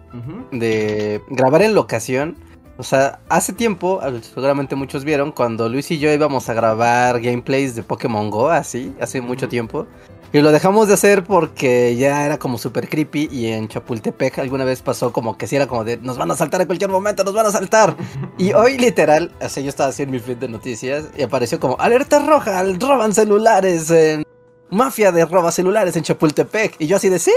de 0.52 1.22
grabar 1.30 1.61
en 1.61 1.73
locación. 1.73 2.35
O 2.76 2.84
sea, 2.84 3.22
hace 3.30 3.53
tiempo, 3.53 4.02
seguramente 4.22 4.76
muchos 4.76 5.06
vieron, 5.06 5.31
cuando 5.31 5.69
Luis 5.69 5.90
y 5.91 5.99
yo 5.99 6.11
íbamos 6.11 6.49
a 6.49 6.53
grabar 6.53 7.22
gameplays 7.22 7.76
de 7.76 7.84
Pokémon 7.84 8.30
Go, 8.30 8.49
así, 8.49 8.94
hace 8.99 9.22
mucho 9.22 9.48
tiempo. 9.48 9.88
Y 10.34 10.42
lo 10.42 10.52
dejamos 10.52 10.88
de 10.88 10.96
hacer 10.96 11.24
porque 11.24 11.96
ya 11.96 12.26
era 12.26 12.40
como 12.40 12.58
súper 12.58 12.90
creepy 12.90 13.30
y 13.32 13.48
en 13.52 13.68
Chapultepec 13.68 14.40
alguna 14.40 14.66
vez 14.66 14.82
pasó 14.82 15.14
como 15.14 15.38
que 15.38 15.46
si 15.46 15.56
era 15.56 15.68
como 15.68 15.84
de 15.84 15.98
nos 15.98 16.18
van 16.18 16.32
a 16.32 16.36
saltar 16.36 16.60
en 16.62 16.66
cualquier 16.68 16.90
momento, 16.90 17.24
nos 17.24 17.36
van 17.36 17.46
a 17.46 17.52
saltar. 17.52 17.96
Y 18.40 18.52
hoy 18.54 18.80
literal, 18.80 19.32
así 19.40 19.62
yo 19.62 19.70
estaba 19.70 19.90
haciendo 19.90 20.14
mi 20.14 20.20
feed 20.20 20.38
de 20.38 20.48
noticias 20.50 21.06
y 21.16 21.22
apareció 21.22 21.60
como 21.60 21.80
alerta 21.80 22.20
roja, 22.20 22.64
roban 22.80 23.14
celulares 23.14 23.90
en... 23.92 24.24
Mafia 24.72 25.12
de 25.12 25.24
roba 25.26 25.52
celulares 25.52 25.96
en 25.98 26.02
Chapultepec. 26.04 26.78
Y 26.80 26.88
yo 26.88 26.98
así 26.98 27.08
de 27.08 27.20
sí, 27.20 27.32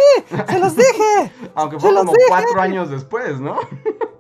se 0.49 0.59
los 0.59 0.75
dije. 0.75 1.33
Aunque 1.55 1.77
¡Se 1.77 1.81
fue 1.83 1.95
como 1.95 2.13
dije! 2.13 2.25
cuatro 2.29 2.61
años 2.63 2.89
después, 2.89 3.39
¿no? 3.41 3.57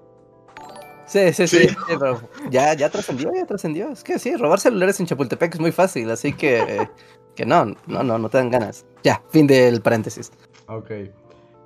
Sí, 1.06 1.32
sí, 1.32 1.46
sí, 1.46 1.60
Sí. 1.60 1.68
sí, 1.68 1.76
pero 1.86 2.20
ya, 2.50 2.74
ya 2.74 2.90
trascendió, 2.90 3.32
ya 3.32 3.46
trascendió. 3.46 3.90
Es 3.92 4.02
que 4.02 4.18
sí, 4.18 4.34
robar 4.36 4.58
celulares 4.58 4.98
en 4.98 5.06
Chapultepec 5.06 5.54
es 5.54 5.60
muy 5.60 5.70
fácil, 5.70 6.10
así 6.10 6.32
que, 6.32 6.88
que 7.36 7.46
no, 7.46 7.66
no, 7.86 8.02
no, 8.02 8.18
no 8.18 8.28
te 8.28 8.38
dan 8.38 8.50
ganas. 8.50 8.84
Ya, 9.04 9.22
fin 9.28 9.46
del 9.46 9.80
paréntesis. 9.80 10.32
Ok. 10.66 10.90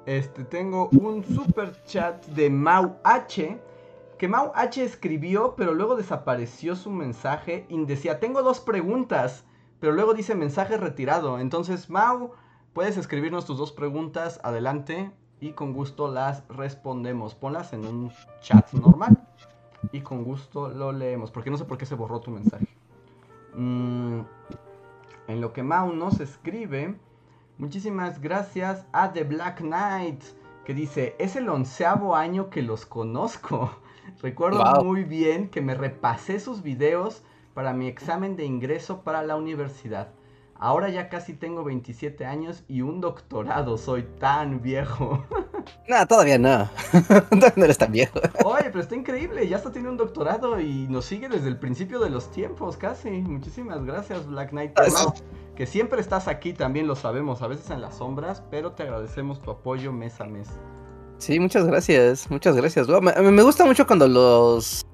Este, 0.05 0.44
tengo 0.44 0.88
un 0.92 1.24
super 1.24 1.82
chat 1.84 2.26
de 2.26 2.51
Mau 2.51 2.97
H. 3.05 3.59
Que 4.18 4.28
Mau 4.28 4.52
H 4.55 4.84
escribió, 4.84 5.55
pero 5.56 5.72
luego 5.72 5.97
desapareció 5.97 6.76
su 6.76 6.90
mensaje 6.90 7.64
y 7.70 7.82
decía, 7.86 8.20
tengo 8.20 8.42
dos 8.42 8.60
preguntas, 8.60 9.44
pero 9.78 9.92
luego 9.92 10.12
dice 10.12 10.34
mensaje 10.34 10.76
retirado. 10.76 11.38
Entonces, 11.38 11.88
Mau, 11.88 12.32
puedes 12.74 12.98
escribirnos 12.98 13.47
tus 13.47 13.56
dos 13.56 13.72
preguntas, 13.72 14.38
adelante, 14.42 15.10
y 15.40 15.52
con 15.52 15.72
gusto 15.72 16.12
las 16.12 16.47
respondemos. 16.48 17.34
Ponlas 17.34 17.72
en 17.72 17.86
un 17.86 18.12
chat 18.42 18.70
normal 18.72 19.16
y 19.92 20.02
con 20.02 20.24
gusto 20.24 20.68
lo 20.68 20.92
leemos, 20.92 21.30
porque 21.30 21.51
no 21.51 21.56
sé 21.56 21.64
por 21.64 21.78
qué 21.78 21.86
se 21.86 21.94
borró 21.94 22.20
tu 22.20 22.30
mensaje. 22.30 22.66
Mm, 23.55 24.20
en 25.31 25.40
lo 25.40 25.52
que 25.52 25.62
Mau 25.62 25.93
nos 25.93 26.20
escribe, 26.20 26.94
muchísimas 27.59 28.20
gracias 28.20 28.85
a 28.93 29.12
The 29.12 29.24
Black 29.24 29.61
Knight, 29.61 30.23
que 30.65 30.74
dice, 30.74 31.15
es 31.19 31.36
el 31.36 31.48
onceavo 31.48 32.16
año 32.16 32.51
que 32.51 32.62
los 32.62 32.85
conozco. 32.85 33.70
Recuerdo 34.23 34.65
Wow. 34.65 34.85
muy 34.85 35.05
bien 35.05 35.48
que 35.48 35.61
me 35.61 35.74
repasé 35.74 36.40
sus 36.40 36.62
videos 36.62 37.23
para 37.55 37.73
mi 37.73 37.86
examen 37.86 38.36
de 38.36 38.44
ingreso 38.44 39.02
para 39.02 39.23
la 39.23 39.36
universidad. 39.36 40.09
Ahora 40.62 40.91
ya 40.91 41.09
casi 41.09 41.32
tengo 41.32 41.65
27 41.65 42.27
años 42.27 42.65
y 42.69 42.82
un 42.82 43.01
doctorado, 43.01 43.78
soy 43.78 44.03
tan 44.19 44.61
viejo. 44.61 45.24
No, 45.89 46.07
todavía 46.07 46.39
no. 46.39 46.69
Todavía 47.31 47.53
no 47.57 47.65
eres 47.65 47.78
tan 47.78 47.93
viejo. 47.93 48.19
Oye, 48.45 48.65
pero 48.65 48.81
está 48.81 48.97
increíble, 48.97 49.47
ya 49.47 49.57
hasta 49.57 49.70
tiene 49.70 49.89
un 49.89 49.97
doctorado 49.97 50.59
y 50.59 50.87
nos 50.89 51.05
sigue 51.05 51.28
desde 51.28 51.49
el 51.49 51.59
principio 51.59 52.01
de 52.01 52.11
los 52.11 52.31
tiempos, 52.31 52.77
casi. 52.77 53.11
Muchísimas 53.11 53.85
gracias, 53.85 54.27
Black 54.27 54.51
Knight. 54.51 54.73
Ah, 54.77 55.12
que 55.55 55.66
siempre 55.66 56.01
estás 56.01 56.28
aquí, 56.28 56.53
también 56.55 56.87
lo 56.87 56.97
sabemos, 56.97 57.43
a 57.43 57.47
veces 57.47 57.70
en 57.70 57.81
las 57.81 57.97
sombras, 57.97 58.43
pero 58.51 58.73
te 58.73 58.85
agradecemos 58.85 59.41
tu 59.43 59.51
apoyo 59.51 59.93
mes 59.93 60.20
a 60.20 60.24
mes. 60.24 60.49
Sí, 61.19 61.39
muchas 61.39 61.66
gracias, 61.66 62.31
muchas 62.31 62.57
gracias. 62.57 62.87
Wow, 62.87 63.03
me, 63.03 63.12
me 63.12 63.43
gusta 63.43 63.65
mucho 63.65 63.87
cuando 63.87 64.09
los 64.09 64.85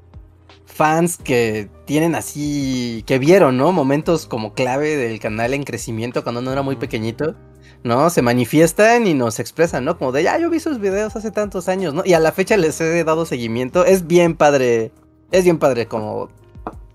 fans 0.77 1.17
que 1.19 1.71
tienen 1.87 2.15
así, 2.15 3.03
que 3.07 3.19
vieron, 3.19 3.57
¿no? 3.57 3.73
Momentos 3.73 4.27
como 4.27 4.55
clave 4.55 4.97
del 4.97 5.19
canal 5.21 5.55
en 5.55 5.65
crecimiento 5.65 6.23
cuando 6.23 6.43
no 6.43 6.53
era 6.53 6.63
muy 6.63 6.77
pequeñito, 6.77 7.35
¿no? 7.85 8.11
Se 8.11 8.23
manifiestan 8.23 9.07
y 9.07 9.15
nos 9.15 9.39
expresan, 9.41 9.85
¿no? 9.85 9.99
Como 9.99 10.13
de, 10.13 10.23
ya, 10.25 10.39
yo 10.39 10.51
vi 10.51 10.61
sus 10.61 10.81
videos 10.81 11.17
hace 11.17 11.31
tantos 11.33 11.69
años, 11.69 11.95
¿no? 11.95 12.03
Y 12.05 12.15
a 12.15 12.21
la 12.21 12.33
fecha 12.33 12.57
les 12.57 12.81
he 12.81 13.05
dado 13.05 13.27
seguimiento. 13.27 13.85
Es 13.85 14.07
bien 14.07 14.37
padre, 14.37 14.93
es 15.33 15.45
bien 15.45 15.59
padre 15.59 15.89
como 15.89 16.29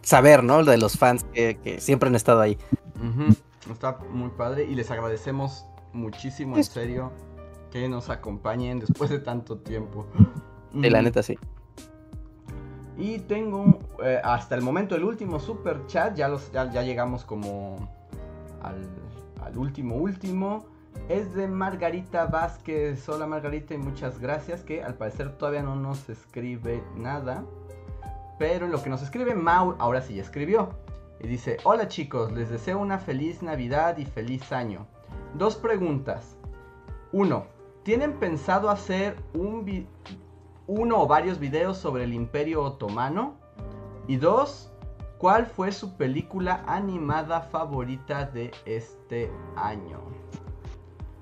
saber, 0.04 0.44
¿no? 0.44 0.64
De 0.64 0.78
los 0.78 0.98
fans 0.98 1.26
que, 1.34 1.60
que 1.64 1.82
siempre 1.82 2.10
han 2.10 2.16
estado 2.16 2.42
ahí. 2.42 2.58
Está 3.72 3.98
muy 4.10 4.30
padre 4.32 4.66
y 4.66 4.76
les 4.76 4.92
agradecemos 4.92 5.66
muchísimo, 5.94 6.58
en 6.58 6.66
serio, 6.66 7.14
que 7.72 7.88
nos 7.90 8.10
acompañen 8.10 8.80
después 8.80 9.10
de 9.10 9.20
tanto 9.20 9.60
tiempo. 9.60 10.08
Y 10.82 10.90
la 10.90 11.02
Mm, 11.02 11.04
neta, 11.04 11.24
sí. 11.24 11.38
Y 13.02 13.18
tengo 13.18 13.80
eh, 14.04 14.22
hasta 14.24 14.54
el 14.54 14.62
momento 14.62 14.96
el 14.96 15.04
último 15.04 15.40
super 15.40 15.88
chat, 15.88 16.16
ya, 16.16 16.28
los, 16.28 16.52
ya, 16.52 16.68
llegamos 16.84 17.26
como 17.26 17.90
al, 18.62 19.58
último 19.58 19.96
último. 19.96 20.68
Es 21.10 21.34
de 21.34 21.48
Margarita 21.48 22.28
Vázquez. 22.28 23.10
Hola 23.10 23.26
Margarita 23.26 23.74
y 23.74 23.80
muchas 23.80 24.20
gracias 24.20 24.62
que 24.62 24.84
al 24.84 24.94
parecer 24.94 25.36
todavía 25.36 25.64
no 25.64 25.76
nos 25.76 26.10
escribe 26.10 26.84
nada. 26.96 27.44
Pero 28.38 28.68
en 28.68 28.72
lo 28.72 28.84
que 28.84 28.92
nos 28.92 29.02
escribe 29.02 29.34
Mau, 29.34 29.76
ahora 29.80 30.04
sí 30.04 30.14
ya 30.14 30.22
escribió. 30.22 30.70
Y 31.20 31.28
dice, 31.28 31.58
hola 31.64 31.88
chicos, 31.88 32.32
les 32.32 32.52
deseo 32.52 32.78
una 32.78 33.00
feliz 33.00 33.42
Navidad 33.42 33.98
y 33.98 34.06
feliz 34.06 34.52
año. 34.52 34.86
Dos 35.34 35.56
preguntas. 35.56 36.38
Uno, 37.12 37.46
¿tienen 37.82 38.20
pensado 38.20 38.70
hacer 38.70 39.16
un 39.34 39.66
uno 40.72 41.02
o 41.02 41.08
varios 41.08 41.38
videos 41.38 41.78
sobre 41.78 42.06
el 42.06 42.14
Imperio 42.14 42.64
Otomano? 42.64 43.36
Y 44.08 44.16
dos, 44.16 44.72
¿cuál 45.18 45.46
fue 45.46 45.72
su 45.72 45.98
película 45.98 46.64
animada 46.66 47.42
favorita 47.42 48.26
de 48.26 48.52
este 48.66 49.30
año? 49.58 50.00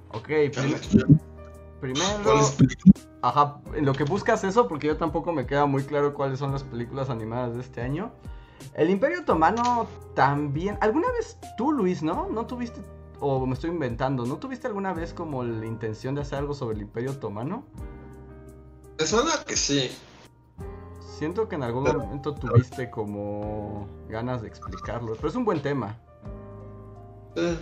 Ok, 0.09 0.27
prim- 0.53 1.19
primero... 1.81 2.33
Ajá, 3.21 3.59
en 3.73 3.85
lo 3.85 3.93
que 3.93 4.05
buscas 4.05 4.43
eso, 4.43 4.67
porque 4.67 4.87
yo 4.87 4.97
tampoco 4.97 5.33
me 5.33 5.45
queda 5.45 5.65
muy 5.65 5.83
claro 5.83 6.13
cuáles 6.13 6.39
son 6.39 6.53
las 6.53 6.63
películas 6.63 7.09
animadas 7.09 7.55
de 7.55 7.61
este 7.61 7.81
año. 7.81 8.11
El 8.75 8.89
Imperio 8.89 9.21
Otomano 9.21 9.87
también. 10.13 10.77
¿Alguna 10.79 11.11
vez 11.11 11.37
tú, 11.57 11.73
Luis, 11.73 12.01
no? 12.01 12.29
¿No 12.29 12.45
tuviste, 12.45 12.81
o 13.19 13.45
me 13.45 13.55
estoy 13.55 13.71
inventando, 13.71 14.25
¿no 14.25 14.37
tuviste 14.37 14.67
alguna 14.67 14.93
vez 14.93 15.13
como 15.13 15.43
la 15.43 15.65
intención 15.65 16.15
de 16.15 16.21
hacer 16.21 16.39
algo 16.39 16.53
sobre 16.53 16.75
el 16.75 16.83
Imperio 16.83 17.11
Otomano? 17.11 17.63
Me 18.99 19.05
suena 19.05 19.31
que 19.47 19.55
sí. 19.55 19.89
Siento 21.17 21.47
que 21.47 21.55
en 21.55 21.63
algún 21.63 21.83
Pero- 21.85 21.99
momento 21.99 22.33
tuviste 22.33 22.89
como 22.89 23.87
ganas 24.09 24.41
de 24.41 24.47
explicarlo, 24.49 25.15
pero 25.15 25.29
es 25.29 25.35
un 25.35 25.45
buen 25.45 25.61
tema. 25.61 25.97
Eh, 27.35 27.57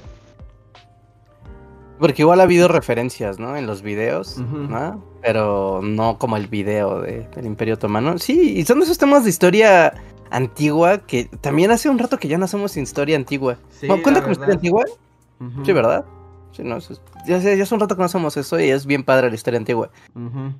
Porque 2.00 2.22
igual 2.22 2.40
ha 2.40 2.44
habido 2.44 2.68
referencias, 2.68 3.40
¿no? 3.40 3.56
En 3.58 3.66
los 3.66 3.82
videos. 3.82 4.38
¿no? 4.38 5.04
Pero 5.22 5.82
no 5.84 6.20
como 6.20 6.38
el 6.38 6.48
video 6.48 7.02
de- 7.02 7.28
del 7.30 7.46
Imperio 7.48 7.74
Otomano. 7.74 8.18
Sí, 8.20 8.58
y 8.58 8.66
son 8.66 8.82
esos 8.84 8.98
temas 9.00 9.24
de 9.24 9.32
historia 9.32 9.94
antigua 10.30 11.00
que 11.00 11.26
también 11.26 11.72
hace 11.72 11.90
un 11.90 11.98
rato 11.98 12.18
que 12.20 12.28
ya 12.28 12.38
no 12.38 12.46
hacemos 12.46 12.78
historia 12.78 13.16
antigua. 13.16 13.58
Sí, 13.72 13.88
Bueno, 13.88 14.04
¿Cuenta 14.04 14.22
como 14.22 14.32
historia 14.34 14.54
antigua? 14.56 14.84
Sí, 15.66 15.72
¿verdad? 15.74 16.06
Sí, 16.52 16.64
no, 16.64 16.78
eso 16.78 16.94
es- 16.94 17.02
ya, 17.28 17.42
sé, 17.42 17.58
ya 17.58 17.64
hace 17.64 17.74
un 17.74 17.80
rato 17.80 17.96
que 17.96 18.00
no 18.00 18.06
hacemos 18.06 18.38
eso 18.38 18.60
y 18.60 18.70
es 18.70 18.86
bien 18.86 19.04
padre 19.04 19.30
la 19.30 19.36
historia 19.36 19.58
antigua. 19.60 19.90
eh, 20.16 20.54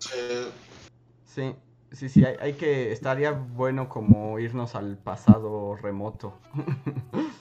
Sí, 0.00 1.54
sí, 1.92 2.08
sí, 2.08 2.24
hay, 2.24 2.36
hay 2.40 2.52
que, 2.54 2.92
estaría 2.92 3.32
bueno 3.32 3.88
como 3.88 4.38
irnos 4.38 4.74
al 4.74 4.96
pasado 4.96 5.76
remoto. 5.76 6.38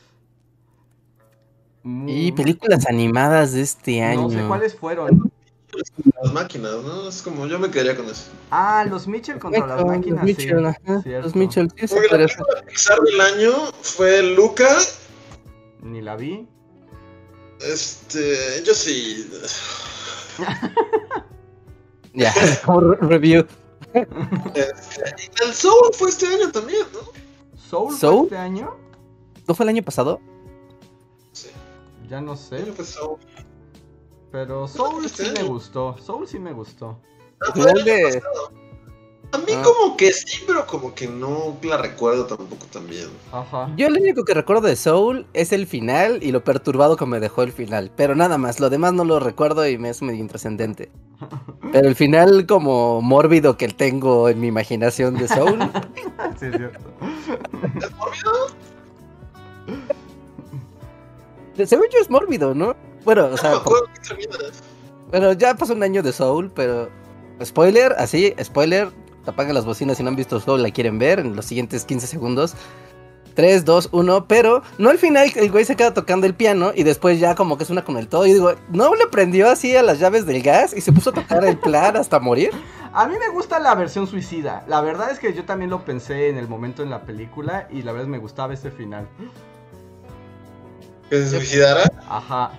Y 1.83 2.31
películas 2.33 2.85
animadas 2.87 3.53
de 3.53 3.61
este 3.61 4.01
año. 4.01 4.23
No 4.23 4.29
sé 4.29 4.47
cuáles 4.47 4.75
fueron. 4.75 5.31
las 6.21 6.33
máquinas, 6.33 6.75
¿no? 6.83 7.07
Es 7.07 7.21
como 7.21 7.47
yo 7.47 7.57
me 7.57 7.71
quedaría 7.71 7.95
con 7.95 8.07
eso. 8.07 8.31
Ah, 8.51 8.85
los 8.87 9.07
Mitchell 9.07 9.39
contra 9.39 9.65
las 9.65 9.85
máquinas. 9.85 10.19
Los 10.19 10.25
Mitchell, 10.25 10.59
sí, 10.59 10.65
ajá, 10.65 11.01
cierto. 11.01 11.27
los 11.27 11.35
Mitchell, 11.35 11.69
sí, 11.69 11.87
Porque 11.87 12.07
la 12.07 12.09
parece. 12.09 12.35
película 12.35 12.61
Pixar 12.67 12.99
del 12.99 13.21
año 13.21 13.51
fue 13.81 14.23
Luca. 14.35 14.77
Ni 15.81 16.01
la 16.01 16.15
vi. 16.15 16.47
Este, 17.61 18.63
yo 18.65 18.73
sí. 18.73 19.29
Ya, 22.13 22.33
como 22.65 22.81
re- 22.81 22.97
review. 23.07 23.45
El 23.93 25.53
Soul 25.53 25.91
fue 25.93 26.09
este 26.09 26.27
año 26.27 26.51
también, 26.51 26.85
¿no? 26.93 26.99
¿Soul, 27.59 27.93
fue 27.95 28.23
este 28.23 28.37
año? 28.37 28.75
¿No 29.47 29.55
fue 29.55 29.63
el 29.65 29.69
año 29.69 29.83
pasado? 29.83 30.19
Sí. 31.31 31.49
Ya 32.09 32.21
no 32.21 32.35
sé. 32.35 32.65
Soul. 32.83 33.17
Pero 34.31 34.67
Soul 34.67 35.05
este 35.05 35.25
sí 35.25 35.31
me 35.35 35.43
gustó. 35.43 35.97
Soul 35.97 36.27
sí 36.27 36.39
me 36.39 36.53
gustó. 36.53 36.99
Ah, 37.41 37.51
fue 37.55 37.71
el 37.71 37.83
de- 37.83 38.03
pasado. 38.21 38.51
A 39.31 39.37
mí 39.37 39.51
Ah. 39.55 39.61
como 39.63 39.95
que 39.95 40.11
sí, 40.11 40.41
pero 40.47 40.65
como 40.65 40.95
que 40.95 41.07
no 41.07 41.55
la 41.61 41.77
recuerdo 41.77 42.25
tampoco 42.25 42.65
también. 42.71 43.09
Ajá. 43.31 43.69
Yo 43.77 43.87
lo 43.89 43.99
único 43.99 44.25
que 44.25 44.33
recuerdo 44.33 44.67
de 44.67 44.75
Soul 44.75 45.27
es 45.33 45.51
el 45.51 45.67
final 45.67 46.23
y 46.23 46.31
lo 46.31 46.43
perturbado 46.43 46.95
que 46.97 47.05
me 47.05 47.19
dejó 47.19 47.43
el 47.43 47.51
final. 47.51 47.91
Pero 47.95 48.15
nada 48.15 48.37
más, 48.39 48.59
lo 48.59 48.69
demás 48.71 48.93
no 48.93 49.03
lo 49.05 49.19
recuerdo 49.19 49.67
y 49.67 49.77
me 49.77 49.89
es 49.89 50.01
medio 50.01 50.19
intrascendente. 50.19 50.89
Pero 51.71 51.87
el 51.87 51.95
final 51.95 52.47
como 52.47 53.01
mórbido 53.03 53.55
que 53.57 53.67
tengo 53.67 54.29
en 54.29 54.39
mi 54.39 54.47
imaginación 54.47 55.15
de 55.15 55.27
Soul. 55.27 55.59
sí, 56.39 56.45
es 56.47 56.55
cierto. 56.57 56.79
¿Es 57.77 57.91
mórbido? 57.95 58.31
según 61.65 61.85
yo 61.91 61.99
es 61.99 62.09
mórbido, 62.09 62.55
¿no? 62.55 62.75
Bueno, 63.05 63.25
o 63.25 63.29
No 63.31 63.37
sea, 63.37 63.59
por- 63.63 63.89
termina. 64.07 64.35
bueno, 65.11 65.33
ya 65.33 65.53
pasó 65.55 65.73
un 65.73 65.83
año 65.83 66.01
de 66.01 66.13
Soul, 66.13 66.51
pero... 66.55 66.89
Spoiler, 67.43 67.93
así, 67.97 68.33
spoiler. 68.43 68.89
Apagan 69.25 69.53
las 69.53 69.65
bocinas 69.65 69.97
si 69.97 70.03
no 70.03 70.09
han 70.09 70.15
visto 70.15 70.39
Soul, 70.39 70.63
la 70.63 70.71
quieren 70.71 70.99
ver 70.99 71.19
en 71.19 71.35
los 71.35 71.45
siguientes 71.45 71.85
15 71.85 72.07
segundos. 72.07 72.55
3, 73.35 73.63
2, 73.63 73.89
1, 73.93 74.27
pero 74.27 74.63
no 74.77 74.89
al 74.89 74.97
final 74.97 75.31
el 75.33 75.49
güey 75.49 75.63
se 75.63 75.75
queda 75.75 75.93
tocando 75.93 76.27
el 76.27 76.33
piano 76.33 76.71
y 76.75 76.83
después 76.83 77.19
ya 77.19 77.35
como 77.35 77.57
que 77.57 77.63
suena 77.63 77.85
con 77.85 77.97
el 77.97 78.07
todo. 78.07 78.25
Y 78.25 78.33
digo, 78.33 78.53
¿no 78.69 78.93
le 78.95 79.07
prendió 79.07 79.49
así 79.49 79.75
a 79.75 79.81
las 79.81 79.99
llaves 79.99 80.25
del 80.25 80.41
gas 80.41 80.73
y 80.75 80.81
se 80.81 80.91
puso 80.91 81.11
a 81.11 81.13
tocar 81.13 81.45
el 81.45 81.57
plan 81.57 81.95
hasta 81.95 82.19
morir? 82.19 82.51
A 82.91 83.07
mí 83.07 83.15
me 83.19 83.29
gusta 83.29 83.59
la 83.59 83.75
versión 83.75 84.07
suicida. 84.07 84.65
La 84.67 84.81
verdad 84.81 85.11
es 85.11 85.19
que 85.19 85.31
yo 85.33 85.45
también 85.45 85.69
lo 85.69 85.85
pensé 85.85 86.27
en 86.29 86.37
el 86.37 86.47
momento 86.47 86.81
en 86.81 86.89
la 86.89 87.03
película 87.03 87.67
y 87.69 87.83
la 87.83 87.91
verdad 87.91 88.07
me 88.07 88.17
gustaba 88.17 88.53
ese 88.53 88.71
final. 88.71 89.07
¿Que 91.09 91.17
se 91.17 91.29
suicidara? 91.29 91.83
Ajá. 92.09 92.51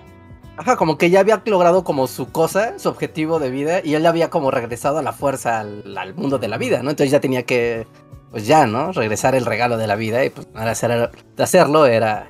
Ajá, 0.61 0.75
como 0.75 0.95
que 0.99 1.09
ya 1.09 1.21
había 1.21 1.41
logrado 1.45 1.83
como 1.83 2.05
su 2.05 2.31
cosa, 2.31 2.77
su 2.77 2.87
objetivo 2.87 3.39
de 3.39 3.49
vida 3.49 3.81
y 3.83 3.95
él 3.95 4.05
había 4.05 4.29
como 4.29 4.51
regresado 4.51 4.99
a 4.99 5.01
la 5.01 5.11
fuerza 5.11 5.59
al, 5.59 5.97
al 5.97 6.13
mundo 6.13 6.37
de 6.37 6.47
la 6.47 6.59
vida, 6.59 6.83
¿no? 6.83 6.91
Entonces 6.91 7.09
ya 7.09 7.19
tenía 7.19 7.47
que, 7.47 7.87
pues 8.29 8.45
ya, 8.45 8.67
¿no? 8.67 8.91
Regresar 8.91 9.33
el 9.33 9.47
regalo 9.47 9.79
de 9.79 9.87
la 9.87 9.95
vida 9.95 10.23
y 10.23 10.29
pues 10.29 10.45
para 10.45 10.69
hacer, 10.69 11.09
hacerlo 11.39 11.87
era 11.87 12.27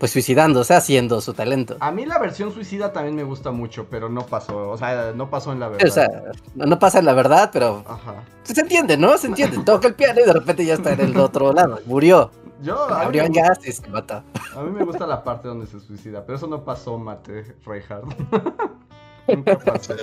pues 0.00 0.10
suicidándose, 0.10 0.74
haciendo 0.74 1.20
su 1.20 1.34
talento. 1.34 1.76
A 1.78 1.92
mí 1.92 2.04
la 2.04 2.18
versión 2.18 2.52
suicida 2.52 2.92
también 2.92 3.14
me 3.14 3.22
gusta 3.22 3.52
mucho, 3.52 3.86
pero 3.88 4.08
no 4.08 4.26
pasó. 4.26 4.70
O 4.70 4.76
sea, 4.76 5.12
no 5.14 5.30
pasó 5.30 5.52
en 5.52 5.60
la 5.60 5.68
verdad. 5.68 5.88
O 5.88 5.92
sea, 5.92 6.08
no, 6.56 6.66
no 6.66 6.80
pasa 6.80 6.98
en 6.98 7.04
la 7.04 7.12
verdad, 7.12 7.50
pero 7.52 7.84
Ajá. 7.86 8.24
se 8.42 8.60
entiende, 8.60 8.96
¿no? 8.96 9.16
Se 9.16 9.28
entiende. 9.28 9.58
Toca 9.64 9.86
el 9.86 9.94
piano 9.94 10.20
y 10.20 10.24
de 10.24 10.32
repente 10.32 10.64
ya 10.64 10.74
está 10.74 10.94
en 10.94 11.00
el 11.02 11.16
otro 11.16 11.52
lado. 11.52 11.78
Murió. 11.86 12.32
Yo, 12.62 12.78
Abrió 12.94 13.24
gas 13.30 13.66
y 13.66 13.72
se 13.72 13.88
mató. 13.88 14.22
a 14.56 14.62
mí 14.62 14.70
me 14.70 14.84
gusta 14.84 15.06
la 15.06 15.24
parte 15.24 15.48
donde 15.48 15.66
se 15.66 15.80
suicida, 15.80 16.24
pero 16.24 16.36
eso 16.36 16.46
no 16.46 16.64
pasó, 16.64 16.98
Mate 16.98 17.56
Reinhardt. 17.64 18.06
Nunca 19.28 19.58
pasó. 19.58 19.94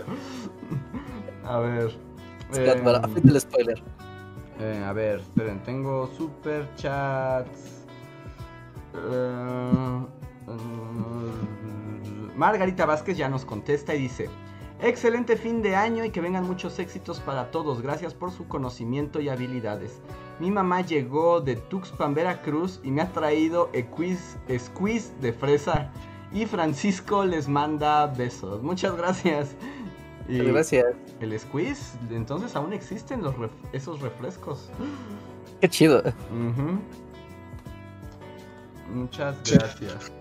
A 1.46 1.60
ver. 1.60 1.98
Em, 2.54 2.88
aprieta 2.88 3.30
el 3.30 3.42
spoiler. 3.42 3.84
Eh, 4.60 4.84
a 4.86 4.92
ver, 4.92 5.20
esperen, 5.20 5.64
tengo 5.64 6.08
super 6.18 6.68
chats. 6.76 7.86
Eh, 8.94 10.06
mm, 10.48 12.38
Margarita 12.38 12.86
Vázquez 12.86 13.18
ya 13.18 13.30
nos 13.30 13.46
contesta 13.46 13.96
y 13.96 14.02
dice: 14.02 14.30
Excelente 14.82 15.36
fin 15.36 15.62
de 15.62 15.76
año 15.76 16.06
y 16.06 16.10
que 16.10 16.22
vengan 16.22 16.46
muchos 16.48 16.80
éxitos 16.80 17.20
para 17.20 17.52
todos. 17.52 17.82
Gracias 17.82 18.14
por 18.14 18.32
su 18.32 18.48
conocimiento 18.48 19.20
y 19.20 19.28
habilidades. 19.28 20.00
Mi 20.40 20.52
mamá 20.52 20.82
llegó 20.82 21.42
de 21.42 21.56
Tuxpan, 21.58 22.14
Veracruz 22.14 22.80
y 22.84 22.92
me 22.92 23.02
ha 23.02 23.12
traído 23.12 23.70
equiz- 23.74 24.38
squeeze 24.58 25.12
de 25.20 25.34
fresa. 25.34 25.92
Y 26.32 26.46
Francisco 26.46 27.26
les 27.26 27.48
manda 27.50 28.06
besos. 28.08 28.62
Muchas 28.64 28.96
gracias. 28.96 29.56
Y 30.30 30.38
Gracias. 30.38 30.86
el 31.22 31.38
squeeze, 31.40 31.98
entonces 32.12 32.56
aún 32.56 32.72
existen 32.72 33.24
los 33.24 33.34
ref- 33.36 33.50
esos 33.74 34.00
refrescos. 34.00 34.70
Qué 35.60 35.68
chido. 35.68 36.02
Ujú. 36.02 36.80
Muchas 38.94 39.36
gracias. 39.44 40.12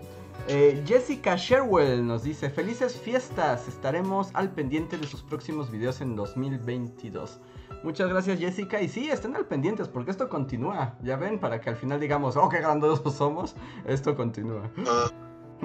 Eh, 0.47 0.81
Jessica 0.85 1.35
Sherwell 1.35 2.05
nos 2.05 2.23
dice, 2.23 2.49
felices 2.49 2.95
fiestas, 2.95 3.67
estaremos 3.67 4.29
al 4.33 4.51
pendiente 4.51 4.97
de 4.97 5.05
sus 5.05 5.21
próximos 5.21 5.69
videos 5.69 6.01
en 6.01 6.15
2022. 6.15 7.39
Muchas 7.83 8.09
gracias 8.09 8.39
Jessica 8.39 8.81
y 8.81 8.89
sí, 8.89 9.09
estén 9.09 9.35
al 9.35 9.45
pendientes 9.45 9.87
porque 9.87 10.11
esto 10.11 10.27
continúa. 10.27 10.97
Ya 11.03 11.17
ven, 11.17 11.39
para 11.39 11.61
que 11.61 11.69
al 11.69 11.75
final 11.75 11.99
digamos, 11.99 12.35
oh, 12.35 12.49
qué 12.49 12.59
grandosos 12.59 13.13
somos, 13.15 13.55
esto 13.85 14.15
continúa. 14.15 14.69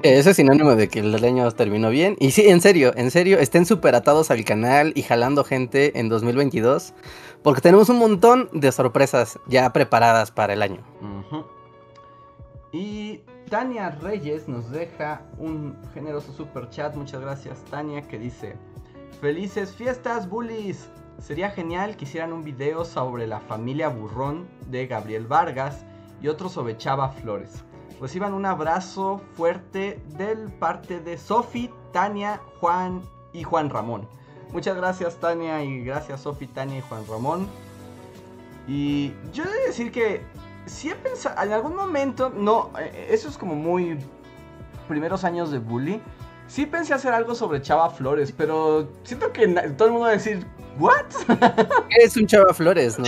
Eso 0.03 0.31
es 0.31 0.37
sinónimo 0.37 0.75
de 0.75 0.89
que 0.89 1.01
el 1.01 1.25
año 1.25 1.51
terminó 1.53 1.89
bien. 1.89 2.17
Y 2.19 2.33
sí, 2.33 2.49
en 2.49 2.61
serio, 2.61 2.93
en 2.97 3.11
serio, 3.11 3.39
estén 3.39 3.65
súper 3.65 3.95
atados 3.95 4.31
al 4.31 4.45
canal 4.45 4.93
y 4.95 5.03
jalando 5.03 5.45
gente 5.45 5.99
en 5.99 6.09
2022. 6.09 6.93
Porque 7.43 7.61
tenemos 7.61 7.89
un 7.89 7.99
montón 7.99 8.51
de 8.53 8.71
sorpresas 8.73 9.39
ya 9.47 9.73
preparadas 9.73 10.31
para 10.31 10.53
el 10.53 10.63
año. 10.63 10.85
Ujú. 11.01 11.47
Y 12.73 13.21
Tania 13.49 13.91
Reyes 13.91 14.49
nos 14.49 14.71
deja 14.71 15.23
un 15.39 15.77
generoso 15.93 16.33
super 16.33 16.69
chat. 16.71 16.95
Muchas 16.95 17.21
gracias, 17.21 17.65
Tania, 17.71 18.03
que 18.03 18.19
dice: 18.19 18.57
Felices 19.21 19.75
fiestas, 19.75 20.29
bullies. 20.29 20.89
Sería 21.19 21.51
genial 21.51 21.97
que 21.97 22.05
hicieran 22.05 22.33
un 22.33 22.43
video 22.43 22.85
sobre 22.85 23.27
la 23.27 23.41
familia 23.41 23.89
burrón 23.89 24.49
de 24.69 24.87
Gabriel 24.87 25.27
Vargas 25.27 25.85
y 26.21 26.29
otro 26.29 26.49
sobre 26.49 26.77
Chava 26.77 27.11
Flores. 27.11 27.65
Reciban 28.01 28.35
un 28.35 28.47
abrazo 28.47 29.21
fuerte 29.35 30.03
del 30.19 30.53
parte 30.53 31.01
de 31.01 31.17
Sofi, 31.17 31.71
Tania, 31.93 32.41
Juan 32.61 33.03
y 33.33 33.45
Juan 33.45 33.71
Ramón. 33.71 34.09
Muchas 34.53 34.77
gracias 34.77 35.17
Tania 35.17 35.63
y 35.63 35.85
gracias 35.85 36.23
Sofi, 36.23 36.47
Tania 36.47 36.79
y 36.79 36.83
Juan 36.83 37.05
Ramón. 37.09 37.49
Y 38.67 39.13
yo 39.33 39.45
he 39.45 39.49
de 39.49 39.67
decir 39.67 39.93
que 39.93 40.23
sí 40.67 40.91
he 40.91 40.95
pensado, 40.95 41.43
en 41.43 41.53
algún 41.53 41.75
momento, 41.75 42.31
no, 42.31 42.71
eh, 42.79 43.09
eso 43.11 43.29
es 43.29 43.37
como 43.37 43.55
muy 43.55 43.99
primeros 44.89 45.25
años 45.25 45.51
de 45.51 45.59
bully. 45.59 46.01
Sí 46.47 46.67
pensé 46.67 46.93
hacer 46.93 47.13
algo 47.13 47.35
sobre 47.35 47.63
Chava 47.63 47.91
Flores, 47.91 48.33
pero 48.37 48.89
siento 49.03 49.33
que 49.33 49.49
todo 49.77 49.87
el 49.87 49.93
mundo 49.93 50.07
va 50.07 50.11
a 50.11 50.13
decir, 50.13 50.47
¿what? 50.79 51.07
Es 52.03 52.17
un 52.17 52.27
chava 52.27 52.53
flores, 52.53 52.99
¿no? 52.99 53.07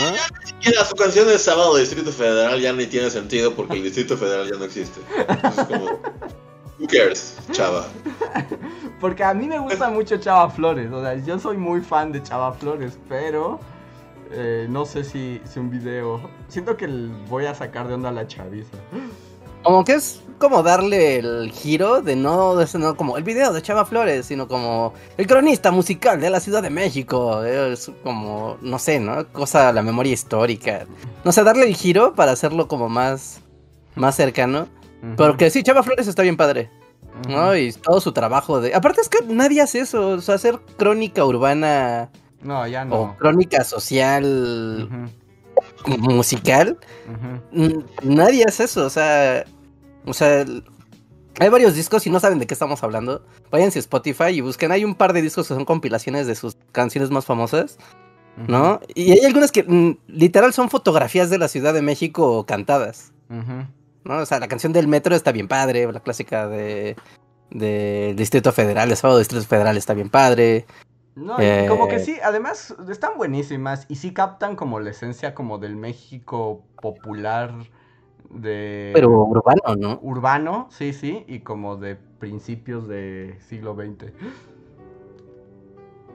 Mira, 0.64 0.84
su 0.84 0.94
canción 0.94 1.26
de 1.26 1.38
Sábado 1.38 1.74
de 1.74 1.80
Distrito 1.82 2.12
Federal 2.12 2.60
ya 2.60 2.72
ni 2.72 2.86
tiene 2.86 3.10
sentido 3.10 3.54
porque 3.54 3.74
el 3.74 3.82
Distrito 3.82 4.16
Federal 4.16 4.48
ya 4.50 4.56
no 4.58 4.64
existe. 4.64 5.00
Entonces, 5.28 5.64
como, 5.66 5.86
who 6.78 6.86
cares, 6.88 7.36
chava. 7.52 7.86
Porque 9.00 9.22
a 9.22 9.34
mí 9.34 9.46
me 9.46 9.58
gusta 9.58 9.90
mucho 9.90 10.16
Chava 10.16 10.48
Flores, 10.48 10.90
o 10.90 11.02
sea, 11.02 11.16
yo 11.16 11.38
soy 11.38 11.56
muy 11.56 11.80
fan 11.80 12.12
de 12.12 12.22
Chava 12.22 12.52
Flores, 12.54 12.98
pero 13.08 13.60
eh, 14.30 14.66
no 14.68 14.84
sé 14.84 15.04
si, 15.04 15.40
si 15.44 15.58
un 15.58 15.70
video... 15.70 16.30
Siento 16.48 16.76
que 16.76 16.86
voy 17.28 17.46
a 17.46 17.54
sacar 17.54 17.88
de 17.88 17.94
onda 17.94 18.08
a 18.08 18.12
la 18.12 18.26
chaviza. 18.26 18.76
Como 19.62 19.84
que 19.84 19.94
es 19.94 20.22
como 20.38 20.62
darle 20.62 21.18
el 21.18 21.50
giro 21.50 22.02
de 22.02 22.14
no, 22.14 22.56
de 22.56 22.66
no 22.78 22.96
como 22.96 23.16
el 23.16 23.24
video 23.24 23.52
de 23.52 23.62
Chava 23.62 23.84
Flores, 23.84 24.26
sino 24.26 24.46
como 24.46 24.92
el 25.16 25.26
cronista 25.26 25.70
musical 25.70 26.20
de 26.20 26.30
la 26.30 26.40
Ciudad 26.40 26.62
de 26.62 26.70
México. 26.70 27.42
Es 27.42 27.90
como, 28.02 28.58
no 28.60 28.78
sé, 28.78 29.00
¿no? 29.00 29.26
Cosa, 29.32 29.72
la 29.72 29.82
memoria 29.82 30.12
histórica. 30.12 30.86
No 31.24 31.32
sé, 31.32 31.42
darle 31.42 31.66
el 31.66 31.74
giro 31.74 32.14
para 32.14 32.32
hacerlo 32.32 32.68
como 32.68 32.88
más, 32.88 33.40
más 33.94 34.14
cercano. 34.14 34.68
Pero 35.16 35.36
que 35.36 35.50
sí, 35.50 35.62
Chava 35.62 35.82
Flores 35.82 36.06
está 36.08 36.22
bien 36.22 36.36
padre, 36.36 36.70
¿no? 37.28 37.56
Y 37.56 37.72
todo 37.72 38.00
su 38.00 38.12
trabajo 38.12 38.60
de... 38.60 38.74
Aparte 38.74 39.00
es 39.00 39.08
que 39.08 39.18
nadie 39.26 39.60
hace 39.60 39.80
eso, 39.80 40.08
o 40.08 40.20
sea, 40.20 40.34
hacer 40.34 40.58
crónica 40.76 41.24
urbana 41.24 42.10
No, 42.46 42.66
ya 42.66 42.82
o 42.82 42.86
no. 42.86 43.16
crónica 43.18 43.64
social 43.64 44.88
musical. 45.86 46.78
Nadie 48.02 48.44
hace 48.44 48.64
eso, 48.64 48.86
o 48.86 48.90
sea, 48.90 49.44
o 50.04 50.12
sea, 50.14 50.40
el- 50.42 50.64
hay 51.38 51.48
varios 51.50 51.74
discos 51.74 52.06
y 52.06 52.10
no 52.10 52.18
saben 52.20 52.38
de 52.38 52.46
qué 52.46 52.54
estamos 52.54 52.82
hablando. 52.82 53.24
Váyanse 53.50 53.78
a 53.78 53.80
Spotify 53.80 54.28
y 54.30 54.40
busquen, 54.40 54.72
hay 54.72 54.84
un 54.84 54.94
par 54.94 55.12
de 55.12 55.22
discos 55.22 55.48
que 55.48 55.54
son 55.54 55.64
compilaciones 55.64 56.26
de 56.26 56.34
sus 56.34 56.56
canciones 56.72 57.10
más 57.10 57.26
famosas, 57.26 57.78
¿no? 58.48 58.80
Y 58.94 59.12
hay 59.12 59.24
algunas 59.24 59.52
que 59.52 59.96
literal 60.06 60.52
son 60.52 60.70
fotografías 60.70 61.28
de 61.30 61.38
la 61.38 61.48
Ciudad 61.48 61.74
de 61.74 61.82
México 61.82 62.44
cantadas. 62.46 63.12
¿no? 64.04 64.18
O 64.18 64.26
sea, 64.26 64.38
la 64.38 64.46
canción 64.48 64.72
del 64.72 64.86
metro 64.88 65.14
está 65.16 65.32
bien 65.32 65.48
padre, 65.48 65.90
la 65.92 66.00
clásica 66.00 66.46
de 66.48 66.96
del 67.50 68.16
Distrito 68.16 68.50
Federal, 68.52 68.88
de 68.88 68.96
Sábado 68.96 69.18
Distrito 69.20 69.44
Federal 69.44 69.76
está 69.76 69.94
bien 69.94 70.10
padre. 70.10 70.66
No, 71.16 71.40
Eh. 71.40 71.64
como 71.66 71.88
que 71.88 71.98
sí, 71.98 72.18
además 72.22 72.76
están 72.90 73.16
buenísimas 73.16 73.86
y 73.88 73.96
sí 73.96 74.12
captan 74.12 74.54
como 74.54 74.80
la 74.80 74.90
esencia 74.90 75.34
como 75.34 75.56
del 75.56 75.74
México 75.74 76.62
popular 76.82 77.54
de... 78.28 78.90
Pero 78.92 79.24
urbano, 79.24 79.62
¿no? 79.78 79.98
Urbano, 80.02 80.68
sí, 80.70 80.92
sí, 80.92 81.24
y 81.26 81.40
como 81.40 81.76
de 81.76 81.96
principios 81.96 82.86
de 82.86 83.38
siglo 83.48 83.74
XX. 83.74 84.12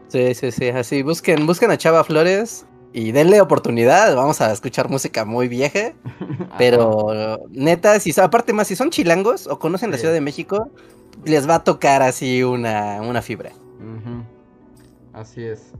Sí, 0.10 0.36
sí, 0.36 0.52
sí, 0.52 0.69
así, 0.69 1.02
busquen, 1.02 1.48
busquen 1.48 1.72
a 1.72 1.78
Chava 1.78 2.03
Flores 2.03 2.68
y 2.94 3.11
denle 3.11 3.41
oportunidad, 3.41 4.15
vamos 4.15 4.40
a 4.41 4.52
escuchar 4.52 4.88
música 4.88 5.26
muy 5.26 5.48
vieja, 5.48 5.94
pero 6.60 7.40
neta, 7.49 7.99
si 7.99 8.11
aparte 8.22 8.53
más, 8.53 8.68
si 8.68 8.76
son 8.76 8.91
chilangos 8.91 9.48
o 9.48 9.57
conocen 9.57 9.90
la. 9.90 9.98
Ciudad 9.98 10.14
de 10.14 10.22
México, 10.22 10.69
les 11.26 11.49
va 11.49 11.56
a 11.56 11.64
tocar 11.64 12.03
así 12.03 12.44
una, 12.44 13.02
una 13.02 13.23
fibra. 13.23 13.52
Ujú. 13.80 14.26
Así 15.13 15.43
es. 15.43 15.73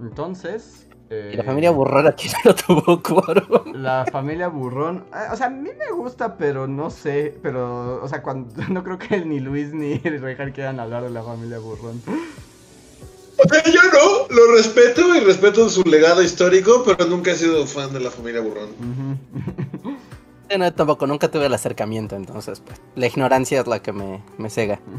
Entonces... 0.00 0.88
Y 1.10 1.36
la 1.36 1.42
eh, 1.42 1.46
familia 1.46 1.70
Burrón 1.70 2.06
aquí 2.06 2.28
no 2.44 2.54
tuvo 2.54 3.02
quórum. 3.02 3.74
La 3.74 4.06
familia 4.10 4.48
burrón, 4.48 5.04
ah, 5.12 5.28
o 5.32 5.36
sea, 5.36 5.48
a 5.48 5.50
mí 5.50 5.68
me 5.76 5.92
gusta, 5.92 6.38
pero 6.38 6.66
no 6.66 6.88
sé, 6.88 7.38
pero, 7.42 8.02
o 8.02 8.08
sea, 8.08 8.22
cuando, 8.22 8.62
no 8.70 8.82
creo 8.82 8.98
que 8.98 9.22
ni 9.22 9.38
Luis 9.38 9.74
ni 9.74 9.98
Rejar 9.98 10.54
quieran 10.54 10.80
hablar 10.80 11.02
de 11.02 11.10
la 11.10 11.22
familia 11.22 11.58
burrón. 11.58 12.00
O 13.44 13.48
sea, 13.48 13.62
yo 13.64 13.80
no, 13.82 14.34
lo 14.34 14.54
respeto 14.54 15.14
y 15.14 15.20
respeto 15.20 15.68
su 15.68 15.82
legado 15.82 16.22
histórico, 16.22 16.82
pero 16.86 17.06
nunca 17.06 17.32
he 17.32 17.36
sido 17.36 17.66
fan 17.66 17.92
de 17.92 18.00
la 18.00 18.10
familia 18.10 18.40
Burrón. 18.40 19.18
No, 20.56 20.72
tampoco, 20.74 21.06
nunca 21.06 21.30
tuve 21.30 21.46
el 21.46 21.54
acercamiento, 21.54 22.14
entonces, 22.14 22.60
pues, 22.60 22.80
la 22.94 23.06
ignorancia 23.06 23.60
es 23.60 23.66
la 23.66 23.80
que 23.80 23.92
me, 23.92 24.22
me 24.38 24.50
cega. 24.50 24.80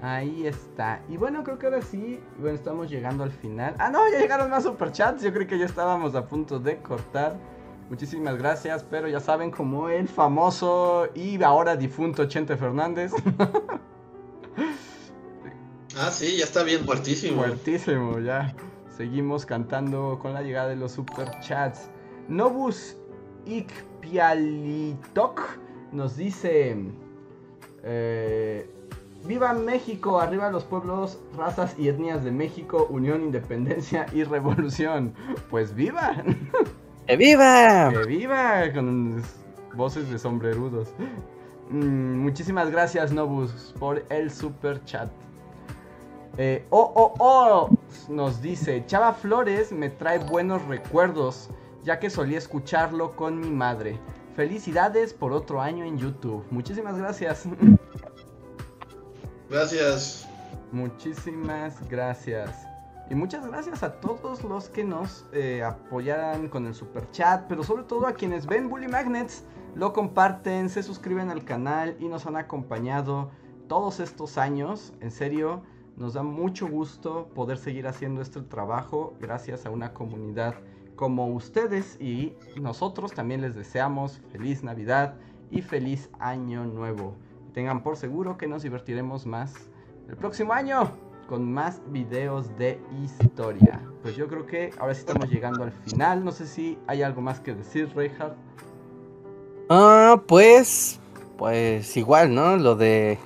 Ahí 0.00 0.46
está. 0.46 1.02
Y 1.08 1.16
bueno, 1.16 1.42
creo 1.42 1.58
que 1.58 1.66
ahora 1.66 1.82
sí, 1.82 2.20
bueno, 2.38 2.54
estamos 2.54 2.88
llegando 2.88 3.24
al 3.24 3.32
final. 3.32 3.74
Ah, 3.78 3.90
no, 3.90 4.00
ya 4.10 4.18
llegaron 4.18 4.48
más 4.50 4.62
superchats. 4.62 5.22
Yo 5.22 5.32
creo 5.32 5.46
que 5.46 5.58
ya 5.58 5.66
estábamos 5.66 6.14
a 6.14 6.26
punto 6.26 6.60
de 6.60 6.78
cortar. 6.78 7.36
Muchísimas 7.90 8.36
gracias, 8.36 8.84
pero 8.88 9.08
ya 9.08 9.18
saben, 9.18 9.50
como 9.50 9.88
el 9.88 10.08
famoso 10.08 11.08
y 11.14 11.42
ahora 11.42 11.74
difunto 11.74 12.26
Chente 12.26 12.56
Fernández. 12.56 13.12
Ah, 16.00 16.12
sí, 16.12 16.36
ya 16.36 16.44
está 16.44 16.62
bien 16.62 16.84
muertísimo. 16.84 17.38
Muertísimo, 17.38 18.20
ya. 18.20 18.54
Seguimos 18.96 19.44
cantando 19.44 20.20
con 20.20 20.32
la 20.32 20.42
llegada 20.42 20.68
de 20.68 20.76
los 20.76 20.92
superchats. 20.92 21.90
Nobus 22.28 22.96
Ikpialitok 23.46 25.40
nos 25.90 26.16
dice: 26.16 26.76
eh, 27.82 28.70
Viva 29.24 29.52
México, 29.52 30.20
arriba 30.20 30.50
los 30.50 30.64
pueblos, 30.64 31.18
razas 31.36 31.74
y 31.78 31.88
etnias 31.88 32.24
de 32.24 32.30
México, 32.30 32.86
unión, 32.88 33.22
independencia 33.22 34.06
y 34.12 34.24
revolución. 34.24 35.12
Pues 35.50 35.74
viva, 35.74 36.22
¡Que 37.06 37.16
viva! 37.16 37.90
que 37.90 38.06
viva 38.06 38.72
con 38.72 39.22
voces 39.74 40.08
de 40.10 40.18
sombrerudos. 40.18 40.88
Mm, 41.70 42.22
muchísimas 42.22 42.70
gracias, 42.70 43.12
Nobus, 43.12 43.74
por 43.78 44.04
el 44.08 44.30
super 44.30 44.82
chat. 44.84 45.10
Eh, 46.36 46.64
oh, 46.70 46.92
oh, 46.94 47.14
oh, 47.18 47.68
nos 48.08 48.40
dice, 48.40 48.84
Chava 48.86 49.12
Flores 49.12 49.72
me 49.72 49.90
trae 49.90 50.18
buenos 50.20 50.64
recuerdos, 50.66 51.50
ya 51.82 51.98
que 51.98 52.10
solía 52.10 52.38
escucharlo 52.38 53.16
con 53.16 53.40
mi 53.40 53.50
madre. 53.50 53.98
Felicidades 54.36 55.12
por 55.12 55.32
otro 55.32 55.60
año 55.60 55.84
en 55.84 55.98
YouTube. 55.98 56.44
Muchísimas 56.50 56.96
gracias. 56.96 57.48
Gracias. 59.50 60.28
Muchísimas 60.72 61.88
gracias. 61.88 62.50
Y 63.10 63.14
muchas 63.14 63.46
gracias 63.46 63.82
a 63.82 64.00
todos 64.00 64.44
los 64.44 64.68
que 64.68 64.84
nos 64.84 65.24
eh, 65.32 65.62
apoyaran 65.62 66.48
con 66.48 66.66
el 66.66 66.74
super 66.74 67.10
chat, 67.10 67.46
pero 67.48 67.62
sobre 67.62 67.84
todo 67.84 68.06
a 68.06 68.12
quienes 68.12 68.46
ven 68.46 68.68
Bully 68.68 68.88
Magnets, 68.88 69.44
lo 69.74 69.94
comparten, 69.94 70.68
se 70.68 70.82
suscriben 70.82 71.30
al 71.30 71.44
canal 71.44 71.96
y 71.98 72.08
nos 72.08 72.26
han 72.26 72.36
acompañado 72.36 73.30
todos 73.66 74.00
estos 74.00 74.36
años. 74.36 74.92
En 75.00 75.10
serio, 75.10 75.62
nos 75.96 76.14
da 76.14 76.22
mucho 76.22 76.68
gusto 76.68 77.30
poder 77.34 77.56
seguir 77.56 77.86
haciendo 77.86 78.20
este 78.20 78.42
trabajo 78.42 79.16
gracias 79.20 79.64
a 79.64 79.70
una 79.70 79.94
comunidad 79.94 80.54
como 80.94 81.28
ustedes 81.28 81.96
y 82.00 82.34
nosotros 82.60 83.12
también 83.12 83.40
les 83.40 83.54
deseamos 83.54 84.20
feliz 84.30 84.62
Navidad 84.62 85.14
y 85.50 85.62
feliz 85.62 86.10
año 86.18 86.66
nuevo. 86.66 87.14
Tengan 87.54 87.82
por 87.82 87.96
seguro 87.96 88.36
que 88.36 88.46
nos 88.46 88.62
divertiremos 88.62 89.26
más 89.26 89.54
el 90.08 90.16
próximo 90.16 90.52
año 90.52 90.90
con 91.28 91.52
más 91.52 91.80
videos 91.88 92.56
de 92.56 92.80
historia. 93.02 93.80
Pues 94.02 94.16
yo 94.16 94.28
creo 94.28 94.46
que 94.46 94.70
ahora 94.78 94.94
sí 94.94 95.00
estamos 95.00 95.28
llegando 95.30 95.64
al 95.64 95.72
final. 95.72 96.24
No 96.24 96.32
sé 96.32 96.46
si 96.46 96.78
hay 96.86 97.02
algo 97.02 97.20
más 97.20 97.40
que 97.40 97.54
decir, 97.54 97.92
Reinhardt. 97.94 98.36
Ah, 99.68 100.22
pues, 100.26 100.98
pues 101.36 101.96
igual, 101.96 102.34
¿no? 102.34 102.56
Lo 102.56 102.74
de 102.74 103.18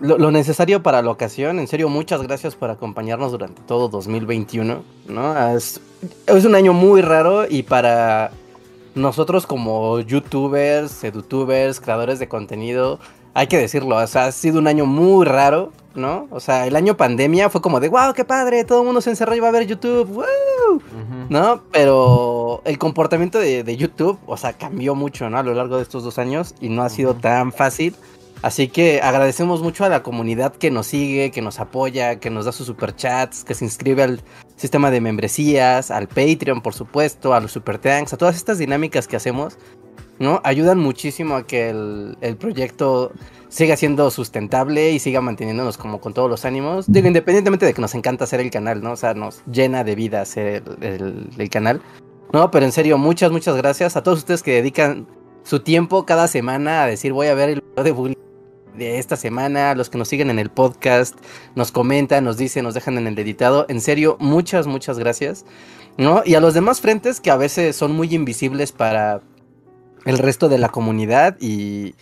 lo, 0.00 0.18
lo 0.18 0.30
necesario 0.30 0.82
para 0.82 1.02
la 1.02 1.10
ocasión. 1.10 1.58
En 1.58 1.68
serio, 1.68 1.88
muchas 1.88 2.22
gracias 2.22 2.56
por 2.56 2.70
acompañarnos 2.70 3.32
durante 3.32 3.62
todo 3.62 3.88
2021, 3.88 4.82
¿no? 5.08 5.48
Es, 5.56 5.80
es 6.26 6.44
un 6.44 6.54
año 6.54 6.72
muy 6.72 7.00
raro 7.02 7.46
y 7.48 7.62
para 7.62 8.32
nosotros 8.96 9.46
como 9.46 10.00
youtubers, 10.00 11.04
edutubers, 11.04 11.80
creadores 11.80 12.18
de 12.18 12.28
contenido, 12.28 12.98
hay 13.36 13.48
que 13.48 13.58
decirlo, 13.58 13.96
o 13.96 14.06
sea, 14.06 14.24
ha 14.24 14.32
sido 14.32 14.58
un 14.58 14.66
año 14.66 14.86
muy 14.86 15.26
raro, 15.26 15.70
¿no? 15.94 16.26
O 16.30 16.40
sea, 16.40 16.66
el 16.66 16.74
año 16.74 16.96
pandemia 16.96 17.50
fue 17.50 17.60
como 17.60 17.80
de, 17.80 17.90
wow, 17.90 18.14
qué 18.14 18.24
padre, 18.24 18.64
todo 18.64 18.80
el 18.80 18.86
mundo 18.86 19.02
se 19.02 19.10
encerró 19.10 19.34
y 19.34 19.40
va 19.40 19.48
a 19.48 19.52
ver 19.52 19.66
YouTube, 19.66 20.08
¡woo! 20.10 20.80
¿no? 21.28 21.60
Pero 21.70 22.62
el 22.64 22.78
comportamiento 22.78 23.38
de, 23.38 23.62
de 23.62 23.76
YouTube, 23.76 24.18
o 24.26 24.38
sea, 24.38 24.54
cambió 24.54 24.94
mucho, 24.94 25.28
¿no? 25.28 25.36
A 25.36 25.42
lo 25.42 25.52
largo 25.52 25.76
de 25.76 25.82
estos 25.82 26.02
dos 26.02 26.18
años 26.18 26.54
y 26.62 26.70
no 26.70 26.82
ha 26.82 26.88
sido 26.88 27.10
Ujú. 27.10 27.20
tan 27.20 27.52
fácil. 27.52 27.94
Así 28.40 28.68
que 28.68 29.02
agradecemos 29.02 29.60
mucho 29.60 29.84
a 29.84 29.90
la 29.90 30.02
comunidad 30.02 30.54
que 30.54 30.70
nos 30.70 30.86
sigue, 30.86 31.30
que 31.30 31.42
nos 31.42 31.60
apoya, 31.60 32.16
que 32.16 32.30
nos 32.30 32.46
da 32.46 32.52
sus 32.52 32.66
superchats, 32.66 33.44
que 33.44 33.52
se 33.52 33.66
inscribe 33.66 34.02
al 34.02 34.22
sistema 34.56 34.90
de 34.90 35.02
membresías, 35.02 35.90
al 35.90 36.08
Patreon, 36.08 36.62
por 36.62 36.72
supuesto, 36.72 37.34
a 37.34 37.40
los 37.40 37.52
super 37.52 37.78
thanks, 37.78 38.14
a 38.14 38.16
todas 38.16 38.36
estas 38.36 38.56
dinámicas 38.56 39.08
que 39.08 39.16
hacemos, 39.16 39.58
¿no? 40.18 40.40
Ayudan 40.44 40.78
muchísimo 40.78 41.34
a 41.36 41.46
que 41.46 41.70
el, 41.70 42.16
el 42.20 42.36
proyecto 42.36 43.12
siga 43.48 43.76
siendo 43.76 44.10
sustentable 44.10 44.90
y 44.90 44.98
siga 44.98 45.20
manteniéndonos 45.20 45.78
como 45.78 46.00
con 46.00 46.12
todos 46.14 46.28
los 46.28 46.44
ánimos. 46.44 46.86
Digo, 46.88 47.06
independientemente 47.06 47.64
de 47.66 47.74
que 47.74 47.80
nos 47.80 47.94
encanta 47.94 48.24
hacer 48.24 48.40
el 48.40 48.50
canal, 48.50 48.82
¿no? 48.82 48.92
O 48.92 48.96
sea, 48.96 49.14
nos 49.14 49.42
llena 49.50 49.84
de 49.84 49.94
vida 49.94 50.20
hacer 50.20 50.62
el, 50.80 51.28
el- 51.38 51.50
canal. 51.50 51.80
No, 52.32 52.50
pero 52.50 52.66
en 52.66 52.72
serio, 52.72 52.98
muchas, 52.98 53.30
muchas 53.30 53.56
gracias 53.56 53.96
a 53.96 54.02
todos 54.02 54.18
ustedes 54.18 54.42
que 54.42 54.52
dedican 54.52 55.06
su 55.44 55.60
tiempo 55.60 56.04
cada 56.06 56.26
semana 56.26 56.82
a 56.82 56.86
decir 56.86 57.12
voy 57.12 57.28
a 57.28 57.34
ver 57.34 57.50
el 57.50 57.60
video 57.62 57.84
de 57.84 57.92
bullying 57.92 58.16
de 58.76 58.98
esta 58.98 59.16
semana, 59.16 59.74
los 59.74 59.88
que 59.88 59.96
nos 59.96 60.08
siguen 60.08 60.28
en 60.28 60.38
el 60.38 60.50
podcast, 60.50 61.16
nos 61.54 61.72
comentan, 61.72 62.24
nos 62.24 62.36
dicen, 62.36 62.64
nos 62.64 62.74
dejan 62.74 62.98
en 62.98 63.06
el 63.06 63.18
editado. 63.18 63.64
En 63.70 63.80
serio, 63.80 64.16
muchas, 64.20 64.66
muchas 64.66 64.98
gracias. 64.98 65.46
¿No? 65.96 66.22
Y 66.26 66.34
a 66.34 66.40
los 66.40 66.52
demás 66.52 66.82
frentes 66.82 67.20
que 67.20 67.30
a 67.30 67.36
veces 67.38 67.74
son 67.74 67.92
muy 67.92 68.14
invisibles 68.14 68.72
para 68.72 69.22
el 70.06 70.18
resto 70.18 70.48
de 70.48 70.56
la 70.56 70.70
comunidad 70.70 71.36
y, 71.40 71.94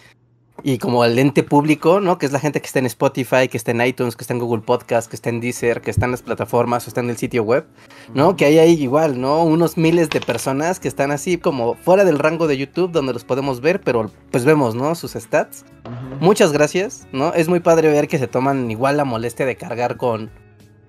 y 0.62 0.78
como 0.78 1.04
el 1.04 1.18
ente 1.18 1.42
público, 1.42 2.00
¿no? 2.00 2.18
Que 2.18 2.26
es 2.26 2.32
la 2.32 2.38
gente 2.38 2.60
que 2.60 2.66
está 2.66 2.78
en 2.78 2.86
Spotify, 2.86 3.48
que 3.50 3.56
está 3.56 3.72
en 3.72 3.80
iTunes, 3.80 4.14
que 4.14 4.22
está 4.22 4.34
en 4.34 4.40
Google 4.40 4.62
Podcast, 4.62 5.08
que 5.08 5.16
está 5.16 5.30
en 5.30 5.40
Deezer, 5.40 5.80
que 5.80 5.90
está 5.90 6.04
en 6.04 6.12
las 6.12 6.22
plataformas 6.22 6.86
o 6.86 6.90
está 6.90 7.00
en 7.00 7.10
el 7.10 7.16
sitio 7.16 7.42
web, 7.42 7.66
¿no? 8.14 8.36
Que 8.36 8.44
hay 8.44 8.58
ahí 8.58 8.80
igual, 8.80 9.20
¿no? 9.20 9.42
Unos 9.42 9.76
miles 9.76 10.10
de 10.10 10.20
personas 10.20 10.78
que 10.78 10.88
están 10.88 11.10
así 11.10 11.38
como 11.38 11.74
fuera 11.74 12.04
del 12.04 12.18
rango 12.18 12.46
de 12.46 12.58
YouTube 12.58 12.92
donde 12.92 13.14
los 13.14 13.24
podemos 13.24 13.60
ver, 13.60 13.80
pero 13.80 14.10
pues 14.30 14.44
vemos, 14.44 14.74
¿no? 14.74 14.94
Sus 14.94 15.12
stats. 15.12 15.64
Muchas 16.20 16.52
gracias, 16.52 17.08
¿no? 17.12 17.32
Es 17.32 17.48
muy 17.48 17.60
padre 17.60 17.88
ver 17.88 18.06
que 18.06 18.18
se 18.18 18.28
toman 18.28 18.70
igual 18.70 18.98
la 18.98 19.04
molestia 19.04 19.46
de 19.46 19.56
cargar 19.56 19.96
con, 19.96 20.30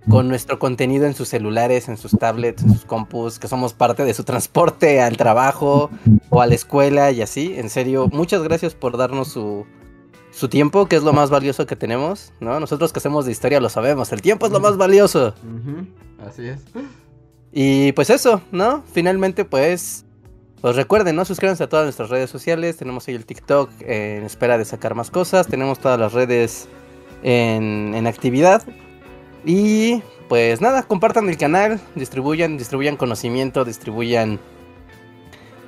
con 0.10 0.28
nuestro 0.28 0.60
contenido 0.60 1.06
en 1.06 1.14
sus 1.14 1.30
celulares, 1.30 1.90
en 1.90 1.98
sus 1.98 2.12
tablets, 2.12 2.64
en 2.64 2.74
sus 2.74 2.86
compus, 2.86 3.40
que 3.40 3.48
somos 3.48 3.74
parte 3.74 4.06
de 4.06 4.14
su 4.14 4.24
transporte 4.24 5.02
al 5.04 5.18
trabajo 5.18 5.90
o 6.30 6.42
a 6.42 6.48
la 6.48 6.56
escuela 6.56 7.12
y 7.12 7.22
así. 7.22 7.54
En 7.58 7.70
serio, 7.70 8.08
muchas 8.12 8.44
gracias 8.44 8.76
por 8.76 8.98
darnos 8.98 9.30
su, 9.30 9.66
su 10.32 10.50
tiempo, 10.50 10.88
que 10.88 10.96
es 10.96 11.04
lo 11.04 11.14
más 11.14 11.30
valioso 11.30 11.66
que 11.66 11.76
tenemos, 11.76 12.34
¿no? 12.40 12.60
Nosotros 12.60 12.92
que 12.92 13.00
hacemos 13.00 13.26
de 13.26 13.32
historia 13.32 13.60
lo 13.60 13.70
sabemos, 13.70 14.12
el 14.12 14.22
tiempo 14.22 14.46
es 14.46 14.52
lo 14.52 14.60
más 14.60 14.78
valioso. 14.78 15.34
Así 16.28 16.48
es. 16.48 16.60
Y 17.52 17.94
pues 17.94 18.10
eso, 18.10 18.42
¿no? 18.52 18.84
Finalmente, 18.92 19.46
pues, 19.46 20.06
pues 20.60 20.76
recuerden, 20.76 21.16
¿no? 21.16 21.24
Suscríbanse 21.24 21.64
a 21.64 21.70
todas 21.70 21.86
nuestras 21.86 22.10
redes 22.10 22.30
sociales. 22.30 22.76
Tenemos 22.76 23.08
ahí 23.08 23.16
el 23.16 23.26
TikTok 23.26 23.70
eh, 23.80 24.18
en 24.18 24.24
espera 24.26 24.58
de 24.58 24.66
sacar 24.66 24.94
más 24.94 25.10
cosas. 25.10 25.48
Tenemos 25.48 25.80
todas 25.80 25.98
las 25.98 26.12
redes 26.12 26.68
en, 27.24 27.94
en 27.96 28.08
actividad. 28.08 28.62
Y 29.46 30.02
pues 30.28 30.60
nada, 30.60 30.84
compartan 30.84 31.30
el 31.30 31.38
canal, 31.38 31.80
distribuyan, 31.94 32.58
distribuyan 32.58 32.98
conocimiento, 32.98 33.64
distribuyan 33.64 34.40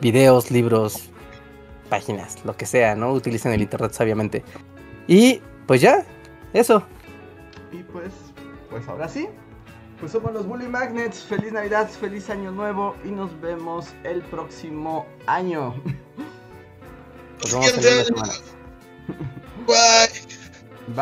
videos, 0.02 0.50
libros, 0.50 1.10
páginas, 1.90 2.44
lo 2.44 2.58
que 2.58 2.66
sea, 2.66 2.96
¿no? 2.96 3.14
Utilicen 3.14 3.54
el 3.54 3.62
internet 3.62 3.94
sabiamente. 3.94 4.44
Y 5.08 5.42
pues 5.68 5.82
ya, 5.82 6.06
eso. 6.54 6.84
Y 7.72 7.84
pues, 7.84 8.12
pues 8.70 8.88
ahora 8.88 9.08
sí. 9.08 9.28
Pues 10.00 10.12
somos 10.12 10.32
los 10.34 10.46
Bully 10.46 10.68
Magnets. 10.68 11.24
Feliz 11.24 11.52
Navidad, 11.52 11.90
feliz 11.90 12.30
Año 12.30 12.52
Nuevo 12.52 12.96
y 13.04 13.10
nos 13.10 13.40
vemos 13.42 13.94
el 14.04 14.22
próximo 14.24 15.06
año. 15.26 15.76
Nos 17.44 17.54
vemos 17.54 17.86
en 17.86 17.94
una 17.94 18.04
semana. 18.04 18.34
Bye. 19.68 20.47